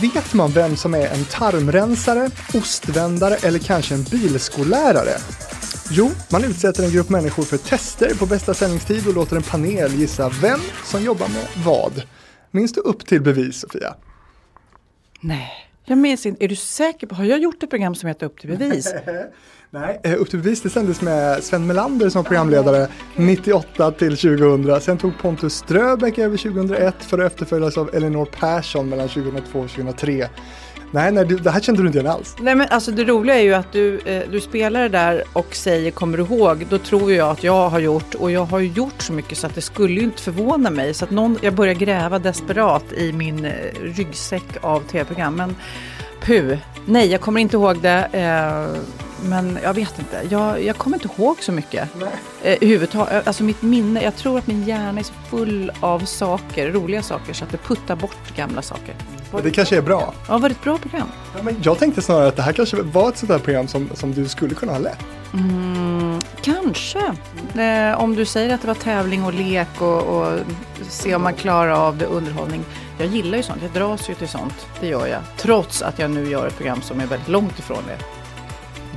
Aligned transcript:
vet 0.00 0.34
man 0.34 0.50
vem 0.50 0.76
som 0.76 0.94
är 0.94 1.08
en 1.08 1.24
tarmrensare, 1.24 2.30
ostvändare 2.54 3.36
eller 3.36 3.58
kanske 3.58 3.94
en 3.94 4.02
bilskollärare? 4.02 5.18
Jo, 5.90 6.10
man 6.32 6.44
utsätter 6.44 6.84
en 6.84 6.90
grupp 6.90 7.08
människor 7.08 7.42
för 7.42 7.56
tester 7.56 8.14
på 8.18 8.26
bästa 8.26 8.54
sändningstid 8.54 9.06
och 9.06 9.14
låter 9.14 9.36
en 9.36 9.42
panel 9.42 9.94
gissa 9.94 10.28
vem 10.28 10.60
som 10.84 11.02
jobbar 11.02 11.28
med 11.28 11.64
vad. 11.64 12.02
Minns 12.50 12.72
du 12.72 12.80
upp 12.80 13.06
till 13.06 13.22
bevis, 13.22 13.60
Sofia? 13.60 13.94
Nej, 15.20 15.65
jag 15.86 15.98
minns 15.98 16.26
inte. 16.26 16.44
Är 16.44 16.48
du 16.48 16.56
säker 16.56 17.06
på, 17.06 17.14
har 17.14 17.24
jag 17.24 17.38
gjort 17.38 17.62
ett 17.62 17.70
program 17.70 17.94
som 17.94 18.08
heter 18.08 18.26
Upp 18.26 18.40
till 18.40 18.58
bevis? 18.58 18.94
Nej, 19.70 20.00
eh, 20.02 20.20
Upp 20.20 20.30
till 20.30 20.38
bevis 20.38 20.62
det 20.62 20.70
sändes 20.70 21.00
med 21.00 21.44
Sven 21.44 21.66
Melander 21.66 22.08
som 22.10 22.24
programledare 22.24 22.88
98 23.16 23.90
till 23.90 24.16
2000. 24.16 24.80
Sen 24.80 24.98
tog 24.98 25.18
Pontus 25.18 25.54
Ströbeck 25.54 26.18
över 26.18 26.36
2001 26.36 26.94
för 27.00 27.18
att 27.18 27.32
efterföljas 27.32 27.78
av 27.78 27.94
Elinor 27.94 28.24
Persson 28.24 28.88
mellan 28.88 29.08
2002 29.08 29.58
och 29.58 29.70
2003. 29.70 30.28
Nej, 30.90 31.12
nej, 31.12 31.24
det 31.24 31.50
här 31.50 31.60
kände 31.60 31.82
du 31.82 31.86
inte 31.86 31.98
igen 31.98 32.12
alls. 32.12 32.36
Nej 32.40 32.54
men 32.54 32.68
alltså 32.70 32.90
det 32.90 33.04
roliga 33.04 33.36
är 33.36 33.42
ju 33.42 33.54
att 33.54 33.72
du, 33.72 33.98
eh, 33.98 34.22
du 34.30 34.40
spelar 34.40 34.82
det 34.82 34.88
där 34.88 35.24
och 35.32 35.54
säger 35.54 35.90
kommer 35.90 36.18
du 36.18 36.24
ihåg? 36.24 36.66
Då 36.70 36.78
tror 36.78 37.12
jag 37.12 37.30
att 37.30 37.44
jag 37.44 37.68
har 37.68 37.78
gjort 37.78 38.14
och 38.14 38.30
jag 38.30 38.44
har 38.44 38.60
gjort 38.60 39.02
så 39.02 39.12
mycket 39.12 39.38
så 39.38 39.46
att 39.46 39.54
det 39.54 39.60
skulle 39.60 39.94
ju 39.94 40.02
inte 40.02 40.22
förvåna 40.22 40.70
mig. 40.70 40.94
Så 40.94 41.04
att 41.04 41.10
någon, 41.10 41.38
jag 41.42 41.54
börjar 41.54 41.74
gräva 41.74 42.18
desperat 42.18 42.92
i 42.92 43.12
min 43.12 43.44
eh, 43.44 43.52
ryggsäck 43.82 44.56
av 44.60 44.80
tv-program. 44.80 45.36
Men 45.36 45.56
pu, 46.20 46.58
nej 46.86 47.06
jag 47.06 47.20
kommer 47.20 47.40
inte 47.40 47.56
ihåg 47.56 47.80
det. 47.80 48.08
Eh, 48.12 48.80
men 49.28 49.58
jag 49.62 49.74
vet 49.74 49.98
inte, 49.98 50.22
jag, 50.30 50.64
jag 50.64 50.76
kommer 50.76 50.96
inte 50.96 51.22
ihåg 51.22 51.42
så 51.42 51.52
mycket. 51.52 51.88
Eh, 52.42 52.58
huvudtaget, 52.60 53.26
alltså 53.26 53.42
mitt 53.42 53.62
minne, 53.62 54.02
jag 54.02 54.16
tror 54.16 54.38
att 54.38 54.46
min 54.46 54.64
hjärna 54.64 55.00
är 55.00 55.04
så 55.04 55.12
full 55.30 55.72
av 55.80 55.98
saker, 55.98 56.72
roliga 56.72 57.02
saker 57.02 57.32
så 57.32 57.44
att 57.44 57.50
det 57.50 57.58
puttar 57.58 57.96
bort 57.96 58.36
gamla 58.36 58.62
saker. 58.62 58.94
Och 59.30 59.42
det 59.42 59.50
kanske 59.50 59.76
är 59.76 59.82
bra. 59.82 60.14
Ja, 60.28 60.38
var 60.38 60.48
det 60.48 60.54
ett 60.54 60.62
bra 60.62 60.78
program? 60.78 61.08
Ja, 61.36 61.42
men 61.42 61.56
jag 61.62 61.78
tänkte 61.78 62.02
snarare 62.02 62.28
att 62.28 62.36
det 62.36 62.42
här 62.42 62.52
kanske 62.52 62.76
var 62.82 63.08
ett 63.08 63.16
sånt 63.16 63.32
där 63.32 63.38
program 63.38 63.68
som, 63.68 63.90
som 63.94 64.12
du 64.12 64.28
skulle 64.28 64.54
kunna 64.54 64.72
ha 64.72 64.78
lett. 64.78 64.98
Mm, 65.34 66.20
kanske. 66.42 66.98
Eh, 67.58 68.00
om 68.00 68.14
du 68.14 68.24
säger 68.24 68.54
att 68.54 68.60
det 68.60 68.66
var 68.66 68.74
tävling 68.74 69.24
och 69.24 69.34
lek 69.34 69.80
och, 69.80 70.02
och 70.02 70.38
se 70.88 71.14
om 71.14 71.22
man 71.22 71.34
klarar 71.34 71.70
av 71.70 71.96
det, 71.96 72.04
underhållning. 72.04 72.64
Jag 72.98 73.08
gillar 73.08 73.36
ju 73.36 73.42
sånt, 73.42 73.62
jag 73.62 73.70
dras 73.70 74.10
ju 74.10 74.14
till 74.14 74.28
sånt. 74.28 74.66
Det 74.80 74.86
gör 74.86 75.06
jag. 75.06 75.20
Trots 75.36 75.82
att 75.82 75.98
jag 75.98 76.10
nu 76.10 76.30
gör 76.30 76.46
ett 76.46 76.56
program 76.56 76.82
som 76.82 77.00
är 77.00 77.06
väldigt 77.06 77.28
långt 77.28 77.58
ifrån 77.58 77.82
det. 77.86 77.98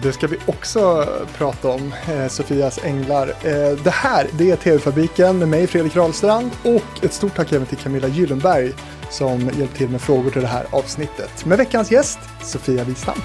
Det 0.02 0.14
ska 0.14 0.28
vi 0.28 0.38
också 0.46 1.08
prata 1.38 1.70
om, 1.70 1.94
eh, 2.08 2.28
Sofias 2.28 2.80
änglar. 2.84 3.28
Eh, 3.28 3.78
det 3.84 3.94
här, 3.94 4.28
det 4.32 4.52
är 4.52 4.56
TV-fabriken 4.56 5.40
med 5.40 5.48
mig, 5.48 5.68
Fredrik 5.68 5.96
Rahlstrand 5.96 6.52
och 6.64 7.04
ett 7.04 7.14
stort 7.14 7.36
tack 7.36 7.52
även 7.52 7.66
till 7.66 7.78
Camilla 7.78 8.08
Gyllenberg 8.08 8.74
som 9.10 9.40
hjälpt 9.40 9.78
till 9.78 9.90
med 9.90 10.02
frågor 10.02 10.30
till 10.30 10.42
det 10.42 10.48
här 10.48 10.66
avsnittet. 10.70 11.46
Med 11.46 11.58
veckans 11.58 11.92
gäst, 11.92 12.20
Sofia 12.44 12.84
Wistam. 12.84 13.16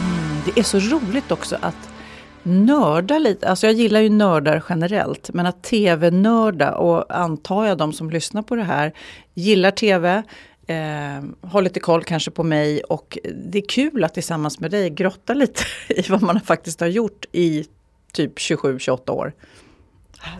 Mm, 0.00 0.42
det 0.44 0.60
är 0.60 0.64
så 0.64 0.78
roligt 0.78 1.32
också 1.32 1.56
att 1.60 1.94
nörda 2.42 3.18
lite. 3.18 3.48
Alltså 3.48 3.66
jag 3.66 3.74
gillar 3.74 4.00
ju 4.00 4.08
nördar 4.08 4.64
generellt. 4.68 5.30
Men 5.32 5.46
att 5.46 5.62
tv-nörda 5.62 6.74
och 6.74 7.16
antar 7.18 7.66
jag 7.66 7.78
de 7.78 7.92
som 7.92 8.10
lyssnar 8.10 8.42
på 8.42 8.56
det 8.56 8.62
här 8.62 8.92
gillar 9.34 9.70
tv. 9.70 10.22
Eh, 10.66 11.48
har 11.50 11.62
lite 11.62 11.80
koll 11.80 12.04
kanske 12.04 12.30
på 12.30 12.42
mig 12.42 12.82
och 12.82 13.18
det 13.34 13.58
är 13.58 13.68
kul 13.68 14.04
att 14.04 14.14
tillsammans 14.14 14.60
med 14.60 14.70
dig 14.70 14.90
grotta 14.90 15.34
lite 15.34 15.62
i 15.88 16.02
vad 16.08 16.22
man 16.22 16.40
faktiskt 16.40 16.80
har 16.80 16.86
gjort 16.86 17.24
i 17.32 17.66
typ 18.12 18.38
27-28 18.38 19.10
år. 19.10 19.32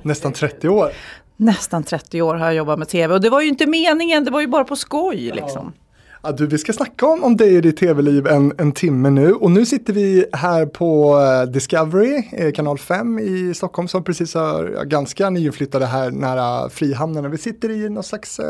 Nästan 0.03 0.33
30 0.33 0.69
år. 0.69 0.93
Nästan 1.37 1.85
30 1.85 2.23
år 2.23 2.35
har 2.35 2.47
jag 2.47 2.55
jobbat 2.55 2.79
med 2.79 2.89
tv 2.89 3.15
och 3.15 3.21
det 3.21 3.31
var 3.31 3.41
ju 3.41 3.49
inte 3.49 3.67
meningen, 3.67 4.25
det 4.25 4.31
var 4.31 4.41
ju 4.41 4.47
bara 4.47 4.65
på 4.65 4.77
skoj 4.77 5.17
liksom. 5.17 5.73
Ja, 5.77 5.84
du, 6.33 6.47
vi 6.47 6.59
ska 6.59 6.73
snacka 6.73 7.07
om, 7.07 7.25
om 7.25 7.37
dig 7.37 7.57
och 7.57 7.63
ditt 7.63 7.77
tv-liv 7.77 8.27
en, 8.27 8.53
en 8.59 8.73
timme 8.73 9.11
nu 9.11 9.33
och 9.33 9.51
nu 9.51 9.67
sitter 9.67 9.93
vi 9.93 10.27
här 10.33 10.67
på 10.67 11.17
uh, 11.17 11.53
Discovery, 11.53 12.29
eh, 12.33 12.53
kanal 12.53 12.79
5 12.79 13.19
i 13.19 13.55
Stockholm 13.55 13.89
som 13.89 14.05
precis 14.05 14.35
har 14.35 14.73
ja, 14.77 14.83
ganska 14.83 15.31
nyinflyttade 15.31 15.87
här 15.87 16.11
nära 16.11 16.69
Frihamnen. 16.71 17.31
Vi 17.31 17.39
sitter 17.39 17.71
i 17.71 17.89
något 17.89 18.07
slags 18.07 18.41
uh, 18.41 18.45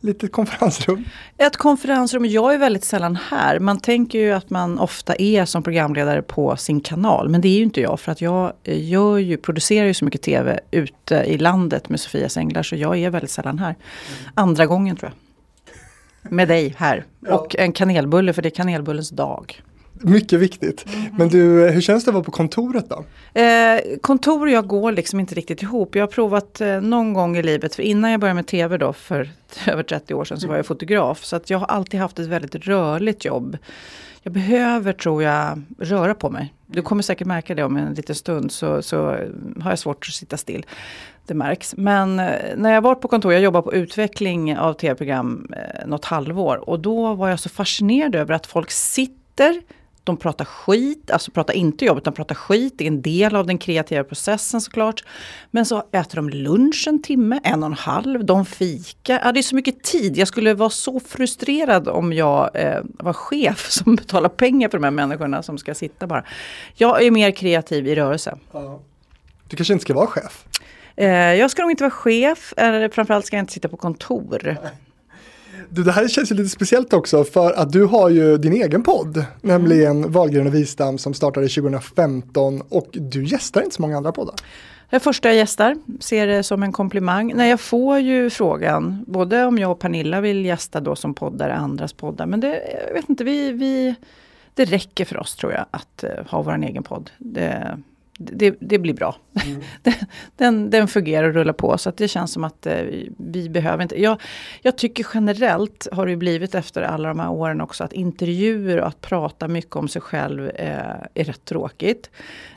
litet 0.00 0.32
konferensrum. 0.32 1.04
Ett 1.36 1.56
konferensrum, 1.56 2.24
jag 2.24 2.54
är 2.54 2.58
väldigt 2.58 2.84
sällan 2.84 3.18
här. 3.30 3.58
Man 3.58 3.80
tänker 3.80 4.18
ju 4.18 4.32
att 4.32 4.50
man 4.50 4.78
ofta 4.78 5.14
är 5.14 5.44
som 5.44 5.62
programledare 5.62 6.22
på 6.22 6.56
sin 6.56 6.80
kanal 6.80 7.28
men 7.28 7.40
det 7.40 7.48
är 7.48 7.56
ju 7.56 7.62
inte 7.62 7.80
jag 7.80 8.00
för 8.00 8.12
att 8.12 8.20
jag 8.20 8.52
gör 8.64 9.18
ju, 9.18 9.36
producerar 9.36 9.86
ju 9.86 9.94
så 9.94 10.04
mycket 10.04 10.22
tv 10.22 10.60
ute 10.70 11.14
i 11.14 11.38
landet 11.38 11.88
med 11.88 12.00
Sofias 12.00 12.36
Änglar 12.36 12.62
så 12.62 12.76
jag 12.76 12.98
är 12.98 13.10
väldigt 13.10 13.30
sällan 13.30 13.58
här. 13.58 13.76
Andra 14.34 14.66
gången 14.66 14.96
tror 14.96 15.10
jag 15.10 15.21
med 16.22 16.48
dig 16.48 16.74
här. 16.78 17.04
Ja. 17.20 17.34
Och 17.34 17.56
en 17.58 17.72
kanelbulle 17.72 18.32
för 18.32 18.42
det 18.42 18.48
är 18.48 18.50
kanelbullens 18.50 19.10
dag. 19.10 19.62
Mycket 20.04 20.40
viktigt. 20.40 20.84
Mm. 20.94 21.14
Men 21.18 21.28
du, 21.28 21.70
hur 21.70 21.80
känns 21.80 22.04
det 22.04 22.08
att 22.08 22.14
vara 22.14 22.24
på 22.24 22.30
kontoret 22.30 22.86
då? 22.88 23.04
Eh, 23.40 23.80
kontor 24.00 24.46
och 24.46 24.52
jag 24.52 24.66
går 24.66 24.92
liksom 24.92 25.20
inte 25.20 25.34
riktigt 25.34 25.62
ihop. 25.62 25.94
Jag 25.94 26.02
har 26.02 26.08
provat 26.08 26.60
eh, 26.60 26.80
någon 26.80 27.12
gång 27.12 27.36
i 27.36 27.42
livet, 27.42 27.74
för 27.74 27.82
innan 27.82 28.10
jag 28.10 28.20
började 28.20 28.34
med 28.34 28.46
tv 28.46 28.78
då 28.78 28.92
för 28.92 29.30
över 29.66 29.82
30 29.82 30.14
år 30.14 30.24
sedan 30.24 30.40
så 30.40 30.48
var 30.48 30.56
jag 30.56 30.66
fotograf. 30.66 31.24
Så 31.24 31.36
att 31.36 31.50
jag 31.50 31.58
har 31.58 31.66
alltid 31.66 32.00
haft 32.00 32.18
ett 32.18 32.26
väldigt 32.26 32.54
rörligt 32.54 33.24
jobb. 33.24 33.58
Jag 34.22 34.32
behöver, 34.32 34.92
tror 34.92 35.22
jag, 35.22 35.62
röra 35.78 36.14
på 36.14 36.30
mig. 36.30 36.54
Du 36.66 36.82
kommer 36.82 37.02
säkert 37.02 37.26
märka 37.26 37.54
det 37.54 37.64
om 37.64 37.76
en 37.76 37.94
liten 37.94 38.14
stund 38.14 38.52
så, 38.52 38.82
så 38.82 38.96
har 39.60 39.70
jag 39.70 39.78
svårt 39.78 40.06
att 40.08 40.14
sitta 40.14 40.36
still 40.36 40.66
det 41.26 41.34
märks. 41.34 41.76
Men 41.76 42.20
eh, 42.20 42.56
när 42.56 42.72
jag 42.72 42.82
var 42.82 42.94
på 42.94 43.08
kontor, 43.08 43.32
jag 43.32 43.42
jobbade 43.42 43.62
på 43.62 43.74
utveckling 43.74 44.58
av 44.58 44.74
tv-program 44.74 45.54
eh, 45.56 45.86
något 45.86 46.04
halvår. 46.04 46.68
Och 46.68 46.80
då 46.80 47.14
var 47.14 47.28
jag 47.28 47.40
så 47.40 47.48
fascinerad 47.48 48.14
över 48.14 48.34
att 48.34 48.46
folk 48.46 48.70
sitter, 48.70 49.62
de 50.04 50.16
pratar 50.16 50.44
skit, 50.44 51.10
alltså 51.10 51.30
pratar 51.30 51.54
inte 51.54 51.84
jobb 51.84 51.98
utan 51.98 52.12
pratar 52.12 52.34
skit. 52.34 52.74
Det 52.76 52.84
är 52.84 52.88
en 52.88 53.02
del 53.02 53.36
av 53.36 53.46
den 53.46 53.58
kreativa 53.58 54.04
processen 54.04 54.60
såklart. 54.60 55.04
Men 55.50 55.66
så 55.66 55.82
äter 55.92 56.16
de 56.16 56.30
lunch 56.30 56.84
en 56.88 57.02
timme, 57.02 57.40
en 57.44 57.62
och 57.62 57.66
en 57.66 57.72
halv, 57.72 58.24
de 58.24 58.46
fikar. 58.46 59.20
Ja, 59.24 59.32
det 59.32 59.40
är 59.40 59.42
så 59.42 59.56
mycket 59.56 59.82
tid. 59.82 60.16
Jag 60.16 60.28
skulle 60.28 60.54
vara 60.54 60.70
så 60.70 61.00
frustrerad 61.00 61.88
om 61.88 62.12
jag 62.12 62.50
eh, 62.54 62.80
var 62.84 63.12
chef 63.12 63.66
som 63.70 63.96
betalar 63.96 64.28
pengar 64.28 64.68
för 64.68 64.78
de 64.78 64.84
här 64.84 64.90
människorna 64.90 65.42
som 65.42 65.58
ska 65.58 65.74
sitta 65.74 66.06
bara. 66.06 66.24
Jag 66.74 67.02
är 67.02 67.10
mer 67.10 67.30
kreativ 67.30 67.88
i 67.88 67.94
rörelse. 67.94 68.38
Ja. 68.52 68.80
Du 69.48 69.56
kanske 69.56 69.72
inte 69.72 69.82
ska 69.82 69.94
vara 69.94 70.06
chef? 70.06 70.44
Eh, 70.96 71.08
jag 71.10 71.50
ska 71.50 71.62
nog 71.62 71.70
inte 71.70 71.82
vara 71.82 71.90
chef, 71.90 72.54
eller 72.56 72.88
framförallt 72.88 73.26
ska 73.26 73.36
jag 73.36 73.42
inte 73.42 73.52
sitta 73.52 73.68
på 73.68 73.76
kontor. 73.76 74.56
Du, 75.68 75.82
det 75.82 75.92
här 75.92 76.08
känns 76.08 76.30
ju 76.30 76.34
lite 76.34 76.48
speciellt 76.48 76.92
också 76.92 77.24
för 77.24 77.52
att 77.52 77.72
du 77.72 77.84
har 77.84 78.08
ju 78.08 78.38
din 78.38 78.52
egen 78.52 78.82
podd, 78.82 79.16
mm. 79.16 79.28
nämligen 79.42 80.12
Wahlgren 80.12 80.46
och 80.46 80.54
Wistam 80.54 80.98
som 80.98 81.14
startade 81.14 81.48
2015 81.48 82.62
och 82.68 82.88
du 82.92 83.24
gästar 83.24 83.62
inte 83.62 83.76
så 83.76 83.82
många 83.82 83.96
andra 83.96 84.12
poddar. 84.12 84.34
Är 84.90 84.98
första 84.98 85.28
jag 85.28 85.36
gästar, 85.36 85.76
ser 86.00 86.26
det 86.26 86.42
som 86.42 86.62
en 86.62 86.72
komplimang. 86.72 87.32
Nej, 87.36 87.50
jag 87.50 87.60
får 87.60 87.98
ju 87.98 88.30
frågan, 88.30 89.04
både 89.06 89.44
om 89.44 89.58
jag 89.58 89.70
och 89.70 89.78
Pernilla 89.78 90.20
vill 90.20 90.44
gästa 90.44 90.80
då 90.80 90.96
som 90.96 91.14
poddare, 91.14 91.54
andras 91.54 91.92
poddar, 91.92 92.26
men 92.26 92.40
det, 92.40 92.62
jag 92.86 92.94
vet 92.94 93.08
inte, 93.08 93.24
vi, 93.24 93.52
vi, 93.52 93.94
det 94.54 94.64
räcker 94.64 95.04
för 95.04 95.16
oss 95.16 95.36
tror 95.36 95.52
jag 95.52 95.66
att 95.70 96.04
uh, 96.04 96.26
ha 96.30 96.42
vår 96.42 96.64
egen 96.64 96.82
podd. 96.82 97.10
Det, 97.18 97.78
det, 98.32 98.56
det, 98.60 98.78
blir 98.78 98.94
bra. 98.94 99.16
Mm. 99.46 99.60
den, 100.36 100.70
den 100.70 100.88
fungerar 100.88 101.28
och 101.28 101.34
rullar 101.34 101.52
på 101.52 101.78
så 101.78 101.88
att 101.88 101.96
det 101.96 102.08
känns 102.08 102.32
som 102.32 102.44
att 102.44 102.66
eh, 102.66 102.74
vi 103.16 103.48
behöver 103.48 103.82
inte. 103.82 104.02
Jag, 104.02 104.20
jag 104.62 104.78
tycker 104.78 105.06
generellt 105.14 105.88
har 105.92 106.06
det 106.06 106.16
blivit 106.16 106.54
efter 106.54 106.82
alla 106.82 107.08
de 107.08 107.20
här 107.20 107.30
åren 107.30 107.60
också 107.60 107.84
att 107.84 107.92
intervjuer 107.92 108.80
och 108.80 108.86
att 108.86 109.00
prata 109.00 109.48
mycket 109.48 109.76
om 109.76 109.88
sig 109.88 110.02
själv 110.02 110.48
eh, 110.48 110.78
är 111.14 111.24
rätt 111.24 111.44
tråkigt. 111.44 112.10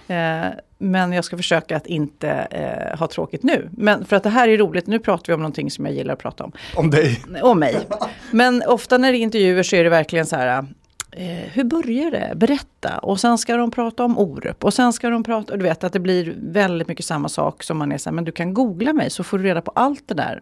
Eh, 0.08 0.46
men 0.78 1.12
jag 1.12 1.26
ska 1.26 1.38
försöka 1.38 1.78
att 1.78 1.88
inte 1.88 2.30
eh, 2.30 3.00
ha 3.00 3.08
tråkigt 3.08 3.44
nu. 3.44 3.70
Men 3.72 4.06
för 4.06 4.16
att 4.16 4.24
det 4.24 4.30
här 4.30 4.48
är 4.48 4.58
roligt, 4.58 4.88
nu 4.88 5.00
pratar 5.00 5.28
vi 5.28 5.34
om 5.34 5.40
någonting 5.40 5.72
som 5.72 5.86
jag 5.86 5.96
gillar 5.96 6.14
att 6.14 6.20
prata 6.20 6.44
om. 6.44 6.52
Om 6.76 6.90
dig? 6.90 7.22
Om 7.42 7.60
mig. 7.60 7.78
Men 8.32 8.64
ofta 8.68 8.98
när 8.98 9.12
det 9.12 9.18
är 9.18 9.20
intervjuer 9.20 9.64
så 9.64 9.76
är 9.76 9.84
det 9.84 9.90
verkligen 9.90 10.26
så 10.26 10.36
här 10.36 10.66
eh, 11.16 11.50
hur 11.54 11.64
börjar 11.64 12.12
det? 12.12 12.34
Berätta. 12.36 12.98
Och 12.98 13.20
sen 13.20 13.38
ska 13.38 13.58
de 13.58 13.72
prata 13.72 14.04
om 14.04 14.20
Orup. 14.20 14.64
Och 14.64 14.74
sen 14.74 14.94
ska 14.94 15.10
de 15.10 15.24
prata, 15.24 15.54
och 15.54 15.60
du 15.60 15.64
vet 15.64 15.84
att 15.84 15.94
det 15.94 16.00
blir 16.00 16.36
väldigt 16.38 16.88
mycket 16.88 17.06
samma 17.06 17.30
sak 17.30 17.64
som 17.64 17.78
man 17.78 17.92
är 17.92 17.98
så 17.98 18.10
här, 18.10 18.16
men 18.16 18.26
du 18.26 18.32
kan 18.32 18.54
googla 18.54 18.94
mig 18.94 19.10
så 19.10 19.24
får 19.24 19.38
du 19.38 19.44
reda 19.44 19.62
på 19.62 19.72
allt 19.76 20.04
det 20.06 20.14
där. 20.14 20.42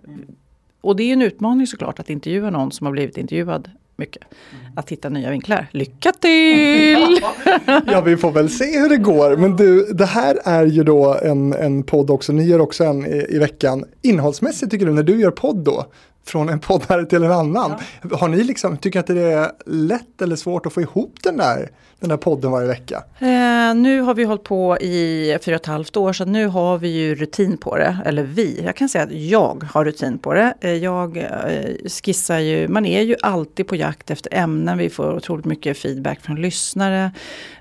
Och 0.81 0.95
det 0.95 1.03
är 1.03 1.13
en 1.13 1.21
utmaning 1.21 1.67
såklart 1.67 1.99
att 1.99 2.09
intervjua 2.09 2.49
någon 2.49 2.71
som 2.71 2.85
har 2.85 2.91
blivit 2.91 3.17
intervjuad 3.17 3.69
mycket. 3.95 4.23
Mm. 4.23 4.73
Att 4.75 4.89
hitta 4.89 5.09
nya 5.09 5.29
vinklar. 5.29 5.67
Lycka 5.71 6.11
till! 6.11 7.19
ja, 7.87 8.01
vi 8.01 8.17
får 8.17 8.31
väl 8.31 8.49
se 8.49 8.79
hur 8.79 8.89
det 8.89 8.97
går. 8.97 9.37
Men 9.37 9.55
du, 9.55 9.93
det 9.93 10.05
här 10.05 10.39
är 10.43 10.65
ju 10.65 10.83
då 10.83 11.17
en, 11.21 11.53
en 11.53 11.83
podd 11.83 12.09
också. 12.09 12.33
Ni 12.33 12.43
gör 12.43 12.61
också 12.61 12.83
en 12.83 13.05
i, 13.05 13.25
i 13.29 13.39
veckan. 13.39 13.85
Innehållsmässigt 14.01 14.71
tycker 14.71 14.85
du, 14.85 14.93
när 14.93 15.03
du 15.03 15.21
gör 15.21 15.31
podd 15.31 15.57
då, 15.57 15.85
från 16.25 16.49
en 16.49 16.59
poddare 16.59 17.05
till 17.05 17.23
en 17.23 17.31
annan. 17.31 17.73
Ja. 18.09 18.17
Har 18.17 18.27
ni 18.27 18.43
liksom, 18.43 18.77
tycker 18.77 18.99
att 18.99 19.07
det 19.07 19.21
är 19.21 19.51
lätt 19.65 20.21
eller 20.21 20.35
svårt 20.35 20.65
att 20.65 20.73
få 20.73 20.81
ihop 20.81 21.15
den 21.23 21.37
där, 21.37 21.69
den 21.99 22.09
där 22.09 22.17
podden 22.17 22.51
varje 22.51 22.67
vecka? 22.67 23.03
Eh, 23.19 23.75
nu 23.75 24.01
har 24.01 24.13
vi 24.13 24.23
hållit 24.23 24.43
på 24.43 24.77
i 24.77 25.37
fyra 25.41 25.55
och 25.55 25.61
ett 25.61 25.67
halvt 25.67 25.97
år 25.97 26.13
så 26.13 26.25
nu 26.25 26.47
har 26.47 26.77
vi 26.77 26.87
ju 26.87 27.15
rutin 27.15 27.57
på 27.57 27.77
det. 27.77 27.97
Eller 28.05 28.23
vi, 28.23 28.61
jag 28.65 28.75
kan 28.75 28.89
säga 28.89 29.03
att 29.03 29.11
jag 29.11 29.63
har 29.73 29.85
rutin 29.85 30.17
på 30.17 30.33
det. 30.33 30.53
Eh, 30.61 30.73
jag 30.73 31.17
eh, 31.17 31.89
skissar 32.03 32.39
ju, 32.39 32.67
man 32.67 32.85
är 32.85 33.01
ju 33.01 33.15
alltid 33.21 33.67
på 33.67 33.75
jakt 33.75 34.11
efter 34.11 34.33
ämnen. 34.33 34.77
Vi 34.77 34.89
får 34.89 35.15
otroligt 35.15 35.45
mycket 35.45 35.77
feedback 35.77 36.21
från 36.21 36.41
lyssnare. 36.41 37.11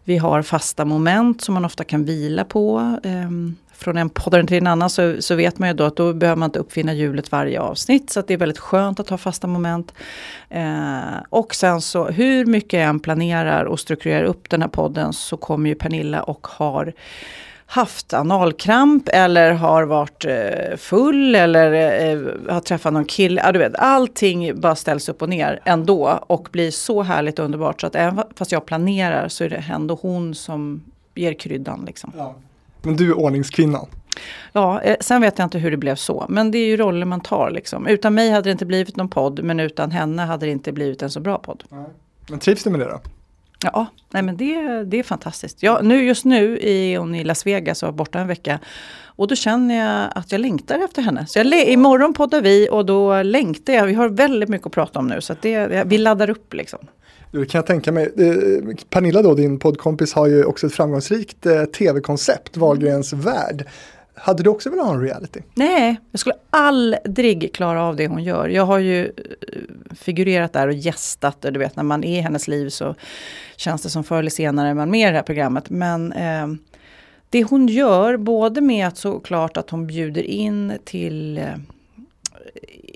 Vi 0.05 0.19
har 0.19 0.43
fasta 0.43 0.85
moment 0.85 1.41
som 1.41 1.55
man 1.55 1.65
ofta 1.65 1.85
kan 1.85 2.05
vila 2.05 2.45
på. 2.45 2.99
Eh, 3.05 3.31
från 3.83 3.97
en 3.97 4.11
poddare 4.11 4.47
till 4.47 4.57
en 4.57 4.67
annan 4.67 4.91
så, 4.91 5.23
så 5.23 5.35
vet 5.35 5.59
man 5.59 5.69
ju 5.69 5.75
då 5.75 5.85
att 5.85 5.97
då 5.97 6.13
behöver 6.13 6.37
man 6.37 6.47
inte 6.47 6.59
uppfinna 6.59 6.93
hjulet 6.93 7.33
varje 7.33 7.61
avsnitt. 7.61 8.11
Så 8.11 8.23
det 8.23 8.35
är 8.35 8.39
väldigt 8.39 8.59
skönt 8.59 9.01
att 9.01 9.11
ha 9.11 9.19
fasta 9.19 9.47
moment. 9.47 9.95
Eh, 10.49 11.01
och 11.29 11.55
sen 11.55 11.81
så 11.81 12.07
hur 12.07 12.47
mycket 12.47 12.81
jag 12.81 12.89
än 12.89 13.01
planerar 13.01 13.65
och 13.65 13.81
strukturerar 13.81 14.25
upp 14.25 14.51
den 14.51 14.63
här 14.63 14.69
podden 14.69 15.13
så 15.13 15.37
kommer 15.37 15.69
ju 15.69 15.75
Pernilla 15.75 16.23
och 16.23 16.47
har 16.47 16.93
haft 17.67 18.15
analkramp 18.15 19.09
eller 19.09 19.53
har 19.53 19.83
varit 19.83 20.25
eh, 20.25 20.77
full 20.77 21.35
eller 21.35 21.73
eh, 21.73 22.53
har 22.53 22.61
träffat 22.61 22.93
någon 22.93 23.05
kille. 23.05 23.43
Ja, 23.45 23.53
du 23.53 23.59
vet, 23.59 23.75
allting 23.75 24.61
bara 24.61 24.75
ställs 24.75 25.09
upp 25.09 25.23
och 25.23 25.29
ner 25.29 25.61
ändå 25.65 26.19
och 26.27 26.49
blir 26.53 26.71
så 26.71 27.03
härligt 27.03 27.39
och 27.39 27.45
underbart. 27.45 27.81
Så 27.81 27.87
att 27.87 27.95
även 27.95 28.25
fast 28.37 28.53
jag 28.53 28.67
planerar 28.67 29.29
så 29.29 29.45
är 29.45 29.49
det 29.49 29.65
ändå 29.71 29.99
hon 30.03 30.35
som 30.35 30.83
ger 31.15 31.33
kryddan. 31.33 31.85
Liksom. 31.87 32.13
Ja. 32.17 32.35
Men 32.83 32.97
du 32.97 33.11
är 33.11 33.19
ordningskvinnan. 33.19 33.87
Ja, 34.53 34.81
eh, 34.81 34.97
sen 35.01 35.21
vet 35.21 35.39
jag 35.39 35.47
inte 35.47 35.59
hur 35.59 35.71
det 35.71 35.77
blev 35.77 35.97
så. 35.97 36.27
Men 36.29 36.51
det 36.51 36.59
är 36.59 36.67
ju 36.67 36.77
roller 36.77 37.07
man 37.07 37.21
tar 37.21 37.51
liksom. 37.51 37.87
Utan 37.87 38.15
mig 38.15 38.31
hade 38.31 38.49
det 38.49 38.53
inte 38.53 38.67
blivit 38.67 38.97
någon 38.97 39.09
podd. 39.09 39.45
Men 39.45 39.61
utan 39.61 39.91
henne 39.91 40.23
hade 40.23 40.47
det 40.47 40.53
inte 40.53 40.73
blivit 40.73 41.03
en 41.03 41.11
så 41.11 41.21
bra 41.21 41.39
podd. 41.39 41.65
Nej. 41.69 41.85
Men 42.29 42.39
trivs 42.39 42.65
du 42.65 42.71
med 42.71 42.81
det 42.81 42.85
då? 42.85 43.01
Ja, 43.65 43.87
nej 44.11 44.23
men 44.23 44.37
det, 44.37 44.85
det 44.85 44.99
är 44.99 45.03
fantastiskt. 45.03 45.63
Ja, 45.63 45.81
nu, 45.83 46.05
just 46.05 46.25
nu 46.25 46.59
är 46.63 46.99
hon 46.99 47.15
i 47.15 47.25
Las 47.25 47.47
Vegas 47.47 47.83
och 47.83 47.87
var 47.87 47.93
borta 47.93 48.21
en 48.21 48.27
vecka. 48.27 48.59
Och 49.23 49.29
då 49.29 49.35
känner 49.35 49.75
jag 49.75 50.13
att 50.15 50.33
jag 50.33 50.41
längtar 50.41 50.79
efter 50.79 51.03
henne. 51.03 51.27
Så 51.27 51.39
jag, 51.39 51.69
imorgon 51.69 52.15
poddar 52.15 52.43
vi 52.43 52.69
och 52.71 52.87
då 52.87 53.23
längtar 53.23 53.73
jag. 53.73 53.87
Vi 53.87 53.95
har 53.95 54.09
väldigt 54.09 54.49
mycket 54.49 54.67
att 54.67 54.73
prata 54.73 54.99
om 54.99 55.07
nu. 55.07 55.21
Så 55.21 55.35
det, 55.41 55.85
vi 55.87 55.99
laddar 55.99 56.31
upp 56.31 56.55
liksom. 56.55 56.79
Kan 57.33 57.47
jag 57.53 57.67
tänka 57.67 57.93
mig. 57.93 58.13
Eh, 58.17 58.77
Pernilla 58.91 59.23
då, 59.23 59.35
din 59.35 59.59
poddkompis, 59.59 60.15
har 60.15 60.27
ju 60.27 60.45
också 60.45 60.67
ett 60.67 60.73
framgångsrikt 60.73 61.47
eh, 61.47 61.65
tv-koncept, 61.65 62.57
Wahlgrens 62.57 63.13
värld. 63.13 63.69
Hade 64.15 64.43
du 64.43 64.51
också 64.51 64.71
velat 64.71 64.87
ha 64.87 64.95
en 64.95 65.01
reality? 65.01 65.41
Nej, 65.55 66.01
jag 66.11 66.21
skulle 66.21 66.37
aldrig 66.51 67.55
klara 67.55 67.83
av 67.83 67.97
det 67.97 68.07
hon 68.07 68.25
gör. 68.25 68.49
Jag 68.49 68.65
har 68.65 68.79
ju 68.79 69.05
eh, 69.05 69.11
figurerat 69.95 70.53
där 70.53 70.67
och 70.69 70.75
gästat 70.75 71.45
och 71.45 71.53
du 71.53 71.59
vet 71.59 71.77
när 71.77 71.83
man 71.83 72.05
är 72.05 72.19
i 72.19 72.21
hennes 72.21 72.49
liv 72.49 72.69
så 72.69 72.95
känns 73.57 73.83
det 73.83 73.91
som 73.91 74.05
förr 74.05 74.19
eller 74.19 74.31
senare 74.31 74.75
man 74.75 74.91
med 74.91 75.09
i 75.09 75.11
det 75.11 75.17
här 75.17 75.23
programmet. 75.23 75.71
Men 75.71 76.13
eh, 76.13 76.47
det 77.33 77.45
hon 77.45 77.69
gör, 77.69 78.17
både 78.17 78.61
med 78.61 78.87
att 78.87 78.97
såklart 78.97 79.57
att 79.57 79.71
hon 79.71 79.87
bjuder 79.87 80.23
in 80.23 80.79
till 80.85 81.39
eh, 81.39 81.55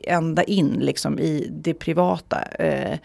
ända 0.02 0.42
in 0.42 0.76
liksom 0.80 1.18
i 1.18 1.48
det 1.50 1.74
privata. 1.74 2.42
Eh, 2.42 2.98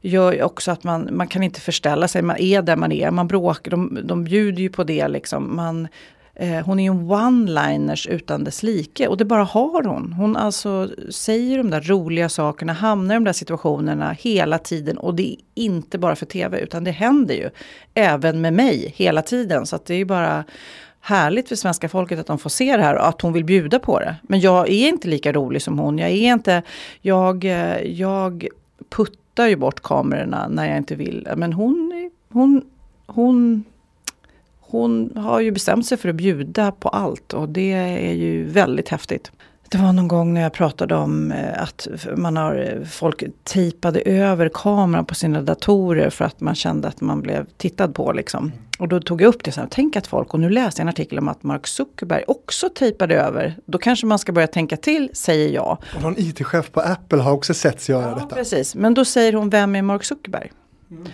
gör 0.00 0.42
också 0.42 0.70
att 0.70 0.84
man, 0.84 1.08
man 1.12 1.28
kan 1.28 1.42
inte 1.42 1.60
förställa 1.60 2.08
sig, 2.08 2.22
man 2.22 2.36
är 2.36 2.62
där 2.62 2.76
man 2.76 2.92
är, 2.92 3.10
man 3.10 3.28
bråkar, 3.28 3.70
de, 3.70 3.98
de 4.04 4.24
bjuder 4.24 4.62
ju 4.62 4.68
på 4.68 4.84
det 4.84 5.08
liksom. 5.08 5.56
Man, 5.56 5.88
eh, 6.34 6.64
hon 6.66 6.80
är 6.80 6.84
ju 6.84 6.90
en 6.90 7.10
one-liners 7.10 8.08
utan 8.08 8.44
dess 8.44 8.62
like 8.62 9.08
och 9.08 9.16
det 9.16 9.24
bara 9.24 9.44
har 9.44 9.82
hon. 9.82 10.12
Hon 10.12 10.36
alltså 10.36 10.90
säger 11.10 11.58
de 11.58 11.70
där 11.70 11.80
roliga 11.80 12.28
sakerna, 12.28 12.72
hamnar 12.72 13.14
i 13.14 13.16
de 13.16 13.24
där 13.24 13.32
situationerna 13.32 14.12
hela 14.12 14.58
tiden 14.58 14.98
och 14.98 15.14
det 15.14 15.32
är 15.32 15.36
inte 15.54 15.98
bara 15.98 16.16
för 16.16 16.26
tv 16.26 16.60
utan 16.60 16.84
det 16.84 16.90
händer 16.90 17.34
ju 17.34 17.50
även 17.94 18.40
med 18.40 18.52
mig 18.52 18.92
hela 18.96 19.22
tiden. 19.22 19.66
Så 19.66 19.76
att 19.76 19.86
det 19.86 19.94
är 19.94 19.98
ju 19.98 20.04
bara 20.04 20.44
härligt 21.00 21.48
för 21.48 21.56
svenska 21.56 21.88
folket 21.88 22.18
att 22.18 22.26
de 22.26 22.38
får 22.38 22.50
se 22.50 22.76
det 22.76 22.82
här 22.82 22.94
och 22.94 23.08
att 23.08 23.20
hon 23.20 23.32
vill 23.32 23.44
bjuda 23.44 23.78
på 23.78 24.00
det. 24.00 24.16
Men 24.22 24.40
jag 24.40 24.68
är 24.68 24.88
inte 24.88 25.08
lika 25.08 25.32
rolig 25.32 25.62
som 25.62 25.78
hon. 25.78 25.98
Jag 25.98 26.10
är 26.10 26.32
inte, 26.32 26.62
jag, 27.00 27.44
eh, 27.44 27.82
jag 27.82 28.48
puttar 28.90 29.22
puttar 29.32 29.48
ju 29.48 29.56
bort 29.56 29.80
kamerorna 29.80 30.48
när 30.48 30.68
jag 30.68 30.76
inte 30.76 30.94
vill. 30.94 31.28
Men 31.36 31.52
hon, 31.52 32.10
hon, 32.28 32.62
hon, 33.06 33.64
hon 34.72 35.16
har 35.16 35.40
ju 35.40 35.50
bestämt 35.50 35.86
sig 35.86 35.98
för 35.98 36.08
att 36.08 36.14
bjuda 36.14 36.72
på 36.72 36.88
allt 36.88 37.32
och 37.32 37.48
det 37.48 37.72
är 37.72 38.12
ju 38.12 38.44
väldigt 38.44 38.88
häftigt. 38.88 39.32
Det 39.68 39.78
var 39.78 39.92
någon 39.92 40.08
gång 40.08 40.34
när 40.34 40.40
jag 40.40 40.52
pratade 40.52 40.94
om 40.94 41.32
eh, 41.32 41.62
att 41.62 41.88
man 42.16 42.36
har, 42.36 42.54
eh, 42.56 42.86
folk 42.86 43.24
tejpade 43.44 44.00
över 44.00 44.50
kameran 44.54 45.04
på 45.04 45.14
sina 45.14 45.42
datorer 45.42 46.10
för 46.10 46.24
att 46.24 46.40
man 46.40 46.54
kände 46.54 46.88
att 46.88 47.00
man 47.00 47.20
blev 47.22 47.46
tittad 47.56 47.94
på. 47.94 48.12
Liksom. 48.12 48.52
Och 48.78 48.88
då 48.88 49.00
tog 49.00 49.22
jag 49.22 49.28
upp 49.28 49.44
det, 49.44 49.52
så 49.52 49.60
här, 49.60 49.68
tänk 49.70 49.96
att 49.96 50.06
folk, 50.06 50.34
och 50.34 50.40
nu 50.40 50.50
läste 50.50 50.80
jag 50.80 50.84
en 50.84 50.88
artikel 50.88 51.18
om 51.18 51.28
att 51.28 51.42
Mark 51.42 51.66
Zuckerberg 51.66 52.24
också 52.26 52.68
tejpade 52.68 53.14
över. 53.14 53.56
Då 53.66 53.78
kanske 53.78 54.06
man 54.06 54.18
ska 54.18 54.32
börja 54.32 54.46
tänka 54.46 54.76
till, 54.76 55.10
säger 55.12 55.48
jag. 55.48 55.78
Och 55.96 56.02
någon 56.02 56.14
IT-chef 56.18 56.72
på 56.72 56.80
Apple 56.80 57.18
har 57.18 57.32
också 57.32 57.54
setts 57.54 57.88
göra 57.88 58.08
ja, 58.08 58.14
detta. 58.14 58.36
Precis, 58.36 58.74
men 58.74 58.94
då 58.94 59.04
säger 59.04 59.32
hon, 59.32 59.50
vem 59.50 59.76
är 59.76 59.82
Mark 59.82 60.04
Zuckerberg? 60.04 60.52
Mm. 60.90 61.08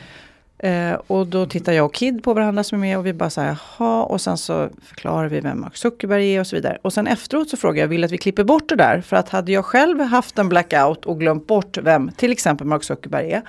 Eh, 0.59 0.93
och 1.07 1.27
då 1.27 1.47
tittar 1.47 1.73
jag 1.73 1.87
och 1.87 1.95
Kid 1.95 2.23
på 2.23 2.35
varandra 2.35 2.65
som 2.65 2.79
är 2.79 2.81
med 2.81 2.99
och 2.99 3.07
vi 3.07 3.13
bara 3.13 3.31
säger 3.31 3.59
jaha 3.79 4.05
och 4.05 4.21
sen 4.21 4.39
så 4.39 4.69
förklarar 4.83 5.29
vi 5.29 5.41
vem 5.41 5.61
Mark 5.61 5.77
Zuckerberg 5.77 6.35
är 6.35 6.41
och 6.41 6.47
så 6.47 6.57
vidare. 6.57 6.79
Och 6.83 6.93
sen 6.93 7.07
efteråt 7.07 7.49
så 7.49 7.57
frågar 7.57 7.83
jag, 7.83 7.89
vill 7.89 8.05
att 8.05 8.13
vi 8.13 8.19
klipper 8.19 8.45
bort 8.45 8.69
det 8.69 8.77
där? 8.77 9.01
För 9.01 9.17
att 9.17 9.29
hade 9.29 9.53
jag 9.53 9.65
själv 9.65 10.01
haft 10.01 10.39
en 10.39 10.49
blackout 10.49 11.05
och 11.05 11.21
glömt 11.21 11.47
bort 11.47 11.79
vem 11.83 12.11
till 12.17 12.33
exempel 12.33 12.67
Mark 12.67 12.85
Zuckerberg 12.85 13.33
är 13.33 13.43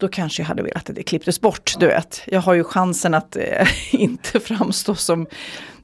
då 0.00 0.08
kanske 0.08 0.42
jag 0.42 0.46
hade 0.46 0.62
velat 0.62 0.90
att 0.90 0.96
det 0.96 1.02
klipptes 1.02 1.40
bort, 1.40 1.74
du 1.78 1.86
vet. 1.86 2.22
Jag 2.26 2.40
har 2.40 2.54
ju 2.54 2.64
chansen 2.64 3.14
att 3.14 3.36
eh, 3.36 3.68
inte 3.94 4.40
framstå 4.40 4.94
som 4.94 5.26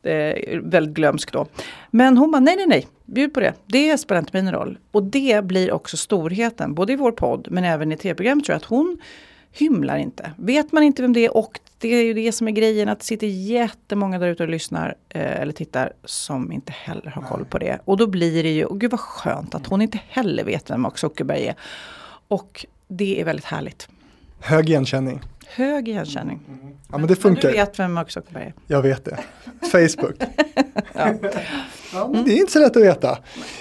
eh, 0.02 0.60
väldigt 0.62 0.94
glömsk 0.94 1.32
då. 1.32 1.46
Men 1.90 2.16
hon 2.16 2.30
bara, 2.30 2.40
nej, 2.40 2.56
nej, 2.56 2.66
nej, 2.66 2.86
bjud 3.04 3.34
på 3.34 3.40
det. 3.40 3.54
Det 3.66 3.98
spelar 3.98 4.18
inte 4.18 4.42
min 4.42 4.52
roll. 4.52 4.78
Och 4.90 5.02
det 5.02 5.44
blir 5.44 5.72
också 5.72 5.96
storheten, 5.96 6.74
både 6.74 6.92
i 6.92 6.96
vår 6.96 7.12
podd 7.12 7.48
men 7.50 7.64
även 7.64 7.92
i 7.92 7.96
tv-program 7.96 8.42
tror 8.42 8.54
jag, 8.54 8.56
att 8.56 8.64
hon 8.64 8.98
hymlar 9.58 9.96
inte. 9.96 10.30
Vet 10.36 10.72
man 10.72 10.82
inte 10.82 11.02
vem 11.02 11.12
det 11.12 11.24
är 11.24 11.36
och 11.36 11.60
det 11.78 11.88
är 11.88 12.02
ju 12.02 12.14
det 12.14 12.32
som 12.32 12.48
är 12.48 12.52
grejen 12.52 12.88
att 12.88 12.98
det 12.98 13.04
sitter 13.04 13.26
jättemånga 13.26 14.18
där 14.18 14.26
ute 14.26 14.42
och 14.42 14.48
lyssnar 14.48 14.94
eh, 15.08 15.40
eller 15.40 15.52
tittar 15.52 15.92
som 16.04 16.52
inte 16.52 16.72
heller 16.72 17.10
har 17.10 17.22
koll 17.22 17.44
på 17.44 17.58
det. 17.58 17.78
Och 17.84 17.96
då 17.96 18.06
blir 18.06 18.42
det 18.42 18.50
ju, 18.50 18.64
och 18.64 18.80
gud 18.80 18.90
vad 18.90 19.00
skönt 19.00 19.54
att 19.54 19.66
hon 19.66 19.82
inte 19.82 20.00
heller 20.08 20.44
vet 20.44 20.70
vem 20.70 20.80
Mark 20.80 20.98
Zuckerberg 20.98 21.46
är. 21.46 21.54
Och 22.28 22.66
det 22.88 23.20
är 23.20 23.24
väldigt 23.24 23.44
härligt. 23.44 23.88
Hög 24.40 24.68
igenkänning. 24.68 25.22
Hög 25.54 25.88
igenkänning. 25.88 26.40
Mm, 26.48 26.60
mm. 26.60 26.74
Ja 26.90 26.98
men 26.98 27.06
det 27.06 27.16
funkar. 27.16 27.42
Men 27.42 27.52
du 27.52 27.58
vet 27.58 27.78
vem 27.78 27.92
Mark 27.92 28.10
Zuckerberg 28.10 28.44
är? 28.44 28.54
Jag 28.66 28.82
vet 28.82 29.04
det. 29.04 29.18
Facebook. 29.72 30.14
ja. 30.92 31.14
ja 31.92 32.12
det 32.26 32.32
är 32.32 32.36
inte 32.36 32.52
så 32.52 32.58
lätt 32.58 32.76
att 32.76 32.82
veta. 32.82 33.18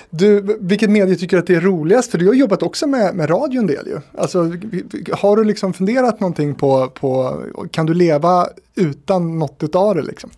Du, 0.10 0.58
vilket 0.62 0.90
medie 0.90 1.16
tycker 1.16 1.38
du 1.38 1.42
att 1.42 1.48
det 1.48 1.56
är 1.56 1.62
roligast? 1.62 2.12
För 2.12 2.18
du 2.18 2.28
har 2.28 2.34
jobbat 2.34 2.64
också 2.64 2.88
med, 2.88 3.16
med 3.16 3.30
radio 3.30 3.60
en 3.60 3.68
del 3.68 3.88
ju. 3.88 4.00
Alltså, 4.18 4.40
har 5.12 5.38
du 5.38 5.44
liksom 5.44 5.74
funderat 5.74 6.20
någonting 6.20 6.56
på, 6.56 6.90
på, 6.90 7.44
kan 7.72 7.86
du 7.86 7.94
leva 7.94 8.48
utan 8.76 9.40
något 9.40 9.76
av 9.76 9.96
det 9.96 10.02
liksom? 10.02 10.30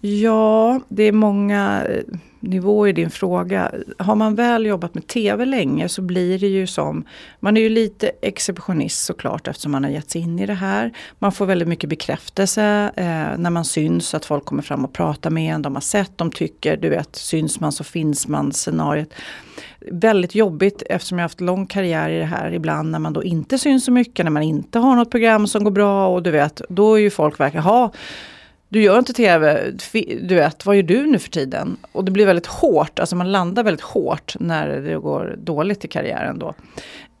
Ja, 0.00 0.80
det 0.88 1.02
är 1.02 1.12
många 1.12 1.86
nivå 2.46 2.88
i 2.88 2.92
din 2.92 3.10
fråga. 3.10 3.70
Har 3.98 4.14
man 4.14 4.34
väl 4.34 4.66
jobbat 4.66 4.94
med 4.94 5.06
tv 5.06 5.44
länge 5.44 5.88
så 5.88 6.02
blir 6.02 6.38
det 6.38 6.46
ju 6.46 6.66
som, 6.66 7.04
man 7.40 7.56
är 7.56 7.60
ju 7.60 7.68
lite 7.68 8.10
exceptionist 8.22 9.04
såklart 9.04 9.48
eftersom 9.48 9.72
man 9.72 9.84
har 9.84 9.90
gett 9.90 10.10
sig 10.10 10.20
in 10.20 10.38
i 10.38 10.46
det 10.46 10.54
här. 10.54 10.92
Man 11.18 11.32
får 11.32 11.46
väldigt 11.46 11.68
mycket 11.68 11.90
bekräftelse 11.90 12.90
eh, 12.96 13.38
när 13.38 13.50
man 13.50 13.64
syns, 13.64 14.14
att 14.14 14.24
folk 14.24 14.44
kommer 14.44 14.62
fram 14.62 14.84
och 14.84 14.92
pratar 14.92 15.30
med 15.30 15.54
en, 15.54 15.62
de 15.62 15.74
har 15.74 15.80
sett, 15.80 16.18
de 16.18 16.30
tycker, 16.32 16.76
du 16.76 16.88
vet, 16.88 17.16
syns 17.16 17.60
man 17.60 17.72
så 17.72 17.84
finns 17.84 18.28
man 18.28 18.52
scenariet. 18.52 19.14
Väldigt 19.92 20.34
jobbigt 20.34 20.82
eftersom 20.86 21.18
jag 21.18 21.24
haft 21.24 21.40
lång 21.40 21.66
karriär 21.66 22.10
i 22.10 22.18
det 22.18 22.24
här 22.24 22.52
ibland 22.52 22.90
när 22.90 22.98
man 22.98 23.12
då 23.12 23.22
inte 23.22 23.58
syns 23.58 23.84
så 23.84 23.92
mycket, 23.92 24.24
när 24.24 24.30
man 24.30 24.42
inte 24.42 24.78
har 24.78 24.96
något 24.96 25.10
program 25.10 25.46
som 25.46 25.64
går 25.64 25.70
bra 25.70 26.08
och 26.08 26.22
du 26.22 26.30
vet, 26.30 26.62
då 26.68 26.94
är 26.94 27.00
ju 27.00 27.10
folk 27.10 27.40
verkligen, 27.40 27.64
ha 27.64 27.92
du 28.74 28.82
gör 28.82 28.98
inte 28.98 29.12
tv, 29.12 29.70
du 30.22 30.34
vet, 30.34 30.66
vad 30.66 30.76
gör 30.76 30.82
du 30.82 31.06
nu 31.06 31.18
för 31.18 31.30
tiden? 31.30 31.76
Och 31.92 32.04
det 32.04 32.10
blir 32.10 32.26
väldigt 32.26 32.46
hårt, 32.46 32.98
alltså 32.98 33.16
man 33.16 33.32
landar 33.32 33.62
väldigt 33.62 33.84
hårt 33.84 34.36
när 34.40 34.68
det 34.68 34.94
går 34.96 35.36
dåligt 35.38 35.84
i 35.84 35.88
karriären 35.88 36.38
då. 36.38 36.54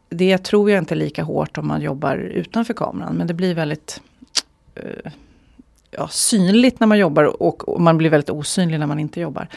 Det 0.08 0.38
tror 0.38 0.70
jag 0.70 0.78
inte 0.78 0.94
är 0.94 0.96
lika 0.96 1.22
hårt 1.22 1.58
om 1.58 1.66
man 1.66 1.80
jobbar 1.80 2.16
utanför 2.16 2.74
kameran, 2.74 3.14
men 3.14 3.26
det 3.26 3.34
blir 3.34 3.54
väldigt 3.54 4.00
uh, 4.76 5.12
ja, 5.90 6.08
synligt 6.08 6.80
när 6.80 6.86
man 6.86 6.98
jobbar 6.98 7.42
och, 7.42 7.68
och, 7.68 7.80
man 7.80 7.98
blir 7.98 8.10
väldigt 8.10 8.30
osynlig 8.30 8.78
när 8.78 8.86
man 8.86 8.98
inte 8.98 9.20
jobbar. 9.20 9.48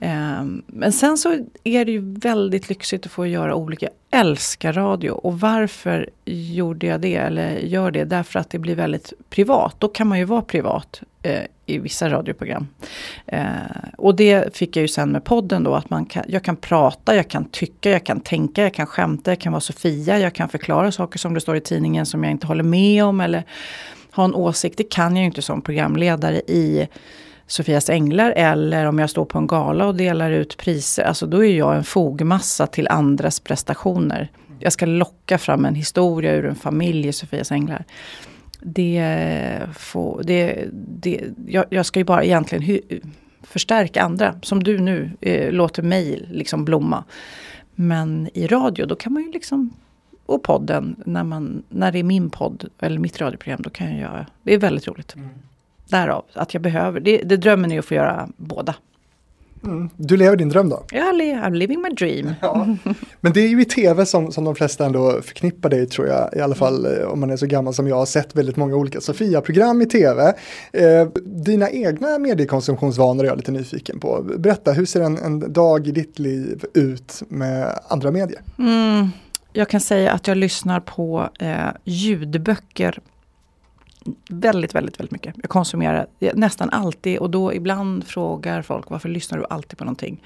Mm. 0.00 0.40
Um, 0.40 0.62
men 0.66 0.92
sen 0.92 1.18
så 1.18 1.38
är 1.64 1.84
det 1.84 1.92
ju 1.92 2.18
väldigt 2.18 2.68
lyxigt 2.68 3.06
att 3.06 3.12
få 3.12 3.26
göra 3.26 3.54
olika, 3.54 3.88
jag 4.10 4.20
älskar 4.20 4.72
radio 4.72 5.10
och 5.10 5.40
varför 5.40 6.10
gjorde 6.24 6.86
jag 6.86 7.00
det 7.00 7.16
eller 7.16 7.56
gör 7.58 7.90
det? 7.90 8.04
Därför 8.04 8.38
att 8.38 8.50
det 8.50 8.58
blir 8.58 8.74
väldigt 8.74 9.12
privat. 9.30 9.74
Då 9.78 9.88
kan 9.88 10.06
man 10.06 10.18
ju 10.18 10.24
vara 10.24 10.42
privat 10.42 11.02
eh, 11.22 11.42
i 11.66 11.78
vissa 11.78 12.10
radioprogram. 12.10 12.68
Eh, 13.26 13.42
och 13.98 14.16
det 14.16 14.56
fick 14.56 14.76
jag 14.76 14.80
ju 14.80 14.88
sen 14.88 15.12
med 15.12 15.24
podden 15.24 15.64
då, 15.64 15.74
att 15.74 15.90
man 15.90 16.06
kan, 16.06 16.24
jag 16.28 16.44
kan 16.44 16.56
prata, 16.56 17.16
jag 17.16 17.28
kan 17.28 17.44
tycka, 17.44 17.90
jag 17.90 18.04
kan 18.06 18.20
tänka, 18.20 18.62
jag 18.62 18.74
kan 18.74 18.86
skämta, 18.86 19.30
jag 19.30 19.40
kan 19.40 19.52
vara 19.52 19.60
Sofia, 19.60 20.18
jag 20.18 20.34
kan 20.34 20.48
förklara 20.48 20.92
saker 20.92 21.18
som 21.18 21.34
det 21.34 21.40
står 21.40 21.56
i 21.56 21.60
tidningen 21.60 22.06
som 22.06 22.24
jag 22.24 22.30
inte 22.30 22.46
håller 22.46 22.64
med 22.64 23.04
om 23.04 23.20
eller 23.20 23.44
ha 24.12 24.24
en 24.24 24.34
åsikt. 24.34 24.78
Det 24.78 24.90
kan 24.90 25.16
jag 25.16 25.20
ju 25.20 25.26
inte 25.26 25.42
som 25.42 25.62
programledare 25.62 26.36
i 26.36 26.88
Sofias 27.46 27.90
Änglar 27.90 28.30
eller 28.36 28.86
om 28.86 28.98
jag 28.98 29.10
står 29.10 29.24
på 29.24 29.38
en 29.38 29.46
gala 29.46 29.86
och 29.86 29.94
delar 29.94 30.30
ut 30.30 30.56
priser. 30.56 31.02
Alltså 31.02 31.26
då 31.26 31.44
är 31.44 31.58
jag 31.58 31.76
en 31.76 31.84
fogmassa 31.84 32.66
till 32.66 32.88
andras 32.88 33.40
prestationer. 33.40 34.30
Jag 34.58 34.72
ska 34.72 34.86
locka 34.86 35.38
fram 35.38 35.64
en 35.64 35.74
historia 35.74 36.32
ur 36.32 36.46
en 36.46 36.54
familj 36.54 37.08
i 37.08 37.12
Sofias 37.12 37.52
Änglar. 37.52 37.84
Det 38.64 39.60
får, 39.74 40.22
det, 40.22 40.68
det, 40.72 41.20
jag, 41.46 41.64
jag 41.70 41.86
ska 41.86 42.00
ju 42.00 42.04
bara 42.04 42.24
egentligen 42.24 42.62
hy, 42.62 42.80
förstärka 43.42 44.02
andra. 44.02 44.34
Som 44.42 44.62
du 44.62 44.78
nu 44.78 45.10
eh, 45.20 45.52
låter 45.52 45.82
mig 45.82 46.26
liksom 46.30 46.64
blomma. 46.64 47.04
Men 47.74 48.28
i 48.34 48.46
radio 48.46 48.86
då 48.86 48.94
kan 48.94 49.12
man 49.12 49.22
ju 49.22 49.32
liksom 49.32 49.70
och 50.26 50.42
podden, 50.42 51.02
när, 51.06 51.24
man, 51.24 51.62
när 51.68 51.92
det 51.92 51.98
är 51.98 52.02
min 52.02 52.30
podd 52.30 52.68
eller 52.78 52.98
mitt 52.98 53.20
radioprogram, 53.20 53.62
då 53.62 53.70
kan 53.70 53.90
jag 53.90 53.98
göra, 53.98 54.26
det 54.42 54.54
är 54.54 54.58
väldigt 54.58 54.88
roligt. 54.88 55.14
Mm. 55.14 55.28
Därav 55.88 56.24
att 56.32 56.54
jag 56.54 56.62
behöver, 56.62 57.00
det, 57.00 57.18
det 57.18 57.36
drömmen 57.36 57.72
är 57.72 57.78
att 57.78 57.84
få 57.84 57.94
göra 57.94 58.28
båda. 58.36 58.74
Mm. 59.64 59.90
Du 59.96 60.16
lever 60.16 60.36
din 60.36 60.48
dröm 60.48 60.68
då? 60.68 60.84
Ja, 60.90 61.12
I'm 61.12 61.54
living 61.54 61.82
my 61.82 61.88
dream. 61.88 62.34
Ja. 62.40 62.66
Men 63.20 63.32
det 63.32 63.40
är 63.40 63.48
ju 63.48 63.62
i 63.62 63.64
tv 63.64 64.06
som, 64.06 64.32
som 64.32 64.44
de 64.44 64.54
flesta 64.54 64.86
ändå 64.86 65.22
förknippar 65.22 65.68
dig 65.68 65.86
tror 65.86 66.06
jag, 66.06 66.30
i 66.36 66.40
alla 66.40 66.54
fall 66.54 66.86
eh, 66.86 67.06
om 67.06 67.20
man 67.20 67.30
är 67.30 67.36
så 67.36 67.46
gammal 67.46 67.74
som 67.74 67.88
jag 67.88 67.96
har 67.96 68.06
sett 68.06 68.36
väldigt 68.36 68.56
många 68.56 68.76
olika 68.76 69.00
Sofia-program 69.00 69.82
i 69.82 69.86
tv. 69.86 70.34
Eh, 70.72 71.08
dina 71.24 71.70
egna 71.70 72.18
mediekonsumtionsvanor 72.18 73.24
är 73.24 73.28
jag 73.28 73.36
lite 73.36 73.52
nyfiken 73.52 74.00
på. 74.00 74.24
Berätta, 74.38 74.72
hur 74.72 74.86
ser 74.86 75.00
en, 75.00 75.18
en 75.18 75.52
dag 75.52 75.86
i 75.86 75.92
ditt 75.92 76.18
liv 76.18 76.64
ut 76.74 77.22
med 77.28 77.78
andra 77.88 78.10
medier? 78.10 78.40
Mm. 78.58 79.08
Jag 79.52 79.68
kan 79.68 79.80
säga 79.80 80.12
att 80.12 80.26
jag 80.26 80.36
lyssnar 80.36 80.80
på 80.80 81.28
eh, 81.40 81.56
ljudböcker 81.84 82.98
väldigt, 84.30 84.74
väldigt, 84.74 85.00
väldigt 85.00 85.12
mycket. 85.12 85.34
Jag 85.42 85.50
konsumerar 85.50 86.06
nästan 86.34 86.70
alltid 86.70 87.18
och 87.18 87.30
då 87.30 87.54
ibland 87.54 88.06
frågar 88.06 88.62
folk 88.62 88.90
varför 88.90 89.08
lyssnar 89.08 89.38
du 89.38 89.46
alltid 89.50 89.78
på 89.78 89.84
någonting? 89.84 90.22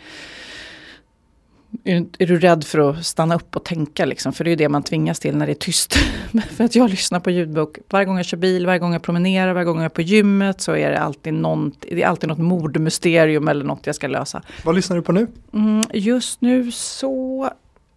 Är, 1.84 2.06
är 2.18 2.26
du 2.26 2.38
rädd 2.38 2.64
för 2.64 2.90
att 2.90 3.06
stanna 3.06 3.34
upp 3.34 3.56
och 3.56 3.64
tänka 3.64 4.04
liksom? 4.04 4.32
För 4.32 4.44
det 4.44 4.50
är 4.50 4.56
det 4.56 4.68
man 4.68 4.82
tvingas 4.82 5.20
till 5.20 5.36
när 5.36 5.46
det 5.46 5.52
är 5.52 5.54
tyst. 5.54 5.94
för 6.56 6.64
att 6.64 6.74
jag 6.74 6.90
lyssnar 6.90 7.20
på 7.20 7.30
ljudbok. 7.30 7.78
Varje 7.90 8.04
gång 8.04 8.16
jag 8.16 8.26
kör 8.26 8.36
bil, 8.36 8.66
varje 8.66 8.78
gång 8.78 8.92
jag 8.92 9.02
promenerar, 9.02 9.52
varje 9.52 9.64
gång 9.64 9.76
jag 9.76 9.84
är 9.84 9.88
på 9.88 10.02
gymmet 10.02 10.60
så 10.60 10.76
är 10.76 10.90
det 10.90 10.98
alltid, 10.98 11.34
någon, 11.34 11.72
det 11.80 12.02
är 12.02 12.06
alltid 12.06 12.28
något 12.28 12.38
mordmysterium 12.38 13.48
eller 13.48 13.64
något 13.64 13.86
jag 13.86 13.94
ska 13.94 14.06
lösa. 14.06 14.42
Vad 14.64 14.74
lyssnar 14.74 14.96
du 14.96 15.02
på 15.02 15.12
nu? 15.12 15.26
Mm, 15.52 15.86
just 15.92 16.40
nu 16.40 16.72
så, 16.72 17.50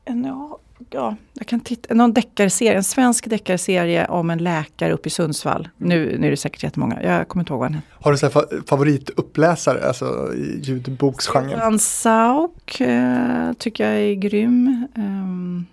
ja, 0.06 0.60
ja, 0.90 1.16
jag 1.34 1.48
kan 1.48 1.60
titta, 1.60 1.94
någon 1.94 2.14
deckarserie, 2.14 2.78
en 2.78 2.84
svensk 2.84 3.30
deckarserie 3.30 4.06
om 4.06 4.30
en 4.30 4.38
läkare 4.38 4.94
uppe 4.94 5.08
i 5.08 5.10
Sundsvall. 5.10 5.70
Nu, 5.78 6.18
nu 6.20 6.28
är 6.28 6.32
det 6.32 6.38
säkert 6.38 6.64
jättemånga, 6.64 7.04
jag 7.04 7.28
kommer 7.28 7.44
inte 7.44 7.54
ihåg 7.54 7.60
vad 7.60 7.72
han 7.72 7.82
Har 7.92 8.12
du 8.12 8.18
så 8.18 8.30
favorituppläsare, 8.68 9.88
alltså 9.88 10.34
i 10.34 10.60
ljudboksgenren? 10.64 11.50
Stefan 11.50 11.80
Sauk 11.80 12.82
eh, 12.82 13.54
tycker 13.54 13.92
jag 13.92 14.02
är 14.02 14.14
grym. 14.14 14.88
Um, 14.96 15.66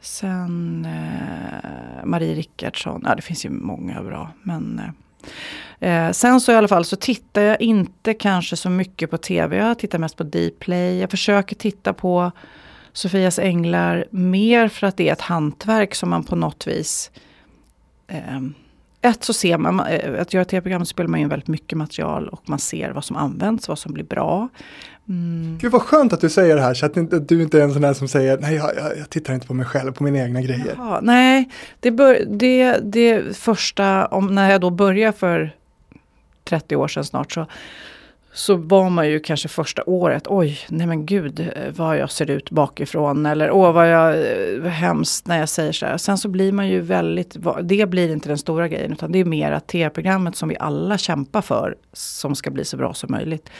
sen 0.00 0.84
eh, 0.84 2.04
Marie 2.04 2.34
Rickardsson, 2.34 3.02
ja 3.04 3.14
det 3.14 3.22
finns 3.22 3.44
ju 3.44 3.50
många 3.50 4.02
bra. 4.02 4.30
Men, 4.42 4.82
eh, 5.80 6.10
sen 6.10 6.40
så 6.40 6.52
i 6.52 6.54
alla 6.54 6.68
fall 6.68 6.84
så 6.84 6.96
tittar 6.96 7.42
jag 7.42 7.60
inte 7.60 8.14
kanske 8.14 8.56
så 8.56 8.70
mycket 8.70 9.10
på 9.10 9.18
tv. 9.18 9.56
Jag 9.56 9.78
tittar 9.78 9.98
mest 9.98 10.16
på 10.16 10.24
Dplay. 10.24 10.98
Jag 10.98 11.10
försöker 11.10 11.56
titta 11.56 11.92
på 11.92 12.32
Sofias 12.92 13.38
Änglar 13.38 14.04
mer 14.10 14.68
för 14.68 14.86
att 14.86 14.96
det 14.96 15.08
är 15.08 15.12
ett 15.12 15.20
hantverk 15.20 15.94
som 15.94 16.10
man 16.10 16.24
på 16.24 16.36
något 16.36 16.66
vis 16.66 17.10
eh, 18.06 18.40
ett 19.00 19.24
så 19.24 19.32
ser 19.32 19.58
man, 19.58 19.80
eh, 19.80 20.20
att 20.20 20.34
göra 20.34 20.44
tv-program 20.44 20.86
spelar 20.86 21.08
man 21.08 21.20
in 21.20 21.28
väldigt 21.28 21.48
mycket 21.48 21.78
material 21.78 22.28
och 22.28 22.48
man 22.48 22.58
ser 22.58 22.90
vad 22.90 23.04
som 23.04 23.16
används, 23.16 23.68
vad 23.68 23.78
som 23.78 23.92
blir 23.92 24.04
bra. 24.04 24.48
Mm. 25.08 25.58
Gud 25.60 25.72
vad 25.72 25.82
skönt 25.82 26.12
att 26.12 26.20
du 26.20 26.30
säger 26.30 26.56
det 26.56 26.62
här 26.62 26.74
så 26.74 26.86
att 26.86 26.94
du 27.28 27.42
inte 27.42 27.58
är 27.58 27.62
en 27.62 27.72
sån 27.72 27.82
där 27.82 27.94
som 27.94 28.08
säger 28.08 28.38
nej 28.38 28.54
jag, 28.54 28.70
jag, 28.98 29.10
tittar 29.10 29.34
inte 29.34 29.46
på 29.46 29.54
mig 29.54 29.66
själv, 29.66 29.92
på 29.92 30.04
mina 30.04 30.18
egna 30.18 30.40
grejer. 30.42 30.74
Jaha, 30.76 31.00
nej, 31.02 31.48
det, 31.80 31.90
bör, 31.90 32.24
det, 32.26 32.78
det 32.82 33.36
första, 33.36 34.06
om, 34.06 34.34
när 34.34 34.50
jag 34.50 34.60
då 34.60 34.70
börjar 34.70 35.12
för 35.12 35.54
30 36.44 36.76
år 36.76 36.88
sedan 36.88 37.04
snart 37.04 37.32
så 37.32 37.46
så 38.38 38.54
var 38.56 38.90
man 38.90 39.08
ju 39.08 39.20
kanske 39.20 39.48
första 39.48 39.82
året, 39.86 40.26
oj, 40.26 40.58
nej 40.68 40.86
men 40.86 41.06
gud 41.06 41.40
eh, 41.40 41.72
vad 41.76 41.98
jag 41.98 42.10
ser 42.10 42.30
ut 42.30 42.50
bakifrån 42.50 43.26
eller 43.26 43.50
åh 43.50 43.72
vad 43.72 43.90
jag, 43.90 44.14
eh, 44.14 44.60
vad 44.60 44.72
hemskt 44.72 45.26
när 45.26 45.38
jag 45.38 45.48
säger 45.48 45.72
så 45.72 45.86
här. 45.86 45.96
Sen 45.96 46.18
så 46.18 46.28
blir 46.28 46.52
man 46.52 46.68
ju 46.68 46.80
väldigt, 46.80 47.36
det 47.62 47.88
blir 47.88 48.12
inte 48.12 48.28
den 48.28 48.38
stora 48.38 48.68
grejen 48.68 48.92
utan 48.92 49.12
det 49.12 49.18
är 49.18 49.24
mer 49.24 49.52
att 49.52 49.66
tv-programmet 49.66 50.36
som 50.36 50.48
vi 50.48 50.56
alla 50.56 50.98
kämpar 50.98 51.42
för 51.42 51.76
som 51.92 52.34
ska 52.34 52.50
bli 52.50 52.64
så 52.64 52.76
bra 52.76 52.94
som 52.94 53.10
möjligt. 53.10 53.50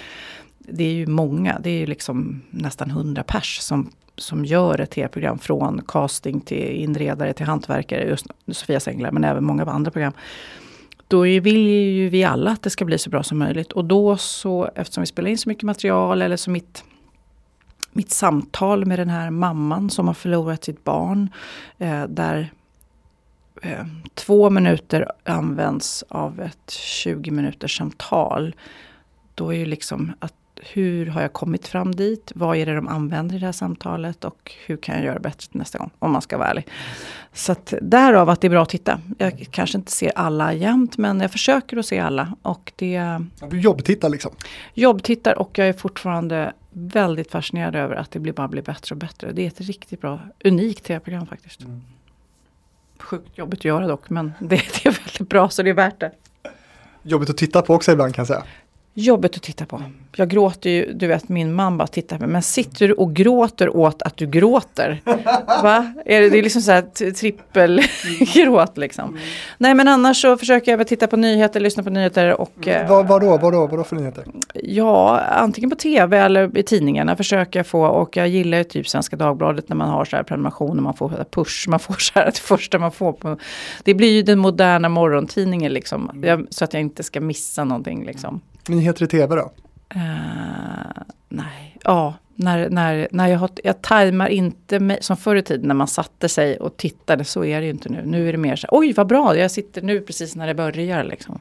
Det 0.59 0.85
är 0.85 0.93
ju 0.93 1.07
många, 1.07 1.59
det 1.63 1.71
är 1.71 1.79
ju 1.81 1.87
liksom 1.87 2.43
nästan 2.51 2.91
hundra 2.91 3.23
pers 3.23 3.59
som 3.61 3.91
som 4.17 4.45
gör 4.45 4.81
ett 4.81 4.91
tv-program 4.91 5.39
från 5.39 5.83
casting 5.89 6.41
till 6.41 6.71
inredare 6.71 7.33
till 7.33 7.47
hantverkare, 7.47 8.09
just 8.09 8.27
Sofias 8.53 8.89
Änglar 8.89 9.11
men 9.11 9.25
även 9.25 9.45
många 9.45 9.65
andra 9.65 9.91
program 9.91 10.13
då 11.09 11.21
vill 11.21 11.69
ju 11.69 12.09
vi 12.09 12.25
alla 12.25 12.51
att 12.51 12.63
det 12.63 12.71
ska 12.71 12.85
bli 12.85 12.99
så 12.99 13.11
bra 13.11 13.23
som 13.23 13.39
möjligt. 13.39 13.73
Och 13.73 13.85
då 13.85 14.17
så, 14.17 14.71
eftersom 14.75 15.03
vi 15.03 15.07
spelar 15.07 15.31
in 15.31 15.39
så 15.39 15.49
mycket 15.49 15.65
material, 15.65 16.23
eller 16.23 16.37
så 16.37 16.51
mitt, 16.51 16.85
mitt 17.93 18.11
samtal 18.11 18.87
med 18.87 18.99
den 18.99 19.09
här 19.09 19.31
mamman 19.31 19.91
som 19.91 20.07
har 20.07 20.15
förlorat 20.15 20.65
sitt 20.65 20.85
barn. 20.85 21.31
Eh, 21.79 22.05
där 22.05 22.53
eh, 23.63 23.87
två 24.15 24.51
minuter 24.51 25.13
används 25.25 26.05
av 26.09 26.41
ett 26.41 26.71
20 26.71 27.31
minuters 27.31 27.79
samtal. 27.79 28.55
Då 29.35 29.55
är 29.55 29.59
ju 29.59 29.67
liksom 29.67 30.13
att 30.19 30.35
hur 30.63 31.07
har 31.07 31.23
jag 31.23 31.33
kommit 31.33 31.69
fram 31.69 31.95
dit? 31.95 32.33
Vad 32.35 32.57
är 32.57 32.67
det 32.67 32.75
de 32.75 32.89
använder 32.89 33.37
i 33.37 33.39
det 33.39 33.47
här 33.47 33.53
samtalet? 33.53 34.25
Och 34.25 34.53
hur 34.67 34.77
kan 34.77 34.95
jag 34.95 35.05
göra 35.05 35.19
bättre 35.19 35.49
nästa 35.53 35.79
gång? 35.79 35.91
Om 35.99 36.13
man 36.13 36.23
ska 36.23 36.39
vara 36.39 36.49
ärlig. 36.49 36.67
Så 37.33 37.53
att 37.53 37.75
därav 37.83 38.31
att 38.31 38.41
det 38.41 38.47
är 38.47 38.51
bra 38.51 38.63
att 38.63 38.69
titta. 38.69 39.01
Jag 39.19 39.47
kanske 39.51 39.79
inte 39.79 39.93
ser 39.93 40.13
alla 40.15 40.53
jämt 40.53 40.99
men 40.99 41.21
jag 41.21 41.33
försöker 41.33 41.77
att 41.77 41.87
se 41.87 41.99
alla. 41.99 42.35
Och 42.43 42.73
det, 42.77 43.21
du 43.51 43.61
jobbtittar 43.61 44.09
liksom? 44.09 44.33
Jobbtittar 44.75 45.39
och 45.39 45.59
jag 45.59 45.69
är 45.69 45.73
fortfarande 45.73 46.53
väldigt 46.71 47.31
fascinerad 47.31 47.77
över 47.77 47.97
att 47.97 48.11
det 48.11 48.33
bara 48.33 48.49
blir 48.49 48.63
bättre 48.63 48.95
och 48.95 48.99
bättre. 48.99 49.33
Det 49.33 49.43
är 49.43 49.47
ett 49.47 49.61
riktigt 49.61 50.01
bra, 50.01 50.21
unikt 50.45 50.85
tv-program 50.85 51.27
faktiskt. 51.27 51.61
Mm. 51.61 51.81
Sjukt 52.99 53.39
jobbigt 53.39 53.61
att 53.61 53.65
göra 53.65 53.87
dock 53.87 54.11
men 54.11 54.33
det, 54.41 54.47
det 54.83 54.87
är 54.87 54.91
väldigt 55.05 55.29
bra 55.29 55.49
så 55.49 55.63
det 55.63 55.71
är 55.71 55.75
värt 55.75 56.01
det. 56.01 56.13
Jobbigt 57.03 57.31
att 57.31 57.37
titta 57.37 57.63
på 57.63 57.75
också 57.75 57.93
ibland 57.93 58.15
kan 58.15 58.23
jag 58.23 58.27
säga 58.27 58.45
jobbigt 58.99 59.37
att 59.37 59.43
titta 59.43 59.67
på. 59.67 59.83
Jag 60.17 60.29
gråter 60.29 60.71
ju, 60.71 60.93
du 60.93 61.07
vet 61.07 61.29
min 61.29 61.55
man 61.55 61.79
bara 61.79 61.89
tittar 61.89 62.17
på 62.17 62.23
mig. 62.23 62.33
Men 62.33 62.43
sitter 62.43 62.89
du 62.89 62.95
och 62.95 63.15
gråter 63.15 63.77
åt 63.77 64.03
att 64.03 64.17
du 64.17 64.27
gråter? 64.27 65.01
Va? 65.63 65.93
Är 66.05 66.21
det, 66.21 66.29
det 66.31 66.39
är 66.39 66.43
liksom 66.43 66.63
så 66.63 66.73
här 66.73 67.13
trippelgråt 67.13 68.77
liksom. 68.79 69.09
Mm. 69.09 69.21
Nej 69.59 69.75
men 69.75 69.89
annars 69.89 70.23
så 70.23 70.37
försöker 70.37 70.79
jag 70.79 70.87
titta 70.87 71.07
på 71.07 71.17
nyheter, 71.17 71.61
lyssna 71.61 71.83
på 71.83 71.91
nyheter 71.91 72.41
och... 72.41 72.69
Vad, 72.89 73.09
vadå, 73.09 73.39
vadå, 73.39 73.67
vadå 73.67 73.85
för 73.85 73.97
nyheter? 73.97 74.25
Ja, 74.55 75.21
antingen 75.21 75.71
på 75.71 75.77
tv 75.77 76.19
eller 76.19 76.59
i 76.59 76.63
tidningarna 76.63 77.17
försöker 77.17 77.59
jag 77.59 77.67
få 77.67 77.87
och 77.87 78.17
jag 78.17 78.29
gillar 78.29 78.59
ju 78.59 78.65
typ 78.65 78.89
Svenska 78.89 79.17
Dagbladet 79.17 79.69
när 79.69 79.77
man 79.77 79.89
har 79.89 80.05
så 80.05 80.17
här 80.17 80.23
prenumerationer, 80.23 80.83
man 80.83 80.95
får 80.95 81.25
push, 81.31 81.69
man 81.69 81.81
får 81.81 81.95
så 81.95 82.13
här 82.15 82.27
det 82.27 82.39
första 82.39 82.79
man 82.79 82.93
får 82.93 83.13
på... 83.13 83.37
Det 83.85 83.95
blir 83.95 84.13
ju 84.13 84.23
den 84.23 84.39
moderna 84.39 84.89
morgontidningen 84.89 85.73
liksom. 85.73 86.11
Mm. 86.11 86.29
Jag, 86.29 86.47
så 86.51 86.65
att 86.65 86.73
jag 86.73 86.81
inte 86.81 87.03
ska 87.03 87.21
missa 87.21 87.65
någonting 87.65 88.05
liksom. 88.05 88.41
Nyheter 88.69 89.05
i 89.05 89.09
tv 89.09 89.37
då? 89.37 89.51
Uh, 89.97 91.03
nej, 91.29 91.77
ja. 91.85 92.15
När, 92.35 92.71
när, 92.71 93.09
när 93.11 93.29
jag, 93.29 93.39
har, 93.39 93.51
jag 93.65 93.83
tajmar 93.83 94.29
inte 94.29 94.81
mig, 94.81 94.99
som 95.01 95.17
förr 95.17 95.37
i 95.37 95.43
tiden 95.43 95.69
när 95.69 95.75
man 95.75 95.89
satte 95.89 96.29
sig 96.29 96.57
och 96.57 96.77
tittade, 96.77 97.25
så 97.25 97.45
är 97.45 97.61
det 97.61 97.67
ju 97.67 97.73
inte 97.73 97.89
nu. 97.89 98.03
Nu 98.07 98.29
är 98.29 98.33
det 98.33 98.39
mer 98.39 98.57
så 98.57 98.69
oj 98.71 98.93
vad 98.93 99.07
bra, 99.07 99.37
jag 99.37 99.51
sitter 99.51 99.83
nu 99.83 100.01
precis 100.01 100.37
när 100.37 100.47
det 100.47 100.55
börjar. 100.55 101.05
Liksom. 101.05 101.41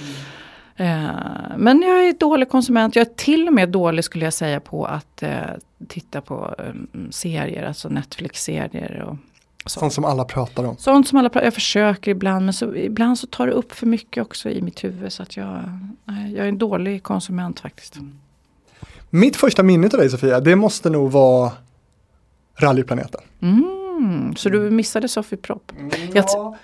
Mm. 0.00 1.04
Uh, 1.04 1.56
men 1.56 1.82
jag 1.82 2.08
är 2.08 2.12
dålig 2.12 2.48
konsument, 2.48 2.96
jag 2.96 3.06
är 3.06 3.14
till 3.14 3.48
och 3.48 3.54
med 3.54 3.68
dålig 3.68 4.04
skulle 4.04 4.24
jag 4.24 4.34
säga 4.34 4.60
på 4.60 4.84
att 4.84 5.22
uh, 5.22 5.28
titta 5.88 6.20
på 6.20 6.54
um, 6.58 7.08
serier, 7.10 7.62
alltså 7.62 7.88
Netflix-serier. 7.88 9.02
Och, 9.02 9.16
så. 9.66 9.80
Sånt 9.80 9.92
som 9.92 10.04
alla 10.04 10.24
pratar 10.24 10.64
om. 10.64 10.76
Sånt 10.76 11.08
som 11.08 11.18
alla 11.18 11.28
pratar 11.28 11.46
Jag 11.46 11.54
försöker 11.54 12.10
ibland 12.10 12.44
men 12.44 12.54
så, 12.54 12.74
ibland 12.74 13.18
så 13.18 13.26
tar 13.26 13.46
det 13.46 13.52
upp 13.52 13.72
för 13.72 13.86
mycket 13.86 14.22
också 14.22 14.50
i 14.50 14.62
mitt 14.62 14.84
huvud. 14.84 15.12
Så 15.12 15.22
att 15.22 15.36
jag, 15.36 15.60
jag 16.06 16.44
är 16.44 16.48
en 16.48 16.58
dålig 16.58 17.02
konsument 17.02 17.60
faktiskt. 17.60 17.96
Mitt 19.10 19.36
första 19.36 19.62
minne 19.62 19.86
av 19.86 19.98
dig 19.98 20.10
Sofia, 20.10 20.40
det 20.40 20.56
måste 20.56 20.90
nog 20.90 21.10
vara 21.10 21.52
Rallyplaneten. 22.56 23.20
Mm, 23.42 24.36
så 24.36 24.48
du 24.48 24.70
missade 24.70 25.08
Sofie 25.08 25.38
Propp? 25.38 25.72
Mm, 25.78 25.90
ja. 26.14 26.56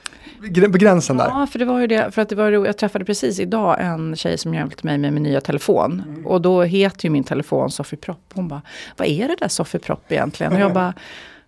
På 0.73 0.79
gränsen 0.79 1.17
där? 1.17 1.27
Ja, 1.27 1.47
för 1.47 1.59
det 1.59 1.65
var 1.65 1.81
ju 1.81 1.87
det. 1.87 2.11
För 2.11 2.23
att 2.23 2.29
det 2.29 2.35
var, 2.35 2.51
jag 2.51 2.79
träffade 2.79 3.05
precis 3.05 3.41
idag 3.41 3.77
en 3.81 4.17
tjej 4.17 4.39
som 4.39 4.55
hjälpte 4.55 4.87
mig 4.87 4.99
med 4.99 5.13
min 5.13 5.23
nya 5.23 5.41
telefon. 5.41 6.03
Mm. 6.09 6.27
Och 6.27 6.43
då 6.43 6.63
heter 6.63 7.05
ju 7.05 7.11
min 7.11 7.25
telefon 7.25 7.71
Sofie 7.71 7.99
Propp. 7.99 8.33
Hon 8.35 8.49
bara, 8.49 8.63
vad 8.97 9.09
är 9.09 9.29
det 9.29 9.37
där 9.41 9.49
Sofie 9.49 9.81
Propp 9.81 10.13
egentligen? 10.13 10.53
Och 10.53 10.61
jag 10.61 10.73
bara, 10.73 10.95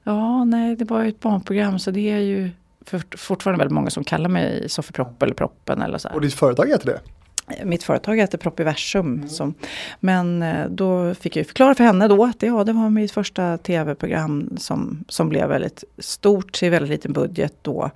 ja 0.05 0.45
nej 0.45 0.77
det 0.77 0.85
var 0.85 1.03
ju 1.03 1.09
ett 1.09 1.21
barnprogram 1.21 1.79
så 1.79 1.91
det 1.91 2.11
är 2.11 2.19
ju 2.19 2.51
för, 2.85 3.03
fortfarande 3.17 3.59
väldigt 3.59 3.75
många 3.75 3.91
som 3.91 4.05
kallar 4.05 4.29
mig 4.29 4.69
Sofie 4.69 4.93
Propp 4.93 5.23
eller 5.23 5.35
Proppen 5.35 5.83
eller 5.83 5.99
så. 5.99 6.09
Och 6.09 6.21
ditt 6.21 6.35
företag 6.35 6.69
heter 6.69 6.87
det? 6.87 7.01
Mitt 7.65 7.83
företag 7.83 8.17
heter 8.17 8.39
Propiversum. 8.39 9.15
Mm. 9.15 9.29
Som, 9.29 9.55
men 10.01 10.43
eh, 10.43 10.67
då 10.69 11.15
fick 11.15 11.37
jag 11.37 11.47
förklara 11.47 11.75
för 11.75 11.85
henne 11.85 12.09
då 12.09 12.25
att 12.25 12.41
det, 12.41 12.47
ja, 12.47 12.65
det 12.65 12.73
var 12.73 12.91
mitt 12.91 13.13
första 13.13 13.59
tv-program 13.59 14.51
som, 14.57 15.05
som 15.09 15.29
blev 15.29 15.49
väldigt 15.49 15.85
stort 15.99 16.53
till 16.53 16.71
väldigt 16.71 16.91
liten 16.91 17.13
budget 17.13 17.55
då. 17.63 17.91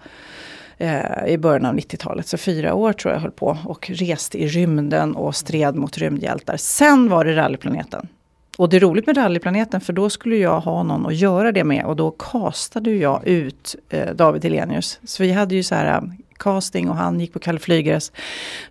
Eh, 0.78 1.26
I 1.26 1.38
början 1.38 1.66
av 1.66 1.74
90-talet. 1.74 2.26
Så 2.26 2.36
fyra 2.36 2.74
år 2.74 2.92
tror 2.92 3.14
jag 3.14 3.20
höll 3.20 3.30
på 3.30 3.58
och 3.64 3.90
reste 3.90 4.42
i 4.42 4.46
rymden 4.46 5.14
och 5.14 5.36
stred 5.36 5.74
mot 5.74 5.98
rymdhjältar. 5.98 6.56
Sen 6.56 7.08
var 7.08 7.24
det 7.24 7.36
Rallyplaneten. 7.36 8.08
Och 8.56 8.68
det 8.68 8.76
är 8.76 8.80
roligt 8.80 9.06
med 9.06 9.16
Rallyplaneten 9.16 9.80
för 9.80 9.92
då 9.92 10.10
skulle 10.10 10.36
jag 10.36 10.60
ha 10.60 10.82
någon 10.82 11.06
att 11.06 11.16
göra 11.16 11.52
det 11.52 11.64
med 11.64 11.84
och 11.84 11.96
då 11.96 12.10
kastade 12.10 12.90
jag 12.90 13.26
ut 13.26 13.76
eh, 13.88 14.14
David 14.14 14.44
Helenius. 14.44 15.00
Så 15.04 15.22
vi 15.22 15.32
hade 15.32 15.54
ju 15.54 15.62
så 15.62 15.74
här 15.74 15.96
eh, 15.96 16.02
casting 16.36 16.90
och 16.90 16.96
han 16.96 17.20
gick 17.20 17.32
på 17.32 17.38
Kalle 17.38 17.58
Flygares 17.58 18.12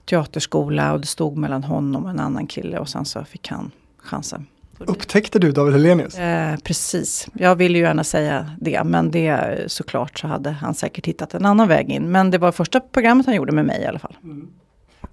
teaterskola 0.05 0.93
och 0.93 1.01
det 1.01 1.07
stod 1.07 1.37
mellan 1.37 1.63
honom 1.63 2.03
och 2.03 2.09
en 2.09 2.19
annan 2.19 2.47
kille 2.47 2.79
och 2.79 2.89
sen 2.89 3.05
så 3.05 3.23
fick 3.23 3.47
han 3.47 3.71
chansen. 3.97 4.45
Upptäckte 4.77 5.39
du 5.39 5.51
David 5.51 5.73
Helenius? 5.73 6.17
Eh, 6.17 6.57
precis, 6.57 7.27
jag 7.33 7.55
vill 7.55 7.75
ju 7.75 7.81
gärna 7.81 8.03
säga 8.03 8.51
det 8.61 8.83
men 8.83 9.11
det 9.11 9.63
såklart 9.67 10.19
så 10.19 10.27
hade 10.27 10.49
han 10.49 10.73
säkert 10.73 11.07
hittat 11.07 11.33
en 11.33 11.45
annan 11.45 11.67
väg 11.67 11.89
in. 11.89 12.11
Men 12.11 12.31
det 12.31 12.37
var 12.37 12.51
första 12.51 12.79
programmet 12.79 13.25
han 13.25 13.35
gjorde 13.35 13.51
med 13.51 13.65
mig 13.65 13.81
i 13.81 13.85
alla 13.85 13.99
fall. 13.99 14.17
Mm. 14.23 14.47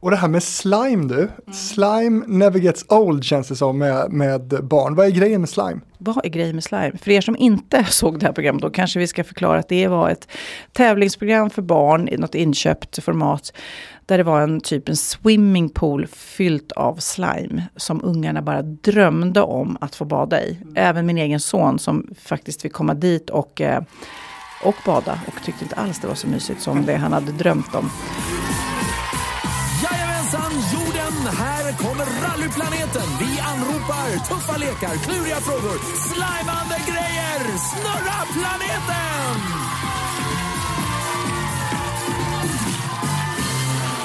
Och 0.01 0.11
det 0.11 0.17
här 0.17 0.29
med 0.29 0.43
slime 0.43 1.09
du, 1.09 1.19
mm. 1.19 1.53
slime 1.53 2.25
never 2.27 2.59
gets 2.59 2.85
old 2.89 3.25
känns 3.25 3.49
det 3.49 3.57
som 3.57 3.79
med, 3.79 4.13
med 4.13 4.43
barn. 4.63 4.95
Vad 4.95 5.07
är 5.07 5.11
grejen 5.11 5.41
med 5.41 5.51
slime? 5.51 5.81
Vad 5.99 6.25
är 6.25 6.29
grejen 6.29 6.55
med 6.55 6.65
slime? 6.65 6.93
För 6.99 7.11
er 7.11 7.21
som 7.21 7.37
inte 7.37 7.85
såg 7.89 8.19
det 8.19 8.27
här 8.27 8.33
programmet 8.33 8.63
då 8.63 8.71
kanske 8.71 8.99
vi 8.99 9.07
ska 9.07 9.25
förklara 9.25 9.59
att 9.59 9.69
det 9.69 9.89
var 9.89 10.11
ett 10.11 10.29
tävlingsprogram 10.73 11.51
för 11.51 11.63
barn 11.63 12.09
i 12.09 12.17
något 12.17 12.35
inköpt 12.35 13.03
format. 13.05 13.53
Där 14.07 14.19
det 14.19 14.25
var 14.25 14.41
en 14.41 14.61
typ 14.61 14.89
en 14.89 14.97
swimmingpool 14.97 16.07
fyllt 16.07 16.73
av 16.73 16.97
slime 16.97 17.65
som 17.77 18.05
ungarna 18.05 18.43
bara 18.43 18.63
drömde 18.63 19.43
om 19.43 19.79
att 19.81 19.95
få 19.95 20.05
bada 20.05 20.43
i. 20.43 20.59
Mm. 20.63 20.75
Även 20.77 21.07
min 21.07 21.19
egen 21.19 21.41
son 21.41 21.79
som 21.79 22.15
faktiskt 22.19 22.63
fick 22.63 22.73
komma 22.73 22.95
dit 22.95 23.31
och, 23.31 23.61
eh, 23.61 23.83
och 24.65 24.77
bada 24.87 25.21
och 25.27 25.45
tyckte 25.45 25.65
inte 25.65 25.77
alls 25.77 26.01
det 26.01 26.09
var 26.09 26.15
så 26.15 26.29
mysigt 26.29 26.63
som 26.63 26.87
det 26.87 26.97
han 26.97 27.13
hade 27.13 27.33
drömt 27.33 27.75
om. 27.75 27.91
Här 30.35 31.73
kommer 31.73 32.07
rallyplaneten. 32.29 33.09
Vi 33.21 33.41
anropar 33.41 34.27
tuffa 34.29 34.57
lekar, 34.57 34.97
kluriga 35.05 35.41
frågor, 35.41 35.79
slimande 36.09 36.77
grejer. 36.87 37.59
Snurra 37.59 38.19
planeten! 38.37 39.37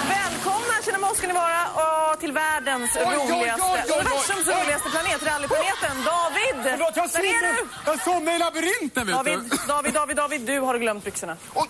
Välkomna 0.10 0.76
Kinemo 0.86 1.16
ska 1.16 1.28
ni 1.28 1.34
vara 1.34 1.62
och 1.76 2.20
till 2.20 2.32
världens 2.32 2.96
oj, 2.96 3.16
roligaste, 3.16 3.94
universums 3.94 4.48
roligaste 4.48 4.90
planet, 4.90 5.24
rallyplaneten. 5.26 5.96
David, 6.06 6.72
Förlåt, 6.72 6.96
jag 6.96 7.10
där 7.10 7.20
är 7.20 7.56
du! 7.56 7.68
Jag 7.86 8.02
somnade 8.02 8.36
i 8.36 8.40
labyrinten 8.40 9.08
vet 9.08 9.16
David, 9.16 9.40
du. 9.40 9.58
David, 9.68 9.94
David, 9.94 10.16
David, 10.16 10.42
du 10.42 10.60
har 10.60 10.78
glömt 10.78 11.04
byxorna. 11.04 11.38
Oj, 11.54 11.68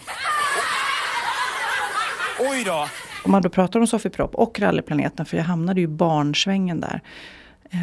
oj 2.39 2.63
då 2.63 2.87
om 3.27 3.31
man 3.31 3.41
då 3.41 3.49
pratar 3.49 3.79
om 3.79 3.87
Sofie 3.87 4.11
Propp 4.11 4.35
och 4.35 4.59
Rallyplaneten, 4.59 5.25
för 5.25 5.37
jag 5.37 5.43
hamnade 5.43 5.81
ju 5.81 5.87
barnsvängen 5.87 6.79
där. 6.79 7.01
Eh, 7.71 7.79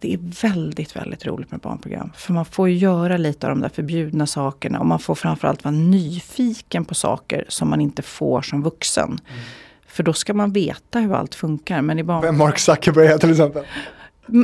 det 0.00 0.14
är 0.14 0.18
väldigt, 0.42 0.96
väldigt 0.96 1.26
roligt 1.26 1.50
med 1.50 1.60
barnprogram. 1.60 2.12
För 2.16 2.32
man 2.32 2.44
får 2.44 2.68
göra 2.68 3.16
lite 3.16 3.46
av 3.46 3.50
de 3.50 3.60
där 3.60 3.68
förbjudna 3.68 4.26
sakerna 4.26 4.80
och 4.80 4.86
man 4.86 4.98
får 4.98 5.14
framförallt 5.14 5.64
vara 5.64 5.74
nyfiken 5.74 6.84
på 6.84 6.94
saker 6.94 7.44
som 7.48 7.70
man 7.70 7.80
inte 7.80 8.02
får 8.02 8.42
som 8.42 8.62
vuxen. 8.62 9.08
Mm. 9.08 9.42
För 9.86 10.02
då 10.02 10.12
ska 10.12 10.34
man 10.34 10.52
veta 10.52 10.98
hur 10.98 11.14
allt 11.14 11.34
funkar. 11.34 11.82
Men 11.82 11.98
i 11.98 12.02
barn... 12.02 12.22
Vem 12.22 12.38
Mark 12.38 12.58
Zuckerberg 12.58 13.06
är 13.06 13.18
till 13.18 13.30
exempel. 13.30 13.64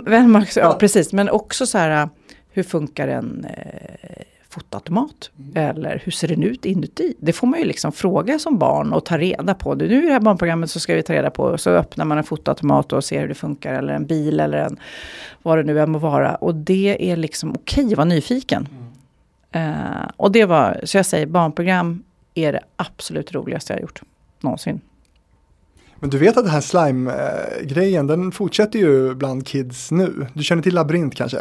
Vem 0.07 0.33
Mark, 0.33 0.57
ja, 0.57 0.77
precis, 0.81 1.13
men 1.13 1.31
också 1.31 1.67
så 1.67 1.79
här 1.79 2.09
hur 2.51 2.63
funkar 2.63 3.09
en 3.09 3.45
eh, 3.45 4.23
fotoautomat? 4.53 5.31
Mm. 5.39 5.71
Eller 5.71 6.03
hur 6.05 6.13
ser 6.13 6.29
den 6.29 6.43
ut 6.43 6.65
inuti? 6.65 7.15
Det 7.19 7.33
får 7.33 7.47
man 7.47 7.59
ju 7.59 7.65
liksom 7.65 7.93
fråga 7.93 8.39
som 8.39 8.59
barn 8.59 8.93
och 8.93 9.05
ta 9.05 9.19
reda 9.19 9.55
på. 9.55 9.75
Nu 9.75 10.03
i 10.03 10.07
det 10.07 10.13
här 10.13 10.21
barnprogrammet 10.21 10.71
så 10.71 10.81
ska 10.81 10.95
vi 10.95 11.03
ta 11.03 11.13
reda 11.13 11.31
på, 11.31 11.59
så 11.59 11.71
öppnar 11.71 12.05
man 12.05 12.19
en 12.19 12.25
fotoautomat 12.25 12.93
och 12.93 13.05
ser 13.05 13.21
hur 13.21 13.29
det 13.29 13.35
funkar. 13.35 13.75
Eller 13.75 13.95
en 13.95 14.07
bil 14.07 14.41
eller 14.41 14.59
en, 14.59 14.77
vad 15.43 15.59
det 15.59 15.63
nu 15.63 15.81
än 15.81 15.91
må 15.91 15.99
vara. 15.99 16.35
Och 16.35 16.55
det 16.55 17.11
är 17.11 17.17
liksom 17.17 17.53
okej 17.53 17.87
att 17.87 17.97
vara 17.97 18.05
nyfiken. 18.05 18.69
Mm. 18.71 18.83
Uh, 19.57 20.11
och 20.17 20.33
det 20.33 20.45
var, 20.45 20.81
så 20.85 20.97
jag 20.97 21.07
säger 21.07 21.27
barnprogram 21.27 22.03
är 22.35 22.53
det 22.53 22.61
absolut 22.77 23.35
roligaste 23.35 23.73
jag 23.73 23.79
har 23.79 23.83
gjort 23.83 24.03
någonsin. 24.41 24.81
Men 26.03 26.11
du 26.11 26.19
vet 26.19 26.37
att 26.37 26.45
den 26.45 26.53
här 26.53 26.61
slime-grejen, 26.61 28.11
eh, 28.11 28.17
den 28.17 28.33
fortsätter 28.33 28.79
ju 28.79 29.15
bland 29.15 29.47
kids 29.47 29.91
nu. 29.91 30.27
Du 30.35 30.43
känner 30.43 30.63
till 30.63 30.75
labyrint 30.75 31.15
kanske? 31.15 31.39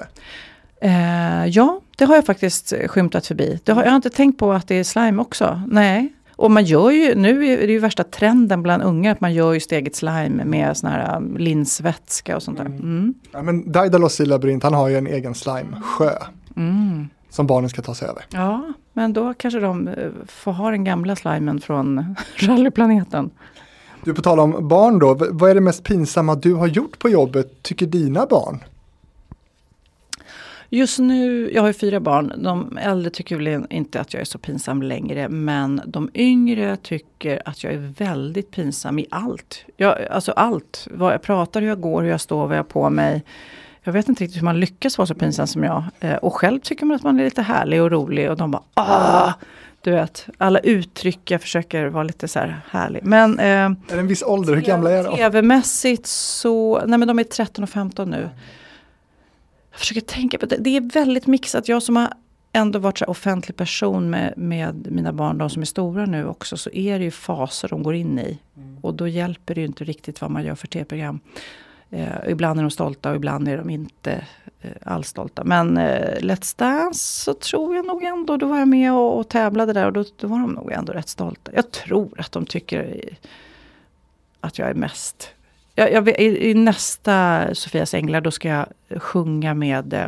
Eh, 0.82 1.46
ja, 1.46 1.82
det 1.98 2.06
har 2.06 2.15
jag 2.15 2.26
faktiskt 2.26 2.74
skymtat 2.88 3.28
förbi. 3.28 3.60
Det 3.63 3.72
har, 3.72 3.84
jag 3.84 3.89
har 3.89 3.96
inte 3.96 4.10
tänkt 4.10 4.39
på 4.39 4.52
att 4.52 4.67
det 4.67 4.76
är 4.76 4.84
slime 4.84 5.22
också. 5.22 5.62
Nej. 5.67 6.13
Och 6.41 6.52
man 6.52 6.63
gör 6.63 6.91
ju, 6.91 7.15
nu 7.15 7.46
är 7.46 7.67
det 7.67 7.74
ju 7.74 7.80
värsta 7.80 8.04
trenden 8.04 8.63
bland 8.63 8.84
unga 8.84 9.12
att 9.12 9.22
man 9.22 9.34
gör 9.34 9.54
ju 9.54 9.60
steget 9.60 9.96
slime 9.96 10.46
med 10.46 10.78
sån 10.78 10.89
här 10.89 11.17
um, 11.17 11.38
linsvätska 11.38 12.36
och 12.36 12.44
sånt 12.44 12.58
där. 12.58 12.65
Mm. 12.65 12.80
mm. 12.80 13.13
Ja, 13.32 13.41
men 13.41 13.72
Daidalos 13.72 14.20
i 14.20 14.26
labyrint, 14.26 14.63
han 14.63 14.74
har 14.74 14.89
ju 14.89 14.98
en 14.98 15.08
egen 15.08 15.36
slime-sjö. 15.36 16.12
Mm. 16.58 17.08
Som 17.30 17.48
barnen 17.48 17.70
ska 17.70 17.82
ta 17.82 17.96
sig 17.96 18.08
över. 18.08 18.26
Ja, 18.30 18.74
men 18.94 19.13
då 19.13 19.34
kanske 19.34 19.60
de 19.60 19.88
eh, 19.88 20.10
får 20.28 20.52
ha 20.52 20.72
den 20.72 20.84
gamla 20.84 21.15
slimen 21.15 21.62
från 21.62 22.15
rallyplaneten. 22.36 23.30
Du, 24.04 24.13
på 24.13 24.22
tal 24.22 24.39
om 24.39 24.67
barn 24.67 25.00
då, 25.00 25.13
vad 25.32 25.50
är 25.50 25.56
det 25.56 25.62
mest 25.62 25.84
pinsamma 25.84 26.36
du 26.36 26.54
har 26.54 26.67
gjort 26.67 27.00
på 27.00 27.10
jobbet, 27.10 27.63
tycker 27.63 27.86
dina 27.86 28.26
barn? 28.26 28.60
Just 30.73 30.99
nu, 30.99 31.51
jag 31.53 31.62
har 31.62 31.67
ju 31.67 31.73
fyra 31.73 31.99
barn. 31.99 32.34
De 32.38 32.77
äldre 32.77 33.10
tycker 33.10 33.36
väl 33.36 33.65
inte 33.69 34.01
att 34.01 34.13
jag 34.13 34.21
är 34.21 34.25
så 34.25 34.38
pinsam 34.38 34.81
längre. 34.81 35.29
Men 35.29 35.81
de 35.86 36.10
yngre 36.13 36.77
tycker 36.77 37.41
att 37.45 37.63
jag 37.63 37.73
är 37.73 37.93
väldigt 37.97 38.51
pinsam 38.51 38.99
i 38.99 39.05
allt. 39.12 39.65
Jag, 39.77 40.07
alltså 40.12 40.31
allt. 40.31 40.88
Vad 40.91 41.13
jag 41.13 41.21
pratar, 41.21 41.62
hur 41.62 41.67
jag 41.67 41.81
går, 41.81 42.01
hur 42.01 42.10
jag 42.10 42.21
står, 42.21 42.47
vad 42.47 42.57
jag 42.57 42.63
har 42.63 42.69
på 42.69 42.89
mig. 42.89 43.23
Jag 43.84 43.93
vet 43.93 44.10
inte 44.10 44.23
riktigt 44.23 44.41
hur 44.41 44.45
man 44.45 44.60
lyckas 44.60 44.97
vara 44.97 45.05
så 45.05 45.15
pinsam 45.15 45.47
som 45.47 45.63
jag. 45.63 45.84
Eh, 45.99 46.15
och 46.15 46.34
själv 46.36 46.60
tycker 46.60 46.86
man 46.86 46.95
att 46.95 47.03
man 47.03 47.19
är 47.19 47.23
lite 47.23 47.41
härlig 47.41 47.81
och 47.81 47.91
rolig. 47.91 48.29
Och 48.29 48.38
de 48.38 48.51
bara 48.51 48.63
ah! 48.73 49.34
Du 49.81 49.91
vet, 49.91 50.27
alla 50.38 50.60
uttryck, 50.60 51.31
jag 51.31 51.41
försöker 51.41 51.86
vara 51.86 52.03
lite 52.03 52.27
så 52.27 52.39
här 52.39 52.62
härlig. 52.69 53.03
Men, 53.03 53.39
eh, 53.39 53.45
är 53.45 53.75
det 53.88 53.99
en 53.99 54.07
viss 54.07 54.23
ålder? 54.23 54.55
Hur 54.55 54.62
gamla 54.62 54.91
är 54.91 55.03
de? 55.03 55.15
TV-mässigt 55.15 56.07
så, 56.07 56.81
nej 56.86 56.99
men 56.99 57.07
de 57.07 57.19
är 57.19 57.23
13 57.23 57.63
och 57.63 57.69
15 57.69 58.10
nu. 58.10 58.29
Jag 59.71 59.79
försöker 59.79 60.01
tänka 60.01 60.38
på 60.38 60.45
det. 60.45 60.57
Det 60.57 60.77
är 60.77 60.81
väldigt 60.93 61.27
mixat. 61.27 61.67
Jag 61.67 61.84
som 61.84 61.95
har 61.95 62.13
ändå 62.53 62.79
varit 62.79 62.97
så 62.97 63.05
offentlig 63.05 63.55
person 63.55 64.10
med, 64.10 64.34
med 64.38 64.91
mina 64.91 65.13
barn, 65.13 65.38
de 65.38 65.49
som 65.49 65.62
är 65.62 65.65
stora 65.65 66.05
nu 66.05 66.27
också, 66.27 66.57
så 66.57 66.69
är 66.69 66.99
det 66.99 67.05
ju 67.05 67.12
faser 67.12 67.67
de 67.67 67.84
går 67.84 67.95
in 67.95 68.19
i. 68.19 68.39
Mm. 68.57 68.77
Och 68.81 68.93
då 68.93 69.07
hjälper 69.07 69.55
det 69.55 69.62
ju 69.62 69.67
inte 69.67 69.84
riktigt 69.84 70.21
vad 70.21 70.31
man 70.31 70.43
gör 70.43 70.55
för 70.55 70.67
tv-program. 70.67 71.19
Eh, 71.89 72.07
ibland 72.27 72.60
är 72.60 72.63
de 72.63 72.71
stolta 72.71 73.10
och 73.10 73.15
ibland 73.15 73.47
är 73.47 73.57
de 73.57 73.69
inte 73.69 74.25
eh, 74.62 74.71
alls 74.81 75.07
stolta. 75.07 75.43
Men 75.43 75.77
eh, 75.77 76.19
Let's 76.19 76.57
Dance 76.57 77.23
så 77.23 77.34
tror 77.34 77.75
jag 77.75 77.86
nog 77.86 78.03
ändå, 78.03 78.38
då 78.38 78.47
var 78.47 78.60
jag 78.60 78.67
med 78.67 78.93
och, 78.93 79.19
och 79.19 79.29
tävlade 79.29 79.73
där 79.73 79.86
och 79.86 79.93
då, 79.93 80.03
då 80.17 80.27
var 80.27 80.39
de 80.39 80.51
nog 80.51 80.71
ändå 80.71 80.93
rätt 80.93 81.10
stolta. 81.10 81.51
Jag 81.55 81.71
tror 81.71 82.19
att 82.19 82.31
de 82.31 82.45
tycker 82.45 83.10
att 84.39 84.60
jag 84.60 84.69
är 84.69 84.73
mest 84.73 85.29
jag, 85.75 85.91
jag, 85.91 86.10
i, 86.10 86.49
I 86.49 86.53
nästa 86.53 87.47
Sofias 87.55 87.93
Änglar 87.93 88.21
då 88.21 88.31
ska 88.31 88.47
jag 88.47 88.65
sjunga 89.01 89.53
med 89.53 89.93
eh, 89.93 90.07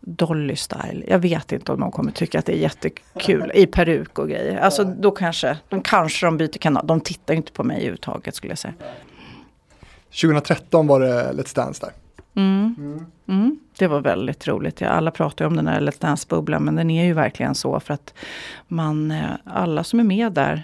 Dolly 0.00 0.56
Style. 0.56 1.04
Jag 1.08 1.18
vet 1.18 1.52
inte 1.52 1.72
om 1.72 1.80
de 1.80 1.90
kommer 1.90 2.12
tycka 2.12 2.38
att 2.38 2.46
det 2.46 2.52
är 2.52 2.56
jättekul 2.56 3.52
i 3.54 3.66
peruk 3.66 4.18
och 4.18 4.28
grejer. 4.28 4.56
Alltså 4.56 4.84
då 4.84 5.10
kanske, 5.10 5.58
de 5.68 5.82
kanske 5.82 6.26
de 6.26 6.36
byter 6.36 6.58
kanal. 6.58 6.86
De 6.86 7.00
tittar 7.00 7.34
inte 7.34 7.52
på 7.52 7.64
mig 7.64 7.76
överhuvudtaget 7.76 8.34
skulle 8.34 8.50
jag 8.50 8.58
säga. 8.58 8.74
2013 10.20 10.86
var 10.86 11.00
det 11.00 11.32
Let's 11.32 11.56
Dance 11.56 11.86
där. 11.86 11.92
Mm. 12.42 12.74
Mm. 12.78 13.06
Mm. 13.28 13.58
Det 13.78 13.86
var 13.86 14.00
väldigt 14.00 14.48
roligt. 14.48 14.82
Alla 14.82 15.10
pratar 15.10 15.44
ju 15.44 15.46
om 15.46 15.56
den 15.56 15.66
här 15.66 15.80
Let's 15.80 16.00
Dance-bubblan 16.00 16.64
men 16.64 16.76
den 16.76 16.90
är 16.90 17.04
ju 17.04 17.12
verkligen 17.12 17.54
så 17.54 17.80
för 17.80 17.94
att 17.94 18.14
man, 18.68 19.10
eh, 19.10 19.30
alla 19.44 19.84
som 19.84 20.00
är 20.00 20.04
med 20.04 20.32
där 20.32 20.62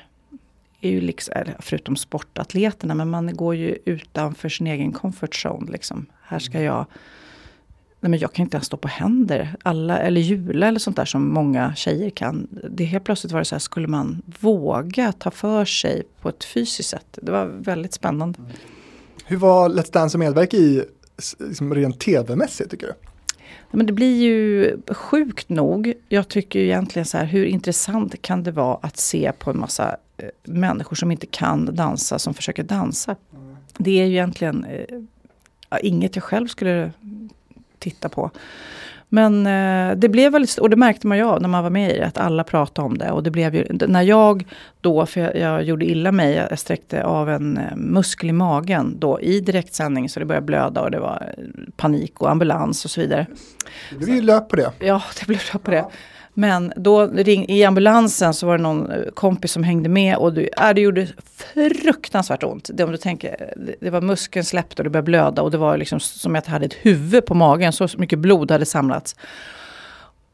är 0.80 0.90
ju 0.90 1.00
liksom, 1.00 1.34
förutom 1.58 1.96
sportatleterna, 1.96 2.94
men 2.94 3.10
man 3.10 3.36
går 3.36 3.54
ju 3.54 3.78
utanför 3.84 4.48
sin 4.48 4.66
egen 4.66 4.92
comfort 4.92 5.34
zone. 5.46 5.72
Liksom. 5.72 6.06
Här 6.22 6.38
ska 6.38 6.58
mm. 6.58 6.64
jag 6.64 6.86
Nej, 8.02 8.10
men 8.10 8.18
jag 8.18 8.32
kan 8.32 8.42
inte 8.42 8.56
ens 8.56 8.66
stå 8.66 8.76
på 8.76 8.88
händer. 8.88 9.56
Alla, 9.62 9.98
eller 9.98 10.20
jula 10.20 10.68
eller 10.68 10.78
sånt 10.78 10.96
där 10.96 11.04
som 11.04 11.32
många 11.32 11.74
tjejer 11.74 12.10
kan. 12.10 12.48
Det 12.70 12.84
helt 12.84 13.04
plötsligt 13.04 13.32
var 13.32 13.38
det 13.38 13.44
så 13.44 13.54
här, 13.54 13.60
skulle 13.60 13.88
man 13.88 14.22
våga 14.40 15.12
ta 15.12 15.30
för 15.30 15.64
sig 15.64 16.02
på 16.20 16.28
ett 16.28 16.44
fysiskt 16.44 16.88
sätt? 16.88 17.18
Det 17.22 17.32
var 17.32 17.46
väldigt 17.46 17.94
spännande. 17.94 18.38
Hur 19.24 19.36
var 19.36 19.68
Let's 19.68 19.92
Dance 19.92 20.16
att 20.16 20.20
medverka 20.20 20.56
i 20.56 20.84
liksom 21.38 21.74
rent 21.74 22.00
tv-mässigt 22.00 22.70
tycker 22.70 22.86
du? 22.86 22.92
Men 23.70 23.86
det 23.86 23.92
blir 23.92 24.22
ju 24.22 24.76
sjukt 24.88 25.48
nog. 25.48 25.92
Jag 26.08 26.28
tycker 26.28 26.58
ju 26.58 26.64
egentligen 26.64 27.06
så 27.06 27.18
här, 27.18 27.24
hur 27.24 27.44
intressant 27.44 28.22
kan 28.22 28.42
det 28.42 28.52
vara 28.52 28.78
att 28.82 28.96
se 28.96 29.32
på 29.38 29.50
en 29.50 29.60
massa 29.60 29.96
människor 30.44 30.96
som 30.96 31.10
inte 31.10 31.26
kan 31.26 31.74
dansa, 31.74 32.18
som 32.18 32.34
försöker 32.34 32.62
dansa. 32.62 33.16
Det 33.78 34.00
är 34.00 34.06
ju 34.06 34.12
egentligen 34.12 34.64
eh, 34.64 35.78
inget 35.82 36.16
jag 36.16 36.22
själv 36.24 36.46
skulle 36.46 36.92
titta 37.78 38.08
på. 38.08 38.30
Men 39.12 39.46
eh, 39.46 39.96
det 39.96 40.08
blev 40.08 40.32
väldigt, 40.32 40.58
och 40.58 40.70
det 40.70 40.76
märkte 40.76 41.06
man 41.06 41.18
ju 41.18 41.24
av 41.24 41.42
när 41.42 41.48
man 41.48 41.62
var 41.62 41.70
med 41.70 41.94
i 41.94 41.98
det, 41.98 42.06
att 42.06 42.18
alla 42.18 42.44
pratade 42.44 42.86
om 42.86 42.98
det. 42.98 43.10
Och 43.10 43.22
det 43.22 43.30
blev 43.30 43.54
ju, 43.54 43.66
när 43.88 44.02
jag 44.02 44.46
då, 44.80 45.06
för 45.06 45.20
jag, 45.20 45.36
jag 45.36 45.62
gjorde 45.62 45.84
illa 45.84 46.12
mig, 46.12 46.34
jag 46.34 46.58
sträckte 46.58 47.04
av 47.04 47.30
en 47.30 47.58
eh, 47.58 47.76
muskel 47.76 48.28
i 48.28 48.32
magen 48.32 48.96
då 48.98 49.20
i 49.20 49.40
direktsändning 49.40 50.08
så 50.08 50.20
det 50.20 50.26
började 50.26 50.46
blöda 50.46 50.80
och 50.80 50.90
det 50.90 51.00
var 51.00 51.34
panik 51.76 52.20
och 52.20 52.30
ambulans 52.30 52.84
och 52.84 52.90
så 52.90 53.00
vidare. 53.00 53.26
Det 53.90 53.96
blev 53.96 54.16
ju 54.16 54.22
löp 54.22 54.48
på 54.48 54.56
det. 54.56 54.72
Ja, 54.78 55.02
det 55.20 55.26
blev 55.26 55.40
löp 55.52 55.62
på 55.62 55.70
det. 55.70 55.84
Men 56.34 56.72
då 56.76 57.06
ring, 57.06 57.48
i 57.48 57.64
ambulansen 57.64 58.34
så 58.34 58.46
var 58.46 58.56
det 58.56 58.62
någon 58.62 58.90
eh, 58.90 59.02
kompis 59.14 59.52
som 59.52 59.64
hängde 59.64 59.88
med 59.88 60.16
och 60.16 60.32
det, 60.32 60.48
äh, 60.60 60.74
det 60.74 60.80
gjorde 60.80 61.08
fruktansvärt 61.82 62.42
ont. 62.42 62.70
Det, 62.74 62.84
om 62.84 62.92
du 62.92 62.96
tänker, 62.96 63.54
det, 63.80 63.90
var 63.90 64.00
muskeln 64.00 64.44
släppte 64.44 64.82
och 64.82 64.84
det 64.84 64.90
började 64.90 65.06
blöda 65.06 65.42
och 65.42 65.50
det 65.50 65.58
var 65.58 65.76
liksom 65.76 66.00
som 66.00 66.36
att 66.36 66.46
jag 66.46 66.52
hade 66.52 66.66
ett 66.66 66.76
huvud 66.82 67.26
på 67.26 67.34
magen. 67.34 67.72
Så 67.72 67.88
mycket 67.96 68.18
blod 68.18 68.50
hade 68.50 68.66
samlats. 68.66 69.16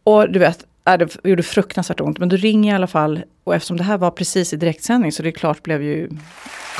Och 0.04 0.30
du 0.30 0.38
vet, 0.38 0.64
äh, 0.86 0.98
det 0.98 1.16
gjorde 1.24 1.42
fruktansvärt 1.42 2.00
ont. 2.00 2.18
Men 2.18 2.28
du 2.28 2.36
ringer 2.36 2.72
i 2.72 2.74
alla 2.74 2.86
fall 2.86 3.22
och 3.44 3.54
eftersom 3.54 3.76
det 3.76 3.84
här 3.84 3.98
var 3.98 4.10
precis 4.10 4.52
i 4.52 4.56
direktsändning 4.56 5.12
så 5.12 5.22
det 5.22 5.28
är 5.28 5.32
klart 5.32 5.62
blev 5.62 5.82
ju 5.82 6.08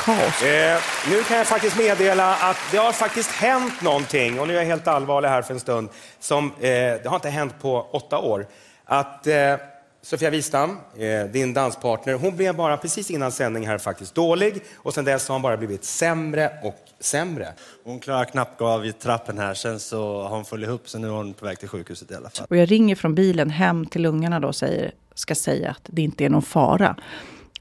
kaos. 0.05 0.43
Eh, 0.43 0.79
nu 1.09 1.23
kan 1.23 1.37
jag 1.37 1.47
faktiskt 1.47 1.77
meddela 1.77 2.35
att 2.35 2.57
det 2.71 2.77
har 2.77 2.91
faktiskt 2.91 3.31
hänt 3.31 3.81
någonting 3.81 4.39
och 4.39 4.47
nu 4.47 4.53
är 4.53 4.57
jag 4.57 4.65
helt 4.65 4.87
allvarlig 4.87 5.29
här 5.29 5.41
för 5.41 5.53
en 5.53 5.59
stund. 5.59 5.89
Som, 6.19 6.45
eh, 6.45 6.69
det 6.69 7.05
har 7.05 7.15
inte 7.15 7.29
hänt 7.29 7.53
på 7.61 7.87
åtta 7.91 8.19
år 8.19 8.47
att 8.87 9.27
eh, 9.27 9.55
Sofia 10.01 10.29
Wistam, 10.29 10.77
eh, 10.97 11.31
din 11.31 11.53
danspartner, 11.53 12.13
hon 12.13 12.35
blev 12.35 12.55
bara 12.55 12.77
precis 12.77 13.11
innan 13.11 13.31
sändning 13.31 13.67
här 13.67 13.77
faktiskt 13.77 14.15
dålig 14.15 14.63
och 14.75 14.93
sen 14.93 15.05
dess 15.05 15.27
har 15.27 15.35
hon 15.35 15.41
bara 15.41 15.57
blivit 15.57 15.83
sämre 15.83 16.51
och 16.63 16.79
sämre. 16.99 17.53
Hon 17.83 17.99
klarar 17.99 18.25
knappt 18.25 18.59
gå 18.59 18.67
av 18.67 18.85
i 18.85 18.93
trappen 18.93 19.37
här, 19.37 19.53
sen 19.53 19.79
så 19.79 20.21
har 20.21 20.29
hon 20.29 20.45
fallit 20.45 20.67
ihop 20.67 20.89
så 20.89 20.99
nu 20.99 21.07
är 21.07 21.11
hon 21.11 21.33
på 21.33 21.45
väg 21.45 21.59
till 21.59 21.69
sjukhuset 21.69 22.11
i 22.11 22.15
alla 22.15 22.29
fall. 22.29 22.47
Och 22.49 22.57
jag 22.57 22.71
ringer 22.71 22.95
från 22.95 23.15
bilen 23.15 23.49
hem 23.49 23.85
till 23.85 24.05
ungarna 24.05 24.39
då 24.39 24.47
och 24.47 24.55
säger, 24.55 24.91
ska 25.13 25.35
säga 25.35 25.69
att 25.69 25.81
det 25.83 26.01
inte 26.01 26.25
är 26.25 26.29
någon 26.29 26.41
fara. 26.41 26.95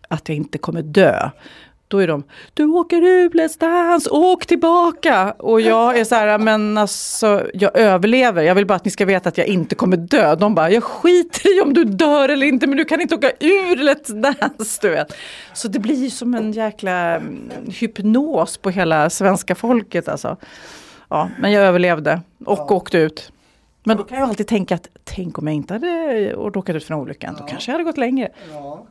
Att 0.08 0.28
jag 0.28 0.36
inte 0.36 0.58
kommer 0.58 0.82
dö. 0.82 1.30
Då 1.88 1.98
är 1.98 2.06
de, 2.06 2.22
du 2.54 2.64
åker 2.64 3.02
ut, 3.02 3.34
Let's 3.34 3.60
Dance, 3.60 4.10
åk 4.10 4.46
tillbaka! 4.46 5.32
Och 5.38 5.60
jag 5.60 5.98
är 5.98 6.04
så 6.04 6.14
här, 6.14 6.38
men 6.38 6.78
alltså 6.78 7.46
jag 7.54 7.76
överlever, 7.78 8.42
jag 8.42 8.54
vill 8.54 8.66
bara 8.66 8.74
att 8.74 8.84
ni 8.84 8.90
ska 8.90 9.04
veta 9.04 9.28
att 9.28 9.38
jag 9.38 9.46
inte 9.46 9.74
kommer 9.74 9.96
dö. 9.96 10.34
De 10.34 10.54
bara, 10.54 10.70
jag 10.70 10.84
skiter 10.84 11.58
i 11.58 11.60
om 11.60 11.74
du 11.74 11.84
dör 11.84 12.28
eller 12.28 12.46
inte, 12.46 12.66
men 12.66 12.76
du 12.76 12.84
kan 12.84 13.00
inte 13.00 13.14
åka 13.14 13.30
ur 13.40 13.76
Let's 13.76 14.20
Dance, 14.20 14.78
du 14.82 14.90
vet. 14.90 15.12
Så 15.52 15.68
det 15.68 15.78
blir 15.78 16.10
som 16.10 16.34
en 16.34 16.52
jäkla 16.52 17.16
mm, 17.16 17.50
hypnos 17.80 18.56
på 18.56 18.70
hela 18.70 19.10
svenska 19.10 19.54
folket 19.54 20.08
alltså. 20.08 20.36
Ja, 21.08 21.30
men 21.38 21.52
jag 21.52 21.64
överlevde 21.64 22.20
och 22.44 22.58
ja. 22.58 22.74
åkte 22.74 22.98
ut. 22.98 23.32
Men 23.84 23.96
då 23.96 24.04
kan 24.04 24.18
jag 24.18 24.28
alltid 24.28 24.46
tänka 24.46 24.74
att 24.74 24.88
tänk 25.04 25.38
om 25.38 25.46
jag 25.46 25.56
inte 25.56 25.74
hade 25.74 26.32
råkat 26.32 26.76
ut 26.76 26.84
för 26.84 26.94
en 26.94 27.00
olyckan, 27.00 27.34
ja. 27.38 27.42
då 27.42 27.48
kanske 27.48 27.70
jag 27.70 27.74
hade 27.74 27.84
gått 27.84 27.98
längre. 27.98 28.28
Ja. 28.52 28.86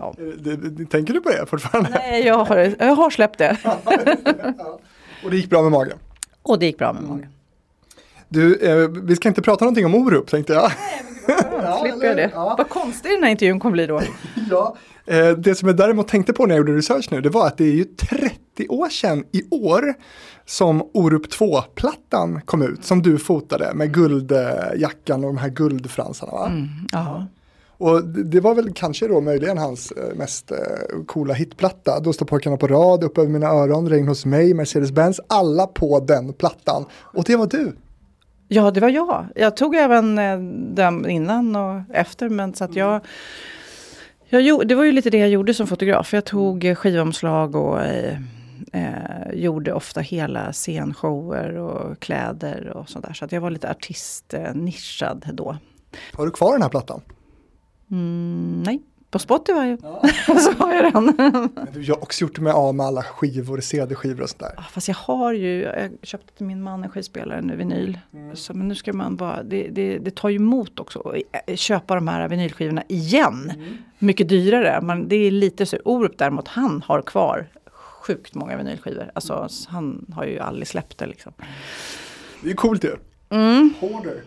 Ja. 0.00 0.14
Eh, 0.18 0.86
tänker 0.86 1.14
du 1.14 1.20
på 1.20 1.28
det 1.28 1.46
fortfarande? 1.46 1.90
Nej, 1.90 2.26
jag 2.26 2.44
har, 2.44 2.74
jag 2.78 2.94
har 2.94 3.10
släppt 3.10 3.38
det. 3.38 3.56
Och 5.24 5.30
det 5.30 5.36
gick 5.36 5.50
bra 5.50 5.62
med 5.62 5.72
magen? 5.72 5.98
Och 6.42 6.58
det 6.58 6.66
gick 6.66 6.78
bra 6.78 6.92
med 6.92 7.02
magen. 7.02 7.28
Du, 8.28 8.56
eh, 8.56 8.88
vi 8.88 9.16
ska 9.16 9.28
inte 9.28 9.42
prata 9.42 9.64
någonting 9.64 9.86
om 9.86 9.94
Orup 9.94 10.30
tänkte 10.30 10.52
jag. 10.52 10.72
Nej, 11.28 11.36
ja, 11.62 11.78
slipper 11.82 12.06
jag 12.06 12.16
det. 12.16 12.30
Ja. 12.34 12.54
Vad 12.58 12.68
konstig 12.68 13.12
den 13.12 13.22
här 13.22 13.30
intervjun 13.30 13.60
kommer 13.60 13.72
bli 13.72 13.86
då. 13.86 14.02
ja, 14.50 14.76
eh, 15.06 15.28
det 15.28 15.54
som 15.54 15.68
jag 15.68 15.76
däremot 15.76 16.08
tänkte 16.08 16.32
på 16.32 16.46
när 16.46 16.54
jag 16.54 16.58
gjorde 16.58 16.78
research 16.78 17.08
nu, 17.10 17.20
det 17.20 17.28
var 17.28 17.46
att 17.46 17.58
det 17.58 17.64
är 17.64 17.72
ju 17.72 17.84
30 17.84 18.68
år 18.68 18.88
sedan 18.88 19.24
i 19.32 19.42
år 19.50 19.94
som 20.46 20.90
Orup 20.94 21.26
2-plattan 21.26 22.40
kom 22.44 22.62
ut, 22.62 22.84
som 22.84 23.02
du 23.02 23.18
fotade 23.18 23.74
med 23.74 23.94
guldjackan 23.94 25.24
och 25.24 25.30
de 25.30 25.38
här 25.38 25.48
guldfransarna. 25.48 26.32
Va? 26.32 26.46
Mm, 26.46 26.68
ja. 26.92 27.26
Och 27.80 28.04
det 28.04 28.40
var 28.40 28.54
väl 28.54 28.72
kanske 28.72 29.08
då 29.08 29.20
möjligen 29.20 29.58
hans 29.58 29.92
eh, 29.92 30.16
mest 30.16 30.50
eh, 30.50 30.58
coola 31.06 31.34
hitplatta. 31.34 32.00
Då 32.00 32.12
står 32.12 32.26
pojkarna 32.26 32.56
på 32.56 32.66
rad, 32.66 33.04
upp 33.04 33.18
över 33.18 33.28
mina 33.28 33.46
öron, 33.46 33.88
regn 33.88 34.08
hos 34.08 34.26
mig, 34.26 34.54
Mercedes-Benz, 34.54 35.20
alla 35.26 35.66
på 35.66 36.00
den 36.00 36.32
plattan. 36.32 36.84
Och 36.92 37.24
det 37.24 37.36
var 37.36 37.46
du. 37.46 37.72
Ja, 38.48 38.70
det 38.70 38.80
var 38.80 38.88
jag. 38.88 39.26
Jag 39.34 39.56
tog 39.56 39.74
även 39.74 40.18
eh, 40.18 40.38
den 40.74 41.10
innan 41.10 41.56
och 41.56 41.80
efter, 41.94 42.28
men 42.28 42.54
så 42.54 42.64
att 42.64 42.76
jag 42.76 43.00
jag, 44.28 44.68
det 44.68 44.74
var 44.74 44.84
ju 44.84 44.92
lite 44.92 45.10
det 45.10 45.18
jag 45.18 45.28
gjorde 45.28 45.54
som 45.54 45.66
fotograf. 45.66 46.12
Jag 46.12 46.24
tog 46.24 46.76
skivomslag 46.76 47.56
och 47.56 47.80
eh, 47.82 49.32
gjorde 49.32 49.72
ofta 49.72 50.00
hela 50.00 50.52
scenshower 50.52 51.56
och 51.56 52.00
kläder 52.00 52.72
och 52.76 52.88
sådär. 52.88 53.12
Så 53.12 53.24
att 53.24 53.32
jag 53.32 53.40
var 53.40 53.50
lite 53.50 53.70
artistnischad 53.70 55.30
då. 55.32 55.56
Har 56.12 56.26
du 56.26 56.32
kvar 56.32 56.52
den 56.52 56.62
här 56.62 56.68
plattan? 56.68 57.00
Mm, 57.90 58.62
nej, 58.66 58.82
på 59.10 59.18
Spotify 59.18 59.76
ja. 59.82 60.02
så 60.38 60.52
har 60.52 60.74
jag 60.74 60.92
den. 60.92 61.04
Men 61.54 61.68
du 61.72 61.90
har 61.92 62.02
också 62.02 62.24
gjort 62.24 62.38
mig 62.38 62.52
av 62.52 62.74
med 62.74 62.86
alla 62.86 63.02
skivor, 63.02 63.60
CD-skivor 63.60 64.22
och 64.22 64.28
sånt 64.28 64.40
där. 64.40 64.52
Ja, 64.56 64.62
fast 64.62 64.88
jag 64.88 64.94
har 64.94 65.32
ju, 65.32 65.62
jag 65.62 65.90
köpte 66.02 66.32
till 66.36 66.46
min 66.46 66.62
man 66.62 66.84
en 66.84 66.90
skivspelare, 66.90 67.42
nu 67.42 67.56
vinyl. 67.56 67.98
Mm. 68.14 68.36
Så, 68.36 68.54
men 68.54 68.68
nu 68.68 68.74
ska 68.74 68.92
man 68.92 69.16
bara, 69.16 69.42
det, 69.42 69.68
det, 69.68 69.98
det 69.98 70.14
tar 70.14 70.28
ju 70.28 70.36
emot 70.36 70.80
också 70.80 71.00
att 71.00 71.14
eh, 71.46 71.56
köpa 71.56 71.94
de 71.94 72.08
här 72.08 72.28
vinylskivorna 72.28 72.82
igen. 72.88 73.52
Mm. 73.54 73.76
Mycket 73.98 74.28
dyrare, 74.28 74.80
men 74.80 75.08
det 75.08 75.16
är 75.16 75.30
lite 75.30 75.66
så. 75.66 75.76
Orup 75.84 76.18
däremot, 76.18 76.48
han 76.48 76.82
har 76.86 77.02
kvar 77.02 77.48
sjukt 78.00 78.34
många 78.34 78.56
vinylskivor. 78.56 79.10
Alltså 79.14 79.48
han 79.68 80.06
har 80.14 80.24
ju 80.24 80.38
aldrig 80.38 80.68
släppt 80.68 80.98
det 80.98 81.06
liksom. 81.06 81.32
Det 82.42 82.50
är 82.50 82.54
coolt 82.54 82.84
ju. 82.84 82.96
Mm. 83.30 83.74
Hoarder. 83.80 84.22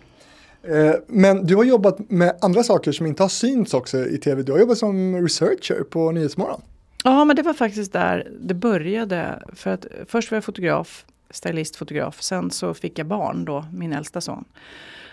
Eh, 0.63 0.93
men 1.07 1.45
du 1.45 1.55
har 1.55 1.63
jobbat 1.63 2.09
med 2.09 2.37
andra 2.41 2.63
saker 2.63 2.91
som 2.91 3.05
inte 3.05 3.23
har 3.23 3.29
synts 3.29 3.73
också 3.73 4.05
i 4.05 4.17
tv. 4.17 4.43
Du 4.43 4.51
har 4.51 4.59
jobbat 4.59 4.77
som 4.77 5.21
researcher 5.21 5.83
på 5.83 6.11
Nyhetsmorgon. 6.11 6.61
Ja, 7.03 7.25
men 7.25 7.35
det 7.35 7.41
var 7.41 7.53
faktiskt 7.53 7.93
där 7.93 8.31
det 8.39 8.53
började. 8.53 9.43
För 9.53 9.69
att 9.69 9.85
först 10.07 10.31
var 10.31 10.35
jag 10.35 10.43
fotograf, 10.43 11.05
stylistfotograf. 11.29 12.21
Sen 12.21 12.51
så 12.51 12.73
fick 12.73 12.99
jag 12.99 13.07
barn 13.07 13.45
då, 13.45 13.65
min 13.73 13.93
äldsta 13.93 14.21
son. 14.21 14.45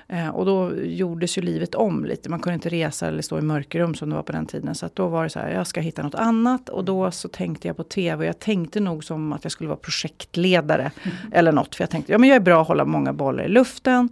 Eh, 0.09 0.29
och 0.29 0.47
då 0.47 0.73
gjordes 0.83 1.39
ju 1.39 1.43
livet 1.43 1.75
om 1.75 2.05
lite. 2.05 2.31
Man 2.31 2.41
kunde 2.41 2.55
inte 2.55 2.69
resa 2.69 3.07
eller 3.07 3.23
stå 3.23 3.39
i 3.39 3.43
mörkerrum 3.43 3.95
som 3.95 4.11
det 4.11 4.17
var 4.17 4.23
på 4.23 4.33
den 4.33 4.47
tiden. 4.47 4.75
Så 4.75 4.89
då 4.95 5.09
var 5.09 5.25
det 5.25 5.31
så 5.31 5.39
här, 5.39 5.51
jag 5.51 5.67
ska 5.67 5.81
hitta 5.81 6.03
något 6.03 6.15
annat. 6.15 6.69
Och 6.69 6.85
då 6.85 7.11
så 7.11 7.29
tänkte 7.29 7.69
jag 7.69 7.77
på 7.77 7.85
tv. 7.85 8.27
Jag 8.27 8.39
tänkte 8.39 8.81
nog 8.81 9.05
som 9.05 9.33
att 9.33 9.45
jag 9.45 9.53
skulle 9.53 9.69
vara 9.69 9.79
projektledare. 9.79 10.91
Mm. 11.03 11.17
Eller 11.33 11.53
något. 11.53 11.75
För 11.75 11.83
jag 11.83 11.91
tänkte, 11.91 12.13
ja 12.13 12.19
men 12.19 12.29
jag 12.29 12.37
är 12.37 12.41
bra 12.41 12.63
att 12.63 12.69
hålla 12.69 12.85
många 12.85 13.13
bollar 13.13 13.45
i 13.45 13.49
luften. 13.49 14.09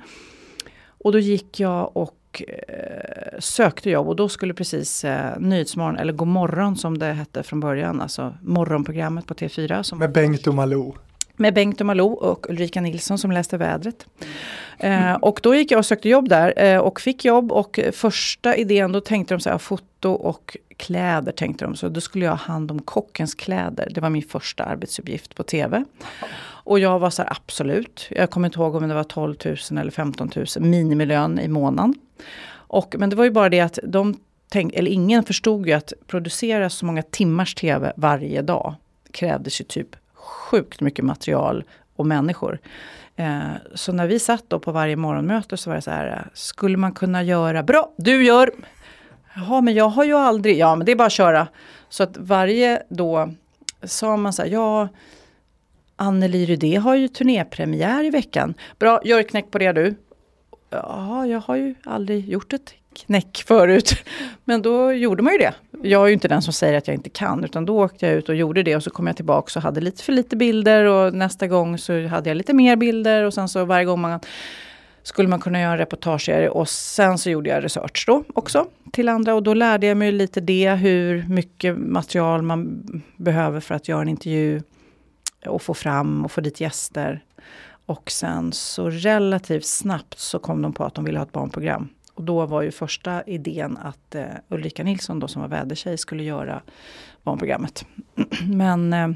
Och 0.99 1.13
då 1.13 1.19
gick 1.19 1.61
jag 1.61 1.97
och 1.97 2.43
eh, 2.69 3.39
sökte 3.39 3.91
jobb 3.91 4.09
och 4.09 4.17
då 4.17 4.29
skulle 4.29 4.55
precis 4.55 5.05
eh, 5.05 5.39
Nyhetsmorgon, 5.39 5.97
eller 5.97 6.13
God 6.13 6.29
morgon 6.29 6.77
som 6.77 6.99
det 6.99 7.13
hette 7.13 7.43
från 7.43 7.61
början, 7.61 8.01
alltså 8.01 8.35
morgonprogrammet 8.43 9.27
på 9.27 9.35
T4. 9.35 9.83
Som 9.83 9.99
Med 9.99 10.13
Bengt 10.13 10.47
och 10.47 10.55
Malou. 10.55 10.95
Med 11.37 11.55
Bengt 11.55 11.81
och 11.81 11.87
Malou 11.87 12.13
och 12.13 12.51
Ulrika 12.51 12.81
Nilsson 12.81 13.19
som 13.19 13.33
läste 13.33 13.57
vädret. 13.57 14.07
Eh, 14.79 15.15
och 15.15 15.41
då 15.43 15.55
gick 15.55 15.71
jag 15.71 15.79
och 15.79 15.87
sökte 15.87 16.09
jobb 16.09 16.29
där 16.29 16.63
eh, 16.65 16.79
och 16.79 17.01
fick 17.01 17.25
jobb 17.25 17.53
och 17.53 17.81
första 17.93 18.57
idén 18.57 18.93
då 18.93 19.01
tänkte 19.01 19.35
de 19.35 19.41
så 19.41 19.51
här, 19.51 19.59
foto 19.59 20.13
och 20.13 20.57
kläder 20.77 21.33
tänkte 21.33 21.65
de. 21.65 21.77
Så 21.77 21.89
då 21.89 22.01
skulle 22.01 22.25
jag 22.25 22.33
ha 22.33 22.39
hand 22.39 22.71
om 22.71 22.83
kockens 22.83 23.35
kläder. 23.35 23.89
Det 23.95 24.01
var 24.01 24.11
min 24.11 24.23
första 24.23 24.65
arbetsuppgift 24.65 25.35
på 25.35 25.43
tv. 25.43 25.85
Och 26.69 26.79
jag 26.79 26.99
var 26.99 27.11
så 27.11 27.23
här, 27.23 27.33
absolut. 27.33 28.07
Jag 28.11 28.31
kommer 28.31 28.49
inte 28.49 28.59
ihåg 28.59 28.75
om 28.75 28.89
det 28.89 28.95
var 28.95 29.05
12 29.05 29.37
000 29.45 29.57
eller 29.81 29.91
15 29.91 30.31
000 30.37 30.47
minimilön 30.57 31.39
i 31.39 31.49
månaden. 31.49 31.95
Och, 32.51 32.95
men 32.99 33.11
det 33.11 33.17
var 33.17 33.25
ju 33.25 33.31
bara 33.31 33.49
det 33.49 33.61
att 33.61 33.79
de 33.83 34.17
tänk, 34.49 34.75
eller 34.75 34.91
ingen 34.91 35.25
förstod 35.25 35.67
ju 35.67 35.73
att 35.73 35.93
producera 36.07 36.71
så 36.71 36.87
många 36.87 37.03
timmars 37.03 37.55
tv 37.55 37.93
varje 37.97 38.43
dag 38.43 38.75
krävdes 39.13 39.61
ju 39.61 39.65
typ 39.65 39.97
sjukt 40.15 40.81
mycket 40.81 41.05
material 41.05 41.65
och 41.97 42.07
människor. 42.07 42.59
Eh, 43.17 43.41
så 43.75 43.93
när 43.93 44.07
vi 44.07 44.19
satt 44.19 44.45
då 44.49 44.59
på 44.59 44.73
varje 44.73 44.97
morgonmöte 44.97 45.57
så 45.57 45.71
var 45.71 45.75
det 45.75 45.83
så 45.83 45.91
här, 45.91 46.29
skulle 46.35 46.77
man 46.77 46.93
kunna 46.93 47.23
göra, 47.23 47.63
bra, 47.63 47.93
du 47.97 48.25
gör! 48.25 48.51
Jaha, 49.35 49.61
men 49.61 49.75
jag 49.75 49.89
har 49.89 50.05
ju 50.05 50.15
aldrig, 50.15 50.59
ja 50.59 50.77
men 50.77 50.87
det 50.87 50.93
är 50.93 50.97
bara 50.97 51.07
att 51.07 51.13
köra. 51.13 51.49
Så 51.89 52.03
att 52.03 52.17
varje 52.17 52.83
då 52.89 53.33
sa 53.83 54.17
man 54.17 54.33
så 54.33 54.43
här, 54.43 54.49
ja 54.49 54.89
Anneli 56.01 56.47
Rydé 56.47 56.77
har 56.77 56.95
ju 56.95 57.09
turnépremiär 57.09 58.05
i 58.05 58.11
veckan. 58.11 58.55
Bra, 58.79 59.01
gör 59.05 59.21
ett 59.21 59.31
knäck 59.31 59.51
på 59.51 59.59
det 59.59 59.73
du. 59.73 59.95
Ja, 60.71 61.27
jag 61.27 61.41
har 61.41 61.57
ju 61.57 61.75
aldrig 61.85 62.29
gjort 62.29 62.53
ett 62.53 62.75
knäck 62.97 63.45
förut. 63.47 63.95
Men 64.45 64.63
då 64.63 64.93
gjorde 64.93 65.23
man 65.23 65.33
ju 65.33 65.39
det. 65.39 65.55
Jag 65.83 66.03
är 66.03 66.07
ju 66.07 66.13
inte 66.13 66.29
den 66.29 66.43
som 66.43 66.53
säger 66.53 66.79
att 66.79 66.89
jag 66.89 66.95
inte 66.95 67.11
kan, 67.11 67.45
utan 67.45 67.67
då 67.67 67.85
åkte 67.85 68.07
jag 68.07 68.15
ut 68.15 68.29
och 68.29 68.35
gjorde 68.35 68.63
det 68.63 68.77
och 68.77 68.83
så 68.83 68.91
kom 68.91 69.07
jag 69.07 69.17
tillbaka 69.17 69.59
och 69.59 69.63
hade 69.63 69.81
lite 69.81 70.03
för 70.03 70.13
lite 70.13 70.37
bilder 70.37 70.85
och 70.85 71.15
nästa 71.15 71.47
gång 71.47 71.79
så 71.79 72.07
hade 72.07 72.31
jag 72.31 72.37
lite 72.37 72.53
mer 72.53 72.77
bilder 72.77 73.25
och 73.25 73.35
sen 73.35 73.49
så 73.49 73.65
varje 73.65 73.85
gång 73.85 74.01
man 74.01 74.21
skulle 75.03 75.29
man 75.29 75.41
kunna 75.41 75.61
göra 75.61 75.73
en 75.73 75.79
reportageserie 75.79 76.49
och 76.49 76.69
sen 76.69 77.19
så 77.19 77.31
gjorde 77.31 77.51
jag 77.51 77.65
research 77.65 78.05
då 78.07 78.25
också 78.35 78.67
till 78.93 79.09
andra 79.09 79.35
och 79.35 79.43
då 79.43 79.55
lärde 79.55 79.87
jag 79.87 79.97
mig 79.97 80.13
lite 80.13 80.41
det, 80.41 80.71
hur 80.75 81.25
mycket 81.29 81.79
material 81.79 82.43
man 82.43 82.83
behöver 83.17 83.61
för 83.61 83.75
att 83.75 83.89
göra 83.89 84.03
en 84.03 84.09
intervju 84.09 84.63
och 85.47 85.63
få 85.63 85.75
fram 85.75 86.25
och 86.25 86.33
få 86.33 86.41
dit 86.41 86.61
gäster. 86.61 87.25
Och 87.87 88.11
sen 88.11 88.53
så 88.53 88.91
relativt 88.91 89.67
snabbt 89.67 90.19
så 90.19 90.39
kom 90.39 90.63
de 90.63 90.73
på 90.73 90.85
att 90.85 90.95
de 90.95 91.05
ville 91.05 91.19
ha 91.19 91.27
ett 91.27 91.33
barnprogram. 91.33 91.89
Och 92.15 92.25
då 92.25 92.47
var 92.47 92.63
ju 92.63 92.71
första 92.71 93.23
idén 93.23 93.77
att 93.77 94.15
eh, 94.15 94.25
Ulrika 94.49 94.85
Nilsson 94.85 95.21
då 95.21 95.29
som 95.29 95.43
var 95.43 95.49
vädertjej 95.49 95.99
skulle 95.99 96.23
göra 96.23 96.63
barnprogrammet. 97.23 97.87
Men 98.47 98.93
eh, 98.93 99.11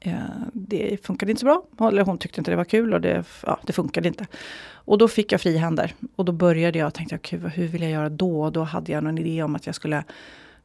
eh, 0.00 0.14
det 0.52 1.06
funkade 1.06 1.32
inte 1.32 1.40
så 1.40 1.46
bra. 1.76 1.88
Eller 1.88 2.02
hon 2.02 2.18
tyckte 2.18 2.40
inte 2.40 2.50
det 2.50 2.56
var 2.56 2.64
kul 2.64 2.94
och 2.94 3.00
det, 3.00 3.24
ja, 3.46 3.58
det 3.66 3.72
funkade 3.72 4.08
inte. 4.08 4.26
Och 4.70 4.98
då 4.98 5.08
fick 5.08 5.32
jag 5.32 5.40
frihänder. 5.40 5.94
Och 6.16 6.24
då 6.24 6.32
började 6.32 6.78
jag 6.78 6.86
och 6.86 6.94
tänkte, 6.94 7.14
okay, 7.14 7.38
hur 7.38 7.66
vill 7.68 7.82
jag 7.82 7.90
göra 7.90 8.08
då? 8.08 8.42
Och 8.42 8.52
då 8.52 8.62
hade 8.62 8.92
jag 8.92 9.04
någon 9.04 9.18
idé 9.18 9.42
om 9.42 9.56
att 9.56 9.66
jag 9.66 9.74
skulle 9.74 10.04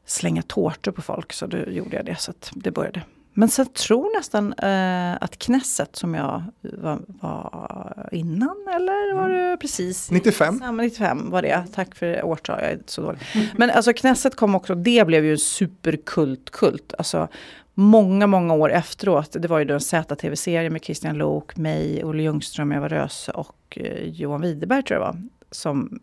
slänga 0.04 0.42
tårtor 0.42 0.92
på 0.92 1.02
folk. 1.02 1.32
Så 1.32 1.46
då 1.46 1.56
gjorde 1.58 1.96
jag 1.96 2.04
det. 2.04 2.16
Så 2.16 2.32
det 2.52 2.70
började. 2.70 3.02
Men 3.34 3.48
sen 3.48 3.66
tror 3.66 4.16
nästan 4.16 4.52
eh, 4.52 5.16
att 5.20 5.38
Knesset 5.38 5.96
som 5.96 6.14
jag 6.14 6.42
var, 6.60 6.98
var, 7.06 8.08
innan, 8.12 8.56
eller 8.74 9.14
var 9.14 9.28
det 9.28 9.56
precis? 9.56 10.10
95. 10.10 10.58
Samma 10.58 10.82
95 10.82 11.30
var 11.30 11.42
det. 11.42 11.64
Tack 11.74 11.94
för 11.94 12.24
årtal, 12.24 12.58
jag 12.60 12.70
är 12.70 12.78
så 12.86 13.00
dålig. 13.02 13.18
Men 13.56 13.70
alltså 13.70 13.92
Knesset 13.92 14.36
kom 14.36 14.54
också, 14.54 14.74
det 14.74 15.06
blev 15.06 15.24
ju 15.24 15.32
en 15.32 15.38
superkult-kult. 15.38 16.94
Alltså 16.98 17.28
många, 17.74 18.26
många 18.26 18.54
år 18.54 18.72
efteråt. 18.72 19.36
Det 19.38 19.48
var 19.48 19.58
ju 19.58 19.64
då 19.64 19.74
en 19.74 19.80
ZTV-serie 19.80 20.70
med 20.70 20.84
Christian 20.84 21.18
Lok, 21.18 21.56
mig, 21.56 22.04
Olle 22.04 22.22
Ljungström, 22.22 22.72
Eva 22.72 22.88
Röse 22.88 23.32
och 23.32 23.78
eh, 23.80 24.04
Johan 24.04 24.40
Widerberg 24.40 24.82
tror 24.82 25.00
jag 25.00 25.06
var 25.06 25.16
som 25.54 26.00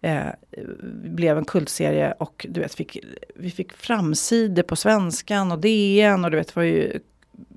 eh, 0.00 0.26
blev 1.04 1.38
en 1.38 1.44
kultserie 1.44 2.12
och 2.12 2.46
du 2.48 2.60
vet, 2.60 2.74
fick, 2.74 2.98
vi 3.34 3.50
fick 3.50 3.72
framsidor 3.72 4.62
på 4.62 4.76
svenskan 4.76 5.52
och 5.52 5.58
DN 5.58 6.24
och 6.24 6.30
du 6.30 6.36
vet, 6.36 6.48
det 6.48 6.56
var 6.56 6.62
ju 6.62 7.00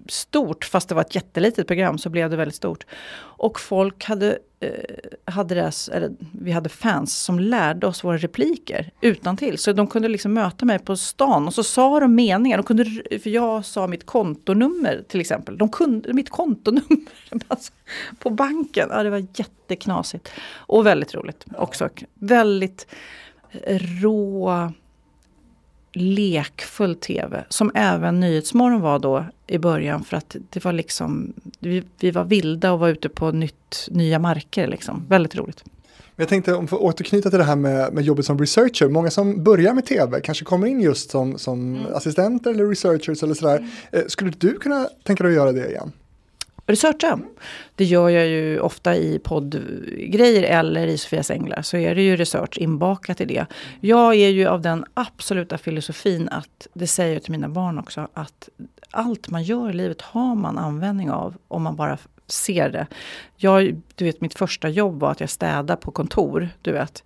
stort, 0.08 0.66
fast 0.66 0.90
det 0.90 0.96
var 0.96 1.02
ett 1.02 1.16
jättelitet 1.16 1.68
program 1.68 1.98
så 1.98 2.10
blev 2.10 2.30
det 2.30 2.38
väldigt 2.38 2.56
stort. 2.56 2.86
Och 3.18 3.60
folk 3.60 4.04
hade, 4.04 4.40
hade 5.26 5.56
det, 5.56 5.72
eller 5.92 6.12
vi 6.32 6.52
hade 6.52 6.70
fans 6.70 7.18
som 7.18 7.40
lärde 7.40 7.88
oss 7.88 8.04
våra 8.04 8.18
repliker 8.18 8.92
utan 9.02 9.38
till. 9.38 9.58
Så 9.58 9.74
de 9.74 9.88
kunde 9.88 10.08
liksom 10.08 10.34
möta 10.34 10.66
mig 10.66 10.80
på 10.80 10.98
stan 10.98 11.48
och 11.48 11.54
så 11.54 11.64
sa 11.64 12.00
de 12.00 12.16
meningar. 12.16 12.58
De 12.58 12.64
kunde, 12.64 12.86
för 13.20 13.30
jag 13.30 13.66
sa 13.66 13.88
mitt 13.88 14.06
kontonummer 14.06 15.04
till 15.08 15.22
exempel. 15.22 15.58
De 15.58 15.70
kunde 15.70 16.14
mitt 16.14 16.30
kontonummer 16.30 17.08
alltså, 17.48 17.74
på 18.20 18.30
banken. 18.30 18.90
Ja, 18.92 19.04
det 19.04 19.10
var 19.10 19.28
jätteknasigt. 19.34 20.32
Och 20.56 20.86
väldigt 20.86 21.16
roligt 21.16 21.46
också. 21.58 21.90
Väldigt 22.14 22.88
rå 24.02 24.72
lekfull 25.96 26.96
tv. 26.96 27.44
Som 27.50 27.72
även 27.76 28.20
Nyhetsmorgon 28.20 28.82
var 28.82 29.00
då 29.00 29.26
i 29.48 29.58
början. 29.58 30.04
För 30.04 30.18
att 30.18 30.36
det 30.50 30.66
var 30.66 30.74
liksom, 30.74 31.34
vi, 31.60 31.84
vi 32.00 32.12
var 32.12 32.24
vilda 32.24 32.72
och 32.72 32.80
var 32.80 32.90
ute 32.90 33.10
på 33.10 33.32
nytt, 33.32 33.88
nya 33.92 34.20
marker. 34.20 34.68
Liksom. 34.68 35.06
Väldigt 35.10 35.36
roligt. 35.36 35.64
Jag 36.16 36.28
tänkte 36.28 36.54
om 36.54 36.68
för 36.68 36.84
återknyta 36.84 37.30
till 37.30 37.40
det 37.40 37.46
här 37.46 37.56
med, 37.56 37.94
med 37.94 38.04
jobbet 38.04 38.26
som 38.26 38.40
researcher. 38.40 38.88
Många 38.88 39.12
som 39.12 39.44
börjar 39.44 39.74
med 39.74 39.86
tv 39.86 40.22
kanske 40.22 40.46
kommer 40.46 40.68
in 40.68 40.82
just 40.82 41.12
som, 41.12 41.38
som 41.38 41.76
mm. 41.76 41.94
assistenter 41.94 42.52
eller 42.52 42.66
researchers 42.66 43.24
eller 43.24 43.34
sådär. 43.34 43.70
Mm. 43.92 44.10
Skulle 44.10 44.32
du 44.38 44.58
kunna 44.58 44.90
tänka 45.04 45.24
dig 45.24 45.32
att 45.32 45.36
göra 45.36 45.52
det 45.52 45.70
igen? 45.70 45.92
Researcha. 46.68 47.20
Det 47.76 47.86
gör 47.86 48.10
jag 48.10 48.28
ju 48.28 48.60
ofta 48.60 48.96
i 48.96 49.20
poddgrejer 49.20 50.44
eller 50.44 50.88
i 50.88 50.98
Sofias 50.98 51.32
Änglar. 51.32 51.62
Så 51.62 51.78
är 51.78 51.96
det 51.96 52.02
ju 52.02 52.16
research 52.16 52.58
inbakat 52.58 53.22
i 53.22 53.26
det. 53.26 53.46
Jag 53.80 54.16
är 54.16 54.30
ju 54.30 54.48
av 54.48 54.62
den 54.62 54.86
absoluta 54.94 55.58
filosofin 55.58 56.30
att, 56.30 56.68
det 56.74 56.88
säger 56.88 57.14
jag 57.14 57.24
till 57.24 57.32
mina 57.32 57.50
barn 57.50 57.80
också, 57.80 58.08
att 58.14 58.50
allt 58.92 59.30
man 59.30 59.44
gör 59.44 59.70
i 59.70 59.74
livet 59.74 60.02
har 60.02 60.36
man 60.36 60.58
användning 60.58 61.12
av 61.12 61.36
om 61.48 61.64
man 61.64 61.76
bara 61.76 61.98
ser 62.28 62.70
det. 62.70 62.88
Jag, 63.36 63.82
du 63.96 64.06
vet, 64.06 64.22
mitt 64.22 64.38
första 64.38 64.70
jobb 64.70 65.00
var 65.00 65.12
att 65.12 65.20
jag 65.20 65.30
städade 65.30 65.76
på 65.76 65.92
kontor. 65.92 66.50
Du 66.62 66.72
vet. 66.72 67.04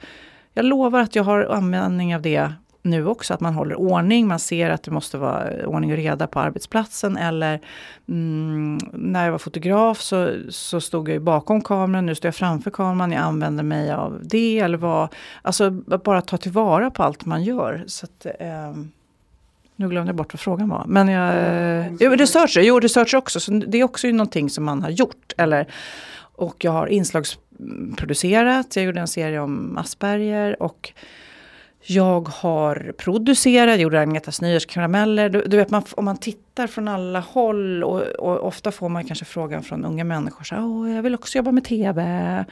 Jag 0.53 0.65
lovar 0.65 0.99
att 0.99 1.15
jag 1.15 1.23
har 1.23 1.43
användning 1.43 2.15
av 2.15 2.21
det 2.21 2.53
nu 2.81 3.05
också, 3.05 3.33
att 3.33 3.39
man 3.39 3.53
håller 3.53 3.75
ordning. 3.75 4.27
Man 4.27 4.39
ser 4.39 4.69
att 4.69 4.83
det 4.83 4.91
måste 4.91 5.17
vara 5.17 5.67
ordning 5.67 5.91
och 5.91 5.97
reda 5.97 6.27
på 6.27 6.39
arbetsplatsen. 6.39 7.17
Eller 7.17 7.59
mm, 8.07 8.79
när 8.93 9.25
jag 9.25 9.31
var 9.31 9.39
fotograf 9.39 10.01
så, 10.01 10.35
så 10.49 10.81
stod 10.81 11.09
jag 11.09 11.21
bakom 11.21 11.61
kameran, 11.61 12.05
nu 12.05 12.15
står 12.15 12.27
jag 12.27 12.35
framför 12.35 12.71
kameran. 12.71 13.11
Jag 13.11 13.21
använder 13.21 13.63
mig 13.63 13.91
av 13.91 14.19
det. 14.23 14.59
Eller 14.59 14.77
vad, 14.77 15.09
alltså 15.41 15.71
bara 15.71 16.21
ta 16.21 16.37
tillvara 16.37 16.91
på 16.91 17.03
allt 17.03 17.25
man 17.25 17.43
gör. 17.43 17.83
Så 17.87 18.05
att, 18.05 18.25
eh, 18.39 18.73
nu 19.75 19.89
glömde 19.89 20.09
jag 20.09 20.15
bort 20.15 20.33
vad 20.33 20.39
frågan 20.39 20.69
var. 20.69 20.85
Men 20.87 21.07
jag, 21.07 21.35
eh, 22.01 22.11
research, 22.11 22.57
jo 22.61 22.79
research 22.79 23.13
också. 23.13 23.39
Så 23.39 23.51
det 23.51 23.79
är 23.79 23.83
också 23.83 24.07
någonting 24.07 24.49
som 24.49 24.63
man 24.63 24.83
har 24.83 24.89
gjort. 24.89 25.33
Eller, 25.37 25.67
och 26.35 26.63
jag 26.63 26.71
har 26.71 26.87
inslagsproducerat. 26.87 28.75
Jag 28.75 28.85
gjorde 28.85 28.99
en 28.99 29.07
serie 29.07 29.39
om 29.39 29.77
Asperger. 29.77 30.63
och 30.63 30.93
jag 31.81 32.27
har 32.27 32.93
producerat, 32.97 33.79
gjorde 33.79 34.01
Agnetas 34.01 34.41
nyårskarameller. 34.41 35.29
Du, 35.29 35.41
du, 35.41 35.57
vet, 35.57 35.69
man, 35.69 35.83
om 35.91 36.05
man 36.05 36.17
tittar 36.17 36.67
från 36.67 36.87
alla 36.87 37.19
håll 37.19 37.83
och, 37.83 38.01
och, 38.01 38.47
ofta 38.47 38.71
får 38.71 38.89
man 38.89 39.05
kanske 39.05 39.25
frågan 39.25 39.63
från 39.63 39.85
unga 39.85 40.03
människor. 40.03 40.43
Så, 40.43 40.55
Åh, 40.55 40.91
jag 40.95 41.03
vill 41.03 41.15
också 41.15 41.37
jobba 41.37 41.51
med 41.51 41.63
tv. 41.63 42.45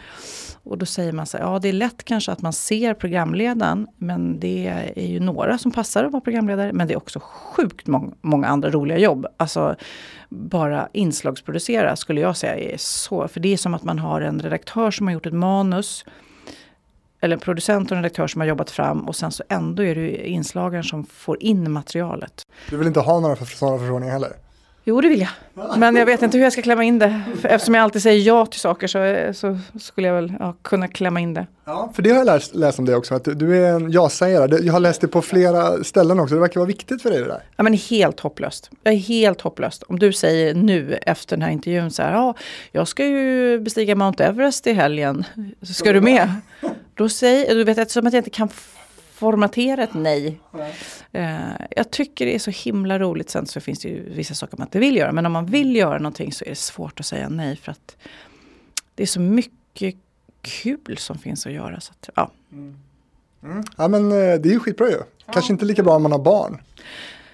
Och 0.63 0.77
då 0.77 0.85
säger 0.85 1.11
man 1.11 1.25
så 1.25 1.37
här, 1.37 1.43
ja 1.45 1.59
det 1.59 1.69
är 1.69 1.73
lätt 1.73 2.03
kanske 2.03 2.31
att 2.31 2.41
man 2.41 2.53
ser 2.53 2.93
programledaren. 2.93 3.87
Men 3.97 4.39
det 4.39 4.67
är 4.95 5.07
ju 5.07 5.19
några 5.19 5.57
som 5.57 5.71
passar 5.71 6.05
att 6.05 6.11
vara 6.11 6.21
programledare. 6.21 6.73
Men 6.73 6.87
det 6.87 6.93
är 6.93 6.97
också 6.97 7.19
sjukt 7.23 7.87
må 7.87 8.13
många 8.21 8.47
andra 8.47 8.69
roliga 8.69 8.97
jobb. 8.97 9.27
Alltså 9.37 9.75
bara 10.29 10.89
inslagsproducera 10.93 11.95
skulle 11.95 12.21
jag 12.21 12.37
säga 12.37 12.73
är 12.73 12.77
så. 12.77 13.27
För 13.27 13.39
det 13.39 13.53
är 13.53 13.57
som 13.57 13.73
att 13.73 13.83
man 13.83 13.99
har 13.99 14.21
en 14.21 14.39
redaktör 14.39 14.91
som 14.91 15.07
har 15.07 15.13
gjort 15.13 15.25
ett 15.25 15.33
manus 15.33 16.05
eller 17.21 17.35
en 17.35 17.39
producent 17.39 17.91
och 17.91 17.97
en 17.97 18.03
redaktör 18.03 18.27
som 18.27 18.41
har 18.41 18.47
jobbat 18.47 18.71
fram 18.71 19.07
och 19.07 19.15
sen 19.15 19.31
så 19.31 19.43
ändå 19.49 19.83
är 19.83 19.95
det 19.95 20.27
inslagaren 20.29 20.83
som 20.83 21.05
får 21.05 21.43
in 21.43 21.71
materialet. 21.71 22.47
Du 22.69 22.77
vill 22.77 22.87
inte 22.87 22.99
ha 22.99 23.19
några 23.19 23.35
sådana 23.35 23.77
förfrågningar 23.77 24.13
heller? 24.13 24.33
Jo, 24.89 25.01
det 25.01 25.09
vill 25.09 25.21
jag. 25.21 25.29
Men 25.77 25.95
jag 25.95 26.05
vet 26.05 26.21
inte 26.21 26.37
hur 26.37 26.43
jag 26.43 26.53
ska 26.53 26.61
klämma 26.61 26.83
in 26.83 26.99
det. 26.99 27.21
För 27.41 27.49
eftersom 27.49 27.75
jag 27.75 27.83
alltid 27.83 28.01
säger 28.01 28.21
ja 28.21 28.45
till 28.45 28.59
saker 28.59 28.87
så, 28.87 29.33
så 29.33 29.59
skulle 29.79 30.07
jag 30.07 30.15
väl 30.15 30.33
ja, 30.39 30.55
kunna 30.61 30.87
klämma 30.87 31.19
in 31.19 31.33
det. 31.33 31.47
Ja, 31.65 31.91
för 31.95 32.01
det 32.01 32.09
har 32.09 32.17
jag 32.17 32.25
läst, 32.25 32.55
läst 32.55 32.79
om 32.79 32.85
det 32.85 32.95
också, 32.95 33.15
att 33.15 33.23
du 33.23 33.65
är 33.65 33.71
en 33.71 33.91
ja-sägare. 33.91 34.57
Jag 34.65 34.73
har 34.73 34.79
läst 34.79 35.01
det 35.01 35.07
på 35.07 35.21
flera 35.21 35.83
ställen 35.83 36.19
också, 36.19 36.35
det 36.35 36.41
verkar 36.41 36.59
vara 36.59 36.67
viktigt 36.67 37.01
för 37.01 37.09
dig 37.09 37.19
det 37.19 37.27
där. 37.27 37.43
Ja, 37.55 37.63
men 37.63 37.73
helt 37.73 38.19
hopplöst. 38.19 38.69
Jag 38.83 38.93
är 38.93 38.97
helt 38.97 39.41
hopplöst. 39.41 39.83
Om 39.83 39.99
du 39.99 40.13
säger 40.13 40.53
nu 40.53 40.99
efter 41.01 41.37
den 41.37 41.43
här 41.43 41.51
intervjun 41.51 41.91
så 41.91 42.01
här, 42.01 42.13
ja, 42.13 42.33
jag 42.71 42.87
ska 42.87 43.05
ju 43.05 43.59
bestiga 43.59 43.95
Mount 43.95 44.23
Everest 44.23 44.67
i 44.67 44.73
helgen. 44.73 45.25
Ska 45.61 45.93
du 45.93 46.01
med? 46.01 46.35
Då 46.93 47.09
säger, 47.09 47.55
du 47.55 47.63
vet 47.63 47.77
eftersom 47.77 48.07
att 48.07 48.13
jag 48.13 48.19
inte 48.19 48.29
kan 48.29 48.49
formatera 49.17 49.83
ett 49.83 49.93
nej. 49.93 50.39
Uh, 51.15 51.51
jag 51.75 51.91
tycker 51.91 52.25
det 52.25 52.35
är 52.35 52.39
så 52.39 52.51
himla 52.51 52.99
roligt. 52.99 53.29
Sen 53.29 53.45
så 53.45 53.59
finns 53.59 53.79
det 53.79 53.89
ju 53.89 54.09
vissa 54.09 54.33
saker 54.33 54.57
man 54.57 54.67
inte 54.67 54.79
vill 54.79 54.95
göra. 54.95 55.11
Men 55.11 55.25
om 55.25 55.31
man 55.31 55.45
vill 55.45 55.75
göra 55.75 55.97
någonting 55.97 56.31
så 56.31 56.45
är 56.45 56.49
det 56.49 56.55
svårt 56.55 56.99
att 56.99 57.05
säga 57.05 57.29
nej. 57.29 57.55
För 57.55 57.71
att 57.71 57.97
det 58.95 59.03
är 59.03 59.07
så 59.07 59.19
mycket 59.19 59.95
kul 60.41 60.97
som 60.97 61.17
finns 61.17 61.45
att 61.45 61.51
göra. 61.53 61.79
Så 61.79 61.91
att, 61.91 62.09
ja. 62.15 62.31
Mm. 62.51 62.77
Mm. 63.43 63.63
ja 63.77 63.87
men 63.87 64.11
eh, 64.11 64.17
det 64.17 64.49
är 64.49 64.53
ju 64.53 64.59
skitbra 64.59 64.89
ju. 64.89 64.99
Kanske 65.33 65.53
inte 65.53 65.65
lika 65.65 65.83
bra 65.83 65.95
om 65.95 66.03
man 66.03 66.11
har 66.11 66.19
barn. 66.19 66.61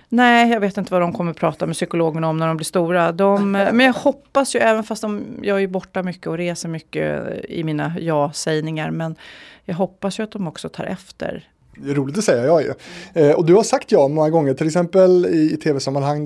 Nej, 0.09 0.49
jag 0.49 0.59
vet 0.59 0.77
inte 0.77 0.93
vad 0.93 1.01
de 1.01 1.13
kommer 1.13 1.33
prata 1.33 1.65
med 1.65 1.75
psykologerna 1.75 2.29
om 2.29 2.37
när 2.37 2.47
de 2.47 2.57
blir 2.57 2.65
stora. 2.65 3.11
De, 3.11 3.51
men 3.51 3.79
jag 3.79 3.93
hoppas 3.93 4.55
ju, 4.55 4.59
även 4.59 4.83
fast 4.83 5.01
de, 5.01 5.23
jag 5.41 5.63
är 5.63 5.67
borta 5.67 6.03
mycket 6.03 6.27
och 6.27 6.37
reser 6.37 6.69
mycket 6.69 7.25
i 7.45 7.63
mina 7.63 7.93
ja-sägningar. 7.99 8.91
Men 8.91 9.15
jag 9.65 9.75
hoppas 9.75 10.19
ju 10.19 10.23
att 10.23 10.31
de 10.31 10.47
också 10.47 10.69
tar 10.69 10.83
efter 10.83 11.49
roligt 11.81 12.17
att 12.17 12.23
säga 12.23 12.45
ja 12.45 12.61
ju. 12.61 12.73
Eh, 13.13 13.31
och 13.31 13.45
du 13.45 13.53
har 13.53 13.63
sagt 13.63 13.91
ja 13.91 14.07
många 14.07 14.29
gånger, 14.29 14.53
till 14.53 14.67
exempel 14.67 15.25
i, 15.25 15.53
i 15.53 15.57
tv-sammanhang 15.57 16.23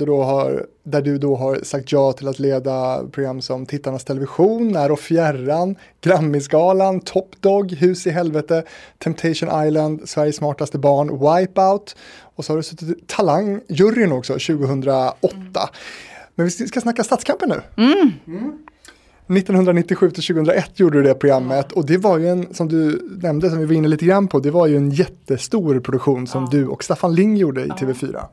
där 0.84 1.02
du 1.02 1.18
då 1.18 1.36
har 1.36 1.60
sagt 1.64 1.92
ja 1.92 2.14
till 2.14 2.28
att 2.28 2.40
leda 2.40 3.04
program 3.12 3.42
som 3.42 3.66
Tittarnas 3.66 4.04
Television, 4.04 4.68
När 4.68 4.92
och 4.92 5.00
Fjärran, 5.00 5.76
Grammisgalan, 6.02 7.00
Top 7.00 7.42
Dog, 7.42 7.72
Hus 7.72 8.08
i 8.08 8.10
Helvete, 8.10 8.64
Temptation 8.98 9.68
Island, 9.68 10.10
Sveriges 10.10 10.36
smartaste 10.36 10.78
barn, 10.78 11.10
Wipeout 11.10 11.96
och 12.36 12.46
så 12.46 12.54
har 12.54 12.58
du 12.58 12.64
suttit 12.64 12.90
i 12.90 13.02
Talang-juryn 13.08 14.12
också 14.12 14.34
2008. 14.34 15.70
Men 16.36 16.46
vi 16.46 16.52
ska 16.52 16.82
snacka 16.82 17.04
Stadskampen 17.04 17.50
nu. 17.50 17.84
Mm. 17.84 18.12
1997 19.28 20.12
till 20.12 20.24
2001 20.24 20.80
gjorde 20.80 20.98
du 20.98 21.04
det 21.04 21.14
programmet 21.14 21.72
och 21.72 21.86
det 21.86 21.98
var 21.98 22.18
ju 22.18 22.28
en, 22.28 22.54
som 22.54 22.68
du 22.68 23.02
nämnde, 23.22 23.50
som 23.50 23.60
vi 23.60 23.66
var 23.66 23.74
inne 23.74 23.88
lite 23.88 24.06
grann 24.06 24.28
på, 24.28 24.40
det 24.40 24.52
var 24.52 24.68
ju 24.68 24.78
en 24.78 24.90
jättestor 24.90 25.80
produktion 25.80 26.28
som 26.28 26.46
du 26.52 26.68
och 26.68 26.84
Staffan 26.84 27.16
Ling 27.16 27.38
gjorde 27.38 27.62
i 27.62 27.70
TV4. 27.70 28.24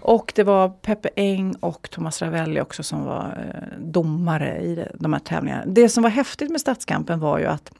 Och 0.00 0.32
det 0.34 0.42
var 0.42 0.68
Peppe 0.68 1.08
Eng 1.16 1.54
och 1.60 1.90
Thomas 1.90 2.22
Ravelli 2.22 2.60
också 2.60 2.82
som 2.82 3.04
var 3.04 3.24
eh, 3.24 3.78
domare 3.84 4.62
i 4.62 4.84
de 4.94 5.12
här 5.12 5.20
tävlingarna. 5.20 5.64
Det 5.66 5.88
som 5.88 6.02
var 6.02 6.10
häftigt 6.10 6.50
med 6.50 6.60
Stadskampen 6.60 7.20
var 7.20 7.38
ju 7.38 7.46
att 7.46 7.72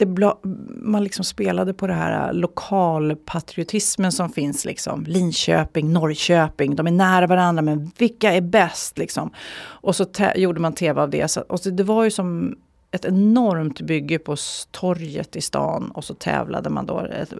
det 0.00 0.06
bla, 0.06 0.38
man 0.82 1.04
liksom 1.04 1.24
spelade 1.24 1.74
på 1.74 1.86
det 1.86 1.92
här 1.92 2.28
äh, 2.28 2.34
lokalpatriotismen 2.34 4.12
som 4.12 4.30
finns. 4.30 4.64
Liksom. 4.64 5.04
Linköping, 5.04 5.92
Norrköping, 5.92 6.76
de 6.76 6.86
är 6.86 6.90
nära 6.90 7.26
varandra 7.26 7.62
men 7.62 7.90
vilka 7.98 8.32
är 8.32 8.40
bäst? 8.40 8.98
Liksom. 8.98 9.30
Och 9.60 9.96
så 9.96 10.06
gjorde 10.34 10.60
man 10.60 10.72
tv 10.72 11.02
av 11.02 11.10
det. 11.10 11.28
Så, 11.28 11.40
och 11.40 11.60
så 11.60 11.70
det 11.70 11.82
var 11.82 12.04
ju 12.04 12.10
som 12.10 12.56
ett 12.90 13.04
enormt 13.04 13.80
bygge 13.80 14.18
på 14.18 14.36
torget 14.70 15.36
i 15.36 15.40
stan 15.40 15.90
och 15.90 16.04
så 16.04 16.14
tävlade 16.14 16.70
man 16.70 16.86
då 16.86 17.00
ett, 17.00 17.32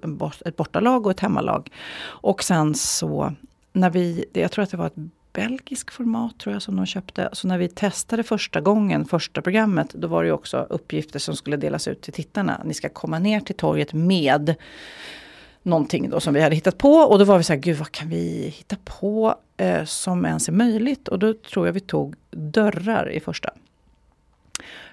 ett 0.46 0.56
bortalag 0.56 1.06
och 1.06 1.10
ett 1.10 1.20
hemmalag. 1.20 1.70
Och 2.02 2.44
sen 2.44 2.74
så, 2.74 3.32
när 3.72 3.90
vi, 3.90 4.24
jag 4.32 4.52
tror 4.52 4.62
att 4.62 4.70
det 4.70 4.76
var 4.76 4.86
ett 4.86 4.96
belgisk 5.32 5.90
format 5.90 6.38
tror 6.38 6.52
jag 6.52 6.62
som 6.62 6.76
de 6.76 6.86
köpte. 6.86 7.28
Så 7.32 7.48
när 7.48 7.58
vi 7.58 7.68
testade 7.68 8.22
första 8.22 8.60
gången, 8.60 9.04
första 9.04 9.42
programmet, 9.42 9.90
då 9.94 10.08
var 10.08 10.22
det 10.22 10.26
ju 10.26 10.32
också 10.32 10.66
uppgifter 10.70 11.18
som 11.18 11.36
skulle 11.36 11.56
delas 11.56 11.88
ut 11.88 12.02
till 12.02 12.12
tittarna. 12.12 12.62
Ni 12.64 12.74
ska 12.74 12.88
komma 12.88 13.18
ner 13.18 13.40
till 13.40 13.56
torget 13.56 13.92
med 13.92 14.54
någonting 15.62 16.10
då 16.10 16.20
som 16.20 16.34
vi 16.34 16.40
hade 16.40 16.54
hittat 16.54 16.78
på. 16.78 16.92
Och 16.92 17.18
då 17.18 17.24
var 17.24 17.38
vi 17.38 17.44
så 17.44 17.52
här, 17.52 17.60
gud 17.60 17.76
vad 17.76 17.92
kan 17.92 18.08
vi 18.08 18.54
hitta 18.56 18.76
på 18.84 19.34
eh, 19.56 19.84
som 19.84 20.26
ens 20.26 20.48
är 20.48 20.52
möjligt? 20.52 21.08
Och 21.08 21.18
då 21.18 21.34
tror 21.34 21.66
jag 21.66 21.72
vi 21.72 21.80
tog 21.80 22.14
dörrar 22.30 23.10
i 23.10 23.20
första. 23.20 23.50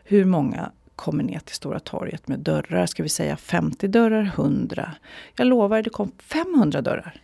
Hur 0.04 0.26
många 0.26 0.71
kommer 0.95 1.23
ner 1.23 1.39
till 1.39 1.56
Stora 1.56 1.80
torget 1.80 2.28
med 2.28 2.39
dörrar? 2.39 2.86
Ska 2.86 3.04
vi 3.04 3.10
säga 3.10 3.38
50 3.38 3.88
dörrar, 3.88 4.23
100? 4.36 4.91
Jag 5.36 5.47
lovar, 5.47 5.82
det 5.82 5.89
kom 5.89 6.12
500 6.19 6.82
dörrar. 6.82 7.21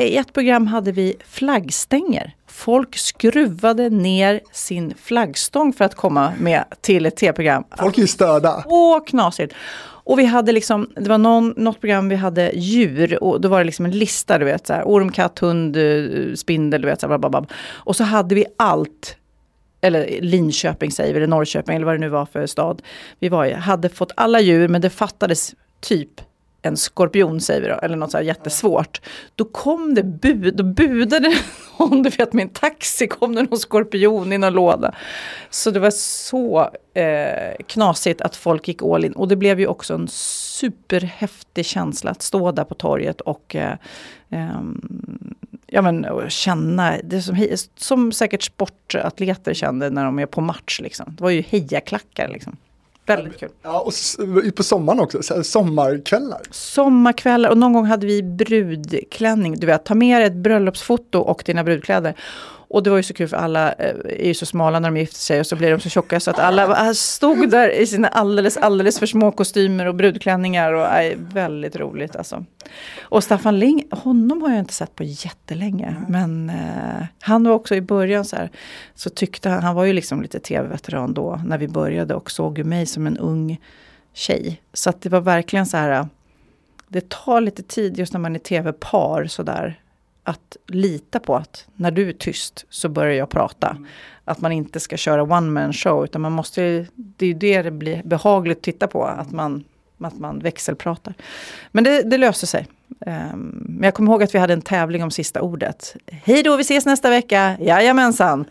I 0.00 0.16
ett 0.16 0.32
program 0.32 0.66
hade 0.66 0.92
vi 0.92 1.16
flaggstänger. 1.24 2.34
Folk 2.46 2.96
skruvade 2.96 3.90
ner 3.90 4.40
sin 4.52 4.94
flaggstång 5.02 5.72
för 5.72 5.84
att 5.84 5.94
komma 5.94 6.32
med 6.38 6.64
till 6.80 7.06
ett 7.06 7.16
tv-program. 7.16 7.64
Folk 7.78 7.98
är 7.98 8.06
störda. 8.06 8.64
Åh, 8.66 9.04
knasigt. 9.04 9.54
Och 9.82 10.18
vi 10.18 10.24
hade 10.24 10.52
liksom, 10.52 10.90
det 10.96 11.08
var 11.08 11.18
någon, 11.18 11.54
något 11.56 11.80
program 11.80 12.08
vi 12.08 12.16
hade 12.16 12.50
djur 12.54 13.24
och 13.24 13.40
då 13.40 13.48
var 13.48 13.58
det 13.58 13.64
liksom 13.64 13.84
en 13.84 13.90
lista, 13.98 14.38
du 14.38 14.44
vet, 14.44 14.66
så 14.66 14.72
här, 14.72 14.82
orm, 14.82 15.12
katt, 15.12 15.38
hund, 15.38 15.76
eh, 15.76 16.34
spindel, 16.34 16.82
du 16.82 16.88
vet, 16.88 17.00
så 17.00 17.06
här, 17.06 17.18
blablabla. 17.18 17.54
Och 17.68 17.96
så 17.96 18.04
hade 18.04 18.34
vi 18.34 18.46
allt, 18.56 19.16
eller 19.80 20.20
Linköping 20.20 20.90
säger 20.90 21.12
vi, 21.14 21.16
eller 21.16 21.26
Norrköping, 21.26 21.76
eller 21.76 21.86
vad 21.86 21.94
det 21.94 21.98
nu 21.98 22.08
var 22.08 22.26
för 22.26 22.46
stad 22.46 22.82
vi 23.18 23.28
var 23.28 23.46
i, 23.46 23.52
hade 23.52 23.88
fått 23.88 24.12
alla 24.16 24.40
djur, 24.40 24.68
men 24.68 24.80
det 24.80 24.90
fattades 24.90 25.54
typ 25.80 26.20
en 26.62 26.76
skorpion 26.76 27.40
säger 27.40 27.60
vi 27.60 27.68
då, 27.68 27.74
eller 27.74 27.96
något 27.96 28.10
så 28.10 28.16
här 28.16 28.24
jättesvårt. 28.24 29.00
Då 29.34 29.44
kom 29.44 29.94
det 29.94 30.02
bud, 30.02 30.56
då 30.56 30.64
budade 30.64 31.32
någon, 31.78 32.02
du 32.02 32.10
vet 32.10 32.32
min 32.32 32.48
taxi 32.48 33.06
kom 33.06 33.34
det 33.34 33.42
någon 33.42 33.58
skorpion 33.58 34.32
i 34.32 34.38
någon 34.38 34.52
låda. 34.52 34.94
Så 35.50 35.70
det 35.70 35.80
var 35.80 35.90
så 35.90 36.70
eh, 36.94 37.64
knasigt 37.66 38.20
att 38.20 38.36
folk 38.36 38.68
gick 38.68 38.82
all 38.82 39.04
in. 39.04 39.12
Och 39.12 39.28
det 39.28 39.36
blev 39.36 39.60
ju 39.60 39.66
också 39.66 39.94
en 39.94 40.08
superhäftig 40.08 41.66
känsla 41.66 42.10
att 42.10 42.22
stå 42.22 42.52
där 42.52 42.64
på 42.64 42.74
torget 42.74 43.20
och 43.20 43.56
eh, 43.56 43.76
eh, 44.30 44.60
ja, 45.66 45.82
men, 45.82 46.06
känna, 46.28 46.96
det 47.04 47.22
som, 47.22 47.46
som 47.76 48.12
säkert 48.12 48.42
sportatleter 48.42 49.54
kände 49.54 49.90
när 49.90 50.04
de 50.04 50.18
är 50.18 50.26
på 50.26 50.40
match. 50.40 50.80
Liksom. 50.80 51.14
Det 51.16 51.22
var 51.22 51.30
ju 51.30 51.40
hejaklackar 51.42 52.28
liksom. 52.28 52.56
Väldigt 53.06 53.40
kul. 53.40 53.48
Ja, 53.62 53.80
och 53.80 53.92
på 54.56 54.62
sommaren 54.62 55.00
också, 55.00 55.44
sommarkvällar. 55.44 56.40
Sommarkvällar 56.50 57.50
och 57.50 57.58
någon 57.58 57.72
gång 57.72 57.86
hade 57.86 58.06
vi 58.06 58.22
brudklänning. 58.22 59.60
Du 59.60 59.66
vet, 59.66 59.84
ta 59.84 59.94
med 59.94 60.20
dig 60.20 60.26
ett 60.26 60.34
bröllopsfoto 60.34 61.18
och 61.18 61.42
dina 61.46 61.64
brudkläder. 61.64 62.14
Och 62.70 62.82
det 62.82 62.90
var 62.90 62.96
ju 62.96 63.02
så 63.02 63.14
kul 63.14 63.28
för 63.28 63.36
alla 63.36 63.72
eh, 63.72 63.94
är 64.04 64.26
ju 64.26 64.34
så 64.34 64.46
smala 64.46 64.80
när 64.80 64.90
de 64.90 64.96
gifter 65.00 65.18
sig 65.18 65.40
och 65.40 65.46
så 65.46 65.56
blir 65.56 65.70
de 65.70 65.80
så 65.80 65.88
tjocka 65.88 66.20
så 66.20 66.30
att 66.30 66.38
alla 66.38 66.66
var- 66.66 66.92
stod 66.94 67.50
där 67.50 67.68
i 67.70 67.86
sina 67.86 68.08
alldeles, 68.08 68.56
alldeles 68.56 68.98
för 68.98 69.06
små 69.06 69.32
kostymer 69.32 69.86
och 69.86 69.94
brudklänningar. 69.94 70.72
Och, 70.72 70.88
nej, 70.88 71.16
väldigt 71.18 71.76
roligt 71.76 72.16
alltså. 72.16 72.44
Och 73.00 73.24
Staffan 73.24 73.58
Ling, 73.58 73.84
honom 73.90 74.42
har 74.42 74.50
jag 74.50 74.58
inte 74.58 74.74
sett 74.74 74.94
på 74.94 75.04
jättelänge. 75.04 75.96
Men 76.08 76.50
eh, 76.50 77.06
han 77.20 77.44
var 77.44 77.52
också 77.52 77.74
i 77.74 77.80
början 77.80 78.24
så 78.24 78.36
här, 78.36 78.50
så 78.94 79.10
tyckte 79.10 79.48
han, 79.48 79.62
han 79.62 79.74
var 79.74 79.84
ju 79.84 79.92
liksom 79.92 80.22
lite 80.22 80.40
tv-veteran 80.40 81.14
då 81.14 81.40
när 81.44 81.58
vi 81.58 81.68
började 81.68 82.14
och 82.14 82.30
såg 82.30 82.58
ju 82.58 82.64
mig 82.64 82.86
som 82.86 83.06
en 83.06 83.18
ung 83.18 83.60
tjej. 84.14 84.60
Så 84.72 84.90
att 84.90 85.02
det 85.02 85.08
var 85.08 85.20
verkligen 85.20 85.66
så 85.66 85.76
här, 85.76 86.08
det 86.88 87.08
tar 87.08 87.40
lite 87.40 87.62
tid 87.62 87.98
just 87.98 88.12
när 88.12 88.20
man 88.20 88.34
är 88.34 88.38
tv-par 88.38 89.26
sådär. 89.26 89.79
Att 90.24 90.56
lita 90.66 91.18
på 91.20 91.36
att 91.36 91.66
när 91.76 91.90
du 91.90 92.08
är 92.08 92.12
tyst 92.12 92.66
så 92.70 92.88
börjar 92.88 93.14
jag 93.14 93.28
prata. 93.28 93.76
Att 94.24 94.40
man 94.40 94.52
inte 94.52 94.80
ska 94.80 94.96
köra 94.96 95.22
one 95.22 95.50
man 95.50 95.72
show 95.72 96.04
utan 96.04 96.20
man 96.20 96.32
måste, 96.32 96.86
det 96.94 97.24
är 97.24 97.28
ju 97.28 97.34
det 97.34 97.62
det 97.62 97.70
blir 97.70 98.02
behagligt 98.02 98.58
att 98.58 98.62
titta 98.64 98.86
på. 98.86 99.04
Att 99.04 99.30
man, 99.30 99.64
att 100.00 100.18
man 100.18 100.38
växelpratar. 100.38 101.14
Men 101.72 101.84
det, 101.84 102.02
det 102.02 102.18
löste 102.18 102.46
sig. 102.46 102.66
Ehm, 103.06 103.64
men 103.68 103.82
jag 103.82 103.94
kommer 103.94 104.12
ihåg 104.12 104.22
att 104.22 104.34
vi 104.34 104.38
hade 104.38 104.52
en 104.52 104.62
tävling 104.62 105.02
om 105.02 105.10
sista 105.10 105.42
ordet. 105.42 105.96
Hej 106.06 106.42
då, 106.42 106.56
vi 106.56 106.60
ses 106.60 106.86
nästa 106.86 107.10
vecka. 107.10 107.56
Jajamensan. 107.60 108.44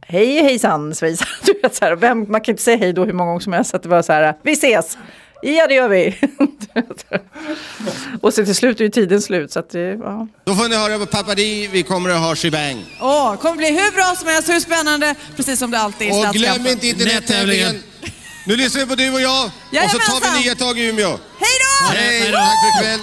Hej 0.00 0.42
hejsan 0.42 0.94
svejsan. 0.94 1.28
Du 1.46 1.60
vet, 1.62 1.74
så 1.74 1.84
här, 1.84 1.96
vem, 1.96 2.26
man 2.28 2.40
kan 2.40 2.52
inte 2.52 2.62
säga 2.62 2.76
hej 2.76 2.92
då 2.92 3.04
hur 3.04 3.12
många 3.12 3.30
gånger 3.30 3.40
som 3.40 3.52
helst. 3.52 3.74
Att 3.74 3.82
det 3.82 3.88
var 3.88 4.02
så 4.02 4.12
här, 4.12 4.34
vi 4.42 4.52
ses. 4.52 4.98
Ja 5.42 5.66
det 5.66 5.74
gör 5.74 5.88
vi. 5.88 6.18
Och 8.20 8.34
så 8.34 8.44
till 8.44 8.54
slut 8.54 8.80
är 8.80 8.84
ju 8.84 8.90
tiden 8.90 9.22
slut. 9.22 9.52
Så 9.52 9.58
att 9.58 9.70
det, 9.70 9.80
ja. 9.80 10.28
Då 10.44 10.54
får 10.54 10.68
ni 10.68 10.76
höra 10.76 10.98
på 10.98 11.06
Pappa 11.06 11.34
Di, 11.34 11.68
vi 11.72 11.82
kommer 11.82 12.10
att 12.10 12.20
ha 12.20 12.34
shebang. 12.36 12.84
Åh, 13.00 13.32
det 13.32 13.36
kommer 13.36 13.56
bli 13.56 13.68
hur 13.68 13.94
bra 13.94 14.14
som 14.16 14.28
helst, 14.28 14.48
hur 14.48 14.60
spännande, 14.60 15.14
precis 15.36 15.58
som 15.58 15.70
det 15.70 15.78
alltid 15.78 16.08
är 16.08 16.24
i 16.24 16.28
Och 16.28 16.34
glöm 16.34 16.66
inte 16.66 16.86
internettävlingen. 16.86 17.82
Nu 18.46 18.56
lyssnar 18.56 18.80
vi 18.82 18.88
på 18.88 18.94
du 18.94 19.12
och 19.12 19.20
jag. 19.20 19.44
Och 19.44 19.50
så 19.50 19.98
tar 19.98 20.20
Jajamensan. 20.20 20.34
vi 20.36 20.44
nya 20.44 20.54
tag 20.54 20.78
i 20.78 20.88
Umeå. 20.88 21.08
Hej 21.08 21.18
då! 21.60 21.94
Hej, 21.94 22.32
tack 22.32 22.78
för 22.78 22.84
ikväll. 22.84 23.00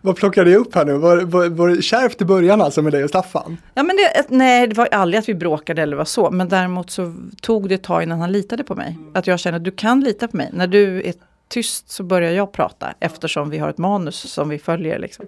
Vad 0.00 0.16
plockade 0.16 0.50
jag 0.50 0.60
upp 0.60 0.74
här 0.74 0.84
nu? 0.84 0.92
Var, 0.92 1.16
var, 1.16 1.48
var 1.48 1.68
det 1.68 1.82
kärvt 1.82 2.22
i 2.22 2.24
början 2.24 2.60
alltså 2.60 2.82
med 2.82 2.92
dig 2.92 3.04
och 3.04 3.10
Staffan? 3.10 3.56
Ja, 3.74 3.82
men 3.82 3.96
det, 3.96 4.24
nej, 4.28 4.66
det 4.66 4.74
var 4.74 4.88
aldrig 4.92 5.18
att 5.18 5.28
vi 5.28 5.34
bråkade 5.34 5.82
eller 5.82 5.96
var 5.96 6.04
så. 6.04 6.30
Men 6.30 6.48
däremot 6.48 6.90
så 6.90 7.14
tog 7.42 7.68
det 7.68 7.74
ett 7.74 7.82
tag 7.82 8.02
innan 8.02 8.20
han 8.20 8.32
litade 8.32 8.64
på 8.64 8.74
mig. 8.74 8.98
Att 9.14 9.26
jag 9.26 9.40
känner 9.40 9.58
att 9.58 9.64
du 9.64 9.70
kan 9.70 10.00
lita 10.00 10.28
på 10.28 10.36
mig. 10.36 10.50
När 10.52 10.66
du 10.66 11.02
är 11.02 11.14
tyst 11.50 11.90
så 11.90 12.02
börjar 12.02 12.32
jag 12.32 12.52
prata 12.52 12.94
eftersom 13.00 13.50
vi 13.50 13.58
har 13.58 13.70
ett 13.70 13.78
manus 13.78 14.32
som 14.32 14.48
vi 14.48 14.58
följer. 14.58 14.98
Liksom. 14.98 15.26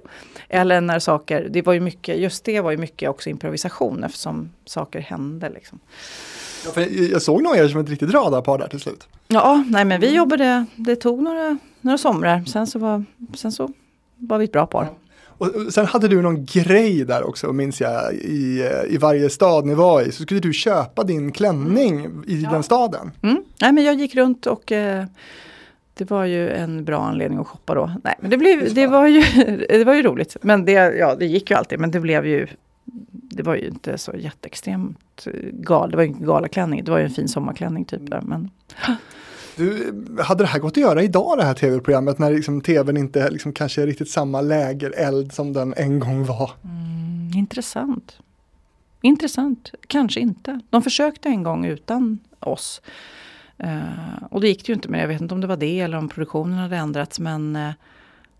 Eller 0.49 0.81
när 0.81 0.99
saker, 0.99 1.49
det 1.51 1.63
var 1.63 1.73
ju 1.73 1.81
mycket, 1.81 2.19
just 2.19 2.45
det 2.45 2.61
var 2.61 2.71
ju 2.71 2.77
mycket 2.77 3.11
också 3.11 3.31
improvisation 3.31 4.05
eftersom 4.05 4.51
saker 4.65 5.01
hände. 5.01 5.51
Liksom. 5.51 5.79
Ja, 6.65 6.71
för 6.71 7.13
jag, 7.13 7.23
såg 7.23 7.43
nog 7.43 7.57
er 7.57 7.69
som 7.69 7.81
ett 7.81 7.89
riktigt 7.89 8.11
radarpar 8.11 8.59
där 8.59 8.69
till 8.69 8.81
slut. 8.81 9.09
Ja, 9.29 9.65
nej 9.69 9.85
men 9.85 10.01
vi 10.01 10.15
jobbade, 10.15 10.67
det 10.77 10.97
tog 10.97 11.23
några, 11.23 11.59
några 11.81 11.99
somrar. 11.99 12.45
Sen 12.45 12.67
så, 12.67 12.79
var, 12.79 13.05
sen 13.35 13.53
så 13.53 13.71
var 14.17 14.39
vi 14.39 14.45
ett 14.45 14.53
bra 14.53 14.67
par. 14.67 14.89
Och 15.39 15.73
sen 15.73 15.87
hade 15.87 16.09
du 16.09 16.23
någon 16.23 16.45
grej 16.45 17.05
där 17.05 17.29
också, 17.29 17.53
minns 17.53 17.81
jag, 17.81 18.15
i, 18.15 18.61
eh, 18.61 18.95
i 18.95 18.97
varje 18.97 19.31
stad 19.31 19.67
ni 19.67 19.75
var 19.75 20.03
i. 20.03 20.13
Så 20.13 20.23
skulle 20.23 20.41
du 20.41 20.53
köpa 20.53 21.05
din 21.05 21.33
klänning 21.33 22.23
i 22.27 22.37
den 22.37 22.63
staden. 22.63 23.11
Mm. 23.23 23.45
Nej, 23.61 23.73
men 23.73 23.85
jag 23.85 23.95
gick 23.95 24.15
runt 24.15 24.47
och 24.47 24.73
eh, 24.73 25.05
det 25.95 26.11
var 26.11 26.25
ju 26.25 26.51
en 26.51 26.85
bra 26.85 27.05
anledning 27.05 27.39
att 27.39 27.47
shoppa 27.47 27.75
då. 27.75 27.93
Nej, 28.05 28.15
men 28.21 28.31
det, 28.31 28.39
blev, 28.39 28.75
det, 28.75 28.87
var, 28.87 29.07
ju, 29.07 29.23
det 29.69 29.85
var 29.85 29.95
ju 29.95 30.03
roligt. 30.03 30.37
Men 30.43 30.65
det, 30.65 30.73
ja, 30.73 31.15
det 31.15 31.27
gick 31.27 31.51
ju 31.51 31.57
alltid. 31.57 31.79
Men 31.79 31.91
det 31.91 32.01
blev 32.01 32.27
ju, 32.27 32.47
det 33.13 33.43
var 33.43 33.55
ju 33.55 33.69
inte 33.69 33.99
så 33.99 34.13
jätteextremt 34.17 35.27
eh, 35.27 35.33
gal. 35.53 35.91
Det 35.91 35.97
var 35.97 36.05
ju 36.05 36.09
inte 36.09 36.25
galaklänning. 36.25 36.85
Det 36.85 36.91
var 36.91 36.99
ju 36.99 37.05
en 37.05 37.11
fin 37.11 37.29
sommarklänning 37.29 37.85
typ. 37.85 38.11
Där, 38.11 38.21
men 38.21 38.51
Du, 39.57 39.95
hade 40.23 40.45
det 40.45 40.49
här 40.49 40.59
gått 40.59 40.73
att 40.73 40.77
göra 40.77 41.03
idag 41.03 41.39
det 41.39 41.45
här 41.45 41.55
tv-programmet 41.55 42.19
när 42.19 42.31
liksom 42.31 42.61
tvn 42.61 42.97
inte 42.97 43.31
liksom 43.31 43.53
kanske 43.53 43.83
är 43.83 43.87
riktigt 43.87 44.11
samma 44.11 44.41
lägereld 44.41 45.33
som 45.33 45.53
den 45.53 45.75
en 45.77 46.01
gång 46.01 46.25
var? 46.25 46.51
mm, 46.65 47.31
intressant. 47.35 48.19
Intressant. 49.03 49.71
Kanske 49.87 50.21
inte. 50.21 50.61
De 50.71 50.83
försökte 50.83 51.29
en 51.29 51.43
gång 51.43 51.65
utan 51.65 52.19
oss. 52.41 52.83
Eh, 53.63 54.23
och 54.31 54.41
det 54.41 54.49
gick 54.49 54.67
det 54.67 54.69
ju 54.69 54.75
inte 54.75 54.89
med. 54.89 55.03
Jag 55.03 55.09
vet 55.09 55.21
inte 55.21 55.35
om 55.35 55.41
det 55.41 55.47
var 55.47 55.57
det 55.57 55.81
eller 55.81 55.99
om 55.99 56.09
produktionen 56.09 56.59
hade 56.59 56.77
ändrats. 56.77 57.21
Men 57.21 57.57
eh, 57.57 57.71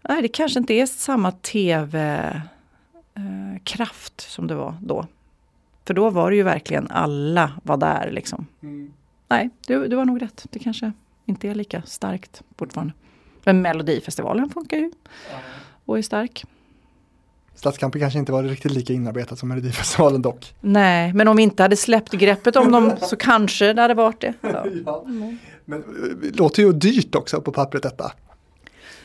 nej, 0.09 0.23
det 0.23 0.29
kanske 0.29 0.59
inte 0.59 0.75
är 0.75 0.87
samma 0.87 1.33
tv-kraft 1.33 2.51
som 4.21 4.47
det 4.47 4.55
var 4.55 4.75
då. 4.81 5.07
För 5.85 5.95
då 5.95 6.11
var 6.11 6.31
det 6.31 6.37
ju 6.37 6.43
verkligen 6.43 6.91
alla 6.91 7.53
var 7.63 7.77
där 7.77 8.11
liksom. 8.11 8.47
Nej, 9.29 9.51
du, 9.67 9.89
du 9.89 9.97
var 9.97 10.05
nog 10.05 10.23
rätt. 10.23 10.47
Det 10.51 10.59
kanske 10.59 10.93
inte 11.27 11.49
är 11.49 11.55
lika 11.55 11.83
starkt 11.83 12.43
fortfarande. 12.57 12.93
Men 13.45 13.63
Melodifestivalen 13.63 14.51
funkar 14.51 14.77
ju. 14.77 14.91
Och 15.85 15.99
är 15.99 16.03
stark. 16.03 16.45
Stadskampen 17.55 18.01
kanske 18.01 18.19
inte 18.19 18.33
var 18.33 18.43
riktigt 18.43 18.73
lika 18.73 18.93
inarbetat 18.93 19.39
som 19.39 19.49
Melodifestivalen 19.49 20.23
dock. 20.23 20.55
Nej, 20.61 21.13
men 21.13 21.29
om 21.29 21.37
vi 21.37 21.43
inte 21.43 21.63
hade 21.63 21.77
släppt 21.77 22.13
greppet 22.13 22.57
om 22.57 22.73
dem 22.73 22.93
så 23.01 23.17
kanske 23.19 23.73
det 23.73 23.83
hade 23.83 23.95
varit 23.95 24.21
det. 24.21 24.35
Ja. 24.41 24.67
Ja. 24.87 25.05
Men 25.65 25.79
eh, 25.81 25.87
det 26.23 26.37
låter 26.37 26.63
ju 26.63 26.73
dyrt 26.73 27.15
också 27.15 27.41
på 27.41 27.53
pappret 27.53 27.83
detta. 27.83 28.13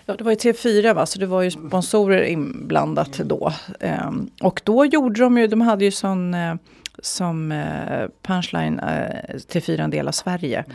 Ja, 0.06 0.16
det 0.16 0.24
var 0.24 0.32
ju 0.32 0.38
TV4 0.38 0.94
va, 0.94 1.06
så 1.06 1.20
det 1.20 1.26
var 1.26 1.42
ju 1.42 1.52
sponsorer 1.52 2.24
inblandat 2.24 3.14
då. 3.14 3.54
Ehm, 3.80 4.30
och 4.42 4.62
då 4.64 4.86
gjorde 4.86 5.22
de 5.22 5.38
ju, 5.38 5.48
de 5.48 5.62
hade 5.62 5.86
ju 5.86 5.92
sån 5.92 6.34
eh, 6.34 6.56
som 7.00 7.52
eh, 7.52 8.08
punchline 8.22 8.80
eh, 8.80 9.36
TV4 9.36 9.82
en 9.82 9.90
del 9.90 10.08
av 10.08 10.12
Sverige. 10.12 10.66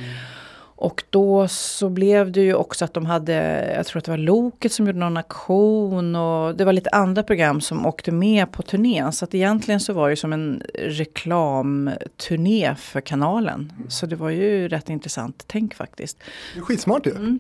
Och 0.83 1.05
då 1.11 1.49
så 1.49 1.89
blev 1.89 2.33
det 2.33 2.41
ju 2.41 2.55
också 2.55 2.85
att 2.85 2.95
de 2.95 3.07
hade, 3.07 3.35
jag 3.77 3.87
tror 3.87 3.99
att 3.99 4.05
det 4.05 4.11
var 4.11 4.19
Loket 4.19 4.73
som 4.73 4.87
gjorde 4.87 4.99
någon 4.99 5.17
aktion 5.17 6.17
och 6.17 6.57
det 6.57 6.65
var 6.65 6.73
lite 6.73 6.91
andra 6.91 7.23
program 7.23 7.61
som 7.61 7.87
åkte 7.87 8.13
med 8.13 8.53
på 8.53 8.63
turnén. 8.63 9.13
Så 9.13 9.25
att 9.25 9.35
egentligen 9.35 9.81
så 9.81 9.93
var 9.93 10.11
det 10.11 10.17
som 10.17 10.33
en 10.33 10.63
reklamturné 10.75 12.75
för 12.75 13.01
kanalen. 13.01 13.73
Så 13.89 14.07
det 14.07 14.17
var 14.17 14.31
ju 14.31 14.69
rätt 14.69 14.89
intressant 14.89 15.45
tänk 15.47 15.75
faktiskt. 15.75 16.19
Det 16.55 16.61
är 16.61 16.65
skitsmart 16.65 17.07
ju. 17.07 17.39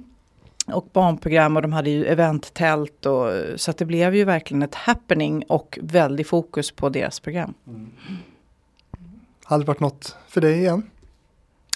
Och 0.66 0.88
barnprogram 0.92 1.56
och 1.56 1.62
de 1.62 1.72
hade 1.72 1.90
ju 1.90 2.06
eventtält 2.06 3.06
och 3.06 3.30
så 3.56 3.70
att 3.70 3.78
det 3.78 3.84
blev 3.84 4.14
ju 4.14 4.24
verkligen 4.24 4.62
ett 4.62 4.74
happening 4.74 5.44
och 5.48 5.78
väldigt 5.82 6.28
fokus 6.28 6.70
på 6.70 6.88
deras 6.88 7.20
program. 7.20 7.54
Hade 9.44 9.62
det 9.62 9.66
varit 9.66 9.80
något 9.80 10.16
för 10.28 10.40
dig 10.40 10.58
igen? 10.58 10.90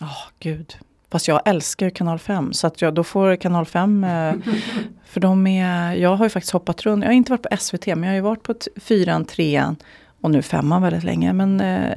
Ja, 0.00 0.16
gud. 0.38 0.76
Fast 1.10 1.28
jag 1.28 1.40
älskar 1.44 1.90
kanal 1.90 2.18
5 2.18 2.52
så 2.52 2.66
att 2.66 2.82
jag, 2.82 2.94
då 2.94 3.04
får 3.04 3.36
kanal 3.36 3.66
5 3.66 4.04
eh, 4.04 4.34
för 5.06 5.20
de 5.20 5.46
är, 5.46 5.94
jag 5.94 6.16
har 6.16 6.24
ju 6.24 6.30
faktiskt 6.30 6.52
hoppat 6.52 6.82
runt, 6.82 7.04
jag 7.04 7.08
har 7.08 7.14
inte 7.14 7.32
varit 7.32 7.42
på 7.42 7.56
SVT 7.56 7.86
men 7.86 8.02
jag 8.02 8.08
har 8.08 8.14
ju 8.14 8.20
varit 8.20 8.42
på 8.42 8.54
t- 8.54 8.70
fyran, 8.76 9.24
trean 9.24 9.76
och 10.20 10.30
nu 10.30 10.42
femman 10.42 10.82
väldigt 10.82 11.04
länge. 11.04 11.32
Men 11.32 11.60
eh, 11.60 11.92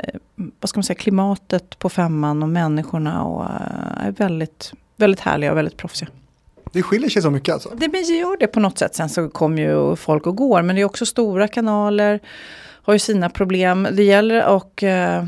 vad 0.60 0.70
ska 0.70 0.78
man 0.78 0.84
säga, 0.84 1.00
klimatet 1.00 1.80
på 1.80 1.90
femman 1.90 2.44
och 2.44 2.50
människorna 2.50 3.24
och, 3.24 3.44
eh, 3.44 4.08
är 4.08 4.12
väldigt, 4.12 4.74
väldigt 4.96 5.20
härliga 5.20 5.52
och 5.52 5.58
väldigt 5.58 5.78
proffsiga. 5.78 6.10
Det 6.72 6.84
skiljer 6.84 7.10
sig 7.10 7.22
så 7.22 7.32
mycket 7.32 7.54
alltså. 7.54 7.70
Det 7.76 7.86
gör 7.86 8.40
det 8.40 8.48
på 8.48 8.60
något 8.60 8.78
sätt. 8.78 8.96
Sen 8.96 9.10
så 9.10 9.30
kommer 9.30 9.62
ju 9.62 9.96
folk 9.96 10.28
och 10.28 10.36
går. 10.36 10.62
Men 10.62 10.76
det 10.76 10.82
är 10.82 10.86
också 10.86 11.06
stora 11.06 11.48
kanaler. 11.48 12.20
Har 12.82 12.94
ju 12.94 13.00
sina 13.00 13.30
problem. 13.30 13.88
Det 13.92 14.04
gäller 14.04 14.48
och 14.48 14.84
eh, 14.84 15.26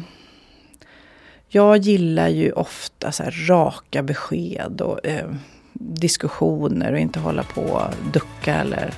jag 1.53 1.77
gillar 1.77 2.27
ju 2.27 2.51
ofta 2.51 3.11
så 3.11 3.23
raka 3.47 4.03
besked 4.03 4.81
och 4.81 5.05
eh, 5.05 5.29
diskussioner 5.73 6.93
och 6.93 6.99
inte 6.99 7.19
hålla 7.19 7.43
på 7.43 7.61
och 7.61 7.93
ducka 8.13 8.55
eller 8.55 8.93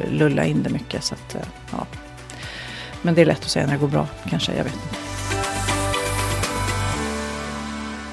eh, 0.00 0.12
lulla 0.12 0.44
in 0.44 0.62
det 0.62 0.70
mycket. 0.70 1.04
Så 1.04 1.14
att, 1.14 1.34
eh, 1.34 1.40
ja. 1.72 1.86
Men 3.02 3.14
det 3.14 3.20
är 3.20 3.26
lätt 3.26 3.40
att 3.40 3.50
säga 3.50 3.66
när 3.66 3.72
det 3.72 3.78
går 3.78 3.88
bra 3.88 4.06
kanske, 4.30 4.56
jag 4.56 4.64
vet 4.64 4.72
inte. 4.72 4.96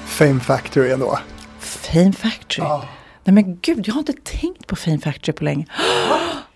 Fame 0.06 0.40
Factory 0.40 0.90
ändå. 0.90 1.18
Fame 1.58 2.12
Factory. 2.12 2.68
Nej 3.24 3.34
men 3.34 3.58
gud, 3.62 3.88
jag 3.88 3.94
har 3.94 4.00
inte 4.00 4.14
tänkt 4.24 4.66
på 4.66 4.76
Fame 4.76 4.98
Factory 4.98 5.32
på 5.32 5.44
länge. 5.44 5.66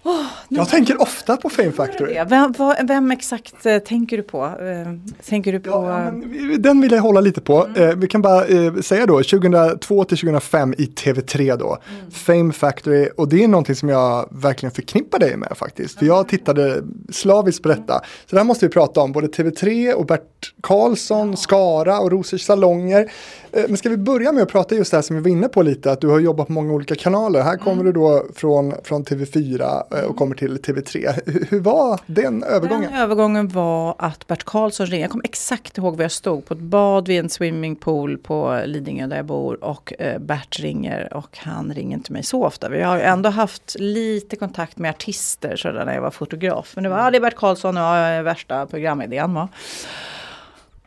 Jag 0.48 0.68
tänker 0.68 1.02
ofta 1.02 1.36
på 1.36 1.50
Fame 1.50 1.72
Factory. 1.72 2.14
Ja, 2.14 2.24
Vem, 2.24 2.54
vem 2.86 3.10
exakt 3.10 3.66
eh, 3.66 3.78
tänker 3.78 4.16
du 4.16 4.22
på? 4.22 4.44
Eh, 4.44 4.92
tänker 5.28 5.52
du 5.52 5.60
på... 5.60 5.70
Ja, 5.70 6.10
men 6.10 6.62
Den 6.62 6.80
vill 6.80 6.92
jag 6.92 7.02
hålla 7.02 7.20
lite 7.20 7.40
på. 7.40 7.68
Eh, 7.76 7.94
vi 7.96 8.06
kan 8.06 8.22
bara 8.22 8.44
eh, 8.44 8.74
säga 8.74 9.06
då 9.06 9.22
2002 9.22 10.04
till 10.04 10.18
2005 10.18 10.74
i 10.78 10.84
TV3 10.86 11.56
då. 11.56 11.78
Fame 12.10 12.52
Factory 12.52 13.08
och 13.16 13.28
det 13.28 13.44
är 13.44 13.48
någonting 13.48 13.74
som 13.74 13.88
jag 13.88 14.28
verkligen 14.30 14.72
förknippar 14.72 15.18
dig 15.18 15.36
med 15.36 15.52
faktiskt. 15.56 15.98
För 15.98 16.06
jag 16.06 16.28
tittade 16.28 16.82
slaviskt 17.12 17.62
på 17.62 17.68
detta. 17.68 18.00
Så 18.26 18.36
det 18.36 18.36
här 18.36 18.44
måste 18.44 18.66
vi 18.66 18.72
prata 18.72 19.00
om, 19.00 19.12
både 19.12 19.26
TV3 19.26 19.92
och 19.92 20.06
Bert 20.06 20.54
Karlsson, 20.60 21.36
Skara 21.36 22.00
och 22.00 22.10
Rosers 22.10 22.42
salonger. 22.42 23.10
Eh, 23.52 23.64
men 23.68 23.76
ska 23.76 23.88
vi 23.88 23.96
börja 23.96 24.32
med 24.32 24.42
att 24.42 24.48
prata 24.48 24.74
just 24.74 24.90
det 24.90 24.96
här 24.96 25.02
som 25.02 25.16
vi 25.16 25.22
var 25.22 25.30
inne 25.30 25.48
på 25.48 25.62
lite, 25.62 25.92
att 25.92 26.00
du 26.00 26.08
har 26.08 26.20
jobbat 26.20 26.46
på 26.46 26.52
många 26.52 26.72
olika 26.72 26.94
kanaler. 26.94 27.42
Här 27.42 27.56
kommer 27.56 27.84
du 27.84 27.92
då 27.92 28.24
från, 28.34 28.74
från 28.84 29.04
TV4 29.04 29.82
eh, 29.98 30.04
och 30.04 30.16
kommer 30.16 30.36
till 30.36 30.43
TV3. 30.48 31.20
Hur, 31.26 31.46
hur 31.50 31.60
var 31.60 32.00
den 32.06 32.42
övergången? 32.42 32.90
Den 32.92 33.00
övergången 33.00 33.48
var 33.48 33.94
att 33.98 34.26
Bert 34.26 34.44
Karlsson 34.44 34.86
ringde. 34.86 35.00
Jag 35.00 35.10
kommer 35.10 35.24
exakt 35.24 35.78
ihåg 35.78 35.96
var 35.96 36.04
jag 36.04 36.12
stod. 36.12 36.46
På 36.46 36.54
ett 36.54 36.60
bad 36.60 37.08
vid 37.08 37.20
en 37.20 37.28
swimmingpool 37.28 38.18
på 38.18 38.62
Lidingö 38.66 39.06
där 39.06 39.16
jag 39.16 39.26
bor. 39.26 39.64
Och 39.64 39.92
eh, 39.98 40.18
Bert 40.18 40.60
ringer 40.60 41.14
och 41.14 41.38
han 41.38 41.74
ringer 41.74 41.96
inte 41.96 42.12
mig 42.12 42.22
så 42.22 42.44
ofta. 42.44 42.68
Vi 42.68 42.82
har 42.82 42.96
ju 42.96 43.02
ändå 43.02 43.30
haft 43.30 43.76
lite 43.78 44.36
kontakt 44.36 44.78
med 44.78 44.90
artister 44.90 45.56
sådär 45.56 45.84
när 45.84 45.94
jag 45.94 46.02
var 46.02 46.10
fotograf. 46.10 46.72
Men 46.74 46.84
det 46.84 46.90
var, 46.90 46.98
ja 46.98 47.10
det 47.10 47.16
är 47.16 47.20
Bert 47.20 47.36
Karlsson 47.36 47.76
och 47.76 47.82
ja, 47.82 48.22
värsta 48.22 48.66
programidén 48.66 49.34
va. 49.34 49.48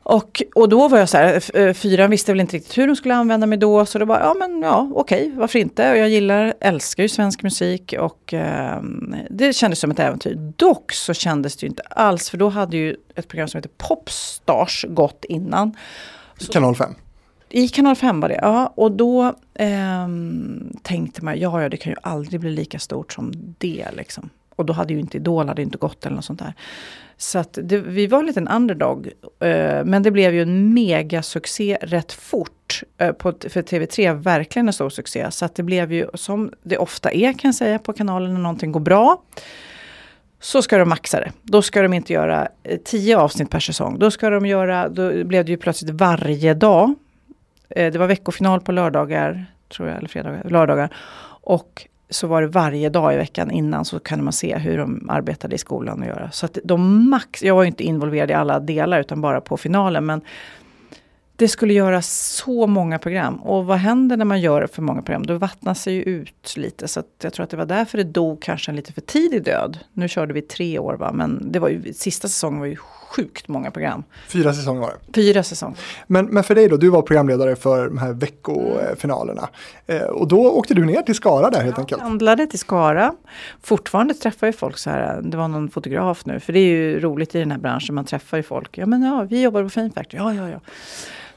Och, 0.09 0.43
och 0.55 0.69
då 0.69 0.87
var 0.87 0.97
jag 0.97 1.09
så 1.09 1.17
här, 1.17 1.57
eh, 1.57 1.73
fyran 1.73 2.09
visste 2.09 2.31
väl 2.31 2.39
inte 2.39 2.55
riktigt 2.55 2.77
hur 2.77 2.87
de 2.87 2.95
skulle 2.95 3.15
använda 3.15 3.47
mig 3.47 3.57
då. 3.57 3.85
Så 3.85 3.99
det 3.99 4.05
var, 4.05 4.19
ja 4.19 4.35
men 4.39 4.61
ja 4.61 4.91
okej, 4.93 5.31
varför 5.35 5.59
inte? 5.59 5.91
Och 5.91 5.97
jag 5.97 6.09
gillar, 6.09 6.53
älskar 6.59 7.03
ju 7.03 7.09
svensk 7.09 7.43
musik 7.43 7.93
och 7.99 8.33
ehm, 8.33 9.15
det 9.29 9.53
kändes 9.53 9.79
som 9.79 9.91
ett 9.91 9.99
äventyr. 9.99 10.53
Dock 10.55 10.91
så 10.91 11.13
kändes 11.13 11.57
det 11.57 11.63
ju 11.63 11.67
inte 11.69 11.83
alls, 11.89 12.29
för 12.29 12.37
då 12.37 12.49
hade 12.49 12.77
ju 12.77 12.95
ett 13.15 13.27
program 13.27 13.47
som 13.47 13.57
heter 13.57 13.71
Popstars 13.77 14.85
gått 14.89 15.25
innan. 15.25 15.75
Kanal 16.51 16.75
5. 16.75 16.95
I 17.49 17.67
kanal 17.67 17.95
5 17.95 18.19
var 18.19 18.29
det, 18.29 18.39
ja. 18.41 18.73
Och 18.75 18.91
då 18.91 19.33
ehm, 19.55 20.77
tänkte 20.83 21.23
man, 21.23 21.39
ja, 21.39 21.61
ja 21.61 21.69
det 21.69 21.77
kan 21.77 21.91
ju 21.91 21.97
aldrig 22.03 22.39
bli 22.39 22.49
lika 22.49 22.79
stort 22.79 23.13
som 23.13 23.33
det 23.57 23.87
liksom. 23.93 24.29
Och 24.55 24.65
då 24.65 24.73
hade 24.73 24.93
ju 24.93 24.99
inte 24.99 25.17
Idol 25.17 25.47
hade 25.47 25.61
inte 25.61 25.77
gått 25.77 26.05
eller 26.05 26.15
något 26.15 26.25
sånt 26.25 26.39
där. 26.39 26.53
Så 27.17 27.39
att 27.39 27.59
det, 27.61 27.77
vi 27.77 28.07
var 28.07 28.19
en 28.19 28.25
liten 28.25 28.47
underdog. 28.47 29.07
Eh, 29.39 29.85
men 29.85 30.03
det 30.03 30.11
blev 30.11 30.33
ju 30.33 30.41
en 30.41 30.73
megasuccé 30.73 31.77
rätt 31.81 32.11
fort. 32.11 32.83
Eh, 32.97 33.11
på, 33.11 33.33
för 33.49 33.61
TV3 33.61 34.13
verkligen 34.13 34.67
en 34.67 34.73
stor 34.73 34.89
succé. 34.89 35.31
Så 35.31 35.45
att 35.45 35.55
det 35.55 35.63
blev 35.63 35.93
ju, 35.93 36.07
som 36.13 36.51
det 36.63 36.77
ofta 36.77 37.11
är 37.11 37.33
kan 37.33 37.47
jag 37.47 37.55
säga 37.55 37.79
på 37.79 37.93
kanalen 37.93 38.33
när 38.33 38.41
någonting 38.41 38.71
går 38.71 38.79
bra. 38.79 39.21
Så 40.39 40.61
ska 40.61 40.77
de 40.77 40.89
maxa 40.89 41.19
det. 41.19 41.31
Då 41.43 41.61
ska 41.61 41.81
de 41.81 41.93
inte 41.93 42.13
göra 42.13 42.47
eh, 42.63 42.79
tio 42.85 43.17
avsnitt 43.17 43.49
per 43.49 43.59
säsong. 43.59 43.99
Då 43.99 44.11
ska 44.11 44.29
de 44.29 44.45
göra, 44.45 44.89
då 44.89 45.23
blev 45.23 45.45
det 45.45 45.51
ju 45.51 45.57
plötsligt 45.57 45.91
varje 45.91 46.53
dag. 46.53 46.95
Eh, 47.69 47.91
det 47.91 47.99
var 47.99 48.07
veckofinal 48.07 48.61
på 48.61 48.71
lördagar, 48.71 49.45
tror 49.69 49.87
jag, 49.87 49.97
eller 49.97 50.09
fredagar, 50.09 50.49
lördagar. 50.49 50.95
Och 51.41 51.87
så 52.09 52.27
var 52.27 52.41
det 52.41 52.47
varje 52.47 52.89
dag 52.89 53.13
i 53.13 53.17
veckan 53.17 53.51
innan 53.51 53.85
så 53.85 53.99
kunde 53.99 54.23
man 54.23 54.33
se 54.33 54.57
hur 54.57 54.77
de 54.77 55.09
arbetade 55.09 55.55
i 55.55 55.57
skolan 55.57 56.01
och 56.01 56.07
göra. 56.07 56.31
Så 56.31 56.45
att 56.45 56.57
de 56.63 57.09
max, 57.09 57.43
jag 57.43 57.55
var 57.55 57.63
ju 57.63 57.67
inte 57.67 57.83
involverad 57.83 58.31
i 58.31 58.33
alla 58.33 58.59
delar 58.59 58.99
utan 58.99 59.21
bara 59.21 59.41
på 59.41 59.57
finalen. 59.57 60.05
Men 60.05 60.21
det 61.37 61.47
skulle 61.47 61.73
göras 61.73 62.35
så 62.35 62.67
många 62.67 62.99
program. 62.99 63.35
Och 63.35 63.65
vad 63.65 63.77
händer 63.77 64.17
när 64.17 64.25
man 64.25 64.41
gör 64.41 64.67
för 64.67 64.81
många 64.81 65.01
program? 65.01 65.25
Då 65.25 65.37
vattnas 65.37 65.81
sig 65.81 65.93
ju 65.93 66.01
ut 66.01 66.53
lite. 66.57 66.87
Så 66.87 67.03
jag 67.21 67.33
tror 67.33 67.43
att 67.43 67.49
det 67.49 67.57
var 67.57 67.65
därför 67.65 67.97
det 67.97 68.03
dog 68.03 68.41
kanske 68.41 68.71
en 68.71 68.75
lite 68.75 68.93
för 68.93 69.01
tidig 69.01 69.43
död. 69.43 69.79
Nu 69.93 70.07
körde 70.07 70.33
vi 70.33 70.41
tre 70.41 70.79
år 70.79 70.93
va, 70.93 71.11
men 71.13 71.51
det 71.51 71.59
var 71.59 71.69
ju, 71.69 71.93
sista 71.93 72.27
säsongen 72.27 72.59
var 72.59 72.67
ju 72.67 72.75
sjukt 72.75 73.47
många 73.47 73.71
program. 73.71 74.03
Fyra 74.27 74.53
säsonger 74.53 74.81
var 74.81 74.89
det. 74.89 75.13
Fyra 75.13 75.43
säsonger. 75.43 75.77
Men, 76.07 76.25
men 76.25 76.43
för 76.43 76.55
dig 76.55 76.67
då, 76.67 76.77
du 76.77 76.89
var 76.89 77.01
programledare 77.01 77.55
för 77.55 77.87
de 77.87 77.97
här 77.97 78.13
veckofinalerna. 78.13 79.49
Eh, 79.87 80.01
och 80.01 80.27
då 80.27 80.51
åkte 80.51 80.73
du 80.73 80.85
ner 80.85 81.01
till 81.01 81.15
Skara 81.15 81.49
där 81.49 81.61
helt 81.61 81.79
enkelt. 81.79 82.01
Handlade 82.01 82.47
till 82.47 82.59
Skara. 82.59 83.13
Fortfarande 83.63 84.13
träffar 84.13 84.47
ju 84.47 84.53
folk 84.53 84.77
så 84.77 84.89
här, 84.89 85.21
det 85.21 85.37
var 85.37 85.47
någon 85.47 85.69
fotograf 85.69 86.25
nu, 86.25 86.39
för 86.39 86.53
det 86.53 86.59
är 86.59 86.69
ju 86.69 86.99
roligt 86.99 87.35
i 87.35 87.39
den 87.39 87.51
här 87.51 87.59
branschen, 87.59 87.95
man 87.95 88.05
träffar 88.05 88.37
ju 88.37 88.43
folk. 88.43 88.77
Ja 88.77 88.85
men 88.85 89.03
ja, 89.03 89.27
vi 89.29 89.41
jobbar 89.41 89.63
på 89.63 89.69
Fame 89.69 89.89
Factory, 89.89 90.23
ja 90.23 90.33
ja 90.33 90.49
ja. 90.49 90.59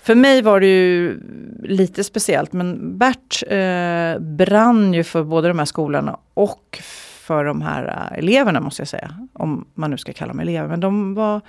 För 0.03 0.15
mig 0.15 0.43
var 0.43 0.61
det 0.61 0.67
ju 0.67 1.21
lite 1.63 2.05
speciellt, 2.05 2.53
men 2.53 2.99
Bert 2.99 3.43
eh, 3.47 4.19
brann 4.19 4.95
ju 4.95 5.05
för 5.05 5.25
både 5.25 5.49
de 5.49 5.59
här 5.59 5.67
skolorna 5.67 6.19
och 6.35 6.79
för 7.21 7.45
de 7.45 7.63
här 7.63 8.11
eh, 8.13 8.19
eleverna 8.19 8.61
måste 8.61 8.81
jag 8.81 8.89
säga. 8.89 9.27
Om 9.33 9.67
man 9.75 9.91
nu 9.91 9.99
ska 9.99 10.13
kalla 10.13 10.33
dem 10.33 10.41
elever. 10.41 10.69
Men 10.69 10.81
de 10.81 11.15
var, 11.15 11.41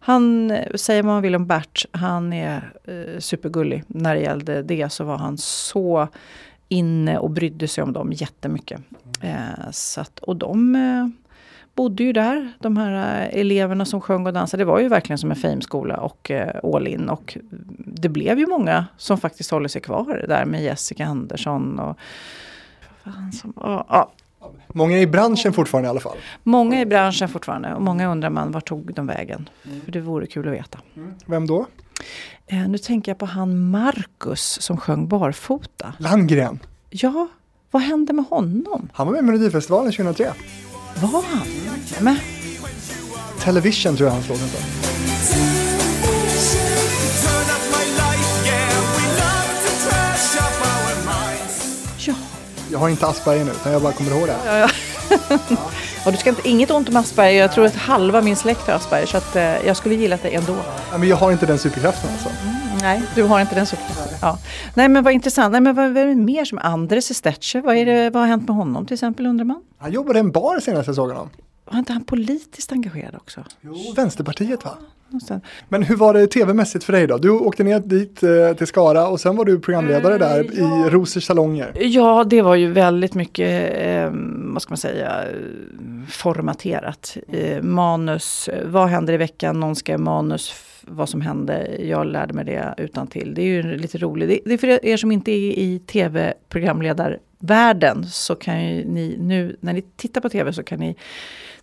han, 0.00 0.50
eh, 0.50 0.74
säger 0.74 1.02
vad 1.02 1.12
man 1.12 1.22
vill 1.22 1.34
om 1.34 1.46
Bert, 1.46 1.84
han 1.92 2.32
är 2.32 2.72
eh, 2.84 3.18
supergullig. 3.18 3.84
När 3.86 4.14
det 4.14 4.20
gällde 4.20 4.62
det 4.62 4.92
så 4.92 5.04
var 5.04 5.16
han 5.16 5.38
så 5.38 6.08
inne 6.68 7.18
och 7.18 7.30
brydde 7.30 7.68
sig 7.68 7.84
om 7.84 7.92
dem 7.92 8.12
jättemycket. 8.12 8.80
Eh, 9.20 9.70
så 9.70 10.00
att, 10.00 10.18
och 10.18 10.36
de 10.36 10.74
eh, 10.74 11.08
bodde 11.74 12.04
ju 12.04 12.12
där, 12.12 12.52
de 12.58 12.76
här 12.76 13.22
eh, 13.22 13.40
eleverna 13.40 13.84
som 13.84 14.00
sjöng 14.00 14.26
och 14.26 14.32
dansade. 14.32 14.60
Det 14.60 14.64
var 14.66 14.78
ju 14.78 14.88
verkligen 14.88 15.18
som 15.18 15.30
en 15.30 15.36
Fame-skola 15.36 15.96
och 15.96 16.30
eh, 16.30 16.60
all 16.74 16.86
in. 16.86 17.08
Och 17.08 17.38
det 17.78 18.08
blev 18.08 18.38
ju 18.38 18.46
många 18.46 18.86
som 18.96 19.18
faktiskt 19.18 19.50
håller 19.50 19.68
sig 19.68 19.80
kvar 19.82 20.24
där 20.28 20.44
med 20.44 20.62
Jessica 20.62 21.06
Andersson 21.06 21.78
och 21.78 21.98
fan 23.04 23.32
som, 23.32 23.52
ja, 23.56 23.86
ja. 23.88 24.12
Många 24.68 24.98
i 24.98 25.06
branschen 25.06 25.52
fortfarande 25.52 25.86
i 25.86 25.90
alla 25.90 26.00
fall. 26.00 26.16
Många 26.42 26.80
i 26.80 26.86
branschen 26.86 27.28
fortfarande 27.28 27.74
och 27.74 27.82
många 27.82 28.10
undrar 28.10 28.30
man 28.30 28.52
vart 28.52 28.68
tog 28.68 28.94
de 28.94 29.06
vägen? 29.06 29.48
För 29.84 29.92
det 29.92 30.00
vore 30.00 30.26
kul 30.26 30.48
att 30.48 30.54
veta. 30.54 30.78
Vem 31.26 31.46
då? 31.46 31.66
Eh, 32.46 32.68
nu 32.68 32.78
tänker 32.78 33.10
jag 33.10 33.18
på 33.18 33.26
han 33.26 33.70
Marcus 33.70 34.62
som 34.62 34.76
sjöng 34.76 35.08
barfota. 35.08 35.92
Landgren. 35.98 36.58
Ja, 36.90 37.28
vad 37.70 37.82
hände 37.82 38.12
med 38.12 38.24
honom? 38.24 38.88
Han 38.92 39.06
var 39.06 39.12
med 39.12 39.18
i 39.18 39.22
Melodifestivalen 39.22 39.92
2003. 39.92 40.32
Var 41.00 41.22
han? 41.22 41.46
Men, 42.00 42.16
Television 43.40 43.96
tror 43.96 44.08
jag 44.08 44.14
hans 44.14 44.28
låt 44.28 44.38
heter. 44.40 44.60
Ja. 51.98 52.14
Jag 52.70 52.78
har 52.78 52.88
inte 52.88 53.06
Asperger 53.06 53.44
nu, 53.44 53.50
utan 53.50 53.72
jag 53.72 53.82
bara 53.82 53.92
kommer 53.92 54.10
ihåg 54.10 54.26
det. 54.26 54.36
Ja, 54.46 54.58
ja. 54.58 54.68
Ja, 56.04 56.10
du 56.10 56.16
ska 56.16 56.30
inte, 56.30 56.48
inget 56.48 56.70
ont 56.70 56.88
om 56.88 56.96
Asperger. 56.96 57.40
Jag 57.40 57.52
tror 57.52 57.66
att 57.66 57.76
halva 57.76 58.20
min 58.20 58.36
släkt 58.36 58.66
har 58.66 58.74
Asperger. 58.74 59.06
Så 59.06 59.16
att, 59.16 59.36
eh, 59.36 59.66
jag 59.66 59.76
skulle 59.76 59.94
gilla 59.94 60.18
det 60.22 60.34
ändå. 60.34 60.56
Ja, 60.90 60.98
men 60.98 61.08
jag 61.08 61.16
har 61.16 61.32
inte 61.32 61.46
den 61.46 61.58
superkraften 61.58 62.10
alltså. 62.10 62.28
Nej, 62.82 63.02
du 63.14 63.22
har 63.22 63.40
inte 63.40 63.54
den 63.54 63.66
sorten. 63.66 63.86
Ja. 64.20 64.38
Nej, 64.74 64.88
men 64.88 65.04
vad 65.04 65.12
intressant. 65.12 65.52
Nej, 65.52 65.60
men 65.60 65.74
vad, 65.74 65.88
vad 65.88 66.02
är 66.02 66.06
det 66.06 66.14
mer 66.14 66.44
som 66.44 66.58
Andres 66.58 67.10
Estetche? 67.10 67.60
Vad, 67.60 67.76
är 67.76 67.86
det, 67.86 68.10
vad 68.10 68.22
har 68.22 68.28
hänt 68.28 68.48
med 68.48 68.56
honom 68.56 68.86
till 68.86 68.94
exempel 68.94 69.26
undrar 69.26 69.44
man? 69.44 69.62
Han 69.78 69.92
jobbade 69.92 70.18
i 70.18 70.20
en 70.20 70.30
bar 70.30 70.60
senast 70.60 70.86
jag 70.86 70.96
såg 70.96 71.08
honom. 71.08 71.30
Var 71.70 71.78
inte 71.78 71.92
han 71.92 72.04
politiskt 72.04 72.72
engagerad 72.72 73.14
också? 73.14 73.44
Jo, 73.60 73.92
Vänsterpartiet 73.96 74.64
va? 74.64 74.70
Någonstans. 75.12 75.42
Men 75.68 75.82
hur 75.82 75.96
var 75.96 76.14
det 76.14 76.26
tv-mässigt 76.26 76.84
för 76.84 76.92
dig 76.92 77.06
då? 77.06 77.16
Du 77.16 77.30
åkte 77.30 77.64
ner 77.64 77.80
dit 77.80 78.22
eh, 78.22 78.52
till 78.56 78.66
Skara 78.66 79.08
och 79.08 79.20
sen 79.20 79.36
var 79.36 79.44
du 79.44 79.60
programledare 79.60 80.18
där 80.18 80.44
i 80.44 80.90
Rosers 80.90 81.24
salonger. 81.24 81.72
Ja, 81.74 82.24
det 82.24 82.42
var 82.42 82.54
ju 82.54 82.72
väldigt 82.72 83.14
mycket, 83.14 83.72
eh, 83.86 84.10
vad 84.52 84.62
ska 84.62 84.70
man 84.70 84.76
säga, 84.76 85.24
formaterat. 86.08 87.16
Eh, 87.32 87.62
manus, 87.62 88.48
vad 88.64 88.88
händer 88.88 89.12
i 89.12 89.16
veckan, 89.16 89.60
någon 89.60 89.76
ska 89.76 89.98
manus, 89.98 90.54
vad 90.86 91.08
som 91.08 91.20
hände. 91.20 91.76
Jag 91.80 92.06
lärde 92.06 92.34
mig 92.34 92.44
det 92.44 92.74
utan 92.78 93.06
till. 93.06 93.34
Det 93.34 93.42
är 93.42 93.46
ju 93.46 93.76
lite 93.76 93.98
roligt. 93.98 94.28
Det, 94.28 94.38
det 94.44 94.54
är 94.54 94.58
för 94.58 94.84
er 94.84 94.96
som 94.96 95.12
inte 95.12 95.30
är 95.30 95.58
i 95.58 95.78
tv-programledarvärlden 95.78 98.06
så 98.06 98.34
kan 98.34 98.54
ni 98.54 99.16
nu, 99.20 99.56
när 99.60 99.72
ni 99.72 99.82
tittar 99.96 100.20
på 100.20 100.28
tv 100.28 100.52
så 100.52 100.62
kan 100.62 100.78
ni 100.78 100.96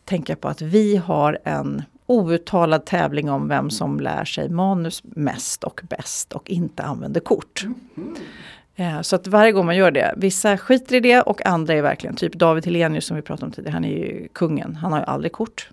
tänka 0.06 0.36
på 0.36 0.48
att 0.48 0.62
vi 0.62 0.96
har 0.96 1.40
en 1.44 1.84
outtalad 2.10 2.86
tävling 2.86 3.30
om 3.30 3.48
vem 3.48 3.70
som 3.70 4.00
lär 4.00 4.26
sig 4.26 4.50
manus 4.50 5.04
mest 5.04 5.64
och 5.64 5.82
bäst 5.90 6.34
och 6.34 6.50
inte 6.50 6.84
använder 6.84 7.22
kort. 7.22 7.66
Eh, 8.76 9.02
Så 9.02 9.16
att 9.16 9.28
varje 9.28 9.52
gång 9.52 9.66
man 9.66 9.76
gör 9.76 9.92
det, 9.92 10.14
vissa 10.18 10.58
skiter 10.58 10.96
i 10.96 11.00
det 11.00 11.22
och 11.22 11.46
andra 11.46 11.74
är 11.74 11.82
verkligen, 11.82 12.16
typ 12.16 12.34
David 12.34 12.66
Helenius 12.66 13.06
som 13.06 13.16
vi 13.16 13.22
pratade 13.22 13.46
om 13.46 13.52
tidigare, 13.52 13.74
han 13.74 13.86
är 13.86 13.90
ju 13.90 14.28
kungen, 14.34 14.76
han 14.76 14.92
har 14.92 15.00
ju 15.00 15.06
aldrig 15.06 15.32
kort. 15.32 15.70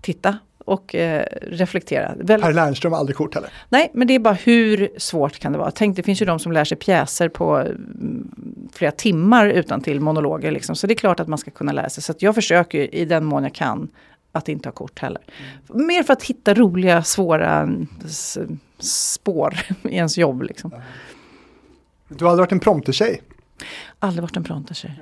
Titta 0.00 0.38
och 0.64 0.94
eh, 0.94 1.26
reflektera. 1.42 2.14
Väl, 2.16 2.42
Per 2.42 2.52
Lernström 2.52 2.92
har 2.92 3.00
aldrig 3.00 3.16
kort 3.16 3.34
heller. 3.34 3.50
nej, 3.68 3.90
men 3.94 4.06
det 4.06 4.14
är 4.14 4.18
bara 4.18 4.34
hur 4.34 4.88
svårt 4.98 5.38
kan 5.38 5.52
det 5.52 5.58
vara? 5.58 5.70
Tänk, 5.70 5.96
det 5.96 6.02
finns 6.02 6.22
ju 6.22 6.26
de 6.26 6.38
som 6.38 6.52
lär 6.52 6.64
sig 6.64 6.78
pjäser 6.78 7.28
på 7.28 7.56
mm, 7.56 8.30
flera 8.72 8.90
timmar 8.90 9.46
utan 9.46 9.80
till 9.80 10.00
monologer. 10.00 10.50
Liksom. 10.50 10.76
Så 10.76 10.86
det 10.86 10.92
är 10.92 10.96
klart 10.96 11.20
att 11.20 11.28
man 11.28 11.38
ska 11.38 11.50
kunna 11.50 11.72
lära 11.72 11.88
sig. 11.88 12.02
Så 12.02 12.14
jag 12.18 12.34
försöker 12.34 12.94
i 12.94 13.04
den 13.04 13.24
mån 13.24 13.42
jag 13.42 13.54
kan 13.54 13.88
att 14.34 14.48
inte 14.48 14.68
ha 14.68 14.72
kort 14.72 14.98
heller. 14.98 15.22
Mer 15.68 16.02
för 16.02 16.12
att 16.12 16.22
hitta 16.22 16.54
roliga, 16.54 17.02
svåra 17.02 17.56
mm, 17.56 17.86
spår 18.78 19.54
i 19.82 19.96
ens 19.96 20.18
jobb. 20.18 20.42
Liksom. 20.42 20.70
Du 22.08 22.24
har 22.24 22.30
aldrig 22.30 22.42
varit 22.42 22.52
en 22.52 22.60
promptertjej. 22.60 23.22
Aldrig 23.98 24.22
varit 24.22 24.36
en 24.36 24.44
prontertjej. 24.44 25.00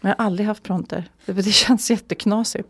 Men 0.00 0.10
jag 0.10 0.16
har 0.18 0.26
aldrig 0.26 0.46
haft 0.46 0.62
pronter. 0.62 1.04
Det, 1.26 1.32
det 1.32 1.52
känns 1.52 1.90
jätteknasigt. 1.90 2.68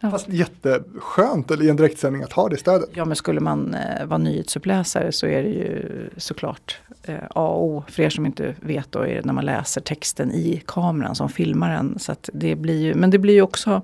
Fast 0.00 0.28
jätteskönt 0.28 1.50
i 1.50 1.68
en 1.68 1.76
direktsändning 1.76 2.22
att 2.22 2.32
ha 2.32 2.48
det 2.48 2.56
stödet. 2.56 2.90
Ja 2.94 3.04
men 3.04 3.16
skulle 3.16 3.40
man 3.40 3.74
eh, 3.74 4.06
vara 4.06 4.18
nyhetsuppläsare 4.18 5.12
så 5.12 5.26
är 5.26 5.42
det 5.42 5.48
ju 5.48 6.10
såklart 6.16 6.78
eh, 7.02 7.18
A 7.30 7.48
och 7.48 7.64
O. 7.64 7.84
För 7.88 8.02
er 8.02 8.10
som 8.10 8.26
inte 8.26 8.54
vet 8.60 8.92
då 8.92 8.98
är 8.98 9.14
det 9.14 9.24
när 9.24 9.32
man 9.32 9.44
läser 9.44 9.80
texten 9.80 10.32
i 10.32 10.62
kameran 10.66 11.14
som 11.14 11.28
filmar 11.28 11.70
den. 11.70 11.98
Så 11.98 12.12
att 12.12 12.30
det 12.32 12.54
blir 12.54 12.82
ju, 12.82 12.94
men 12.94 13.10
det 13.10 13.18
blir 13.18 13.34
ju 13.34 13.42
också 13.42 13.82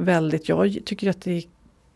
väldigt, 0.00 0.48
jag 0.48 0.78
tycker 0.84 1.10
att 1.10 1.22
det 1.22 1.36
är 1.36 1.42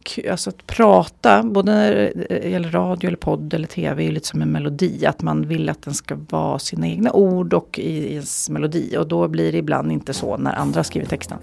kul, 0.05 0.31
alltså 0.31 0.51
att 0.51 0.67
prata, 0.67 1.43
både 1.43 1.73
när 1.73 2.13
det 2.29 2.49
gäller 2.49 2.71
radio 2.71 3.09
eller 3.09 3.17
podd 3.17 3.55
eller 3.55 3.67
tv, 3.67 4.07
är 4.07 4.13
lite 4.13 4.27
som 4.27 4.43
en 4.43 4.53
melodi. 4.53 5.07
Att 5.07 5.23
man 5.23 5.49
vill 5.49 5.69
att 5.69 5.83
den 5.83 5.95
ska 5.95 6.17
vara 6.31 6.59
sina 6.59 6.89
egna 6.89 7.13
ord 7.13 7.55
och 7.55 7.79
i 7.79 8.13
ens 8.13 8.51
melodi. 8.51 8.97
Och 8.99 9.09
då 9.09 9.29
blir 9.29 9.53
det 9.53 9.59
ibland 9.59 9.93
inte 9.93 10.15
så 10.15 10.37
när 10.37 10.53
andra 10.53 10.85
skriver 10.85 11.07
texten. 11.07 11.39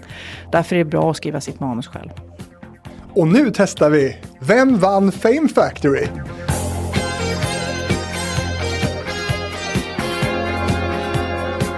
Därför 0.52 0.76
är 0.76 0.78
det 0.78 0.90
bra 0.90 1.10
att 1.10 1.16
skriva 1.16 1.40
sitt 1.40 1.60
manus 1.60 1.86
själv. 1.86 2.10
Och 3.14 3.28
nu 3.28 3.52
testar 3.54 3.90
vi 3.90 4.16
Vem 4.40 4.78
vann 4.78 5.12
Fame 5.12 5.48
Factory? 5.48 6.06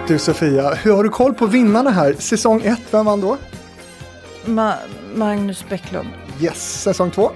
Du 0.09 0.18
Sofia, 0.18 0.74
hur 0.74 0.93
har 0.93 1.05
du 1.05 1.09
koll 1.09 1.35
på 1.35 1.47
vinnarna 1.47 1.91
här? 1.91 2.14
Säsong 2.18 2.62
1, 2.64 2.80
vem 2.91 3.07
vann 3.07 3.20
då? 3.20 3.37
Ma- 4.45 4.75
Magnus 5.15 5.65
Bäcklund. 5.69 6.09
Yes, 6.41 6.83
säsong 6.83 7.11
2. 7.11 7.31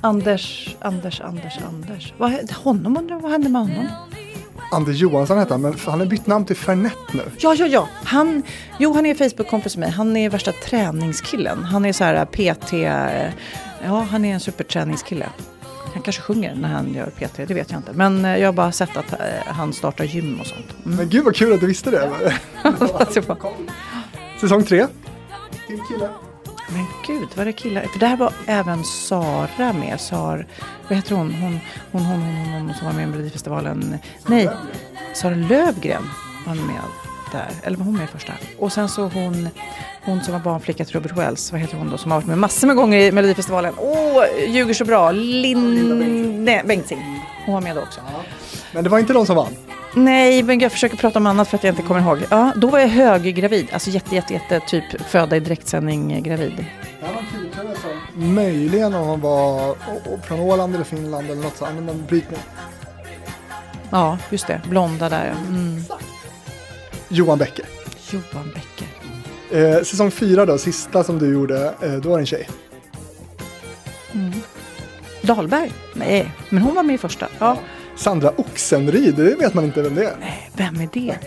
Anders, 0.00 0.76
Anders, 0.80 1.20
Anders, 1.20 1.58
Anders. 1.68 2.14
Vad, 2.18 2.52
honom 2.52 2.96
undrar 2.96 3.16
vad 3.20 3.30
hände 3.30 3.48
med 3.48 3.60
honom? 3.62 3.86
Anders 4.72 4.96
Johansson 4.96 5.38
heter 5.38 5.50
han, 5.50 5.60
men 5.60 5.74
han 5.86 5.98
har 6.00 6.06
bytt 6.06 6.26
namn 6.26 6.44
till 6.44 6.56
Fernet 6.56 6.92
nu. 7.12 7.22
Ja, 7.38 7.54
ja, 7.54 7.66
ja. 7.66 7.88
Han, 8.04 8.42
jo, 8.78 8.92
han 8.92 9.06
är 9.06 9.14
Facebook-kompis 9.14 9.76
med 9.76 9.86
mig. 9.88 9.96
Han 9.96 10.16
är 10.16 10.30
värsta 10.30 10.52
träningskillen. 10.52 11.64
Han 11.64 11.84
är 11.84 11.92
så 11.92 12.04
här 12.04 12.24
PT. 12.24 12.72
eh, 12.72 13.32
Ja, 13.84 14.06
han 14.10 14.24
är 14.24 14.34
en 14.34 14.40
superträningskille. 14.40 15.26
Han 15.94 16.02
kanske 16.02 16.22
sjunger 16.22 16.54
när 16.54 16.68
han 16.68 16.94
gör 16.94 17.06
PT, 17.06 17.36
det 17.48 17.54
vet 17.54 17.70
jag 17.70 17.78
inte. 17.78 17.92
Men 17.92 18.24
eh, 18.24 18.36
jag 18.36 18.48
har 18.48 18.52
bara 18.52 18.72
sett 18.72 18.96
att 18.96 19.14
han 19.46 19.72
startar 19.72 20.04
gym 20.04 20.40
och 20.40 20.46
sånt. 20.46 20.66
Mm. 20.84 20.96
Men 20.96 21.08
gud 21.08 21.24
vad 21.24 21.36
kul 21.36 21.52
att 21.52 21.60
du 21.60 21.66
visste 21.66 21.90
det. 21.90 22.10
Säsong 24.40 24.64
3. 24.64 24.86
Till 25.66 25.80
kille. 25.88 26.08
Men 26.68 26.86
gud, 27.06 27.28
vad 27.34 27.38
är 27.38 27.44
det 27.44 27.52
killar? 27.52 27.82
För 27.82 27.98
där 27.98 28.16
var 28.16 28.32
även 28.46 28.84
Sara 28.84 29.72
med. 29.72 30.00
Sar, 30.00 30.46
vad 30.88 30.96
heter 30.96 31.14
hon? 31.14 31.34
Hon, 31.34 31.58
hon, 31.92 32.02
hon, 32.02 32.22
hon, 32.22 32.36
hon, 32.36 32.52
hon 32.52 32.74
som 32.74 32.86
var 32.86 32.94
med 32.94 33.02
i 33.02 33.06
Melodifestivalen. 33.06 33.98
Nej, 34.26 34.50
Sara 35.14 35.34
Lövgren 35.34 36.02
var 36.46 36.54
med 36.54 36.80
där. 37.32 37.48
Eller 37.62 37.76
var 37.76 37.84
hon 37.84 37.94
med 37.94 38.04
i 38.04 38.06
första? 38.06 38.32
Och 38.58 38.72
sen 38.72 38.88
så 38.88 39.02
hon, 39.08 39.48
hon 40.04 40.22
som 40.22 40.32
var 40.32 40.40
barnflicka 40.40 40.84
till 40.84 40.94
Robert 40.94 41.16
Wells. 41.16 41.52
Vad 41.52 41.60
heter 41.60 41.76
hon 41.76 41.90
då? 41.90 41.98
Som 41.98 42.10
har 42.10 42.18
varit 42.18 42.28
med 42.28 42.38
massor 42.38 42.66
med 42.66 42.76
gånger 42.76 42.98
i 42.98 43.12
Melodifestivalen. 43.12 43.74
Åh, 43.76 44.24
ljuger 44.48 44.74
så 44.74 44.84
bra. 44.84 45.10
Linn 45.10 46.44
nej, 46.44 46.62
Bengtzing. 46.64 47.24
Hon 47.46 47.54
var 47.54 47.60
med 47.60 47.76
då 47.76 47.82
också. 47.82 48.00
Men 48.72 48.84
det 48.84 48.90
var 48.90 48.98
inte 48.98 49.12
de 49.12 49.26
som 49.26 49.36
vann. 49.36 49.56
Nej, 49.94 50.42
men 50.42 50.58
jag 50.60 50.72
försöker 50.72 50.96
prata 50.96 51.18
om 51.18 51.26
annat 51.26 51.48
för 51.48 51.56
att 51.56 51.64
jag 51.64 51.72
inte 51.72 51.82
kommer 51.82 52.00
ihåg. 52.00 52.18
Ja, 52.30 52.52
då 52.56 52.68
var 52.68 52.78
jag 52.78 52.88
höggravid. 52.88 53.68
Alltså 53.72 53.90
jätte, 53.90 54.14
jätte, 54.14 54.32
jätte 54.34 54.60
typ 54.60 54.84
föda 55.02 55.36
i 55.36 55.40
direktsändning 55.40 56.12
eh, 56.12 56.20
gravid. 56.20 56.66
Möjligen 58.14 58.94
om 58.94 59.06
hon 59.06 59.20
var 59.20 59.74
från 60.22 60.40
Åland 60.40 60.74
eller 60.74 60.84
Finland 60.84 61.30
eller 61.30 61.42
något 61.42 61.56
sånt. 61.56 61.82
Men 61.82 62.06
brytning. 62.06 62.40
Ja, 63.90 64.18
just 64.30 64.46
det. 64.46 64.60
Blonda 64.68 65.08
där. 65.08 65.26
ja. 65.26 65.48
Mm. 65.48 65.82
Johan 67.08 67.38
Bäcker. 67.38 67.64
Johan 68.10 68.50
Bäcker. 68.54 68.88
Eh, 69.50 69.82
säsong 69.82 70.10
4 70.10 70.46
då, 70.46 70.58
sista 70.58 71.04
som 71.04 71.18
du 71.18 71.32
gjorde, 71.32 71.74
eh, 71.82 71.92
då 71.92 72.08
var 72.08 72.16
det 72.16 72.22
en 72.22 72.26
tjej. 72.26 72.48
Dahlberg? 75.22 75.72
Nej, 75.94 76.32
men 76.48 76.62
hon 76.62 76.74
var 76.74 76.82
med 76.82 76.94
i 76.94 76.98
första. 76.98 77.28
Ja. 77.38 77.56
Sandra 78.00 78.32
Oxenryd, 78.36 79.14
det 79.14 79.34
vet 79.34 79.54
man 79.54 79.64
inte 79.64 79.82
vem 79.82 79.94
det 79.94 80.04
är. 80.04 80.16
Vem 80.56 80.80
är 80.80 80.88
det? 80.92 81.18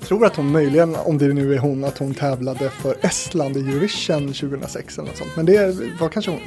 tror 0.00 0.26
att 0.26 0.36
hon 0.36 0.52
möjligen, 0.52 0.96
om 0.96 1.18
det 1.18 1.34
nu 1.34 1.54
är 1.54 1.58
hon, 1.58 1.84
att 1.84 1.98
hon 1.98 2.14
tävlade 2.14 2.70
för 2.70 2.96
Estland 3.00 3.56
i 3.56 3.60
Eurovision 3.60 4.32
2006 4.32 4.98
eller 4.98 5.08
något 5.08 5.16
sånt. 5.16 5.30
Men 5.36 5.46
det 5.46 5.76
var 6.00 6.08
kanske 6.08 6.30
hon. 6.30 6.40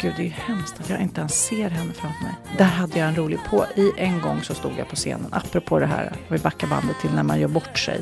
Gud, 0.00 0.12
det 0.16 0.22
är 0.22 0.24
ju 0.24 0.30
hemskt 0.30 0.80
att 0.80 0.90
jag 0.90 1.00
inte 1.00 1.20
ens 1.20 1.46
ser 1.46 1.68
henne 1.68 1.92
framför 1.92 2.24
mig. 2.24 2.34
Där 2.58 2.64
hade 2.64 2.98
jag 2.98 3.08
en 3.08 3.16
rolig 3.16 3.38
på. 3.50 3.64
I 3.76 3.92
en 3.96 4.20
gång 4.20 4.42
så 4.42 4.54
stod 4.54 4.72
jag 4.78 4.88
på 4.88 4.96
scenen, 4.96 5.26
apropå 5.30 5.78
det 5.78 5.86
här, 5.86 6.12
vi 6.28 6.38
backar 6.38 6.66
bandet 6.66 6.96
till 7.00 7.10
när 7.10 7.22
man 7.22 7.40
gör 7.40 7.48
bort 7.48 7.78
sig. 7.78 8.00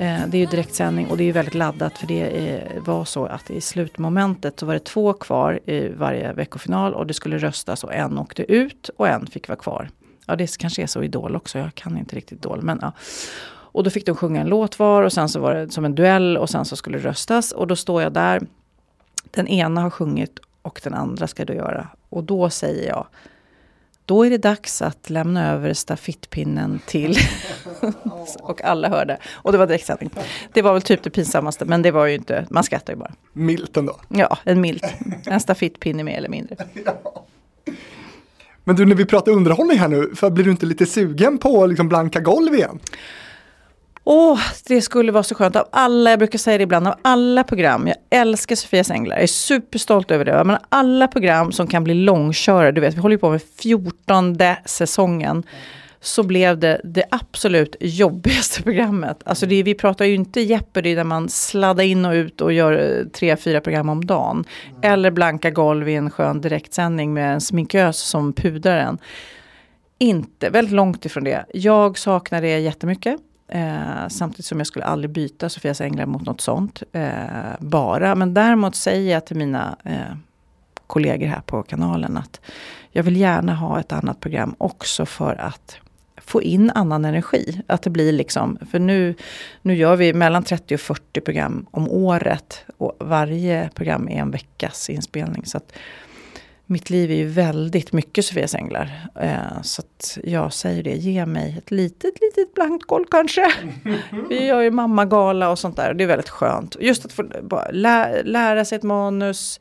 Eh, 0.00 0.26
det 0.28 0.36
är 0.36 0.40
ju 0.40 0.46
direktsändning 0.46 1.06
och 1.06 1.16
det 1.16 1.22
är 1.22 1.26
ju 1.26 1.32
väldigt 1.32 1.54
laddat 1.54 1.98
för 1.98 2.06
det 2.06 2.22
eh, 2.22 2.82
var 2.82 3.04
så 3.04 3.26
att 3.26 3.50
i 3.50 3.60
slutmomentet 3.60 4.60
så 4.60 4.66
var 4.66 4.74
det 4.74 4.84
två 4.84 5.12
kvar 5.12 5.60
i 5.70 5.88
varje 5.88 6.32
veckofinal 6.32 6.94
och 6.94 7.06
det 7.06 7.14
skulle 7.14 7.38
röstas 7.38 7.84
och 7.84 7.94
en 7.94 8.18
åkte 8.18 8.52
ut 8.52 8.90
och 8.96 9.08
en 9.08 9.26
fick 9.26 9.48
vara 9.48 9.58
kvar. 9.58 9.90
Ja, 10.26 10.36
det 10.36 10.56
kanske 10.56 10.82
är 10.82 10.86
så 10.86 11.02
i 11.02 11.04
Idol 11.04 11.36
också, 11.36 11.58
jag 11.58 11.74
kan 11.74 11.98
inte 11.98 12.16
riktigt 12.16 12.38
Idol. 12.38 12.62
Men, 12.62 12.78
ja. 12.82 12.92
Och 13.48 13.84
då 13.84 13.90
fick 13.90 14.06
de 14.06 14.16
sjunga 14.16 14.40
en 14.40 14.46
låt 14.46 14.78
var 14.78 15.02
och 15.02 15.12
sen 15.12 15.28
så 15.28 15.40
var 15.40 15.54
det 15.54 15.70
som 15.70 15.84
en 15.84 15.94
duell 15.94 16.36
och 16.36 16.50
sen 16.50 16.64
så 16.64 16.76
skulle 16.76 16.98
det 16.98 17.04
röstas. 17.04 17.52
Och 17.52 17.66
då 17.66 17.76
står 17.76 18.02
jag 18.02 18.12
där, 18.12 18.40
den 19.30 19.48
ena 19.48 19.80
har 19.80 19.90
sjungit 19.90 20.38
och 20.62 20.80
den 20.84 20.94
andra 20.94 21.26
ska 21.26 21.44
då 21.44 21.52
göra. 21.52 21.88
Och 22.08 22.24
då 22.24 22.50
säger 22.50 22.88
jag, 22.88 23.06
då 24.10 24.26
är 24.26 24.30
det 24.30 24.38
dags 24.38 24.82
att 24.82 25.10
lämna 25.10 25.52
över 25.52 25.74
stafettpinnen 25.74 26.80
till... 26.86 27.18
och 28.40 28.64
alla 28.64 28.88
hörde. 28.88 29.18
Och 29.32 29.52
det 29.52 29.58
var 29.58 29.66
direktsändning. 29.66 30.10
Det 30.52 30.62
var 30.62 30.72
väl 30.72 30.82
typ 30.82 31.02
det 31.02 31.10
pinsammaste, 31.10 31.64
men 31.64 31.82
det 31.82 31.90
var 31.90 32.06
ju 32.06 32.14
inte, 32.14 32.46
man 32.50 32.64
skrattar 32.64 32.92
ju 32.92 32.98
bara. 32.98 33.12
Milt 33.32 33.76
ändå. 33.76 33.96
Ja, 34.08 34.38
en 34.44 34.60
milt. 34.60 34.84
En 35.26 35.40
stafettpinne 35.40 36.04
mer 36.04 36.16
eller 36.16 36.28
mindre. 36.28 36.56
Men 38.64 38.76
du, 38.76 38.86
när 38.86 38.96
vi 38.96 39.04
pratar 39.04 39.32
underhållning 39.32 39.78
här 39.78 39.88
nu, 39.88 40.14
för 40.14 40.30
blir 40.30 40.44
du 40.44 40.50
inte 40.50 40.66
lite 40.66 40.86
sugen 40.86 41.38
på 41.38 41.66
liksom 41.66 41.88
blanka 41.88 42.20
golv 42.20 42.54
igen? 42.54 42.78
Åh, 44.12 44.40
det 44.66 44.82
skulle 44.82 45.12
vara 45.12 45.22
så 45.22 45.34
skönt. 45.34 45.56
Av 45.56 45.68
alla, 45.72 46.10
jag 46.10 46.18
brukar 46.18 46.38
säga 46.38 46.58
det 46.58 46.64
ibland, 46.64 46.88
av 46.88 46.94
alla 47.02 47.44
program, 47.44 47.86
jag 47.86 47.96
älskar 48.20 48.56
Sofias 48.56 48.90
Änglar, 48.90 49.16
jag 49.16 49.22
är 49.22 49.26
superstolt 49.26 50.10
över 50.10 50.24
det. 50.24 50.44
Men 50.44 50.56
alla 50.68 51.08
program 51.08 51.52
som 51.52 51.66
kan 51.66 51.84
bli 51.84 51.94
långkörare, 51.94 52.72
du 52.72 52.80
vet, 52.80 52.94
vi 52.94 53.00
håller 53.00 53.14
ju 53.14 53.18
på 53.18 53.30
med 53.30 53.42
14 53.62 54.38
säsongen. 54.64 55.42
Så 56.00 56.22
blev 56.22 56.58
det 56.58 56.80
det 56.84 57.04
absolut 57.10 57.76
jobbigaste 57.80 58.62
programmet. 58.62 59.22
Alltså 59.24 59.46
det, 59.46 59.62
vi 59.62 59.74
pratar 59.74 60.04
ju 60.04 60.14
inte 60.14 60.40
Jeopardy 60.40 60.94
där 60.94 61.04
man 61.04 61.28
sladdar 61.28 61.84
in 61.84 62.04
och 62.04 62.12
ut 62.12 62.40
och 62.40 62.52
gör 62.52 62.72
eh, 62.72 63.06
tre, 63.06 63.36
fyra 63.36 63.60
program 63.60 63.88
om 63.88 64.06
dagen. 64.06 64.44
Eller 64.82 65.10
blanka 65.10 65.50
golv 65.50 65.88
i 65.88 65.94
en 65.94 66.10
skön 66.10 66.40
direktsändning 66.40 67.14
med 67.14 67.34
en 67.34 67.40
sminkös 67.40 67.98
som 67.98 68.32
pudrar 68.32 68.78
en. 68.78 68.98
Inte, 69.98 70.50
väldigt 70.50 70.74
långt 70.74 71.04
ifrån 71.04 71.24
det. 71.24 71.44
Jag 71.52 71.98
saknar 71.98 72.40
det 72.40 72.58
jättemycket. 72.58 73.20
Eh, 73.52 74.08
samtidigt 74.08 74.46
som 74.46 74.58
jag 74.58 74.66
skulle 74.66 74.84
aldrig 74.84 75.10
byta 75.10 75.48
Sofias 75.48 75.80
Änglar 75.80 76.06
mot 76.06 76.26
något 76.26 76.40
sånt. 76.40 76.82
Eh, 76.92 77.10
bara. 77.58 78.14
Men 78.14 78.34
däremot 78.34 78.74
säger 78.74 79.12
jag 79.12 79.26
till 79.26 79.36
mina 79.36 79.76
eh, 79.84 80.16
kollegor 80.86 81.26
här 81.26 81.40
på 81.40 81.62
kanalen 81.62 82.16
att 82.16 82.40
jag 82.90 83.02
vill 83.02 83.16
gärna 83.16 83.54
ha 83.54 83.80
ett 83.80 83.92
annat 83.92 84.20
program 84.20 84.54
också 84.58 85.06
för 85.06 85.40
att 85.40 85.78
få 86.16 86.42
in 86.42 86.70
annan 86.70 87.04
energi. 87.04 87.62
Att 87.66 87.82
det 87.82 87.90
blir 87.90 88.12
liksom, 88.12 88.58
för 88.70 88.78
nu, 88.78 89.14
nu 89.62 89.74
gör 89.74 89.96
vi 89.96 90.12
mellan 90.12 90.42
30 90.42 90.74
och 90.74 90.80
40 90.80 91.20
program 91.20 91.66
om 91.70 91.88
året. 91.88 92.64
Och 92.76 92.96
varje 93.00 93.70
program 93.74 94.08
är 94.08 94.20
en 94.20 94.30
veckas 94.30 94.90
inspelning. 94.90 95.46
Så 95.46 95.56
att, 95.56 95.72
mitt 96.70 96.90
liv 96.90 97.10
är 97.10 97.14
ju 97.14 97.26
väldigt 97.26 97.92
mycket 97.92 98.24
Sofias 98.24 98.54
Änglar. 98.54 99.08
Eh, 99.20 99.62
så 99.62 99.82
att 99.82 100.18
jag 100.24 100.52
säger 100.52 100.82
det, 100.82 100.90
ge 100.90 101.26
mig 101.26 101.54
ett 101.58 101.70
litet, 101.70 102.14
litet 102.20 102.54
blankt 102.54 102.86
golv 102.86 103.04
kanske. 103.10 103.52
Vi 104.28 104.46
gör 104.46 104.60
ju 104.60 104.70
mammagala 104.70 105.50
och 105.50 105.58
sånt 105.58 105.76
där. 105.76 105.94
Det 105.94 106.04
är 106.04 106.08
väldigt 106.08 106.28
skönt. 106.28 106.76
Just 106.80 107.04
att 107.04 107.12
få 107.12 107.22
lä 107.72 108.22
lära 108.22 108.64
sig 108.64 108.76
ett 108.76 108.82
manus, 108.82 109.60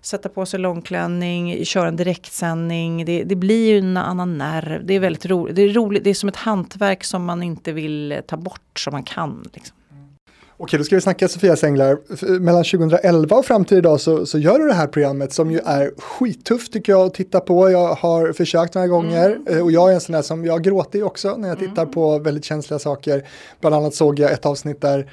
sätta 0.00 0.28
på 0.28 0.46
sig 0.46 0.60
långklänning, 0.60 1.64
köra 1.64 1.88
en 1.88 1.96
direktsändning. 1.96 3.04
Det, 3.04 3.24
det 3.24 3.36
blir 3.36 3.68
ju 3.68 3.78
en 3.78 3.96
annan 3.96 4.38
nerv. 4.38 4.86
Det 4.86 4.94
är 4.94 5.00
väldigt 5.00 5.26
roligt. 5.26 5.56
Det 5.56 5.62
är 5.62 5.68
roligt. 5.68 6.04
Det 6.04 6.10
är 6.10 6.14
som 6.14 6.28
ett 6.28 6.36
hantverk 6.36 7.04
som 7.04 7.24
man 7.24 7.42
inte 7.42 7.72
vill 7.72 8.20
ta 8.26 8.36
bort, 8.36 8.78
som 8.78 8.92
man 8.92 9.02
kan. 9.02 9.44
Liksom. 9.54 9.77
Okej, 10.60 10.78
då 10.78 10.84
ska 10.84 10.94
vi 10.94 11.00
snacka 11.00 11.28
Sofias 11.28 11.64
Änglar. 11.64 11.98
Mellan 12.40 12.64
2011 12.64 13.36
och 13.36 13.44
fram 13.44 13.64
till 13.64 13.78
idag 13.78 14.00
så, 14.00 14.26
så 14.26 14.38
gör 14.38 14.58
du 14.58 14.66
det 14.66 14.74
här 14.74 14.86
programmet 14.86 15.32
som 15.32 15.50
ju 15.50 15.58
är 15.58 15.92
skittufft 15.98 16.72
tycker 16.72 16.92
jag 16.92 17.06
att 17.06 17.14
titta 17.14 17.40
på. 17.40 17.70
Jag 17.70 17.94
har 17.94 18.32
försökt 18.32 18.74
några 18.74 18.88
gånger 18.88 19.26
mm. 19.26 19.46
Eh, 19.46 19.64
och 19.64 19.72
jag 19.72 19.90
är 19.90 19.94
en 19.94 20.00
sån 20.00 20.12
där 20.12 20.22
som, 20.22 20.44
jag 20.44 20.62
gråter 20.62 20.98
ju 20.98 21.04
också 21.04 21.36
när 21.36 21.48
jag 21.48 21.58
tittar 21.58 21.82
mm. 21.82 21.94
på 21.94 22.18
väldigt 22.18 22.44
känsliga 22.44 22.78
saker. 22.78 23.28
Bland 23.60 23.74
annat 23.76 23.94
såg 23.94 24.18
jag 24.18 24.32
ett 24.32 24.46
avsnitt 24.46 24.80
där 24.80 25.10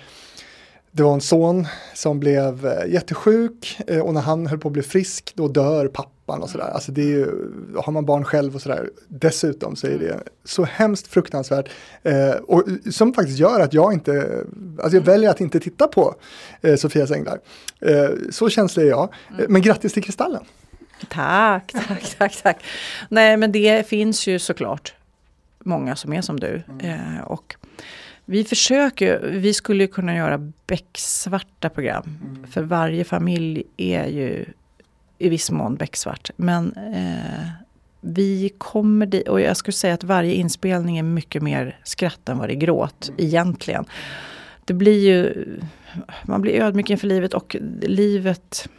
det 0.91 1.03
var 1.03 1.13
en 1.13 1.21
son 1.21 1.67
som 1.93 2.19
blev 2.19 2.65
eh, 2.65 2.93
jättesjuk 2.93 3.79
eh, 3.87 3.99
och 3.99 4.13
när 4.13 4.21
han 4.21 4.47
höll 4.47 4.59
på 4.59 4.67
att 4.67 4.73
bli 4.73 4.83
frisk 4.83 5.33
då 5.35 5.47
dör 5.47 5.87
pappan 6.25 6.43
och 6.43 6.49
sådär. 6.49 6.69
Alltså 6.73 6.91
det 6.91 7.01
är 7.01 7.05
ju, 7.05 7.27
har 7.75 7.91
man 7.91 8.05
barn 8.05 8.23
själv 8.23 8.55
och 8.55 8.61
sådär 8.61 8.89
dessutom 9.07 9.75
så 9.75 9.87
är 9.87 9.99
det 9.99 10.23
så 10.43 10.63
hemskt 10.63 11.07
fruktansvärt. 11.07 11.69
Eh, 12.03 12.31
och 12.31 12.63
som 12.91 13.13
faktiskt 13.13 13.39
gör 13.39 13.59
att 13.59 13.73
jag 13.73 13.93
inte, 13.93 14.43
alltså 14.83 14.97
jag 14.97 15.03
väljer 15.03 15.29
att 15.29 15.41
inte 15.41 15.59
titta 15.59 15.87
på 15.87 16.15
eh, 16.61 16.75
Sofias 16.75 17.11
änglar. 17.11 17.39
Eh, 17.81 18.09
så 18.31 18.49
känslig 18.49 18.83
är 18.83 18.89
jag. 18.89 19.13
Mm. 19.29 19.45
Men 19.49 19.61
grattis 19.61 19.93
till 19.93 20.03
Kristallen. 20.03 20.43
Tack, 21.09 21.71
tack, 21.87 22.15
tack, 22.17 22.41
tack. 22.43 22.63
Nej 23.09 23.37
men 23.37 23.51
det 23.51 23.87
finns 23.87 24.27
ju 24.27 24.39
såklart 24.39 24.93
många 25.65 25.95
som 25.95 26.13
är 26.13 26.21
som 26.21 26.39
du. 26.39 26.63
Mm. 26.69 27.15
Eh, 27.15 27.21
och 27.21 27.55
vi 28.25 28.43
försöker, 28.43 29.19
vi 29.19 29.53
skulle 29.53 29.87
kunna 29.87 30.15
göra 30.15 30.51
becksvarta 30.67 31.69
program. 31.69 32.03
Mm. 32.23 32.47
För 32.51 32.61
varje 32.61 33.03
familj 33.03 33.63
är 33.77 34.05
ju 34.05 34.45
i 35.17 35.29
viss 35.29 35.51
mån 35.51 35.75
becksvart. 35.75 36.29
Men 36.35 36.73
eh, 36.73 37.49
vi 38.01 38.49
kommer 38.57 39.05
dit, 39.05 39.27
och 39.27 39.41
jag 39.41 39.57
skulle 39.57 39.73
säga 39.73 39.93
att 39.93 40.03
varje 40.03 40.33
inspelning 40.33 40.97
är 40.97 41.03
mycket 41.03 41.43
mer 41.43 41.79
skratt 41.83 42.29
än 42.29 42.37
vad 42.37 42.49
det 42.49 42.53
är 42.53 42.59
gråt 42.59 43.09
mm. 43.09 43.25
egentligen. 43.25 43.85
Det 44.65 44.73
blir 44.73 45.07
ju, 45.07 45.45
man 46.23 46.41
blir 46.41 46.61
ödmjuk 46.61 46.89
inför 46.89 47.07
livet 47.07 47.33
och 47.33 47.55
livet 47.81 48.69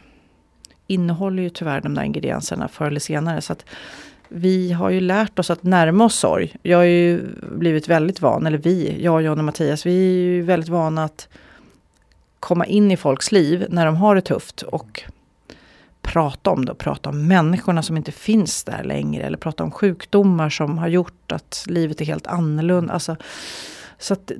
innehåller 0.87 1.43
ju 1.43 1.49
tyvärr 1.49 1.81
de 1.81 1.93
där 1.93 2.03
ingredienserna 2.03 2.67
förr 2.67 2.87
eller 2.87 2.99
senare. 2.99 3.41
Så 3.41 3.53
att 3.53 3.65
vi 4.29 4.71
har 4.71 4.89
ju 4.89 4.99
lärt 4.99 5.39
oss 5.39 5.49
att 5.49 5.63
närma 5.63 6.05
oss 6.05 6.15
sorg. 6.15 6.55
Jag 6.61 6.77
har 6.77 6.85
ju 6.85 7.21
blivit 7.51 7.87
väldigt 7.87 8.21
van, 8.21 8.47
eller 8.47 8.57
vi, 8.57 9.03
jag, 9.03 9.21
John 9.21 9.39
och 9.39 9.45
Mattias, 9.45 9.85
vi 9.85 9.91
är 9.91 10.13
ju 10.13 10.41
väldigt 10.41 10.69
vana 10.69 11.03
att 11.03 11.27
komma 12.39 12.65
in 12.65 12.91
i 12.91 12.97
folks 12.97 13.31
liv 13.31 13.65
när 13.69 13.85
de 13.85 13.95
har 13.95 14.15
det 14.15 14.21
tufft 14.21 14.61
och 14.61 15.03
prata 16.07 16.49
om 16.49 16.65
det 16.65 16.71
och 16.71 16.77
prata 16.77 17.09
om 17.09 17.27
människorna 17.27 17.83
som 17.83 17.97
inte 17.97 18.11
finns 18.11 18.63
där 18.63 18.83
längre. 18.83 19.23
Eller 19.23 19.37
prata 19.37 19.63
om 19.63 19.71
sjukdomar 19.71 20.49
som 20.49 20.77
har 20.77 20.87
gjort 20.87 21.31
att 21.31 21.65
livet 21.67 22.01
är 22.01 22.05
helt 22.05 22.27
annorlunda. 22.27 22.93
Alltså, 22.93 23.15
så 23.97 24.13
att, 24.13 24.31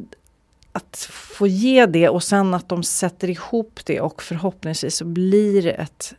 att 0.71 0.97
få 1.11 1.47
ge 1.47 1.85
det 1.85 2.09
och 2.09 2.23
sen 2.23 2.53
att 2.53 2.69
de 2.69 2.83
sätter 2.83 3.29
ihop 3.29 3.79
det 3.85 4.01
och 4.01 4.23
förhoppningsvis 4.23 4.95
så 4.95 5.05
blir 5.05 5.61
det 5.61 5.71
ett 5.71 6.13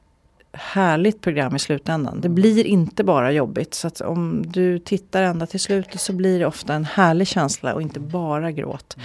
härligt 0.53 1.21
program 1.21 1.57
i 1.57 1.59
slutändan. 1.59 2.21
Det 2.21 2.29
blir 2.29 2.67
inte 2.67 3.05
bara 3.05 3.33
jobbigt. 3.33 3.75
Så 3.75 3.87
att 3.87 4.01
om 4.01 4.43
du 4.47 4.79
tittar 4.79 5.23
ända 5.23 5.47
till 5.47 5.61
slutet 5.61 6.01
så 6.01 6.13
blir 6.13 6.39
det 6.39 6.47
ofta 6.47 6.75
en 6.75 6.85
härlig 6.85 7.29
känsla 7.29 7.75
och 7.75 7.83
inte 7.83 8.01
bara 8.01 8.53
gråt. 8.53 8.97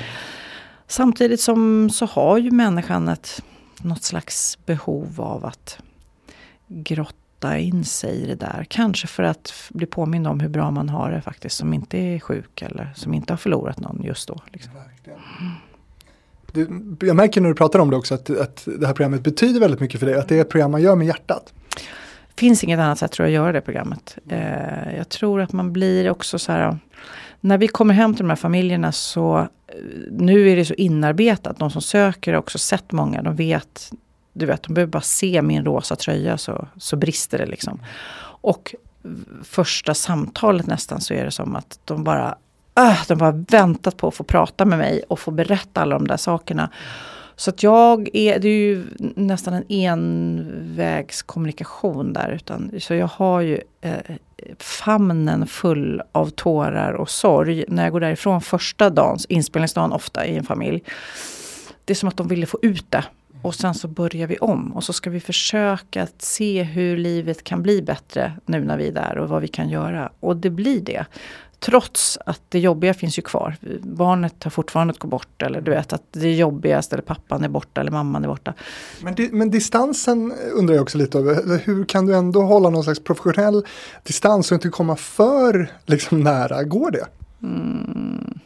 Samtidigt 0.87 1.41
som 1.41 1.89
så 1.89 2.05
har 2.05 2.37
ju 2.37 2.51
människan 2.51 3.07
ett, 3.07 3.43
något 3.81 4.03
slags 4.03 4.57
behov 4.65 5.21
av 5.21 5.45
att 5.45 5.79
grotta 6.73 7.57
in 7.57 7.85
sig 7.85 8.23
i 8.23 8.25
det 8.25 8.35
där. 8.35 8.65
Kanske 8.69 9.07
för 9.07 9.23
att 9.23 9.53
bli 9.69 9.85
påmind 9.85 10.27
om 10.27 10.39
hur 10.39 10.49
bra 10.49 10.71
man 10.71 10.89
har 10.89 11.11
det 11.11 11.21
faktiskt. 11.21 11.57
Som 11.57 11.73
inte 11.73 11.97
är 11.97 12.19
sjuk 12.19 12.61
eller 12.61 12.93
som 12.95 13.13
inte 13.13 13.33
har 13.33 13.37
förlorat 13.37 13.79
någon 13.79 14.01
just 14.03 14.27
då. 14.27 14.41
Liksom. 14.51 14.71
Det, 16.51 16.67
jag 17.07 17.15
märker 17.15 17.41
när 17.41 17.49
du 17.49 17.55
pratar 17.55 17.79
om 17.79 17.89
det 17.89 17.95
också 17.95 18.15
att, 18.15 18.29
att 18.29 18.67
det 18.79 18.87
här 18.87 18.93
programmet 18.93 19.23
betyder 19.23 19.59
väldigt 19.59 19.79
mycket 19.79 19.99
för 19.99 20.07
dig. 20.07 20.15
Att 20.15 20.27
det 20.27 20.37
är 20.37 20.41
ett 20.41 20.49
program 20.49 20.71
man 20.71 20.81
gör 20.81 20.95
med 20.95 21.07
hjärtat. 21.07 21.53
Det 22.35 22.39
finns 22.39 22.63
inget 22.63 22.79
annat 22.79 22.99
sätt 22.99 23.11
tror 23.11 23.27
jag 23.27 23.31
att 23.31 23.43
göra 23.43 23.51
det 23.51 23.61
programmet. 23.61 24.17
Eh, 24.29 24.95
jag 24.97 25.09
tror 25.09 25.41
att 25.41 25.53
man 25.53 25.73
blir 25.73 26.09
också 26.09 26.39
så 26.39 26.51
här. 26.51 26.77
När 27.39 27.57
vi 27.57 27.67
kommer 27.67 27.93
hem 27.93 28.15
till 28.15 28.23
de 28.23 28.29
här 28.29 28.35
familjerna 28.35 28.91
så 28.91 29.39
eh, 29.39 29.75
nu 30.11 30.49
är 30.49 30.55
det 30.55 30.65
så 30.65 30.73
inarbetat. 30.73 31.59
De 31.59 31.71
som 31.71 31.81
söker 31.81 32.33
har 32.33 32.39
också 32.39 32.57
sett 32.57 32.91
många. 32.91 33.21
De 33.21 33.35
vet, 33.35 33.91
du 34.33 34.45
vet, 34.45 34.63
de 34.63 34.73
behöver 34.73 34.91
bara 34.91 35.01
se 35.01 35.41
min 35.41 35.65
rosa 35.65 35.95
tröja 35.95 36.37
så, 36.37 36.67
så 36.77 36.95
brister 36.95 37.37
det 37.37 37.45
liksom. 37.45 37.79
Och 38.41 38.75
första 39.43 39.93
samtalet 39.93 40.67
nästan 40.67 41.01
så 41.01 41.13
är 41.13 41.25
det 41.25 41.31
som 41.31 41.55
att 41.55 41.79
de 41.85 42.03
bara 42.03 42.35
äh, 42.77 43.03
de 43.07 43.17
bara 43.17 43.31
väntat 43.31 43.97
på 43.97 44.07
att 44.07 44.15
få 44.15 44.23
prata 44.23 44.65
med 44.65 44.77
mig 44.77 45.03
och 45.07 45.19
få 45.19 45.31
berätta 45.31 45.81
alla 45.81 45.95
de 45.95 46.07
där 46.07 46.17
sakerna. 46.17 46.69
Så 47.35 47.49
att 47.49 47.63
jag 47.63 48.09
är, 48.13 48.39
det 48.39 48.47
är 48.47 48.59
ju 48.59 48.85
nästan 49.15 49.53
en 49.53 49.65
envägskommunikation 49.69 52.13
där. 52.13 52.31
Utan, 52.31 52.71
så 52.79 52.93
jag 52.93 53.07
har 53.07 53.41
ju 53.41 53.61
eh, 53.81 54.15
famnen 54.59 55.47
full 55.47 56.01
av 56.11 56.29
tårar 56.29 56.93
och 56.93 57.09
sorg 57.09 57.65
när 57.67 57.83
jag 57.83 57.91
går 57.91 57.99
därifrån 57.99 58.41
första 58.41 58.89
dagen, 58.89 59.17
inspelningsdagen 59.29 59.91
ofta 59.91 60.25
i 60.25 60.37
en 60.37 60.43
familj. 60.43 60.83
Det 61.85 61.93
är 61.93 61.95
som 61.95 62.09
att 62.09 62.17
de 62.17 62.27
ville 62.27 62.45
få 62.45 62.59
ut 62.61 62.85
det. 62.89 63.03
Och 63.43 63.55
sen 63.55 63.73
så 63.73 63.87
börjar 63.87 64.27
vi 64.27 64.37
om 64.37 64.73
och 64.73 64.83
så 64.83 64.93
ska 64.93 65.09
vi 65.09 65.19
försöka 65.19 66.03
att 66.03 66.21
se 66.21 66.63
hur 66.63 66.97
livet 66.97 67.43
kan 67.43 67.63
bli 67.63 67.81
bättre 67.81 68.33
nu 68.45 68.63
när 68.63 68.77
vi 68.77 68.87
är 68.87 68.91
där 68.91 69.17
och 69.17 69.29
vad 69.29 69.41
vi 69.41 69.47
kan 69.47 69.69
göra. 69.69 70.11
Och 70.19 70.37
det 70.37 70.49
blir 70.49 70.81
det. 70.81 71.05
Trots 71.59 72.17
att 72.25 72.41
det 72.49 72.59
jobbiga 72.59 72.93
finns 72.93 73.17
ju 73.17 73.21
kvar. 73.21 73.55
Barnet 73.81 74.43
har 74.43 74.51
fortfarande 74.51 74.93
gått 74.97 75.09
bort 75.09 75.41
eller 75.41 75.61
du 75.61 75.71
vet 75.71 75.93
att 75.93 76.03
det 76.11 76.27
är 76.27 76.33
jobbigast 76.33 76.93
eller 76.93 77.03
pappan 77.03 77.43
är 77.43 77.49
borta 77.49 77.81
eller 77.81 77.91
mamman 77.91 78.23
är 78.23 78.27
borta. 78.27 78.53
Men, 79.01 79.15
di 79.15 79.29
men 79.31 79.51
distansen 79.51 80.33
undrar 80.53 80.75
jag 80.75 80.81
också 80.81 80.97
lite 80.97 81.17
över. 81.17 81.59
Hur 81.65 81.85
kan 81.85 82.05
du 82.05 82.15
ändå 82.15 82.41
hålla 82.41 82.69
någon 82.69 82.83
slags 82.83 82.99
professionell 82.99 83.65
distans 84.03 84.51
och 84.51 84.55
inte 84.55 84.69
komma 84.69 84.95
för 84.95 85.71
liksom, 85.85 86.19
nära? 86.23 86.63
Går 86.63 86.91
det? 86.91 87.05
Mm. 87.41 88.39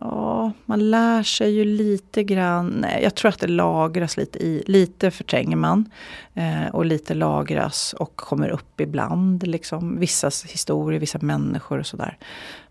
Ja, 0.00 0.52
man 0.66 0.90
lär 0.90 1.22
sig 1.22 1.50
ju 1.50 1.64
lite 1.64 2.24
grann. 2.24 2.86
Jag 3.02 3.14
tror 3.14 3.28
att 3.28 3.38
det 3.38 3.46
lagras 3.46 4.16
lite 4.16 4.38
i. 4.38 4.62
Lite 4.66 5.10
förtränger 5.10 5.56
man. 5.56 5.90
Eh, 6.34 6.66
och 6.72 6.84
lite 6.84 7.14
lagras 7.14 7.94
och 7.98 8.16
kommer 8.16 8.48
upp 8.48 8.80
ibland. 8.80 9.46
Liksom, 9.46 9.98
vissa 9.98 10.30
historier, 10.46 11.00
vissa 11.00 11.18
människor 11.22 11.78
och 11.78 11.86
sådär. 11.86 12.18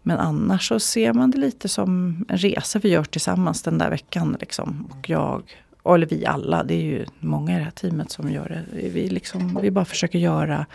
Men 0.01 0.17
annars 0.17 0.67
så 0.67 0.80
ser 0.80 1.13
man 1.13 1.32
det 1.32 1.38
lite 1.38 1.69
som 1.69 2.26
en 2.30 2.38
resa 2.38 2.80
vi 2.80 2.89
gör 2.89 3.03
tillsammans 3.03 3.61
den 3.61 3.78
där 3.78 3.89
veckan. 3.89 4.38
Liksom. 4.39 4.89
Och 4.91 5.09
jag, 5.09 5.43
eller 5.86 6.07
vi 6.07 6.26
alla, 6.26 6.63
det 6.63 6.74
är 6.74 6.84
ju 6.84 7.05
många 7.19 7.55
i 7.55 7.57
det 7.57 7.63
här 7.63 7.72
teamet 7.72 8.11
som 8.11 8.32
gör 8.32 8.49
det. 8.49 8.89
Vi, 8.89 9.09
liksom, 9.09 9.59
vi 9.61 9.72
bara 9.72 9.86
försöker 9.86 10.19
göra 10.19 10.65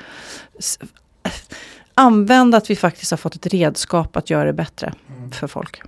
använda 1.98 2.58
att 2.58 2.70
vi 2.70 2.76
faktiskt 2.76 3.10
har 3.10 3.18
fått 3.18 3.34
ett 3.34 3.46
redskap 3.46 4.16
att 4.16 4.30
göra 4.30 4.44
det 4.44 4.52
bättre 4.52 4.94
mm. 5.16 5.30
för 5.30 5.46
folk. 5.46 5.82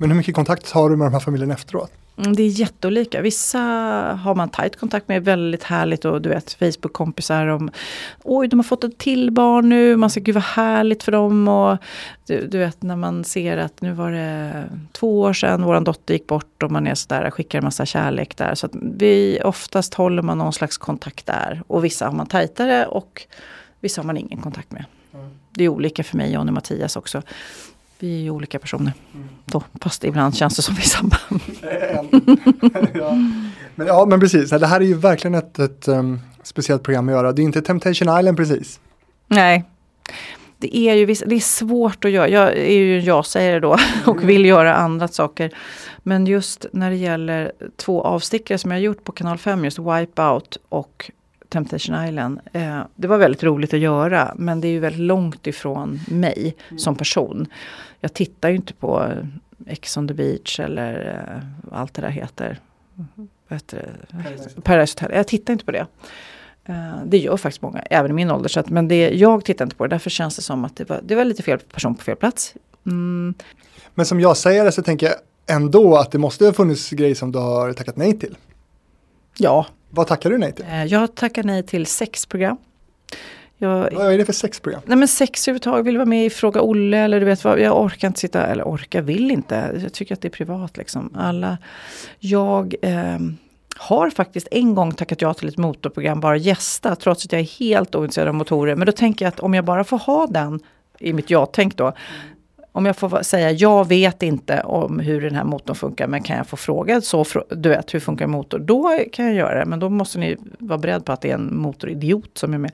Men 0.00 0.10
hur 0.10 0.16
mycket 0.16 0.34
kontakt 0.34 0.70
har 0.70 0.90
du 0.90 0.96
med 0.96 1.06
de 1.06 1.12
här 1.12 1.20
familjerna 1.20 1.54
efteråt? 1.54 1.92
Mm, 2.18 2.36
Det 2.36 2.42
är 2.42 2.48
jätteolika. 2.48 3.20
Vissa 3.20 3.58
har 4.22 4.34
man 4.34 4.48
tajt 4.48 4.76
kontakt 4.76 5.08
med, 5.08 5.24
väldigt 5.24 5.62
härligt 5.62 6.04
och 6.04 6.22
du 6.22 6.28
vet 6.28 6.52
Facebook-kompisar 6.52 7.46
om 7.46 7.70
Oj, 8.24 8.48
de 8.48 8.58
har 8.58 8.64
fått 8.64 8.84
ett 8.84 8.98
till 8.98 9.30
barn 9.30 9.68
nu, 9.68 9.96
man 9.96 10.10
säger 10.10 10.24
gud 10.24 10.34
vad 10.34 10.44
härligt 10.44 11.02
för 11.02 11.12
dem. 11.12 11.48
Och 11.48 11.78
du, 12.26 12.46
du 12.46 12.58
vet 12.58 12.82
när 12.82 12.96
man 12.96 13.24
ser 13.24 13.56
att 13.56 13.80
nu 13.80 13.92
var 13.92 14.12
det 14.12 14.64
två 14.92 15.20
år 15.20 15.32
sedan 15.32 15.62
våran 15.64 15.84
dotter 15.84 16.14
gick 16.14 16.26
bort 16.26 16.62
och 16.62 16.70
man 16.70 16.86
är 16.86 16.94
sådär, 16.94 17.30
skickar 17.30 17.58
en 17.58 17.64
massa 17.64 17.86
kärlek 17.86 18.36
där. 18.36 18.54
Så 18.54 18.66
att 18.66 18.72
vi 18.98 19.40
oftast 19.44 19.94
håller 19.94 20.22
man 20.22 20.38
någon 20.38 20.52
slags 20.52 20.78
kontakt 20.78 21.26
där. 21.26 21.62
Och 21.66 21.84
vissa 21.84 22.06
har 22.06 22.12
man 22.12 22.26
tajtare 22.26 22.86
och 22.86 23.26
vissa 23.80 24.00
har 24.00 24.06
man 24.06 24.16
ingen 24.16 24.40
kontakt 24.40 24.72
med. 24.72 24.84
Det 25.50 25.64
är 25.64 25.68
olika 25.68 26.04
för 26.04 26.16
mig, 26.16 26.32
John 26.32 26.48
och 26.48 26.54
Mattias 26.54 26.96
också. 26.96 27.22
Vi 28.00 28.18
är 28.18 28.22
ju 28.22 28.30
olika 28.30 28.58
personer. 28.58 28.92
Då, 29.44 29.62
fast 29.80 30.04
ibland 30.04 30.36
känns 30.36 30.56
det 30.56 30.62
som 30.62 30.74
vi 30.74 30.80
är 30.80 30.86
samma. 30.86 31.16
ja. 32.94 33.14
Men, 33.74 33.86
ja, 33.86 34.06
men 34.06 34.20
precis. 34.20 34.50
Det 34.50 34.66
här 34.66 34.80
är 34.80 34.84
ju 34.84 34.94
verkligen 34.94 35.34
ett, 35.34 35.58
ett 35.58 35.88
um, 35.88 36.20
speciellt 36.42 36.82
program 36.82 37.08
att 37.08 37.14
göra. 37.14 37.32
Det 37.32 37.42
är 37.42 37.44
inte 37.44 37.62
Temptation 37.62 38.18
Island 38.18 38.36
precis. 38.36 38.80
Nej. 39.26 39.64
Det 40.58 40.76
är 40.76 40.94
ju 40.94 41.06
det 41.06 41.34
är 41.34 41.40
svårt 41.40 42.04
att 42.04 42.10
göra. 42.10 42.28
Jag 42.28 42.56
är 42.56 42.72
ju 42.72 42.98
en 42.98 43.04
ja-sägare 43.04 43.60
då 43.60 43.76
och 44.06 44.28
vill 44.28 44.44
göra 44.44 44.74
andra 44.74 45.08
saker. 45.08 45.50
Men 46.02 46.26
just 46.26 46.66
när 46.72 46.90
det 46.90 46.96
gäller 46.96 47.52
två 47.76 48.02
avstickare 48.02 48.58
som 48.58 48.70
jag 48.70 48.78
har 48.78 48.82
gjort 48.82 49.04
på 49.04 49.12
kanal 49.12 49.38
5, 49.38 49.64
just 49.64 49.78
Wipeout 49.78 50.58
och 50.68 51.10
Temptation 51.48 52.04
Island. 52.04 52.40
Eh, 52.52 52.80
det 52.94 53.08
var 53.08 53.18
väldigt 53.18 53.42
roligt 53.42 53.74
att 53.74 53.80
göra 53.80 54.34
men 54.36 54.60
det 54.60 54.68
är 54.68 54.72
ju 54.72 54.80
väldigt 54.80 55.00
långt 55.00 55.46
ifrån 55.46 56.00
mig 56.08 56.56
som 56.76 56.96
person. 56.96 57.46
Jag 58.00 58.14
tittar 58.14 58.48
ju 58.48 58.56
inte 58.56 58.74
på 58.74 59.02
eh, 59.04 59.26
Ex 59.66 59.96
on 59.96 60.08
the 60.08 60.14
beach 60.14 60.60
eller 60.60 61.24
eh, 61.72 61.78
allt 61.80 61.94
det 61.94 62.02
där 62.02 62.08
heter. 62.08 62.60
Vad 63.48 63.56
heter? 63.56 63.92
Paradise 64.62 64.92
Hotel. 65.00 65.16
Jag 65.16 65.26
tittar 65.28 65.52
inte 65.52 65.64
på 65.64 65.72
det. 65.72 65.86
Eh, 66.64 66.96
det 67.06 67.18
gör 67.18 67.36
faktiskt 67.36 67.62
många, 67.62 67.80
även 67.80 68.10
i 68.10 68.14
min 68.14 68.30
ålder. 68.30 68.48
Så 68.48 68.60
att, 68.60 68.70
men 68.70 68.88
det, 68.88 69.10
jag 69.10 69.44
tittar 69.44 69.64
inte 69.64 69.76
på 69.76 69.86
det, 69.86 69.94
därför 69.94 70.10
känns 70.10 70.36
det 70.36 70.42
som 70.42 70.64
att 70.64 70.76
det 70.76 70.88
var, 70.88 71.00
det 71.02 71.14
var 71.14 71.24
lite 71.24 71.42
fel 71.42 71.58
person 71.58 71.94
på 71.94 72.04
fel 72.04 72.16
plats. 72.16 72.54
Mm. 72.86 73.34
Men 73.94 74.06
som 74.06 74.20
jag 74.20 74.36
säger 74.36 74.64
det 74.64 74.72
så 74.72 74.82
tänker 74.82 75.06
jag 75.06 75.16
ändå 75.56 75.96
att 75.96 76.10
det 76.10 76.18
måste 76.18 76.44
ha 76.44 76.52
funnits 76.52 76.90
grejer 76.90 77.14
som 77.14 77.32
du 77.32 77.38
har 77.38 77.72
tackat 77.72 77.96
nej 77.96 78.18
till. 78.18 78.36
Ja. 79.38 79.66
Vad 79.90 80.06
tackar 80.06 80.30
du 80.30 80.38
nej 80.38 80.52
till? 80.52 80.64
Eh, 80.64 80.84
Jag 80.84 81.14
tackar 81.14 81.42
nej 81.42 81.62
till 81.62 81.86
sex 81.86 82.26
program. 82.26 82.56
Jag, 83.58 83.92
Vad 83.92 84.12
är 84.12 84.18
det 84.18 84.24
för 84.24 84.32
sexprogram? 84.32 84.80
nej 84.84 84.96
men 84.96 85.08
sex 85.08 85.48
överhuvudtaget, 85.48 85.86
vill 85.86 85.96
vara 85.96 86.06
med 86.06 86.26
i 86.26 86.30
Fråga 86.30 86.60
Olle 86.60 86.98
eller 86.98 87.20
du 87.20 87.26
vet 87.26 87.44
vad, 87.44 87.60
jag 87.60 87.84
orkar 87.84 88.08
inte 88.08 88.20
sitta, 88.20 88.46
eller 88.46 88.64
orkar, 88.64 89.02
vill 89.02 89.30
inte. 89.30 89.80
Jag 89.82 89.92
tycker 89.92 90.14
att 90.14 90.20
det 90.20 90.28
är 90.28 90.30
privat 90.30 90.76
liksom. 90.76 91.10
Alla, 91.16 91.58
jag 92.18 92.74
ehm, 92.82 93.36
har 93.76 94.10
faktiskt 94.10 94.48
en 94.50 94.74
gång 94.74 94.92
tackat 94.92 95.22
ja 95.22 95.34
till 95.34 95.48
ett 95.48 95.56
motorprogram, 95.56 96.20
bara 96.20 96.36
gästa, 96.36 96.96
trots 96.96 97.24
att 97.24 97.32
jag 97.32 97.40
är 97.40 97.58
helt 97.58 97.94
ointresserad 97.94 98.28
av 98.28 98.34
motorer. 98.34 98.76
Men 98.76 98.86
då 98.86 98.92
tänker 98.92 99.24
jag 99.24 99.32
att 99.32 99.40
om 99.40 99.54
jag 99.54 99.64
bara 99.64 99.84
får 99.84 99.98
ha 99.98 100.26
den 100.26 100.60
i 100.98 101.12
mitt 101.12 101.30
ja-tänk 101.30 101.76
då, 101.76 101.92
om 102.72 102.86
jag 102.86 102.96
får 102.96 103.22
säga 103.22 103.50
jag 103.50 103.88
vet 103.88 104.22
inte 104.22 104.60
om 104.60 104.98
hur 104.98 105.20
den 105.20 105.34
här 105.34 105.44
motorn 105.44 105.76
funkar 105.76 106.06
men 106.06 106.22
kan 106.22 106.36
jag 106.36 106.46
få 106.46 106.56
fråga 106.56 107.00
så, 107.00 107.24
du 107.50 107.68
vet 107.68 107.94
hur 107.94 108.00
funkar 108.00 108.26
motor? 108.26 108.58
Då 108.58 108.98
kan 109.12 109.26
jag 109.26 109.34
göra 109.34 109.58
det 109.58 109.66
men 109.66 109.80
då 109.80 109.88
måste 109.88 110.18
ni 110.18 110.36
vara 110.58 110.78
beredd 110.78 111.04
på 111.04 111.12
att 111.12 111.20
det 111.20 111.30
är 111.30 111.34
en 111.34 111.56
motoridiot 111.56 112.38
som 112.38 112.54
är 112.54 112.58
med. 112.58 112.72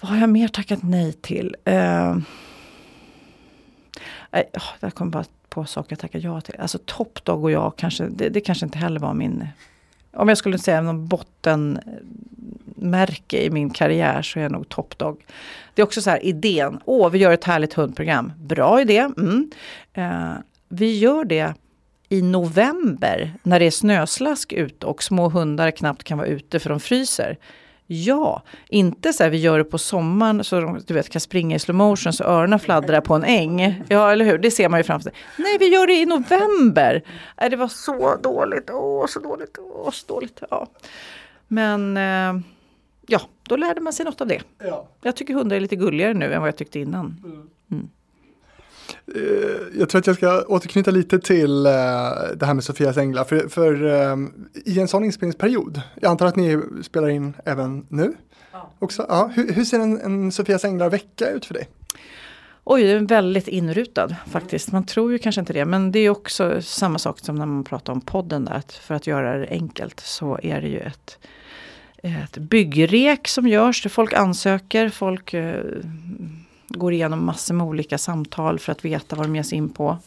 Vad 0.00 0.10
har 0.10 0.18
jag 0.18 0.28
mer 0.28 0.48
tackat 0.48 0.82
nej 0.82 1.12
till? 1.12 1.56
Uh, 1.68 2.16
nej, 4.30 4.50
kom 4.94 5.10
bara 5.10 5.24
på 5.48 5.64
saker 5.64 5.92
jag 5.92 5.98
tackar 5.98 6.18
ja 6.18 6.40
till. 6.40 6.54
Alltså 6.58 6.78
Top 6.84 7.24
Dog 7.24 7.44
och 7.44 7.50
jag 7.50 7.72
kanske, 7.76 8.04
det, 8.04 8.28
det 8.28 8.40
kanske 8.40 8.66
inte 8.66 8.78
heller 8.78 9.00
var 9.00 9.14
min... 9.14 9.48
Om 10.12 10.28
jag 10.28 10.38
skulle 10.38 10.58
säga 10.58 10.80
någon 10.80 11.08
bottenmärke 11.08 11.82
i 13.42 13.50
min 13.50 13.70
karriär 13.70 14.22
så 14.22 14.38
är 14.38 14.42
jag 14.42 14.52
nog 14.52 14.68
Top 14.68 14.98
Dog. 14.98 15.24
Det 15.74 15.82
är 15.82 15.86
också 15.86 16.02
så 16.02 16.10
här 16.10 16.24
idén, 16.24 16.80
åh 16.84 17.10
vi 17.10 17.18
gör 17.18 17.32
ett 17.32 17.44
härligt 17.44 17.74
hundprogram. 17.74 18.32
Bra 18.36 18.80
idé. 18.80 18.98
Mm. 18.98 19.50
Eh, 19.94 20.32
vi 20.68 20.98
gör 20.98 21.24
det 21.24 21.54
i 22.08 22.22
november 22.22 23.34
när 23.42 23.58
det 23.58 23.66
är 23.66 23.70
snöslask 23.70 24.52
ute 24.52 24.86
och 24.86 25.02
små 25.02 25.28
hundar 25.28 25.70
knappt 25.70 26.04
kan 26.04 26.18
vara 26.18 26.28
ute 26.28 26.58
för 26.58 26.70
de 26.70 26.80
fryser. 26.80 27.38
Ja, 27.92 28.42
inte 28.68 29.12
så 29.12 29.22
här 29.22 29.30
vi 29.30 29.36
gör 29.36 29.58
det 29.58 29.64
på 29.64 29.78
sommaren 29.78 30.44
så 30.44 30.60
de 30.60 30.80
du 30.86 30.94
vet, 30.94 31.08
kan 31.08 31.20
springa 31.20 31.56
i 31.56 31.58
slow 31.58 31.76
motion 31.76 32.12
så 32.12 32.24
öronen 32.24 32.60
fladdrar 32.60 33.00
på 33.00 33.14
en 33.14 33.24
äng. 33.24 33.84
Ja, 33.88 34.12
eller 34.12 34.24
hur? 34.24 34.38
Det 34.38 34.50
ser 34.50 34.68
man 34.68 34.80
ju 34.80 34.84
framför 34.84 35.10
sig. 35.10 35.12
Nej, 35.38 35.58
vi 35.58 35.68
gör 35.68 35.86
det 35.86 35.92
i 35.92 36.06
november. 36.06 37.02
Nej, 37.40 37.50
det 37.50 37.56
var 37.56 37.68
så 37.68 38.16
dåligt. 38.16 38.70
Åh, 38.70 39.06
så 39.06 39.20
dåligt. 39.20 39.58
Åh, 39.58 39.90
så 39.90 40.06
dåligt. 40.14 40.42
Ja. 40.50 40.66
Men 41.48 41.96
eh, 41.96 42.42
ja, 43.06 43.20
då 43.42 43.56
lärde 43.56 43.80
man 43.80 43.92
sig 43.92 44.04
något 44.04 44.20
av 44.20 44.26
det. 44.26 44.42
Ja. 44.58 44.88
Jag 45.02 45.16
tycker 45.16 45.34
hundar 45.34 45.56
är 45.56 45.60
lite 45.60 45.76
gulligare 45.76 46.14
nu 46.14 46.32
än 46.32 46.40
vad 46.40 46.48
jag 46.48 46.56
tyckte 46.56 46.80
innan. 46.80 47.16
Eh, 47.70 47.76
Jag 49.74 49.88
tror 49.88 49.98
att 49.98 50.06
jag 50.06 50.16
ska 50.16 50.42
återknyta 50.42 50.90
lite 50.90 51.18
till 51.18 51.66
eh, 51.66 51.72
det 52.36 52.46
här 52.46 52.54
med 52.54 52.64
Sofias 52.64 52.96
änglar. 52.96 53.24
För, 53.24 53.48
för 53.48 53.86
eh, 53.86 54.16
i 54.64 54.80
en 54.80 54.88
sån 54.88 55.04
inspelningsperiod, 55.04 55.80
jag 56.00 56.10
antar 56.10 56.26
att 56.26 56.36
ni 56.36 56.62
spelar 56.82 57.08
in 57.08 57.34
även 57.44 57.86
nu? 57.88 58.12
Också? 58.78 59.06
Ja. 59.08 59.30
Hur, 59.34 59.52
hur 59.52 59.64
ser 59.64 59.80
en, 59.80 60.00
en 60.00 60.32
Sofias 60.32 60.64
änglar 60.64 60.90
vecka 60.90 61.30
ut 61.30 61.46
för 61.46 61.54
dig? 61.54 61.68
Oj, 62.64 62.82
det 62.82 62.90
är 62.90 63.00
väldigt 63.00 63.48
inrutad 63.48 64.16
faktiskt. 64.30 64.72
Man 64.72 64.86
tror 64.86 65.12
ju 65.12 65.18
kanske 65.18 65.40
inte 65.40 65.52
det. 65.52 65.64
Men 65.64 65.92
det 65.92 65.98
är 65.98 66.10
också 66.10 66.62
samma 66.62 66.98
sak 66.98 67.18
som 67.18 67.36
när 67.36 67.46
man 67.46 67.64
pratar 67.64 67.92
om 67.92 68.00
podden 68.00 68.44
där. 68.44 68.54
Att 68.54 68.72
för 68.72 68.94
att 68.94 69.06
göra 69.06 69.38
det 69.38 69.48
enkelt 69.50 70.00
så 70.00 70.38
är 70.42 70.60
det 70.60 70.68
ju 70.68 70.78
ett, 70.78 71.18
ett 72.02 72.38
byggrek 72.38 73.28
som 73.28 73.48
görs. 73.48 73.86
Folk 73.90 74.12
ansöker, 74.12 74.88
folk 74.88 75.34
eh, 75.34 75.64
går 76.78 76.92
igenom 76.92 77.24
massor 77.24 77.54
med 77.54 77.66
olika 77.66 77.98
samtal 77.98 78.58
för 78.58 78.72
att 78.72 78.84
veta 78.84 79.16
vad 79.16 79.26
de 79.26 79.36
ger 79.36 79.42
sig 79.42 79.58
in 79.58 79.68
på. 79.68 79.98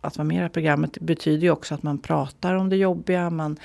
Att 0.00 0.18
vara 0.18 0.26
med 0.26 0.34
i 0.34 0.38
det 0.38 0.42
här 0.42 0.48
programmet 0.48 0.98
betyder 1.00 1.42
ju 1.42 1.50
också 1.50 1.74
att 1.74 1.82
man 1.82 1.98
pratar 1.98 2.54
om 2.54 2.68
det 2.68 2.76
jobbiga. 2.76 3.30
Man 3.30 3.56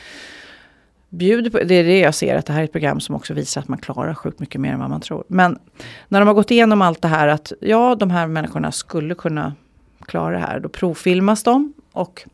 bjuder 1.10 1.50
på, 1.50 1.58
det 1.58 1.76
är 1.76 1.84
det 1.84 2.00
jag 2.00 2.16
ser, 2.16 2.36
att 2.36 2.46
det 2.46 2.54
här 2.54 2.60
är 2.60 2.64
ett 2.64 2.72
program 2.72 3.00
som 3.00 3.16
också 3.16 3.34
visar 3.34 3.62
att 3.62 3.68
man 3.68 3.78
klarar 3.78 4.14
sjukt 4.14 4.40
mycket 4.40 4.62
mer 4.62 4.74
än 4.74 4.80
vad 4.80 4.90
man 4.90 5.02
tror. 5.02 5.24
Men 5.28 5.60
när 6.08 6.20
de 6.20 6.28
har 6.28 6.36
gått 6.36 6.52
igenom 6.52 6.82
allt 6.82 7.02
det 7.02 7.08
här 7.08 7.28
att 7.28 7.52
ja, 7.60 7.96
de 7.96 8.12
här 8.12 8.28
människorna 8.28 8.72
skulle 8.72 9.16
kunna 9.16 9.54
klara 10.06 10.34
det 10.34 10.46
här. 10.46 10.60
Då 10.60 10.70
provfilmas 10.70 11.44
de 11.44 11.74
och 11.92 12.28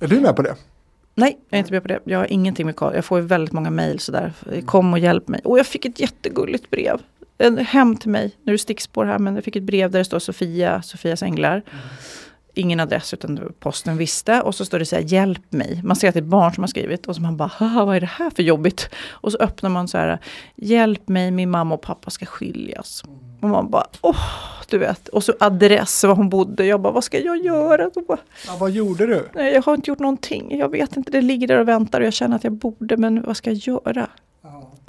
Är 0.00 0.08
du 0.08 0.20
med 0.20 0.36
på 0.36 0.42
det? 0.42 0.54
Nej, 1.14 1.38
jag 1.48 1.56
är 1.56 1.58
inte 1.58 1.72
med 1.72 1.82
på 1.82 1.88
det. 1.88 2.00
Jag 2.04 2.18
har 2.18 2.32
ingenting 2.32 2.66
med 2.66 2.76
Karl. 2.76 2.94
Jag 2.94 3.04
får 3.04 3.20
ju 3.20 3.26
väldigt 3.26 3.52
många 3.52 3.70
mejl 3.70 4.00
sådär. 4.00 4.32
Kom 4.66 4.92
och 4.92 4.98
hjälp 4.98 5.28
mig. 5.28 5.40
Och 5.44 5.58
jag 5.58 5.66
fick 5.66 5.84
ett 5.84 6.00
jättegulligt 6.00 6.70
brev. 6.70 7.00
En, 7.38 7.58
hem 7.58 7.96
till 7.96 8.10
mig. 8.10 8.36
Nu 8.42 8.52
är 8.52 8.54
det 8.54 8.58
stickspår 8.58 9.04
här 9.04 9.18
men 9.18 9.34
jag 9.34 9.44
fick 9.44 9.56
ett 9.56 9.62
brev 9.62 9.90
där 9.90 9.98
det 9.98 10.04
står 10.04 10.18
Sofia, 10.18 10.82
Sofias 10.82 11.22
änglar. 11.22 11.62
Ingen 12.54 12.80
adress 12.80 13.14
utan 13.14 13.52
posten 13.60 13.96
visste. 13.96 14.42
Och 14.42 14.54
så 14.54 14.64
står 14.64 14.78
det 14.78 14.86
så 14.86 14.96
här, 14.96 15.02
hjälp 15.02 15.52
mig. 15.52 15.80
Man 15.84 15.96
ser 15.96 16.08
att 16.08 16.14
det 16.14 16.18
är 16.20 16.22
ett 16.22 16.28
barn 16.28 16.54
som 16.54 16.62
har 16.62 16.68
skrivit. 16.68 17.06
Och 17.06 17.14
så 17.16 17.22
man 17.22 17.36
bara, 17.36 17.50
"Haha, 17.54 17.84
vad 17.84 17.96
är 17.96 18.00
det 18.00 18.06
här 18.06 18.30
för 18.30 18.42
jobbigt? 18.42 18.88
Och 19.08 19.32
så 19.32 19.38
öppnar 19.38 19.70
man 19.70 19.88
så 19.88 19.98
här, 19.98 20.18
hjälp 20.56 21.08
mig, 21.08 21.30
min 21.30 21.50
mamma 21.50 21.74
och 21.74 21.80
pappa 21.80 22.10
ska 22.10 22.26
skiljas. 22.26 23.04
Och 23.40 23.48
man 23.48 23.70
bara, 23.70 23.86
åh, 24.00 24.16
du 24.68 24.78
vet. 24.78 25.08
Och 25.08 25.24
så 25.24 25.32
adress, 25.40 26.04
var 26.04 26.14
hon 26.14 26.28
bodde. 26.28 26.66
Jag 26.66 26.80
bara, 26.80 26.92
vad 26.92 27.04
ska 27.04 27.20
jag 27.20 27.44
göra? 27.44 27.90
Då 27.94 28.16
Ja, 28.46 28.56
vad 28.60 28.70
gjorde 28.70 29.06
du? 29.06 29.28
Nej, 29.34 29.54
jag 29.54 29.62
har 29.62 29.74
inte 29.74 29.90
gjort 29.90 29.98
någonting. 29.98 30.58
Jag 30.58 30.68
vet 30.68 30.96
inte, 30.96 31.10
det 31.10 31.20
ligger 31.20 31.46
där 31.48 31.60
och 31.60 31.68
väntar 31.68 32.00
och 32.00 32.06
jag 32.06 32.12
känner 32.12 32.36
att 32.36 32.44
jag 32.44 32.52
borde, 32.52 32.96
men 32.96 33.22
vad 33.22 33.36
ska 33.36 33.50
jag 33.50 33.58
göra? 33.58 34.08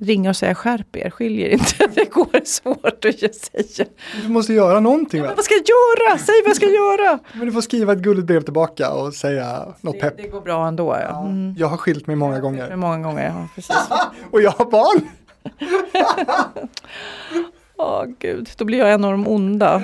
Ringa 0.01 0.29
och 0.29 0.35
säga 0.35 0.55
skärp 0.55 0.95
er, 0.95 1.09
skiljer 1.09 1.49
inte. 1.49 1.87
Det 1.95 2.11
går 2.11 2.45
svårt 2.45 3.05
att 3.05 3.35
säga. 3.35 3.89
Du 4.23 4.29
måste 4.29 4.53
göra 4.53 4.79
någonting. 4.79 5.21
Men 5.21 5.35
vad 5.35 5.45
ska 5.45 5.53
jag 5.53 5.63
göra? 5.69 6.17
Säg 6.17 6.35
vad 6.43 6.49
jag 6.49 6.55
ska 6.55 6.65
göra! 6.65 7.19
Men 7.33 7.45
du 7.45 7.51
får 7.51 7.61
skriva 7.61 7.93
ett 7.93 7.99
gulligt 7.99 8.27
brev 8.27 8.41
tillbaka 8.41 8.91
och 8.93 9.13
säga 9.13 9.65
något 9.81 9.93
Det, 9.93 9.99
pepp. 9.99 10.17
det 10.17 10.27
går 10.27 10.41
bra 10.41 10.67
ändå. 10.67 10.97
Ja. 11.09 11.21
Mm. 11.25 11.55
Jag 11.57 11.67
har 11.67 11.77
skilt 11.77 12.07
mig 12.07 12.15
många 12.15 12.39
gånger. 12.39 12.75
många 12.75 12.97
gånger, 12.97 13.25
ja, 13.25 13.47
precis. 13.55 13.75
Och 14.31 14.41
jag 14.41 14.51
har 14.51 14.65
barn! 14.65 15.01
Åh 17.77 18.05
gud, 18.19 18.49
då 18.57 18.65
blir 18.65 18.77
jag 18.79 18.93
en 18.93 19.05
av 19.05 19.11
de 19.11 19.27
onda. 19.27 19.81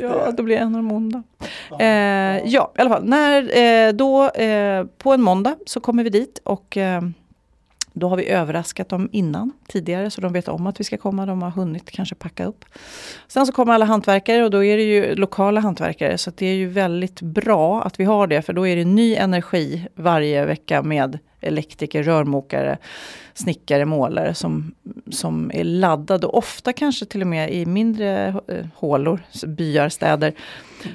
Ja, 0.00 0.30
då 0.36 0.42
blir 0.42 0.54
jag 0.56 0.62
en 0.62 0.74
av 0.74 0.82
de 0.82 0.92
onda. 0.92 1.22
Eh, 1.80 1.86
ja, 2.48 2.72
i 2.78 2.80
alla 2.80 2.90
fall. 2.90 3.04
När, 3.04 3.58
eh, 3.58 3.92
då, 3.92 4.28
eh, 4.30 4.84
på 4.98 5.12
en 5.12 5.22
måndag 5.22 5.56
så 5.66 5.80
kommer 5.80 6.04
vi 6.04 6.10
dit 6.10 6.40
och 6.44 6.76
eh, 6.76 7.02
då 7.96 8.08
har 8.08 8.16
vi 8.16 8.28
överraskat 8.28 8.88
dem 8.88 9.08
innan, 9.12 9.52
tidigare, 9.68 10.10
så 10.10 10.20
de 10.20 10.32
vet 10.32 10.48
om 10.48 10.66
att 10.66 10.80
vi 10.80 10.84
ska 10.84 10.96
komma. 10.96 11.26
De 11.26 11.42
har 11.42 11.50
hunnit 11.50 11.90
kanske 11.90 12.14
packa 12.14 12.44
upp. 12.44 12.64
Sen 13.28 13.46
så 13.46 13.52
kommer 13.52 13.72
alla 13.72 13.84
hantverkare 13.84 14.44
och 14.44 14.50
då 14.50 14.64
är 14.64 14.76
det 14.76 14.82
ju 14.82 15.14
lokala 15.14 15.60
hantverkare. 15.60 16.18
Så 16.18 16.32
det 16.36 16.46
är 16.46 16.54
ju 16.54 16.66
väldigt 16.66 17.20
bra 17.20 17.82
att 17.82 18.00
vi 18.00 18.04
har 18.04 18.26
det, 18.26 18.42
för 18.42 18.52
då 18.52 18.66
är 18.66 18.76
det 18.76 18.84
ny 18.84 19.14
energi 19.14 19.88
varje 19.94 20.44
vecka 20.44 20.82
med 20.82 21.18
elektriker, 21.40 22.02
rörmokare, 22.02 22.78
snickare, 23.34 23.84
målare 23.84 24.34
som, 24.34 24.74
som 25.10 25.50
är 25.54 25.64
laddade. 25.64 26.26
Och 26.26 26.38
ofta 26.38 26.72
kanske 26.72 27.06
till 27.06 27.20
och 27.20 27.26
med 27.26 27.52
i 27.52 27.66
mindre 27.66 28.28
eh, 28.28 28.66
hålor, 28.74 29.20
byar, 29.46 29.88
städer. 29.88 30.32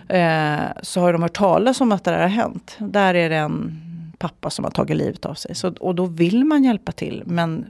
Eh, 0.08 0.60
så 0.82 1.02
har 1.02 1.14
de 1.14 1.22
hört 1.22 1.38
talas 1.38 1.82
om 1.82 1.91
att 1.91 2.04
det 2.04 2.12
här 2.12 2.22
har 2.22 2.28
hänt. 2.28 2.76
Där 2.80 3.14
är 3.14 3.30
det 3.30 3.36
en 3.36 3.89
pappa 4.20 4.50
som 4.50 4.66
har 4.66 4.72
tagit 4.72 4.98
livet 4.98 5.26
av 5.26 5.34
sig. 5.34 5.56
Så, 5.56 5.74
och 5.80 5.96
då 5.96 6.06
vill 6.06 6.46
man 6.46 6.64
hjälpa 6.64 6.92
till 6.92 7.24
men 7.26 7.66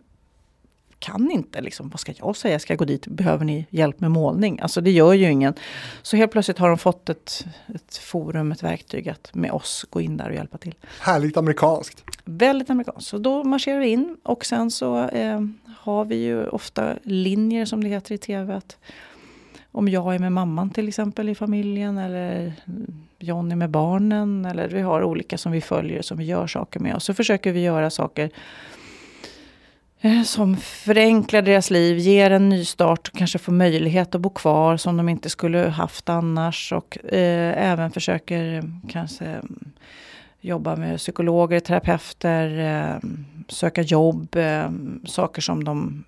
kan 1.00 1.32
inte. 1.32 1.62
Liksom, 1.62 1.90
vad 1.90 2.00
ska 2.00 2.14
jag 2.18 2.36
säga? 2.36 2.60
Ska 2.60 2.74
jag 2.74 2.80
gå 2.80 2.86
dit? 2.86 3.08
Behöver 3.08 3.46
ni 3.46 3.66
hjälp 3.70 4.00
med 4.00 4.12
målning? 4.12 4.60
Alltså 4.60 4.82
det 4.82 4.92
gör 4.92 5.14
ju 5.14 5.32
ingen. 5.32 5.54
Så 6.02 6.18
helt 6.18 6.32
plötsligt 6.32 6.58
har 6.58 6.70
de 6.70 6.78
fått 6.78 7.10
ett, 7.10 7.46
ett 7.76 7.98
forum, 7.98 8.52
ett 8.52 8.64
verktyg 8.64 9.10
att 9.10 9.36
med 9.36 9.52
oss 9.52 9.86
gå 9.90 10.02
in 10.02 10.18
där 10.18 10.30
och 10.30 10.36
hjälpa 10.36 10.58
till. 10.58 10.76
Härligt 11.00 11.38
amerikanskt. 11.38 12.04
Väldigt 12.26 12.70
amerikanskt. 12.70 13.10
Så 13.10 13.18
då 13.18 13.44
marscherar 13.44 13.80
vi 13.80 13.88
in 13.88 14.18
och 14.24 14.46
sen 14.46 14.72
så 14.72 15.08
eh, 15.08 15.42
har 15.78 16.06
vi 16.06 16.16
ju 16.16 16.48
ofta 16.48 16.96
linjer 17.04 17.66
som 17.66 17.84
det 17.84 17.90
heter 17.90 18.16
i 18.16 18.18
tv. 18.18 18.56
Att 18.56 18.78
om 19.72 19.88
jag 19.88 20.16
är 20.16 20.20
med 20.20 20.32
mamman 20.32 20.70
till 20.70 20.88
exempel 20.88 21.30
i 21.30 21.36
familjen 21.36 21.98
eller 21.98 22.54
Johnny 23.20 23.56
med 23.56 23.70
barnen. 23.70 24.46
Eller 24.46 24.68
vi 24.68 24.82
har 24.82 25.04
olika 25.04 25.38
som 25.38 25.52
vi 25.52 25.62
följer 25.62 26.02
som 26.02 26.18
vi 26.18 26.24
gör 26.24 26.48
saker 26.48 26.80
med. 26.80 26.96
Och 26.96 27.02
så 27.02 27.14
försöker 27.14 27.52
vi 27.52 27.60
göra 27.60 27.90
saker 27.90 28.30
eh, 30.02 30.22
som 30.24 30.58
förenklar 30.58 31.42
deras 31.42 31.70
liv, 31.70 31.98
ger 31.98 32.32
en 32.32 32.50
nystart, 32.50 33.12
kanske 33.14 33.40
får 33.40 33.52
möjlighet 33.52 34.16
att 34.16 34.22
bo 34.22 34.30
kvar 34.30 34.78
som 34.78 34.98
de 34.98 35.10
inte 35.10 35.30
skulle 35.30 35.60
haft 35.60 36.10
annars. 36.10 36.74
Och 36.74 37.14
eh, 37.14 37.72
även 37.72 37.92
försöker 37.92 38.54
eh, 38.54 38.64
kanske 38.90 39.26
mm, 39.26 39.72
jobba 40.42 40.76
med 40.76 40.98
psykologer, 40.98 41.60
terapeuter, 41.60 42.60
eh, 42.60 43.10
söka 43.48 43.82
jobb, 43.82 44.36
eh, 44.36 44.70
saker 45.06 45.42
som 45.42 45.64
de 45.64 46.04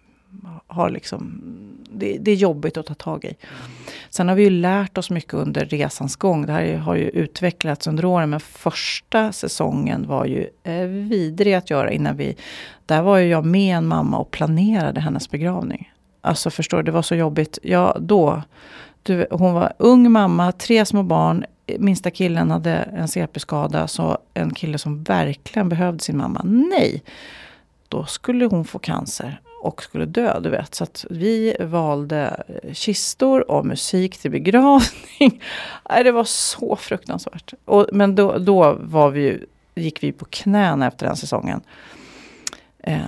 har 0.68 0.90
liksom, 0.90 1.42
det, 1.90 2.18
det, 2.18 2.32
är 2.32 2.36
jobbigt 2.36 2.78
att 2.78 2.86
ta 2.86 2.94
tag 2.94 3.26
i. 3.26 3.34
Sen 4.10 4.28
har 4.28 4.36
vi 4.36 4.44
ju 4.44 4.50
lärt 4.50 4.98
oss 4.98 5.10
mycket 5.10 5.34
under 5.34 5.66
resans 5.66 6.16
gång. 6.16 6.46
Det 6.46 6.54
här 6.54 6.76
har 6.76 6.96
ju 6.96 7.10
utvecklats 7.10 7.88
under 7.88 8.06
åren. 8.06 8.30
Men 8.30 8.40
första 8.40 9.32
säsongen 9.32 10.08
var 10.08 10.26
ju 10.26 10.48
eh, 10.64 10.86
vidrig 10.86 11.54
att 11.54 11.70
göra 11.70 11.92
innan 11.92 12.18
vi... 12.18 12.36
Där 12.86 13.02
var 13.02 13.18
ju 13.18 13.28
jag 13.28 13.46
med 13.46 13.78
en 13.78 13.88
mamma 13.88 14.18
och 14.18 14.32
planerade 14.32 15.02
hennes 15.02 15.30
begravning. 15.30 15.92
Alltså 16.22 16.50
förstår 16.50 16.78
du, 16.78 16.84
det 16.84 16.92
var 16.92 17.02
så 17.02 17.16
jobbigt. 17.16 17.60
Ja, 17.64 17.98
då. 18.00 18.42
Du, 19.04 19.28
hon 19.32 19.54
var 19.54 19.74
ung 19.78 20.12
mamma, 20.12 20.52
tre 20.52 20.86
små 20.86 21.04
barn. 21.04 21.46
Minsta 21.80 22.12
killen 22.12 22.52
hade 22.52 22.74
en 22.74 23.08
CP-skada. 23.08 23.88
Så 23.88 24.18
en 24.34 24.54
kille 24.54 24.78
som 24.78 25.04
verkligen 25.04 25.70
behövde 25.70 26.04
sin 26.04 26.18
mamma. 26.18 26.42
Nej! 26.44 27.04
Då 27.88 28.06
skulle 28.06 28.46
hon 28.46 28.66
få 28.66 28.80
cancer 28.80 29.42
och 29.62 29.84
skulle 29.84 30.06
dö, 30.06 30.40
du 30.40 30.50
vet. 30.50 30.76
Så 30.76 30.84
att 30.84 31.06
vi 31.10 31.56
valde 31.60 32.44
kistor 32.74 33.52
och 33.52 33.66
musik 33.66 34.18
till 34.18 34.32
begravning. 34.32 35.44
det 36.04 36.12
var 36.12 36.24
så 36.24 36.76
fruktansvärt. 36.76 37.54
Och, 37.66 37.88
men 37.92 38.16
då, 38.16 38.38
då 38.38 38.78
var 38.82 39.10
vi 39.10 39.22
ju, 39.22 39.46
gick 39.76 40.04
vi 40.04 40.12
på 40.12 40.26
knäna 40.26 40.88
efter 40.88 41.06
den 41.06 41.16
säsongen. 41.16 41.62
Eh, 42.80 43.00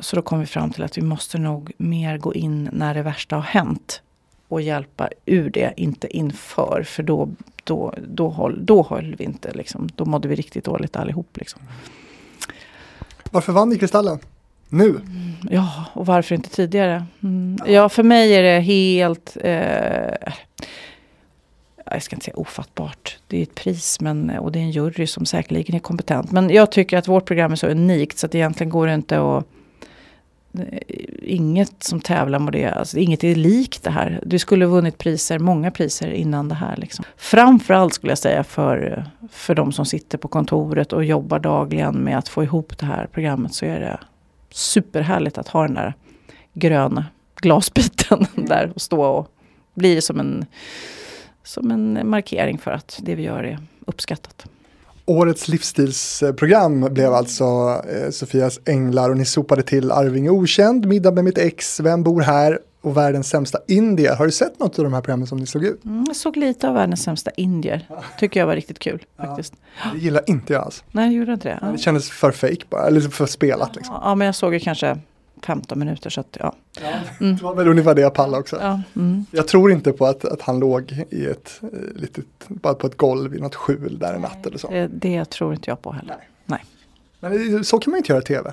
så 0.00 0.16
då 0.16 0.22
kom 0.22 0.40
vi 0.40 0.46
fram 0.46 0.70
till 0.70 0.82
att 0.82 0.98
vi 0.98 1.02
måste 1.02 1.38
nog 1.38 1.72
mer 1.76 2.18
gå 2.18 2.34
in 2.34 2.70
när 2.72 2.94
det 2.94 3.02
värsta 3.02 3.36
har 3.36 3.42
hänt. 3.42 4.02
Och 4.48 4.60
hjälpa 4.60 5.08
ur 5.24 5.50
det, 5.50 5.74
inte 5.76 6.16
inför. 6.16 6.82
För 6.86 7.02
då, 7.02 7.28
då, 7.64 7.94
då, 8.08 8.30
höll, 8.30 8.66
då 8.66 8.86
höll 8.90 9.14
vi 9.18 9.24
inte, 9.24 9.52
liksom. 9.52 9.88
då 9.94 10.04
mådde 10.04 10.28
vi 10.28 10.34
riktigt 10.34 10.64
dåligt 10.64 10.96
allihop. 10.96 11.36
Liksom. 11.36 11.62
Varför 13.30 13.52
vann 13.52 13.68
ni 13.68 13.78
Kristallen? 13.78 14.18
Nu? 14.68 15.00
Ja, 15.50 15.84
och 15.92 16.06
varför 16.06 16.34
inte 16.34 16.50
tidigare? 16.50 17.04
Mm. 17.22 17.58
Ja, 17.66 17.88
för 17.88 18.02
mig 18.02 18.34
är 18.34 18.42
det 18.42 18.60
helt... 18.60 19.36
Eh, 19.40 20.32
jag 21.90 22.02
ska 22.02 22.16
inte 22.16 22.24
säga 22.24 22.36
ofattbart. 22.36 23.18
Det 23.26 23.38
är 23.38 23.42
ett 23.42 23.54
pris 23.54 24.00
men, 24.00 24.30
och 24.30 24.52
det 24.52 24.58
är 24.58 24.62
en 24.62 24.70
jury 24.70 25.06
som 25.06 25.26
säkerligen 25.26 25.74
är 25.74 25.78
kompetent. 25.78 26.32
Men 26.32 26.50
jag 26.50 26.72
tycker 26.72 26.98
att 26.98 27.08
vårt 27.08 27.24
program 27.24 27.52
är 27.52 27.56
så 27.56 27.66
unikt 27.66 28.18
så 28.18 28.26
att 28.26 28.34
egentligen 28.34 28.70
går 28.70 28.86
det 28.86 28.94
inte 28.94 29.20
att... 29.20 29.44
Eh, 30.58 30.78
inget 31.22 31.82
som 31.82 32.00
tävlar 32.00 32.38
mot 32.38 32.52
det. 32.52 32.70
Alltså, 32.70 32.98
inget 32.98 33.24
är 33.24 33.34
likt 33.34 33.82
det 33.82 33.90
här. 33.90 34.20
Du 34.26 34.38
skulle 34.38 34.64
ha 34.64 34.72
vunnit 34.72 34.98
priser, 34.98 35.38
många 35.38 35.70
priser 35.70 36.10
innan 36.10 36.48
det 36.48 36.54
här. 36.54 36.76
Liksom. 36.76 37.04
Framförallt 37.16 37.94
skulle 37.94 38.10
jag 38.10 38.18
säga 38.18 38.44
för, 38.44 39.04
för 39.30 39.54
de 39.54 39.72
som 39.72 39.86
sitter 39.86 40.18
på 40.18 40.28
kontoret 40.28 40.92
och 40.92 41.04
jobbar 41.04 41.38
dagligen 41.38 41.94
med 41.94 42.18
att 42.18 42.28
få 42.28 42.42
ihop 42.44 42.78
det 42.78 42.86
här 42.86 43.06
programmet 43.12 43.54
så 43.54 43.64
är 43.66 43.80
det 43.80 43.98
superhärligt 44.50 45.38
att 45.38 45.48
ha 45.48 45.62
den 45.62 45.74
där 45.74 45.94
gröna 46.52 47.06
glasbiten 47.36 48.26
där 48.46 48.72
och 48.74 48.80
stå 48.80 49.02
och 49.02 49.28
bli 49.74 50.00
som 50.00 50.20
en, 50.20 50.46
som 51.44 51.70
en 51.70 52.08
markering 52.08 52.58
för 52.58 52.70
att 52.70 52.98
det 53.02 53.14
vi 53.14 53.22
gör 53.22 53.44
är 53.44 53.58
uppskattat. 53.86 54.46
Årets 55.08 55.48
livsstilsprogram 55.48 56.80
blev 56.80 57.12
alltså 57.12 57.44
eh, 57.88 58.10
Sofias 58.10 58.60
Änglar 58.64 59.10
och 59.10 59.16
ni 59.16 59.24
sopade 59.24 59.62
till 59.62 59.92
Arvinge 59.92 60.30
Okänd, 60.30 60.86
Middag 60.86 61.10
med 61.10 61.24
mitt 61.24 61.38
ex, 61.38 61.80
Vem 61.80 62.02
bor 62.02 62.20
här 62.20 62.58
och 62.86 62.96
Världens 62.96 63.28
sämsta 63.28 63.58
indier. 63.68 64.16
Har 64.16 64.26
du 64.26 64.32
sett 64.32 64.60
något 64.60 64.78
av 64.78 64.84
de 64.84 64.92
här 64.94 65.00
programmen 65.00 65.26
som 65.26 65.38
ni 65.38 65.46
slog 65.46 65.64
ut? 65.64 65.84
Mm, 65.84 66.04
jag 66.06 66.16
såg 66.16 66.36
lite 66.36 66.68
av 66.68 66.74
Världens 66.74 67.02
sämsta 67.02 67.30
indier. 67.30 67.88
Tycker 68.18 68.40
jag 68.40 68.46
var 68.46 68.54
riktigt 68.54 68.78
kul 68.78 69.04
faktiskt. 69.16 69.54
Ja, 69.84 69.90
det 69.94 69.98
gillar 69.98 70.22
inte 70.26 70.52
jag 70.52 70.62
alls. 70.62 70.84
Nej, 70.90 71.04
jag 71.04 71.14
gjorde 71.14 71.32
inte 71.32 71.48
det. 71.48 71.58
Ja. 71.62 71.66
Det 71.66 71.78
kändes 71.78 72.10
för 72.10 72.30
fake 72.30 72.64
bara, 72.70 72.86
eller 72.86 73.00
för 73.00 73.26
spelat 73.26 73.76
liksom. 73.76 73.94
Ja, 74.02 74.14
men 74.14 74.26
jag 74.26 74.34
såg 74.34 74.54
ju 74.54 74.60
kanske 74.60 74.98
15 75.42 75.78
minuter 75.78 76.10
så 76.10 76.20
att 76.20 76.36
ja. 76.40 76.54
ja 76.80 76.92
mm. 77.20 77.36
Det 77.36 77.42
var 77.42 77.54
väl 77.54 77.68
ungefär 77.68 77.94
det 77.94 78.00
jag 78.00 78.14
pallade 78.14 78.40
också. 78.40 78.58
Ja, 78.60 78.80
mm. 78.96 79.26
Jag 79.30 79.48
tror 79.48 79.72
inte 79.72 79.92
på 79.92 80.06
att, 80.06 80.24
att 80.24 80.42
han 80.42 80.58
låg 80.58 81.04
i 81.10 81.26
ett 81.26 81.60
eh, 81.62 81.68
litet, 81.94 82.24
bara 82.48 82.74
på 82.74 82.86
ett 82.86 82.96
golv 82.96 83.34
i 83.34 83.40
något 83.40 83.54
skjul 83.54 83.98
där 83.98 84.14
en 84.14 84.20
natt 84.20 84.46
eller 84.46 84.58
så. 84.58 84.70
Det, 84.70 84.86
det 84.86 85.24
tror 85.24 85.54
inte 85.54 85.70
jag 85.70 85.82
på 85.82 85.92
heller. 85.92 86.16
Nej. 86.46 86.64
Nej. 87.20 87.38
Men 87.38 87.64
så 87.64 87.78
kan 87.78 87.90
man 87.90 87.98
inte 87.98 88.12
göra 88.12 88.22
tv. 88.22 88.52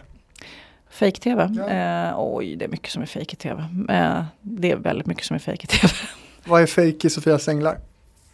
Fake-tv? 0.93 1.49
Ja. 1.57 1.69
Eh, 1.69 2.13
oj, 2.17 2.55
det 2.55 2.65
är 2.65 2.69
mycket 2.69 2.91
som 2.91 3.01
är 3.01 3.05
fake 3.05 3.33
i 3.33 3.35
tv. 3.35 3.65
Eh, 3.89 4.23
det 4.41 4.71
är 4.71 4.75
väldigt 4.75 5.07
mycket 5.07 5.25
som 5.25 5.35
är 5.35 5.39
fake 5.39 5.63
i 5.63 5.67
tv. 5.67 5.93
Vad 6.45 6.61
är 6.61 6.65
fake 6.65 7.07
i 7.07 7.09
Sofias 7.09 7.47
änglar? 7.47 7.77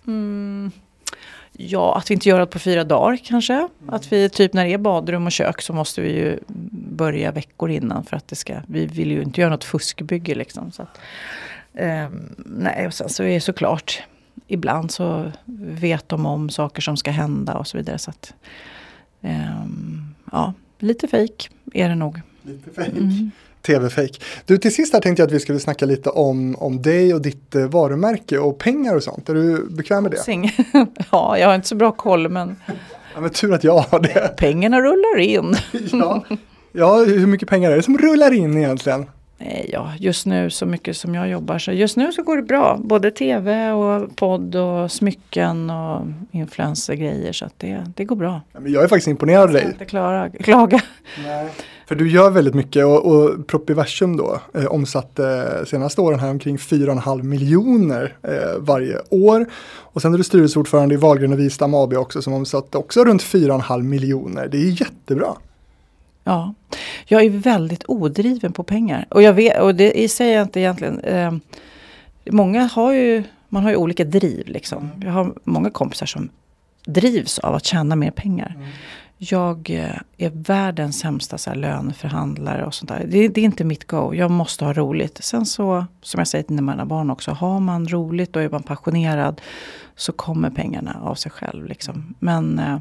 Mm. 0.07 0.71
Ja, 1.51 1.97
att 1.97 2.09
vi 2.09 2.13
inte 2.13 2.29
gör 2.29 2.39
det 2.39 2.45
på 2.45 2.59
fyra 2.59 2.83
dagar 2.83 3.17
kanske. 3.23 3.53
Mm. 3.53 3.69
Att 3.87 4.11
vi 4.11 4.29
typ 4.29 4.53
när 4.53 4.65
det 4.65 4.73
är 4.73 4.77
badrum 4.77 5.25
och 5.25 5.31
kök 5.31 5.61
så 5.61 5.73
måste 5.73 6.01
vi 6.01 6.11
ju 6.11 6.39
börja 6.95 7.31
veckor 7.31 7.69
innan 7.69 8.05
för 8.05 8.17
att 8.17 8.27
det 8.27 8.35
ska, 8.35 8.61
vi 8.67 8.85
vill 8.85 9.11
ju 9.11 9.21
inte 9.21 9.41
göra 9.41 9.51
något 9.51 9.63
fuskbygge 9.63 10.35
liksom. 10.35 10.71
Så 10.71 10.81
att, 10.81 10.99
eh, 11.73 12.09
nej, 12.37 12.87
och 12.87 12.93
sen 12.93 13.09
så 13.09 13.23
är 13.23 13.33
det 13.33 13.41
såklart, 13.41 14.03
ibland 14.47 14.91
så 14.91 15.31
vet 15.45 16.09
de 16.09 16.25
om 16.25 16.49
saker 16.49 16.81
som 16.81 16.97
ska 16.97 17.11
hända 17.11 17.53
och 17.53 17.67
så 17.67 17.77
vidare. 17.77 17.97
Så 17.97 18.09
att, 18.09 18.33
eh, 19.21 19.65
ja, 20.31 20.53
lite 20.79 21.07
fejk 21.07 21.49
är 21.73 21.89
det 21.89 21.95
nog. 21.95 22.21
Lite 22.49 22.69
fake. 22.75 22.91
Mm. 22.91 23.31
TV-fake. 23.61 24.19
Du, 24.45 24.57
till 24.57 24.73
sist 24.73 24.93
här 24.93 25.01
tänkte 25.01 25.21
jag 25.21 25.27
att 25.27 25.33
vi 25.33 25.39
skulle 25.39 25.59
snacka 25.59 25.85
lite 25.85 26.09
om, 26.09 26.55
om 26.55 26.81
dig 26.81 27.13
och 27.13 27.21
ditt 27.21 27.55
eh, 27.55 27.67
varumärke 27.67 28.37
och 28.37 28.57
pengar 28.57 28.95
och 28.95 29.03
sånt. 29.03 29.29
Är 29.29 29.33
du 29.33 29.67
bekväm 29.69 30.03
med 30.03 30.11
det? 30.11 30.17
Sing. 30.17 30.51
ja, 31.11 31.37
jag 31.37 31.47
har 31.47 31.55
inte 31.55 31.67
så 31.67 31.75
bra 31.75 31.91
koll 31.91 32.29
men... 32.29 32.55
ja, 33.15 33.21
men 33.21 33.29
tur 33.29 33.53
att 33.53 33.63
jag 33.63 33.79
har 33.79 33.99
det. 33.99 34.35
Pengarna 34.37 34.81
rullar 34.81 35.19
in. 35.19 35.55
ja. 35.91 36.23
ja, 36.71 36.97
hur 36.97 37.27
mycket 37.27 37.49
pengar 37.49 37.71
är 37.71 37.75
det 37.75 37.83
som 37.83 37.97
rullar 37.97 38.31
in 38.31 38.57
egentligen? 38.57 39.05
Nej, 39.41 39.69
ja, 39.73 39.91
just 39.99 40.25
nu 40.25 40.49
så 40.49 40.65
mycket 40.65 40.97
som 40.97 41.15
jag 41.15 41.29
jobbar 41.29 41.59
så 41.59 41.71
just 41.71 41.97
nu 41.97 42.11
så 42.11 42.23
går 42.23 42.37
det 42.37 42.43
bra. 42.43 42.79
Både 42.83 43.11
tv 43.11 43.71
och 43.71 44.15
podd 44.15 44.55
och 44.55 44.91
smycken 44.91 45.69
och 45.69 46.05
influencergrejer 46.31 47.33
så 47.33 47.45
att 47.45 47.53
det, 47.57 47.83
det 47.95 48.05
går 48.05 48.15
bra. 48.15 48.41
Men 48.53 48.71
jag 48.71 48.83
är 48.83 48.87
faktiskt 48.87 49.07
imponerad 49.07 49.43
av 49.43 49.53
dig. 49.53 49.61
Jag 49.61 49.71
inte 49.71 49.85
klara, 49.85 50.29
klaga. 50.29 50.81
Nej. 51.23 51.49
För 51.85 51.95
du 51.95 52.11
gör 52.11 52.29
väldigt 52.29 52.53
mycket 52.53 52.85
och, 52.85 53.05
och 53.05 53.47
Propiversum 53.47 54.17
då 54.17 54.41
eh, 54.53 54.65
omsatte 54.65 55.65
senaste 55.67 56.01
åren 56.01 56.19
här 56.19 56.29
omkring 56.29 56.57
4,5 56.57 57.23
miljoner 57.23 58.15
eh, 58.23 58.59
varje 58.59 58.97
år. 59.09 59.45
Och 59.77 60.01
sen 60.01 60.13
är 60.13 60.17
du 60.17 60.23
styrelseordförande 60.23 60.95
i 60.95 60.97
Wahlgren 60.97 61.33
och 61.33 61.39
Wistam 61.39 61.73
AB 61.73 61.93
också 61.93 62.21
som 62.21 62.33
omsatte 62.33 62.77
också 62.77 63.05
runt 63.05 63.23
4,5 63.23 63.83
miljoner. 63.83 64.47
Det 64.47 64.57
är 64.57 64.81
jättebra. 64.81 65.35
Ja, 66.23 66.53
jag 67.07 67.23
är 67.23 67.29
väldigt 67.29 67.83
odriven 67.87 68.53
på 68.53 68.63
pengar. 68.63 69.05
Och, 69.09 69.21
jag 69.21 69.33
vet, 69.33 69.61
och 69.61 69.75
det 69.75 70.11
säger 70.11 70.35
jag 70.37 70.45
inte 70.45 70.59
egentligen. 70.59 70.99
Eh, 70.99 71.33
många 72.31 72.63
har 72.63 72.93
ju, 72.93 73.23
man 73.49 73.63
har 73.63 73.69
ju 73.69 73.75
olika 73.75 74.03
driv 74.03 74.47
liksom. 74.47 74.91
Jag 75.01 75.11
har 75.11 75.33
många 75.43 75.69
kompisar 75.69 76.05
som 76.05 76.29
drivs 76.85 77.39
av 77.39 77.55
att 77.55 77.65
tjäna 77.65 77.95
mer 77.95 78.11
pengar. 78.11 78.53
Mm. 78.55 78.69
jag 79.17 79.69
eh, 79.69 79.95
är 80.17 80.29
världens 80.29 80.99
sämsta 80.99 81.37
så 81.37 81.49
här, 81.49 81.57
löneförhandlare 81.57 82.65
och 82.65 82.73
sånt 82.73 82.89
där. 82.89 83.05
Det, 83.07 83.27
det, 83.27 83.41
är 83.41 83.45
inte 83.45 83.63
mitt 83.63 83.87
go. 83.87 84.13
Jag 84.13 84.31
måste 84.31 84.65
ha 84.65 84.73
roligt. 84.73 85.23
Sen 85.23 85.45
så, 85.45 85.85
som 86.01 86.17
jag 86.19 86.27
säger 86.27 86.43
till 86.43 86.61
mina 86.61 86.85
barn 86.85 87.09
också, 87.09 87.31
har 87.31 87.59
man 87.59 87.87
roligt 87.87 88.35
och 88.35 88.41
är 88.41 88.49
man 88.49 88.63
passionerad 88.63 89.41
så 89.95 90.11
kommer 90.11 90.49
pengarna 90.49 90.99
av 91.03 91.15
sig 91.15 91.31
själv. 91.31 91.65
Liksom. 91.65 92.15
Men 92.19 92.59
eh, 92.59 92.77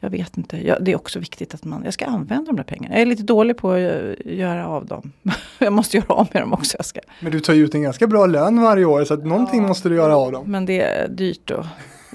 jag 0.00 0.10
vet 0.10 0.36
inte. 0.36 0.66
Jag, 0.66 0.84
det 0.84 0.92
är 0.92 0.96
också 0.96 1.18
viktigt 1.18 1.54
att 1.54 1.64
man, 1.64 1.84
jag 1.84 1.94
ska 1.94 2.06
använda 2.06 2.46
de 2.46 2.56
där 2.56 2.64
pengarna. 2.64 2.94
Jag 2.94 3.02
är 3.02 3.06
lite 3.06 3.22
dålig 3.22 3.56
på 3.56 3.72
att 3.72 3.80
göra 4.24 4.66
av 4.66 4.86
dem. 4.86 5.12
jag 5.58 5.72
måste 5.72 5.96
göra 5.96 6.14
av 6.14 6.28
med 6.32 6.42
dem 6.42 6.52
också. 6.52 6.76
Jag 6.76 6.86
ska. 6.86 7.00
Men 7.20 7.32
du 7.32 7.40
tar 7.40 7.54
ju 7.54 7.64
ut 7.64 7.74
en 7.74 7.82
ganska 7.82 8.06
bra 8.06 8.26
lön 8.26 8.62
varje 8.62 8.84
år 8.84 9.04
så 9.04 9.14
att 9.14 9.24
någonting 9.24 9.60
ja, 9.60 9.68
måste 9.68 9.88
du 9.88 9.94
göra 9.94 10.16
av 10.16 10.32
dem. 10.32 10.50
Men 10.50 10.66
det 10.66 10.80
är 10.80 11.08
dyrt 11.08 11.40
då. 11.44 11.66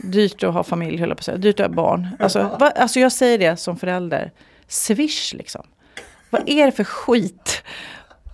Dyrt 0.04 0.44
att 0.44 0.54
ha 0.54 0.64
familj, 0.64 0.98
höll 0.98 1.10
jag 1.10 1.18
på 1.18 1.22
att 1.22 1.26
säga. 1.26 1.38
Dyrt 1.38 1.60
att 1.60 1.68
ha 1.68 1.76
barn. 1.76 2.08
Alltså, 2.20 2.40
va, 2.60 2.72
alltså 2.76 3.00
jag 3.00 3.12
säger 3.12 3.38
det 3.38 3.58
som 3.58 3.78
förälder. 3.78 4.32
Swish 4.68 5.34
liksom. 5.34 5.62
Vad 6.30 6.50
är 6.50 6.66
det 6.66 6.72
för 6.72 6.84
skit? 6.84 7.64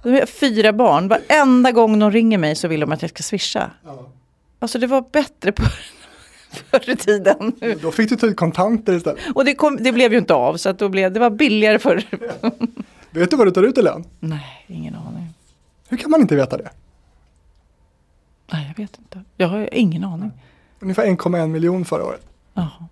De 0.04 0.12
har 0.12 0.26
fyra 0.26 0.74
barn. 0.74 1.08
Varenda 1.08 1.72
gång 1.72 2.00
de 2.00 2.12
ringer 2.12 2.38
mig 2.38 2.56
så 2.56 2.68
vill 2.68 2.80
de 2.80 2.92
att 2.92 3.02
jag 3.02 3.12
ska 3.12 3.24
swisha. 3.24 3.72
Ja. 3.86 4.10
Alltså 4.60 4.80
det 4.80 4.88
var 4.88 5.06
bättre 5.12 5.52
på 5.52 5.64
förr 6.72 6.90
i 6.90 6.96
tiden. 6.96 7.54
Då 7.82 7.92
fick 7.92 8.10
du 8.10 8.16
ta 8.16 8.28
ut 8.28 8.38
kontanter 8.38 8.96
istället. 8.96 9.20
Och 9.36 9.46
det, 9.46 9.56
kom, 9.56 9.78
det 9.78 9.92
blev 9.92 10.12
ju 10.12 10.18
inte 10.18 10.34
av 10.34 10.58
så 10.58 10.70
att 10.70 10.80
då 10.80 10.90
blev, 10.90 11.14
det 11.14 11.20
var 11.20 11.30
billigare 11.30 11.80
förr. 11.80 12.04
vet 13.12 13.32
du 13.32 13.38
vad 13.38 13.48
du 13.48 13.52
tar 13.52 13.64
ut 13.64 13.78
i 13.78 13.82
lön? 13.82 14.04
Nej, 14.20 14.66
ingen 14.68 14.96
aning. 14.96 15.34
Hur 15.90 15.98
kan 15.98 16.12
man 16.12 16.22
inte 16.22 16.36
veta 16.36 16.58
det? 16.58 16.70
Nej, 18.52 18.74
jag 18.78 18.84
vet 18.84 18.98
inte. 18.98 19.22
Jag 19.38 19.48
har 19.48 19.70
ingen 19.74 20.04
aning. 20.04 20.32
Ungefär 20.80 21.06
1,1 21.06 21.48
miljon 21.48 21.86
förra 21.86 22.06
året. 22.06 22.22
Jaha. 22.54 22.88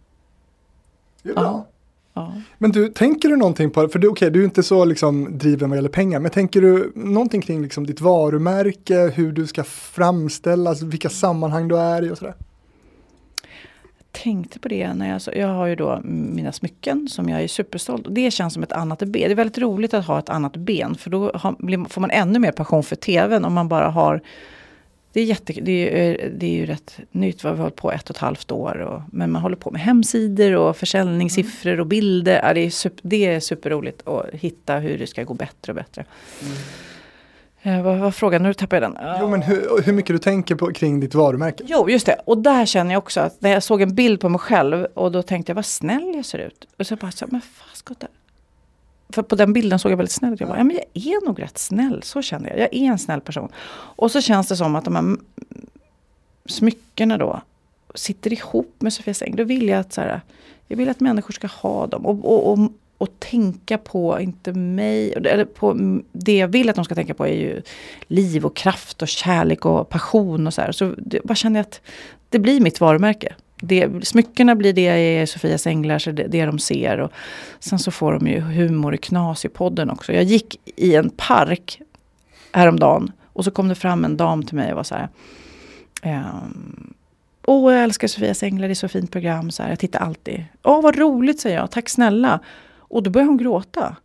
Det 1.23 1.29
är 1.29 1.33
bra. 1.33 1.65
Ja. 2.13 2.33
Men 2.57 2.71
du, 2.71 2.89
tänker 2.89 3.29
du 3.29 3.35
någonting 3.35 3.71
på, 3.71 3.87
för 3.87 3.99
du, 3.99 4.07
okay, 4.07 4.29
du 4.29 4.41
är 4.41 4.45
inte 4.45 4.63
så 4.63 4.85
liksom, 4.85 5.37
driven 5.37 5.69
vad 5.69 5.77
gäller 5.77 5.89
pengar, 5.89 6.19
men 6.19 6.31
tänker 6.31 6.61
du 6.61 6.91
någonting 6.95 7.41
kring 7.41 7.61
liksom, 7.61 7.85
ditt 7.85 8.01
varumärke, 8.01 9.11
hur 9.15 9.31
du 9.31 9.47
ska 9.47 9.63
framställas, 9.63 10.81
vilka 10.81 11.09
sammanhang 11.09 11.67
du 11.67 11.77
är 11.77 12.03
i 12.03 12.11
och 12.11 12.17
sådär? 12.17 12.35
Tänkte 14.23 14.59
på 14.59 14.67
det 14.67 14.93
när 14.93 15.09
jag, 15.09 15.37
jag 15.37 15.47
har 15.47 15.65
ju 15.65 15.75
då 15.75 15.99
mina 16.03 16.51
smycken 16.51 17.07
som 17.09 17.29
jag 17.29 17.43
är 17.43 17.47
superstolt 17.47 18.05
det 18.09 18.31
känns 18.31 18.53
som 18.53 18.63
ett 18.63 18.71
annat 18.71 18.99
ben. 18.99 19.11
Det 19.11 19.31
är 19.31 19.35
väldigt 19.35 19.57
roligt 19.57 19.93
att 19.93 20.05
ha 20.05 20.19
ett 20.19 20.29
annat 20.29 20.55
ben 20.57 20.95
för 20.95 21.09
då 21.09 21.31
har, 21.33 21.89
får 21.89 22.01
man 22.01 22.11
ännu 22.11 22.39
mer 22.39 22.51
passion 22.51 22.83
för 22.83 22.95
tvn 22.95 23.45
om 23.45 23.53
man 23.53 23.67
bara 23.67 23.89
har 23.89 24.21
det 25.15 25.21
är, 25.21 25.25
jätte, 25.25 25.53
det, 25.53 26.09
är, 26.09 26.29
det 26.29 26.45
är 26.45 26.51
ju 26.51 26.65
rätt 26.65 26.99
nytt, 27.11 27.43
vad 27.43 27.53
vi 27.53 27.57
har 27.57 27.63
hållit 27.63 27.75
på 27.75 27.91
ett 27.91 28.09
och 28.09 28.15
ett 28.15 28.21
halvt 28.21 28.51
år. 28.51 28.77
Och, 28.77 29.01
men 29.11 29.31
man 29.31 29.41
håller 29.41 29.55
på 29.55 29.71
med 29.71 29.81
hemsidor 29.81 30.55
och 30.55 30.77
försäljningssiffror 30.77 31.79
och 31.79 31.87
bilder. 31.87 32.41
Ja, 32.43 32.53
det, 32.53 32.59
är 32.59 32.69
super, 32.69 33.01
det 33.03 33.25
är 33.25 33.39
superroligt 33.39 34.07
att 34.07 34.25
hitta 34.33 34.75
hur 34.75 34.97
det 34.97 35.07
ska 35.07 35.23
gå 35.23 35.33
bättre 35.33 35.71
och 35.71 35.75
bättre. 35.75 36.05
Mm. 36.41 36.53
Eh, 37.65 37.81
vad 37.81 37.97
var 37.97 38.11
frågan? 38.11 38.43
Nu 38.43 38.53
tappade 38.53 38.85
jag 38.85 38.93
den. 38.93 39.17
Jo, 39.19 39.29
men 39.29 39.41
hur, 39.41 39.81
hur 39.81 39.93
mycket 39.93 40.15
du 40.15 40.19
tänker 40.19 40.55
på, 40.55 40.73
kring 40.73 40.99
ditt 40.99 41.15
varumärke. 41.15 41.63
Jo, 41.67 41.89
just 41.89 42.05
det. 42.05 42.19
Och 42.25 42.37
där 42.37 42.65
känner 42.65 42.93
jag 42.93 42.99
också 42.99 43.19
att 43.19 43.41
när 43.41 43.49
jag 43.49 43.63
såg 43.63 43.81
en 43.81 43.95
bild 43.95 44.19
på 44.19 44.29
mig 44.29 44.39
själv 44.39 44.87
och 44.93 45.11
då 45.11 45.21
tänkte 45.21 45.49
jag 45.49 45.55
vad 45.55 45.65
snäll 45.65 46.11
jag 46.15 46.25
ser 46.25 46.39
ut. 46.39 46.67
Och 46.77 46.87
så 46.87 46.95
bara, 46.95 47.11
så, 47.11 47.25
men 47.29 47.41
fan, 47.41 47.95
för 49.09 49.21
på 49.21 49.35
den 49.35 49.53
bilden 49.53 49.79
såg 49.79 49.91
jag 49.91 49.97
väldigt 49.97 50.11
snäll 50.11 50.33
ut. 50.33 50.39
Jag 50.39 50.49
bara, 50.49 50.57
ja 50.57 50.63
men 50.63 50.75
jag 50.93 51.05
är 51.13 51.25
nog 51.25 51.41
rätt 51.41 51.57
snäll. 51.57 52.03
Så 52.03 52.21
kände 52.21 52.49
jag. 52.49 52.59
Jag 52.59 52.73
är 52.73 52.91
en 52.91 52.99
snäll 52.99 53.21
person. 53.21 53.49
Och 53.71 54.11
så 54.11 54.21
känns 54.21 54.47
det 54.47 54.55
som 54.55 54.75
att 54.75 54.85
de 54.85 54.95
här 54.95 55.17
smyckena 56.45 57.17
då 57.17 57.41
sitter 57.95 58.33
ihop 58.33 58.75
med 58.79 58.93
Sofias 58.93 59.21
äng. 59.21 59.35
Då 59.35 59.43
vill 59.43 59.67
jag 59.67 59.79
att, 59.79 59.93
så 59.93 60.01
här, 60.01 60.21
jag 60.67 60.77
vill 60.77 60.89
att 60.89 60.99
människor 60.99 61.33
ska 61.33 61.47
ha 61.47 61.87
dem. 61.87 62.05
Och, 62.05 62.25
och, 62.25 62.51
och, 62.51 62.59
och 62.97 63.09
tänka 63.19 63.77
på, 63.77 64.19
inte 64.19 64.53
mig, 64.53 65.13
eller 65.13 65.45
på 65.45 65.99
det 66.11 66.37
jag 66.37 66.47
vill 66.47 66.69
att 66.69 66.75
de 66.75 66.85
ska 66.85 66.95
tänka 66.95 67.13
på 67.13 67.27
är 67.27 67.33
ju 67.33 67.61
liv 68.07 68.45
och 68.45 68.55
kraft 68.55 69.01
och 69.01 69.07
kärlek 69.07 69.65
och 69.65 69.89
passion 69.89 70.47
och 70.47 70.53
så 70.53 70.61
här. 70.61 70.71
Så 70.71 70.93
det, 70.97 71.23
bara 71.23 71.35
känner 71.35 71.59
jag 71.59 71.65
att 71.65 71.81
det 72.29 72.39
blir 72.39 72.61
mitt 72.61 72.81
varumärke 72.81 73.35
det, 73.61 74.07
smyckena 74.07 74.55
blir 74.55 74.73
det 74.73 75.21
i 75.21 75.27
Sofias 75.27 75.67
änglar, 75.67 75.99
så 75.99 76.11
det, 76.11 76.27
det 76.27 76.45
de 76.45 76.59
ser. 76.59 76.97
Och 76.97 77.11
sen 77.59 77.79
så 77.79 77.91
får 77.91 78.13
de 78.13 78.27
ju 78.27 78.39
humor 78.39 78.93
och 78.93 79.01
knas 79.01 79.45
i 79.45 79.49
podden 79.49 79.89
också. 79.89 80.13
Jag 80.13 80.23
gick 80.23 80.59
i 80.75 80.95
en 80.95 81.09
park 81.09 81.81
häromdagen 82.51 83.11
och 83.23 83.45
så 83.45 83.51
kom 83.51 83.67
det 83.67 83.75
fram 83.75 84.05
en 84.05 84.17
dam 84.17 84.43
till 84.43 84.55
mig 84.55 84.71
och 84.71 84.75
var 84.75 84.83
så 84.83 84.95
här. 84.95 85.09
Um, 86.03 86.93
Åh, 87.47 87.73
jag 87.73 87.83
älskar 87.83 88.07
Sofias 88.07 88.43
änglar, 88.43 88.67
det 88.67 88.71
är 88.71 88.75
så 88.75 88.87
fint 88.87 89.11
program. 89.11 89.51
Så 89.51 89.63
här, 89.63 89.69
jag 89.69 89.79
tittar 89.79 89.99
alltid. 89.99 90.43
Åh, 90.63 90.81
vad 90.81 90.97
roligt, 90.97 91.39
säger 91.39 91.57
jag. 91.57 91.71
Tack 91.71 91.89
snälla. 91.89 92.39
Och 92.87 93.03
då 93.03 93.09
börjar 93.09 93.27
hon 93.27 93.37
gråta. 93.37 93.95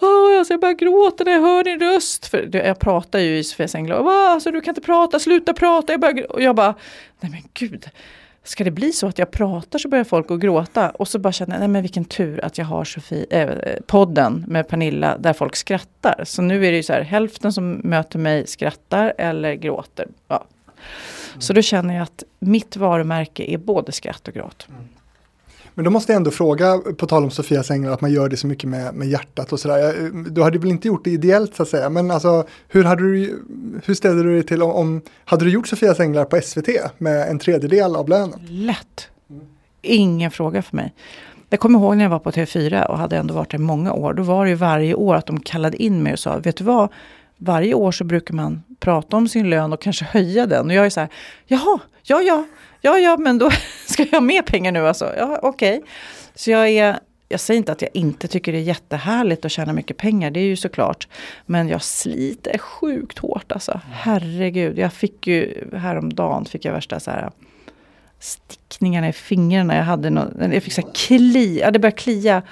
Oh, 0.00 0.38
alltså 0.38 0.52
jag 0.52 0.60
börjar 0.60 0.74
gråta 0.74 1.24
när 1.24 1.32
jag 1.32 1.40
hör 1.40 1.64
din 1.64 1.80
röst. 1.80 2.26
För 2.26 2.56
jag 2.56 2.78
pratar 2.78 3.18
ju 3.18 3.38
i 3.38 3.44
Sofias 3.44 3.74
änglar. 3.74 4.10
Alltså, 4.10 4.50
du 4.50 4.60
kan 4.60 4.72
inte 4.72 4.80
prata, 4.80 5.18
sluta 5.18 5.54
prata. 5.54 5.92
Jag 5.92 6.00
börjar, 6.00 6.32
och 6.32 6.42
jag 6.42 6.56
bara, 6.56 6.74
nej 7.20 7.30
men 7.30 7.42
gud 7.54 7.90
ska 8.44 8.64
det 8.64 8.70
bli 8.70 8.92
så 8.92 9.06
att 9.06 9.18
jag 9.18 9.30
pratar 9.30 9.78
så 9.78 9.88
börjar 9.88 10.04
folk 10.04 10.30
att 10.30 10.40
gråta. 10.40 10.90
Och 10.90 11.08
så 11.08 11.18
bara 11.18 11.32
känner 11.32 11.54
jag, 11.54 11.60
nej 11.60 11.68
men 11.68 11.82
vilken 11.82 12.04
tur 12.04 12.44
att 12.44 12.58
jag 12.58 12.64
har 12.64 12.84
Sofie, 12.84 13.26
eh, 13.30 13.80
podden 13.86 14.44
med 14.48 14.68
Pernilla 14.68 15.18
där 15.18 15.32
folk 15.32 15.56
skrattar. 15.56 16.24
Så 16.24 16.42
nu 16.42 16.66
är 16.66 16.70
det 16.70 16.76
ju 16.76 16.82
så 16.82 16.92
här, 16.92 17.02
hälften 17.02 17.52
som 17.52 17.72
möter 17.72 18.18
mig 18.18 18.46
skrattar 18.46 19.14
eller 19.18 19.54
gråter. 19.54 20.08
Ja. 20.28 20.44
Så 21.38 21.52
då 21.52 21.62
känner 21.62 21.94
jag 21.94 22.02
att 22.02 22.24
mitt 22.38 22.76
varumärke 22.76 23.44
är 23.44 23.58
både 23.58 23.92
skratt 23.92 24.28
och 24.28 24.34
gråt. 24.34 24.66
Mm. 24.68 24.88
Men 25.74 25.84
då 25.84 25.90
måste 25.90 26.12
jag 26.12 26.16
ändå 26.16 26.30
fråga, 26.30 26.78
på 26.78 27.06
tal 27.06 27.24
om 27.24 27.30
Sofias 27.30 27.70
änglar, 27.70 27.92
att 27.92 28.00
man 28.00 28.12
gör 28.12 28.28
det 28.28 28.36
så 28.36 28.46
mycket 28.46 28.70
med, 28.70 28.94
med 28.94 29.08
hjärtat 29.08 29.52
och 29.52 29.60
sådär. 29.60 30.10
Du 30.30 30.42
hade 30.42 30.58
väl 30.58 30.70
inte 30.70 30.88
gjort 30.88 31.04
det 31.04 31.10
ideellt 31.10 31.54
så 31.54 31.62
att 31.62 31.68
säga, 31.68 31.90
men 31.90 32.10
alltså 32.10 32.44
hur, 32.68 32.84
hade 32.84 33.02
du, 33.02 33.42
hur 33.84 33.94
ställde 33.94 34.22
du 34.22 34.34
dig 34.34 34.42
till 34.42 34.62
om, 34.62 34.70
om 34.70 35.02
hade 35.24 35.44
du 35.44 35.50
gjort 35.50 35.68
Sofias 35.68 36.00
änglar 36.00 36.24
på 36.24 36.40
SVT 36.40 36.68
med 36.98 37.28
en 37.28 37.38
tredjedel 37.38 37.96
av 37.96 38.08
lönen? 38.08 38.40
Lätt. 38.48 39.08
Ingen 39.82 40.30
fråga 40.30 40.62
för 40.62 40.76
mig. 40.76 40.94
Jag 41.50 41.60
kommer 41.60 41.78
ihåg 41.78 41.96
när 41.96 42.04
jag 42.04 42.10
var 42.10 42.18
på 42.18 42.30
TV4 42.30 42.84
och 42.84 42.98
hade 42.98 43.16
ändå 43.16 43.34
varit 43.34 43.50
där 43.50 43.58
i 43.58 43.62
många 43.62 43.92
år. 43.92 44.14
Då 44.14 44.22
var 44.22 44.44
det 44.44 44.50
ju 44.50 44.56
varje 44.56 44.94
år 44.94 45.14
att 45.14 45.26
de 45.26 45.40
kallade 45.40 45.82
in 45.82 46.02
mig 46.02 46.12
och 46.12 46.18
sa, 46.18 46.38
vet 46.38 46.56
du 46.56 46.64
vad? 46.64 46.88
Varje 47.36 47.74
år 47.74 47.92
så 47.92 48.04
brukar 48.04 48.34
man 48.34 48.62
prata 48.80 49.16
om 49.16 49.28
sin 49.28 49.50
lön 49.50 49.72
och 49.72 49.82
kanske 49.82 50.04
höja 50.04 50.46
den. 50.46 50.66
Och 50.66 50.74
jag 50.74 50.86
är 50.86 50.90
så 50.90 51.00
här, 51.00 51.08
jaha, 51.46 51.80
ja, 52.02 52.20
ja, 52.20 52.44
ja, 52.80 52.98
ja, 52.98 53.16
men 53.16 53.38
då 53.38 53.50
ska 53.86 54.02
jag 54.02 54.10
ha 54.10 54.20
mer 54.20 54.42
pengar 54.42 54.72
nu 54.72 54.88
alltså. 54.88 55.12
Ja, 55.16 55.38
okej. 55.42 55.78
Okay. 55.78 55.88
Så 56.34 56.50
jag 56.50 56.68
är, 56.68 56.98
jag 57.28 57.40
säger 57.40 57.58
inte 57.58 57.72
att 57.72 57.82
jag 57.82 57.90
inte 57.94 58.28
tycker 58.28 58.52
det 58.52 58.58
är 58.58 58.62
jättehärligt 58.62 59.44
att 59.44 59.52
tjäna 59.52 59.72
mycket 59.72 59.96
pengar, 59.96 60.30
det 60.30 60.40
är 60.40 60.44
ju 60.44 60.56
såklart. 60.56 61.08
Men 61.46 61.68
jag 61.68 61.82
sliter 61.82 62.58
sjukt 62.58 63.18
hårt 63.18 63.52
alltså. 63.52 63.80
Herregud, 63.90 64.78
jag 64.78 64.92
fick 64.92 65.26
ju 65.26 65.68
häromdagen 65.76 66.44
fick 66.44 66.64
jag 66.64 66.72
värsta 66.72 67.00
så 67.00 67.10
här 67.10 67.30
stickningarna 68.20 69.08
i 69.08 69.12
fingrarna. 69.12 69.76
Jag 69.76 69.84
hade 69.84 70.10
no, 70.10 70.52
jag 70.52 70.62
fick 70.62 70.72
så 70.72 70.80
här 70.80 70.92
kli, 70.94 71.60
ja 71.60 71.70
det 71.70 71.78
började 71.78 71.96
klia 71.96 72.42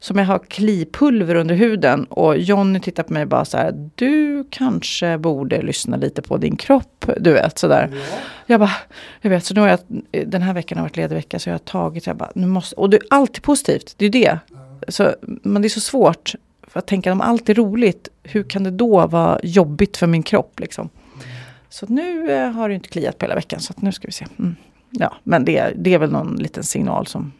som 0.00 0.18
jag 0.18 0.24
har 0.24 0.38
klipulver 0.38 1.34
under 1.34 1.54
huden. 1.54 2.04
Och 2.04 2.38
Jonny 2.38 2.80
tittar 2.80 3.02
på 3.02 3.12
mig 3.12 3.22
och 3.22 3.28
bara 3.28 3.44
så 3.44 3.56
här, 3.56 3.90
du 3.94 4.44
kanske 4.50 5.18
borde 5.18 5.62
lyssna 5.62 5.96
lite 5.96 6.22
på 6.22 6.36
din 6.36 6.56
kropp. 6.56 7.10
Du 7.18 7.32
vet 7.32 7.58
sådär. 7.58 7.88
Ja. 7.92 7.98
Jag 8.46 8.60
bara, 8.60 8.72
jag 9.20 9.30
vet, 9.30 9.44
så 9.44 9.54
nu 9.54 9.60
har 9.60 9.68
jag, 9.68 9.78
den 10.26 10.42
här 10.42 10.54
veckan 10.54 10.78
har 10.78 10.84
varit 10.84 10.96
ledig 10.96 11.16
vecka 11.16 11.38
så 11.38 11.48
jag 11.48 11.54
har 11.54 11.58
tagit, 11.58 12.06
jag 12.06 12.16
bara, 12.16 12.30
nu 12.34 12.46
måste, 12.46 12.76
och 12.76 12.90
det 12.90 12.96
är 12.96 13.02
alltid 13.10 13.42
positivt, 13.42 13.94
det 13.96 14.06
är 14.06 14.10
det. 14.10 14.38
Ja. 14.48 14.56
Så, 14.88 15.14
men 15.22 15.62
det 15.62 15.68
är 15.68 15.70
så 15.70 15.80
svårt 15.80 16.34
för 16.62 16.78
att 16.78 16.86
tänka 16.86 17.12
om 17.12 17.20
allt 17.20 17.48
är 17.48 17.54
roligt, 17.54 18.08
hur 18.22 18.42
kan 18.42 18.64
det 18.64 18.70
då 18.70 19.06
vara 19.06 19.40
jobbigt 19.42 19.96
för 19.96 20.06
min 20.06 20.22
kropp 20.22 20.60
liksom? 20.60 20.88
Mm. 21.14 21.26
Så 21.68 21.86
nu 21.88 22.32
eh, 22.32 22.50
har 22.50 22.68
det 22.68 22.74
inte 22.74 22.88
kliat 22.88 23.18
på 23.18 23.24
hela 23.24 23.34
veckan 23.34 23.60
så 23.60 23.74
nu 23.76 23.92
ska 23.92 24.08
vi 24.08 24.12
se. 24.12 24.26
Mm. 24.38 24.56
Ja, 24.90 25.14
men 25.24 25.44
det, 25.44 25.72
det 25.76 25.94
är 25.94 25.98
väl 25.98 26.12
någon 26.12 26.36
liten 26.36 26.64
signal 26.64 27.06
som 27.06 27.32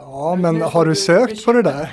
Ja, 0.00 0.34
men 0.36 0.62
har 0.62 0.86
du 0.86 0.94
sökt 0.94 1.44
på 1.44 1.52
det 1.52 1.62
där? 1.62 1.92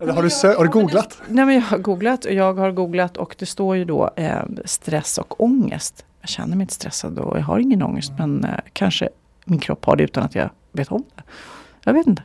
Eller 0.00 0.12
har 0.12 0.22
du, 0.22 0.28
sö- 0.28 0.56
har 0.56 0.64
du 0.64 0.70
googlat? 0.70 1.18
Nej, 1.28 1.44
men 1.44 1.54
jag 1.54 1.62
har 1.62 1.78
googlat 1.78 2.24
och 2.24 2.32
jag 2.32 2.54
har 2.54 2.70
googlat 2.72 3.16
och 3.16 3.36
det 3.38 3.46
står 3.46 3.76
ju 3.76 3.84
då 3.84 4.10
eh, 4.16 4.42
stress 4.64 5.18
och 5.18 5.40
ångest. 5.44 6.04
Jag 6.20 6.28
känner 6.28 6.56
mig 6.56 6.62
inte 6.64 6.74
stressad 6.74 7.18
och 7.18 7.38
jag 7.38 7.42
har 7.42 7.58
ingen 7.58 7.82
ångest 7.82 8.12
men 8.18 8.44
eh, 8.44 8.50
kanske 8.72 9.08
min 9.44 9.58
kropp 9.58 9.84
har 9.84 9.96
det 9.96 10.04
utan 10.04 10.22
att 10.24 10.34
jag 10.34 10.50
vet 10.72 10.88
om 10.92 11.04
det. 11.16 11.22
Jag 11.84 11.92
vet 11.92 12.06
inte. 12.06 12.22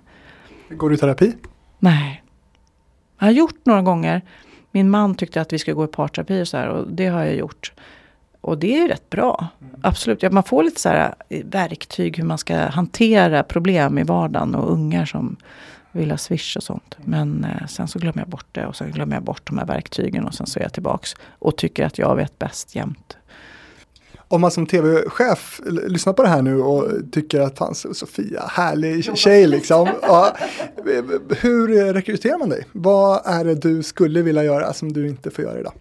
Går 0.69 0.89
du 0.89 0.95
i 0.95 0.97
terapi? 0.97 1.33
Nej. 1.79 2.23
Jag 3.19 3.25
har 3.27 3.31
gjort 3.31 3.59
några 3.65 3.81
gånger. 3.81 4.21
Min 4.71 4.89
man 4.89 5.15
tyckte 5.15 5.41
att 5.41 5.53
vi 5.53 5.59
skulle 5.59 5.75
gå 5.75 5.83
i 5.83 5.87
parterapi 5.87 6.41
och 6.43 6.47
så 6.47 6.57
här 6.57 6.67
och 6.67 6.87
det 6.91 7.07
har 7.07 7.23
jag 7.23 7.35
gjort. 7.35 7.73
Och 8.47 8.57
det 8.57 8.77
är 8.79 8.87
rätt 8.87 9.09
bra. 9.09 9.47
Mm. 9.61 9.73
Absolut. 9.81 10.23
Ja, 10.23 10.29
man 10.29 10.43
får 10.43 10.63
lite 10.63 10.81
så 10.81 10.89
här 10.89 11.15
eh, 11.29 11.45
verktyg 11.45 12.17
hur 12.17 12.23
man 12.23 12.37
ska 12.37 12.55
hantera 12.57 13.43
problem 13.43 13.97
i 13.97 14.03
vardagen 14.03 14.55
och 14.55 14.71
ungar 14.71 15.05
som 15.05 15.35
vill 15.91 16.11
ha 16.11 16.17
swish 16.17 16.57
och 16.57 16.63
sånt. 16.63 16.97
Men 17.05 17.43
eh, 17.43 17.67
sen 17.67 17.87
så 17.87 17.99
glömmer 17.99 18.21
jag 18.21 18.29
bort 18.29 18.45
det 18.51 18.65
och 18.65 18.75
sen 18.75 18.91
glömmer 18.91 19.15
jag 19.15 19.23
bort 19.23 19.41
de 19.47 19.57
här 19.57 19.65
verktygen 19.65 20.25
och 20.25 20.33
sen 20.33 20.47
så 20.47 20.59
är 20.59 20.63
jag 20.63 20.73
tillbaks 20.73 21.15
och 21.39 21.57
tycker 21.57 21.85
att 21.85 21.97
jag 21.97 22.15
vet 22.15 22.39
bäst 22.39 22.75
jämt. 22.75 23.17
om 24.27 24.41
man 24.41 24.51
som 24.51 24.65
tv-chef 24.65 25.61
lyssnar 25.87 26.13
på 26.13 26.23
det 26.23 26.29
här 26.29 26.41
nu 26.41 26.61
och 26.61 26.91
tycker 27.11 27.41
att 27.41 27.77
så- 27.77 27.93
Sofia, 27.93 28.43
härlig 28.49 29.17
tjej 29.17 29.47
liksom. 29.47 29.87
Ja, 30.01 30.35
hur 31.41 31.93
rekryterar 31.93 32.37
man 32.39 32.49
dig? 32.49 32.63
Vad 32.71 33.21
är 33.25 33.45
det 33.45 33.55
du 33.55 33.83
skulle 33.83 34.21
vilja 34.21 34.43
göra 34.43 34.73
som 34.73 34.93
du 34.93 35.07
inte 35.07 35.31
får 35.31 35.43
göra 35.43 35.59
idag? 35.59 35.73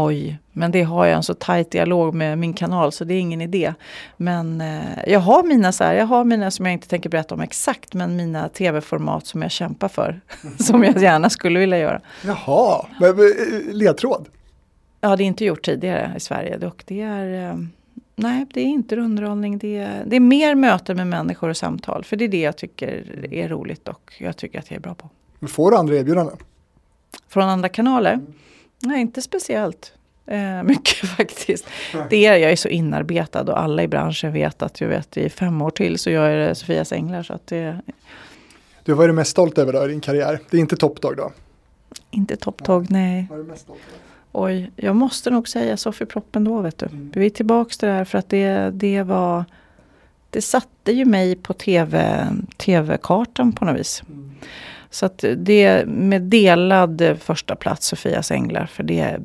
Oj, 0.00 0.38
men 0.52 0.70
det 0.70 0.82
har 0.82 1.06
jag 1.06 1.16
en 1.16 1.22
så 1.22 1.34
tajt 1.34 1.70
dialog 1.70 2.14
med 2.14 2.38
min 2.38 2.52
kanal 2.52 2.92
så 2.92 3.04
det 3.04 3.14
är 3.14 3.20
ingen 3.20 3.40
idé. 3.40 3.74
Men 4.16 4.60
eh, 4.60 4.98
jag 5.06 5.20
har 5.20 5.42
mina 5.42 5.72
så 5.72 5.84
här, 5.84 5.94
jag 5.94 6.06
har 6.06 6.24
mina 6.24 6.50
som 6.50 6.66
jag 6.66 6.72
inte 6.72 6.88
tänker 6.88 7.10
berätta 7.10 7.34
om 7.34 7.40
exakt, 7.40 7.94
men 7.94 8.16
mina 8.16 8.48
tv-format 8.48 9.26
som 9.26 9.42
jag 9.42 9.50
kämpar 9.50 9.88
för. 9.88 10.20
som 10.58 10.84
jag 10.84 11.02
gärna 11.02 11.30
skulle 11.30 11.60
vilja 11.60 11.78
göra. 11.78 12.00
Jaha, 12.24 12.86
men, 13.00 13.16
men, 13.16 13.26
eh, 13.26 13.74
ledtråd? 13.74 14.28
Jag 15.00 15.08
hade 15.08 15.24
inte 15.24 15.44
gjort 15.44 15.64
tidigare 15.64 16.12
i 16.16 16.20
Sverige 16.20 16.66
och 16.66 16.84
det 16.86 17.00
är 17.00 17.50
eh, 17.50 17.56
Nej, 18.16 18.46
det 18.54 18.60
är 18.60 18.66
inte 18.66 18.96
underhållning. 18.96 19.58
Det 19.58 19.76
är, 19.76 20.04
det 20.06 20.16
är 20.16 20.20
mer 20.20 20.54
möten 20.54 20.96
med 20.96 21.06
människor 21.06 21.48
och 21.48 21.56
samtal. 21.56 22.04
För 22.04 22.16
det 22.16 22.24
är 22.24 22.28
det 22.28 22.40
jag 22.40 22.56
tycker 22.56 23.24
är 23.34 23.48
roligt 23.48 23.88
och 23.88 24.14
jag 24.18 24.36
tycker 24.36 24.58
att 24.58 24.70
jag 24.70 24.76
är 24.76 24.80
bra 24.80 24.94
på. 24.94 25.08
Får 25.48 25.70
du 25.70 25.76
andra 25.76 25.96
erbjudanden? 25.96 26.36
Från 27.28 27.48
andra 27.48 27.68
kanaler? 27.68 28.20
Nej, 28.80 29.00
inte 29.00 29.22
speciellt. 29.22 29.92
Eh, 30.26 30.62
mycket 30.64 31.08
faktiskt. 31.08 31.66
Det 32.10 32.26
är, 32.26 32.36
jag 32.36 32.52
är 32.52 32.56
så 32.56 32.68
inarbetad 32.68 33.42
och 33.42 33.60
alla 33.60 33.82
i 33.82 33.88
branschen 33.88 34.32
vet 34.32 34.62
att 34.62 34.80
jag 34.80 34.88
vet 34.88 35.16
i 35.16 35.28
fem 35.28 35.62
år 35.62 35.70
till 35.70 35.98
så 35.98 36.10
gör 36.10 36.30
jag 36.30 36.56
Sofias 36.56 36.92
Änglar. 36.92 37.22
Så 37.22 37.32
att 37.32 37.46
det 37.46 37.80
Du, 38.84 38.92
vad 38.92 39.04
är 39.04 39.08
du 39.08 39.14
mest 39.14 39.30
stolt 39.30 39.58
över 39.58 39.72
då 39.72 39.84
i 39.84 39.88
din 39.88 40.00
karriär? 40.00 40.40
Det 40.50 40.56
är 40.56 40.60
inte 40.60 40.76
Top 40.76 41.00
Dog 41.00 41.16
då? 41.16 41.32
inte 42.10 42.36
topptåg, 42.36 42.90
nej. 42.90 43.26
Vad 43.30 43.38
är 43.38 43.42
du 43.42 43.48
mest 43.48 43.62
stolt 43.62 43.80
över? 43.88 44.00
Oj, 44.32 44.70
jag 44.76 44.96
måste 44.96 45.30
nog 45.30 45.48
säga 45.48 45.76
Sofie-proppen 45.76 46.44
då 46.44 46.60
vet 46.60 46.78
du. 46.78 46.88
Vi 47.14 47.26
är 47.26 47.30
tillbaka 47.30 47.70
till 47.70 47.88
det 47.88 47.94
här 47.94 48.04
för 48.04 48.18
att 48.18 48.28
det, 48.28 48.70
det 48.70 49.02
var 49.02 49.44
Det 50.30 50.42
satte 50.42 50.92
ju 50.92 51.04
mig 51.04 51.36
på 51.36 51.52
tv, 51.52 52.26
tv-kartan 52.56 53.52
på 53.52 53.64
något 53.64 53.80
vis. 53.80 54.02
Så 54.90 55.06
att 55.06 55.24
det 55.36 55.84
med 55.86 56.22
delad 56.22 57.00
eh, 57.00 57.14
första 57.16 57.56
plats 57.56 57.86
Sofias 57.86 58.30
Änglar 58.30 58.66
för 58.66 58.82
det 58.82 59.16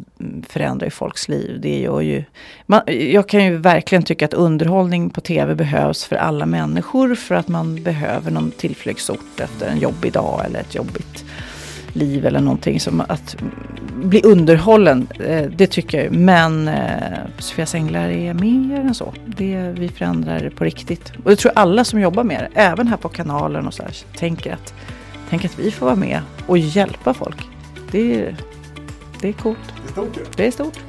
förändrar 0.49 0.85
ju 0.85 0.91
folks 0.91 1.27
liv. 1.27 1.59
Det 1.61 1.79
gör 1.79 2.01
ju, 2.01 2.23
man, 2.65 2.81
jag 2.87 3.29
kan 3.29 3.45
ju 3.45 3.57
verkligen 3.57 4.03
tycka 4.03 4.25
att 4.25 4.33
underhållning 4.33 5.09
på 5.09 5.21
tv 5.21 5.55
behövs 5.55 6.05
för 6.05 6.15
alla 6.15 6.45
människor 6.45 7.15
för 7.15 7.35
att 7.35 7.47
man 7.47 7.83
behöver 7.83 8.31
någon 8.31 8.51
tillflyktsort 8.51 9.39
efter 9.39 9.67
en 9.67 9.79
jobbig 9.79 10.13
dag 10.13 10.45
eller 10.45 10.59
ett 10.59 10.75
jobbigt 10.75 11.25
liv 11.93 12.25
eller 12.25 12.39
någonting. 12.39 12.79
Som 12.79 13.01
att 13.01 13.35
bli 14.03 14.21
underhållen, 14.23 15.07
eh, 15.19 15.45
det 15.55 15.67
tycker 15.67 15.97
jag 15.97 16.05
ju. 16.05 16.19
Men 16.19 16.67
eh, 16.67 17.19
Sofias 17.37 17.75
Änglar 17.75 18.09
är 18.09 18.33
mer 18.33 18.79
än 18.79 18.95
så. 18.95 19.13
Det, 19.25 19.75
vi 19.77 19.89
förändrar 19.89 20.39
det 20.39 20.49
på 20.49 20.63
riktigt. 20.63 21.11
Och 21.23 21.29
det 21.29 21.35
tror 21.35 21.51
jag 21.55 21.61
alla 21.61 21.83
som 21.83 21.99
jobbar 21.99 22.23
med 22.23 22.39
det, 22.39 22.61
även 22.61 22.87
här 22.87 22.97
på 22.97 23.09
kanalen 23.09 23.67
och 23.67 23.73
så 23.73 23.83
här, 23.83 23.95
tänker 24.17 24.53
att, 24.53 24.73
tänker 25.33 25.49
att 25.49 25.59
vi 25.59 25.71
får 25.71 25.85
vara 25.85 25.95
med 25.95 26.21
och 26.47 26.57
hjälpa 26.57 27.13
folk. 27.13 27.49
Det 27.91 28.15
är, 28.15 28.35
det 29.21 29.29
är 29.29 29.33
coolt. 29.33 29.57
Det 29.83 29.89
är 29.89 29.91
stort. 29.91 30.37
Det 30.37 30.47
är 30.47 30.51
stort. 30.51 30.79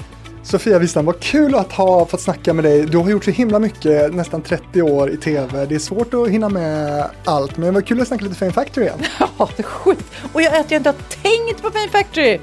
Sofia 0.43 0.79
Wistam, 0.79 1.05
vad 1.05 1.21
kul 1.21 1.55
att 1.55 1.73
ha 1.73 2.07
fått 2.07 2.21
snacka 2.21 2.53
med 2.53 2.65
dig. 2.65 2.87
Du 2.87 2.99
har 2.99 3.11
gjort 3.11 3.25
så 3.25 3.31
himla 3.31 3.59
mycket, 3.59 4.15
nästan 4.15 4.43
30 4.43 4.83
år 4.83 5.11
i 5.11 5.17
tv. 5.17 5.67
Det 5.67 5.75
är 5.75 5.79
svårt 5.79 6.15
att 6.15 6.29
hinna 6.29 6.49
med 6.49 7.11
allt, 7.25 7.57
men 7.57 7.75
var 7.75 7.81
kul 7.81 8.01
att 8.01 8.09
snacka 8.09 8.25
lite 8.25 8.37
Fame 8.37 8.53
Factory 8.53 8.85
igen. 8.85 8.99
Ja, 9.39 9.49
det 9.57 9.63
är 9.63 9.67
skit. 9.67 10.05
Och 10.33 10.43
jag, 10.43 10.57
att 10.57 10.71
jag 10.71 10.79
inte 10.79 10.89
har 10.89 10.97
tänkt 11.23 11.63
på 11.63 11.71
Fame 11.71 11.89
Factory. 11.89 12.41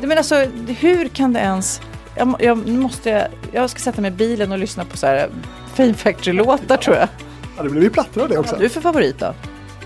Men 0.00 0.18
alltså, 0.18 0.34
hur 0.66 1.08
kan 1.08 1.32
det 1.32 1.40
ens... 1.40 1.80
Jag, 2.16 2.36
jag 2.38 2.68
måste... 2.68 3.30
Jag 3.52 3.70
ska 3.70 3.80
sätta 3.80 4.00
mig 4.00 4.10
i 4.10 4.14
bilen 4.14 4.52
och 4.52 4.58
lyssna 4.58 4.84
på 4.84 4.96
så 4.96 5.06
här 5.06 5.30
Fame 5.74 5.94
Factory-låtar 5.94 6.76
tror 6.76 6.96
jag. 6.96 7.08
Ja, 7.56 7.62
det 7.62 7.68
blev 7.68 7.82
ju 7.82 7.90
plattor 7.90 8.22
av 8.22 8.28
det 8.28 8.38
också. 8.38 8.52
Vad 8.52 8.60
har 8.60 8.62
du 8.62 8.68
för 8.68 8.80
favorit 8.80 9.18
då? 9.18 9.34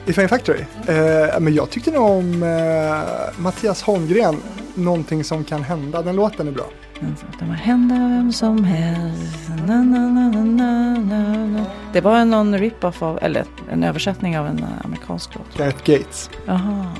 I 0.07 0.13
Fame 0.13 0.29
Factory? 0.29 0.65
Eh, 0.87 1.41
men 1.41 1.55
jag 1.55 1.71
tyckte 1.71 1.91
nog 1.91 2.11
om 2.11 2.43
eh, 2.43 3.43
Mattias 3.43 3.83
Holmgren, 3.83 4.37
Någonting 4.75 5.25
som 5.25 5.45
kan 5.45 5.63
hända. 5.63 6.03
Den 6.03 6.17
låten 6.17 6.49
är 6.49 6.53
bra. 6.53 6.65
Det 7.01 7.39
kan 7.39 7.51
hända 7.51 7.95
vem 7.95 8.33
som 8.33 8.65
helst. 8.65 9.49
Na, 9.67 9.83
na, 9.83 10.09
na. 10.09 11.65
Det 11.93 12.01
var 12.01 12.25
någon 12.25 12.59
rip-off 12.59 13.03
av, 13.03 13.19
eller 13.23 13.45
en 13.71 13.85
översättning 13.85 14.39
av 14.39 14.47
en 14.47 14.59
eh, 14.59 14.85
amerikansk 14.85 15.31
låt. 15.35 15.59
Gareth 15.59 15.79
Gates. 15.85 16.31
Jaha. 16.47 16.95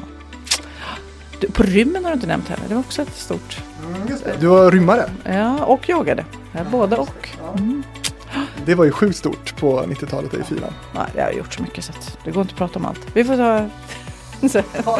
På 1.53 1.63
rymmen 1.63 2.05
har 2.05 2.11
du 2.11 2.15
inte 2.15 2.27
nämnt 2.27 2.49
heller. 2.49 2.65
Det 2.69 2.75
var 2.75 2.81
också 2.81 3.03
ett 3.03 3.15
stort. 3.15 3.61
Du 4.41 4.47
var 4.47 4.71
rymmare. 4.71 5.11
Ja, 5.25 5.65
och 5.65 5.89
jagade. 5.89 6.25
Ja, 6.53 6.61
både 6.71 6.97
och. 6.97 7.29
Mm. 7.59 7.83
Det 8.65 8.75
var 8.75 8.85
ju 8.85 8.91
sjukt 8.91 9.17
stort 9.17 9.57
på 9.57 9.83
90-talet 9.83 10.35
i 10.35 10.43
filen. 10.43 10.73
Nej, 10.95 11.07
jag 11.17 11.25
har 11.25 11.33
gjort 11.33 11.55
så 11.55 11.63
mycket 11.63 11.85
så 11.85 11.93
att 11.93 12.19
det 12.25 12.31
går 12.31 12.41
inte 12.43 12.53
att 12.53 12.59
prata 12.59 12.79
om 12.79 12.87
allt. 12.87 13.01
Vi 13.15 13.25
får 13.25 13.37
ta... 13.37 13.69
Ta 14.85 14.99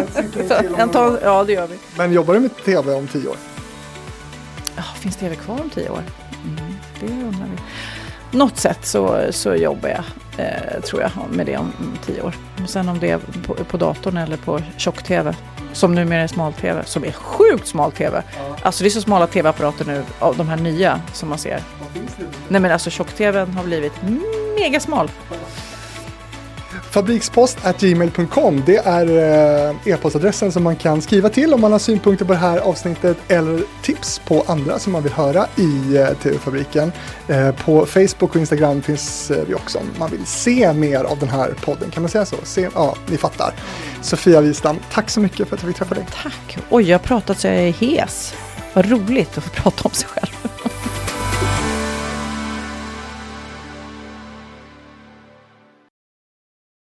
en 0.79 0.89
ta, 0.93 1.19
ja, 1.23 1.45
det 1.45 1.53
gör 1.53 1.67
vi. 1.67 1.79
Men 1.97 2.13
jobbar 2.13 2.35
du 2.35 2.41
med 2.41 2.65
tv 2.65 2.95
om 2.95 3.09
tio 3.09 3.29
år? 3.29 3.37
Ja, 4.77 4.83
finns 4.83 5.17
tv 5.17 5.35
kvar 5.37 5.61
om 5.61 5.71
tio 5.71 5.89
år? 5.91 6.03
Mm, 6.45 6.75
det 7.01 7.07
undrar 7.07 7.47
vi. 7.47 7.59
Något 8.39 8.57
sätt 8.59 8.87
så, 8.87 9.27
så 9.31 9.55
jobbar 9.55 9.89
jag, 9.89 10.05
eh, 10.39 10.81
tror 10.81 11.03
jag, 11.03 11.11
med 11.31 11.47
det 11.47 11.57
om 11.57 11.73
om 11.79 11.99
tio 12.07 12.23
år. 12.23 12.35
Sen 12.67 12.89
om 12.89 12.99
det 12.99 13.11
är 13.11 13.19
på, 13.47 13.55
på 13.55 13.77
datorn 13.77 14.17
eller 14.17 14.37
på 14.37 14.61
tjock-tv, 14.77 15.35
som 15.73 15.95
numera 15.95 16.23
är 16.23 16.27
smal-tv, 16.27 16.83
som 16.85 17.05
är 17.05 17.13
sjukt 17.13 17.67
smal-tv. 17.67 18.23
Alltså 18.63 18.85
det 18.85 18.89
är 18.89 18.91
så 18.91 19.01
smala 19.01 19.27
tv-apparater 19.27 19.85
nu, 19.85 20.03
av 20.19 20.37
de 20.37 20.49
här 20.49 20.57
nya 20.57 21.01
som 21.13 21.29
man 21.29 21.39
ser. 21.39 21.61
Nej 22.49 22.61
men 22.61 22.73
alltså 22.73 22.91
tjock-tvn 22.91 23.53
har 23.53 23.65
blivit 23.65 23.93
mega 24.59 24.81
smal. 24.81 25.11
Fabrikspost 26.93 27.59
gmail.com 27.79 28.63
det 28.67 28.77
är 28.77 29.07
eh, 29.71 29.93
e-postadressen 29.93 30.53
som 30.53 30.63
man 30.63 30.77
kan 30.77 31.03
skriva 31.03 31.29
till 31.29 31.55
om 31.55 31.61
man 31.61 31.73
har 31.73 31.79
synpunkter 31.79 32.25
på 32.25 32.33
det 32.33 32.39
här 32.39 32.59
avsnittet 32.59 33.17
eller 33.29 33.63
tips 33.83 34.19
på 34.19 34.45
andra 34.47 34.79
som 34.79 34.93
man 34.93 35.03
vill 35.03 35.13
höra 35.13 35.47
i 35.57 35.97
eh, 35.97 36.09
TV-fabriken. 36.09 36.93
Eh, 37.29 37.53
på 37.53 37.87
Facebook 37.87 38.23
och 38.31 38.37
Instagram 38.37 38.83
finns 38.83 39.33
vi 39.47 39.55
också 39.55 39.79
om 39.79 39.85
man 39.99 40.11
vill 40.11 40.27
se 40.27 40.73
mer 40.73 41.05
av 41.05 41.19
den 41.19 41.29
här 41.29 41.55
podden. 41.65 41.91
Kan 41.91 42.03
man 42.03 42.11
säga 42.11 42.27
så? 42.27 42.37
Se, 42.43 42.69
ja, 42.75 42.97
ni 43.07 43.17
fattar. 43.17 43.55
Sofia 44.03 44.41
Wistam, 44.41 44.77
tack 44.93 45.11
så 45.11 45.21
mycket 45.21 45.49
för 45.49 45.57
att 45.57 45.63
jag 45.63 45.69
fick 45.69 45.79
träffa 45.79 45.95
dig. 45.95 46.07
Tack! 46.23 46.59
Oj, 46.71 46.91
jag 46.91 46.99
har 46.99 47.05
pratat 47.05 47.39
så 47.39 47.47
jag 47.47 47.57
är 47.57 47.73
hes. 47.73 48.35
Vad 48.75 48.91
roligt 48.91 49.39
att 49.39 49.45
få 49.45 49.51
prata 49.51 49.89
om 49.89 49.95
sig 49.95 50.09
själv. 50.09 50.33